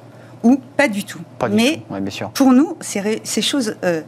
ou 0.43 0.59
pas 0.77 0.89
du 0.89 1.05
tout. 1.05 1.21
Pas 1.39 1.51
du 1.51 1.55
Mais 1.57 1.83
tout. 1.87 1.93
Ouais, 1.95 2.01
bien 2.01 2.11
sûr. 2.11 2.31
pour 2.31 2.53
nous, 2.53 2.77
ces 2.81 3.43
choses, 3.43 3.77
euh, 3.85 4.01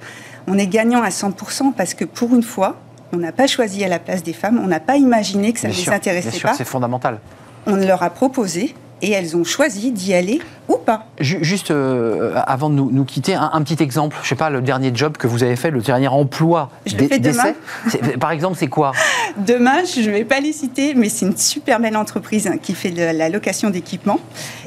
on 0.47 0.57
est 0.57 0.67
gagnant 0.67 1.03
à 1.03 1.11
100% 1.11 1.73
parce 1.77 1.93
que 1.93 2.07
pour 2.07 2.35
une 2.35 2.43
fois, 2.43 2.77
on 3.13 3.17
n'a 3.17 3.33
pas 3.33 3.47
choisi 3.47 3.85
à 3.85 3.89
la 3.89 3.99
place 3.99 4.23
des 4.23 4.33
femmes, 4.33 4.61
on 4.63 4.67
n'a 4.67 4.81
pas 4.81 4.97
imaginé 4.97 5.53
que 5.53 5.61
ça 5.61 5.69
ne 5.69 5.73
les 5.73 5.89
intéressait 5.89 6.31
bien 6.31 6.39
sûr, 6.39 6.49
pas. 6.51 6.55
c'est 6.55 6.65
fondamental. 6.65 7.19
On 7.67 7.77
leur 7.77 8.03
a 8.03 8.11
proposé 8.11 8.75
et 9.03 9.11
elles 9.11 9.37
ont 9.37 9.45
choisi 9.45 9.93
d'y 9.93 10.15
aller 10.15 10.41
ou 10.69 10.77
pas. 10.77 11.05
Ju- 11.19 11.39
Juste 11.43 11.71
euh, 11.71 12.33
avant 12.47 12.69
de 12.71 12.75
nous, 12.75 12.91
nous 12.91 13.05
quitter, 13.05 13.35
un, 13.35 13.51
un 13.53 13.63
petit 13.63 13.83
exemple. 13.83 14.17
Je 14.23 14.29
sais 14.29 14.35
pas, 14.35 14.51
le 14.51 14.61
dernier 14.61 14.91
job 14.95 15.17
que 15.17 15.27
vous 15.27 15.43
avez 15.43 15.57
fait, 15.57 15.71
le 15.71 15.81
dernier 15.81 16.09
emploi 16.09 16.71
Je 16.87 16.97
le 16.97 17.07
fais 17.09 17.19
demain. 17.19 17.55
C'est- 17.89 18.19
Par 18.19 18.31
exemple, 18.33 18.57
c'est 18.59 18.67
quoi? 18.69 18.93
Demain, 19.39 19.85
je 19.85 20.01
ne 20.09 20.11
vais 20.15 20.25
pas 20.25 20.41
les 20.41 20.53
citer, 20.53 20.95
mais 20.95 21.09
c'est 21.09 21.27
une 21.27 21.37
super 21.37 21.81
belle 21.81 21.97
entreprise 21.97 22.51
qui 22.63 22.75
fait 22.75 22.91
de 22.91 23.03
la 23.17 23.29
location 23.29 23.71
d'équipements. 23.71 24.21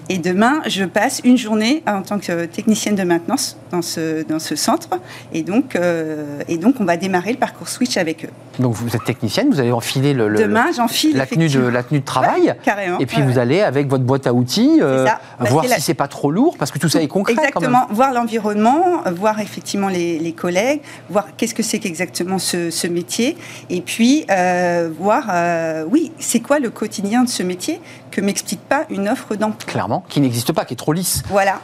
Et 0.10 0.18
demain, 0.18 0.62
je 0.68 0.84
passe 0.84 1.22
une 1.24 1.38
journée 1.38 1.84
en 1.88 2.02
tant 2.02 2.20
que 2.20 2.46
technicienne 2.46 2.96
de 2.96 3.04
maintenance 3.04 3.58
dans 3.72 3.82
ce, 3.82 4.24
dans 4.24 4.40
ce 4.40 4.56
centre. 4.56 4.90
Et 5.34 5.44
donc, 5.44 5.76
euh, 5.76 6.40
et 6.50 6.58
donc, 6.58 6.76
on 6.80 6.86
va 6.86 6.98
démarrer 6.98 7.32
le 7.32 7.38
parcours 7.38 7.70
Switch 7.70 7.96
avec 7.98 8.26
eux. 8.26 8.30
Donc 8.60 8.74
vous 8.74 8.94
êtes 8.96 9.06
technicienne, 9.06 9.50
vous 9.50 9.60
allez 9.62 9.72
enfiler 9.72 10.14
le, 10.14 10.28
le- 10.28 10.38
Demain, 10.40 10.66
j'enfile 10.76 11.16
la, 11.16 11.26
tenue 11.26 11.48
de, 11.48 11.62
la 11.62 11.84
tenue 11.84 12.02
de 12.02 12.06
travail. 12.06 12.42
Ouais, 12.48 12.58
carrément. 12.64 13.00
Et 13.00 13.06
puis 13.06 13.18
Ouais, 13.18 13.24
vous 13.24 13.40
allez 13.40 13.62
avec 13.62 13.88
votre 13.88 14.04
boîte 14.04 14.28
à 14.28 14.34
outils 14.34 14.80
euh, 14.82 15.06
voir 15.40 15.64
c'est 15.64 15.70
si 15.80 15.91
la- 15.91 15.91
c'est 15.92 15.96
pas 15.96 16.08
trop 16.08 16.32
lourd, 16.32 16.56
parce 16.58 16.72
que 16.72 16.80
tout 16.80 16.88
ça 16.88 17.02
est 17.02 17.08
concret 17.10 17.34
quand 17.36 17.42
même. 17.60 17.70
Exactement, 17.70 17.88
voir 17.94 18.14
l'environnement, 18.14 19.02
voir 19.14 19.40
effectivement 19.42 19.90
les, 19.90 20.20
les 20.20 20.32
collègues, 20.32 20.80
voir 21.10 21.28
qu'est-ce 21.36 21.54
que 21.54 21.64
c'est 21.64 21.80
qu'exactement 21.80 22.40
ce, 22.40 22.70
ce 22.70 22.88
métier, 22.88 23.36
et 23.70 23.82
puis 23.82 24.26
euh, 24.32 24.90
voir, 24.98 25.26
euh, 25.30 25.84
oui, 25.90 26.14
c'est 26.18 26.40
quoi 26.40 26.60
le 26.60 26.70
quotidien 26.70 27.24
de 27.26 27.30
ce 27.30 27.44
métier 27.44 27.82
que 28.10 28.22
m'explique 28.22 28.62
pas 28.62 28.86
une 28.90 29.10
offre 29.10 29.36
d'emploi. 29.36 29.70
Clairement, 29.70 30.06
qui 30.08 30.22
n'existe 30.22 30.54
pas, 30.54 30.64
qui 30.64 30.74
est 30.76 30.78
trop 30.78 30.94
lisse. 30.94 31.24
Voilà. 31.30 31.60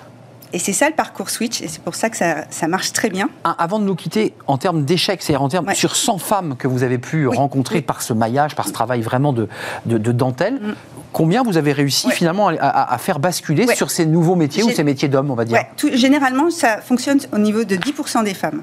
Et 0.53 0.59
c'est 0.59 0.73
ça 0.73 0.87
le 0.89 0.95
parcours 0.95 1.29
Switch, 1.29 1.61
et 1.61 1.67
c'est 1.69 1.81
pour 1.81 1.95
ça 1.95 2.09
que 2.09 2.17
ça, 2.17 2.45
ça 2.49 2.67
marche 2.67 2.91
très 2.93 3.09
bien. 3.09 3.29
Un- 3.45 3.55
avant 3.59 3.79
de 3.79 3.85
nous 3.85 3.95
quitter, 3.95 4.33
en 4.47 4.57
termes 4.57 4.83
d'échecs, 4.83 5.21
c'est-à-dire 5.21 5.41
en 5.41 5.49
termes 5.49 5.67
Ouais. 5.67 5.75
sur 5.75 5.95
100 5.95 6.17
femmes 6.17 6.55
que 6.57 6.67
vous 6.67 6.83
avez 6.83 6.97
pu 6.97 7.27
Oui, 7.27 7.35
rencontrer 7.37 7.75
oui. 7.75 7.81
par 7.81 8.01
ce 8.01 8.11
maillage, 8.13 8.55
par 8.55 8.67
ce 8.67 8.73
travail 8.73 9.01
vraiment 9.01 9.31
de, 9.31 9.47
de, 9.85 9.97
de 9.97 10.11
dentelle, 10.11 10.55
Mm. 10.61 10.73
Combien 11.17 11.41
vous 11.41 11.57
avez 11.57 11.71
réussi 11.73 12.05
Ouais. 12.07 12.13
finalement 12.13 12.49
à, 12.49 12.53
à- 12.53 12.93
à 12.93 12.97
faire 12.99 13.17
basculer 13.19 13.65
Ouais. 13.65 13.75
sur 13.75 13.89
ces 13.89 14.05
nouveaux 14.05 14.35
métiers 14.35 14.61
ou 14.61 14.69
ces 14.69 14.83
métiers 14.83 15.07
d'hommes, 15.09 15.31
on 15.31 15.35
va 15.35 15.45
dire 15.45 15.57
Ouais, 15.57 15.67
tout- 15.75 15.89
généralement, 15.93 16.51
ça 16.51 16.79
fonctionne 16.79 17.17
au 17.33 17.39
niveau 17.39 17.63
de 17.63 17.75
10% 17.75 18.21
des 18.23 18.35
femmes. 18.35 18.61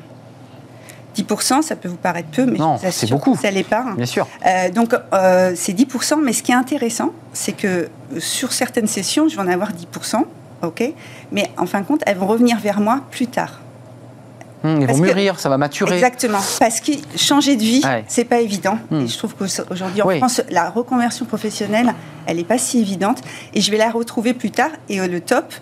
10%, 1.17 1.63
ça 1.63 1.75
peut 1.77 1.89
vous 1.89 1.97
paraître 1.97 2.29
peu, 2.31 2.45
mais 2.45 2.59
Non, 2.59 2.77
c'est 2.91 3.11
beaucoup. 3.11 3.37
Ça 3.41 3.51
l'est 3.51 3.63
pas. 3.69 3.85
Bien 3.97 4.07
sûr. 4.07 4.27
Euh, 4.47 4.71
donc, 4.71 4.95
euh, 5.13 5.53
c'est 5.57 5.73
10%, 5.73 6.17
mais 6.23 6.33
ce 6.33 6.43
qui 6.45 6.53
est 6.53 6.57
intéressant, 6.57 7.11
c'est 7.33 7.53
que 7.53 7.67
euh, 7.67 7.89
sur 8.19 8.53
certaines 8.53 8.87
sessions, 8.89 9.29
je 9.29 9.35
vais 9.37 9.43
en 9.43 9.49
avoir 9.49 9.71
10%, 9.73 10.25
ok 10.63 10.93
Mais 11.33 11.51
en 11.57 11.67
fin 11.67 11.81
de 11.81 11.87
compte, 11.87 12.03
elles 12.07 12.17
vont 12.19 12.27
revenir 12.27 12.59
vers 12.61 12.81
moi 12.81 13.01
plus 13.11 13.27
tard. 13.27 13.61
Hum, 14.65 14.81
ils 14.81 14.87
Parce 14.87 14.99
vont 14.99 15.05
que- 15.05 15.09
mûrir, 15.09 15.39
ça 15.39 15.49
va 15.51 15.59
maturer. 15.59 15.97
Exactement. 15.97 16.39
Parce 16.59 16.81
que 16.81 16.93
changer 17.17 17.55
de 17.57 17.61
vie, 17.63 17.83
Ouais. 17.85 18.05
c'est 18.09 18.25
pas 18.25 18.41
évident. 18.41 18.79
Hmm. 18.91 19.03
Et 19.03 19.07
je 19.09 19.19
trouve 19.19 19.35
qu'aujourd'hui, 19.35 20.01
en 20.03 20.07
Oui. 20.09 20.17
France, 20.19 20.41
la 20.51 20.71
reconversion 20.71 21.27
professionnelle, 21.27 21.93
elle 22.27 22.39
n'est 22.39 22.45
pas 22.45 22.57
si 22.59 22.81
évidente. 22.81 23.19
Et 23.53 23.61
je 23.61 23.71
vais 23.71 23.77
la 23.77 23.91
retrouver 23.91 24.33
plus 24.33 24.51
tard. 24.51 24.71
Et 24.89 25.01
euh, 25.01 25.07
le 25.07 25.21
top, 25.21 25.53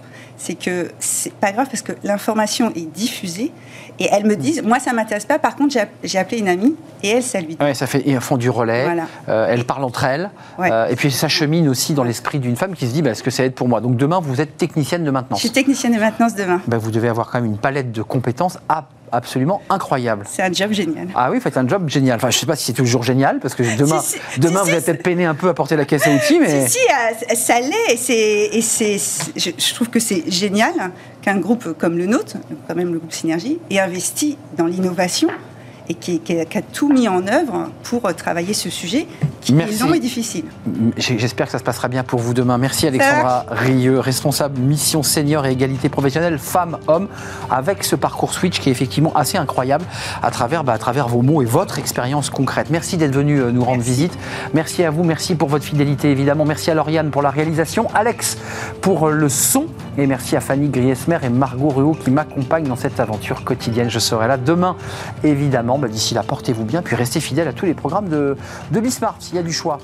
c'est 0.43 0.55
que 0.55 0.91
c'est 0.99 1.33
pas 1.33 1.53
grave 1.53 1.67
parce 1.71 1.83
que 1.83 1.93
l'information 2.03 2.71
est 2.75 2.91
diffusée. 2.93 3.53
Et 3.99 4.09
elles 4.11 4.25
me 4.27 4.35
disent, 4.35 4.63
moi, 4.65 4.81
ça 4.81 4.93
m'intéresse 4.93 5.27
pas. 5.27 5.39
Par 5.39 5.55
contre, 5.55 5.75
j'ai 5.75 5.81
app- 5.81 5.91
j'ai 6.03 6.19
appelé 6.19 6.39
une 6.39 6.49
amie 6.49 6.75
et 7.03 7.09
elle, 7.11 7.23
ça 7.23 7.41
lui 7.41 7.55
dit. 7.55 7.59
Ouais, 7.63 7.75
ça 7.75 7.87
fait, 7.87 8.03
font 8.21 8.37
du 8.39 8.49
relais, 8.51 8.85
Voilà. 8.85 9.05
euh, 9.29 9.47
elles 9.51 9.65
parlent 9.65 9.85
entre 9.85 10.05
elles, 10.05 10.31
Ouais. 10.59 10.73
euh, 10.73 10.89
et 10.89 10.97
puis 10.97 11.11
ça 11.13 11.29
chemine 11.29 11.69
aussi 11.69 11.93
dans 11.95 12.03
l'esprit 12.03 12.39
d'une 12.39 12.57
femme 12.57 12.75
qui 12.75 12.87
se 12.89 12.93
dit 12.93 13.03
bah, 13.03 13.11
est-ce 13.11 13.23
que 13.23 13.31
ça 13.31 13.45
aide 13.45 13.53
pour 13.55 13.69
moi? 13.69 13.81
Donc 13.81 13.97
demain, 13.97 14.19
vous 14.21 14.41
êtes 14.41 14.57
technicienne 14.57 15.03
de 15.03 15.09
Je 15.09 15.13
maintenance. 15.13 15.41
suis 15.41 15.51
technicienne 15.51 15.93
de 15.95 16.01
maintenance 16.01 16.35
demain. 16.35 16.61
Bah, 16.67 16.79
vous 16.79 16.91
devez 16.91 17.09
avoir 17.09 17.31
quand 17.31 17.41
même 17.41 17.51
une 17.51 17.59
palette 17.59 17.93
de 17.93 18.03
compétences 18.03 18.59
ab- 18.69 18.87
absolument 19.13 19.63
incroyable. 19.69 20.25
C'est 20.29 20.43
un 20.43 20.53
job 20.53 20.73
génial. 20.73 21.09
Ah 21.15 21.31
oui, 21.31 21.41
faites 21.41 21.57
un 21.57 21.69
job 21.69 21.89
génial. 21.89 22.17
Enfin, 22.17 22.31
je 22.31 22.39
sais 22.39 22.47
pas 22.47 22.57
si 22.57 22.65
c'est 22.65 22.73
toujours 22.73 23.03
génial, 23.03 23.39
parce 23.39 23.55
que 23.55 23.63
demain, 23.77 24.01
Si, 24.01 24.19
si, 24.33 24.41
demain 24.41 24.61
si, 24.65 24.71
vous 24.71 24.77
allez 24.77 24.85
peut-être 24.85 25.03
peiner 25.03 25.27
un 25.27 25.35
peu 25.35 25.49
à 25.49 25.55
porter 25.55 25.77
la 25.77 25.85
caisse 25.85 26.07
à 26.07 26.11
outils, 26.11 26.41
mais 26.41 26.67
Si, 26.67 26.79
euh, 26.79 27.35
ça 27.35 27.61
l'est. 27.61 27.93
Et, 27.93 27.97
c'est, 27.97 28.49
et 28.53 28.63
c'est, 28.63 28.99
je, 29.37 29.51
je 29.57 29.75
trouve 29.75 29.91
que 29.91 30.01
c'est 30.01 30.31
génial 30.31 30.73
qu'un 31.21 31.37
groupe 31.39 31.77
comme 31.79 31.99
le 31.99 32.07
nôtre, 32.07 32.37
quand 32.67 32.75
même 32.75 32.93
le 32.93 32.99
groupe 32.99 33.13
Synergie, 33.13 33.59
ait 33.71 33.79
investi 33.79 34.37
dans 34.57 34.67
l'innovation 34.67 35.29
et 35.89 35.95
qui, 35.95 36.21
qui 36.21 36.39
a, 36.39 36.45
qui 36.45 36.59
a 36.59 36.63
tout 36.63 36.93
mis 36.93 37.09
en 37.09 37.27
œuvre 37.27 37.71
pour 37.83 38.07
euh, 38.07 38.13
travailler 38.13 38.55
ce 38.55 38.71
sujet 38.71 39.07
qui 39.41 39.53
Merci. 39.53 39.75
est 39.75 39.87
long 39.87 39.95
et 39.95 39.99
difficile. 39.99 40.45
J'espère 40.97 41.47
que 41.47 41.53
ça 41.53 41.59
se 41.59 41.65
passera 41.65 41.89
bien 41.89 42.05
pour 42.05 42.21
vous 42.21 42.33
demain. 42.35 42.59
Merci 42.59 42.87
Alexandra 42.87 43.45
Rieux, 43.51 43.99
responsable 43.99 44.61
mission 44.61 45.03
senior 45.03 45.47
et 45.47 45.53
égalité 45.53 45.89
professionnelle 45.89 46.39
femmes-hommes, 46.39 47.09
avec 47.51 47.83
ce 47.83 47.97
parcours 47.97 48.33
Switch 48.33 48.61
qui 48.61 48.69
est 48.69 48.73
effectivement 48.73 49.13
assez 49.15 49.39
incroyable 49.39 49.85
à 50.23 50.31
travers, 50.31 50.63
bah, 50.65 50.75
à 50.75 50.79
travers 50.79 51.09
vos 51.09 51.23
mots 51.23 51.43
et 51.43 51.47
votre 51.47 51.79
expérience 51.79 52.31
concrète. 52.31 52.69
Merci 52.71 52.97
d'être 52.97 53.15
venu 53.15 53.39
euh, 53.39 53.51
nous 53.51 53.65
rendre 53.65 53.79
Merci. 53.79 53.91
visite. 53.91 54.19
Merci 54.55 54.85
à 54.85 54.91
vous, 54.91 55.03
merci 55.03 55.35
pour 55.35 55.49
votre 55.49 55.65
fidélité 55.65 56.11
évidemment. 56.11 56.45
Merci 56.45 56.71
à 56.71 56.75
Lauriane 56.75 57.11
pour 57.11 57.23
la 57.23 57.31
réalisation, 57.31 57.89
Alex 57.95 58.39
pour 58.81 59.09
euh, 59.09 59.13
le 59.13 59.29
son 59.29 59.67
et 59.99 60.07
merci 60.07 60.37
à 60.37 60.41
Fanny 60.41 60.69
Griesmer 60.69 61.19
et 61.23 61.29
Margot 61.29 61.69
Ruot 61.69 61.95
qui 61.95 62.11
m'accompagnent 62.11 62.69
dans 62.69 62.77
cette 62.77 62.99
aventure 63.01 63.45
quotidienne. 63.45 63.91
Je 63.91 63.99
serai 63.99 64.29
là 64.29 64.37
demain 64.37 64.77
évidemment. 65.25 65.79
Bah, 65.79 65.89
D'ici 65.89 66.15
là, 66.15 66.23
portez-vous 66.23 66.65
bien 66.65 66.83
puis 66.83 66.97
restez 66.97 67.21
fidèles 67.21 67.49
à 67.49 67.53
tous 67.53 67.67
les 67.67 67.75
programmes 67.75 68.09
de, 68.09 68.37
de 68.71 68.81
Bismart. 68.81 69.19
Il 69.31 69.37
y 69.37 69.39
a 69.39 69.43
du 69.43 69.53
choix. 69.53 69.79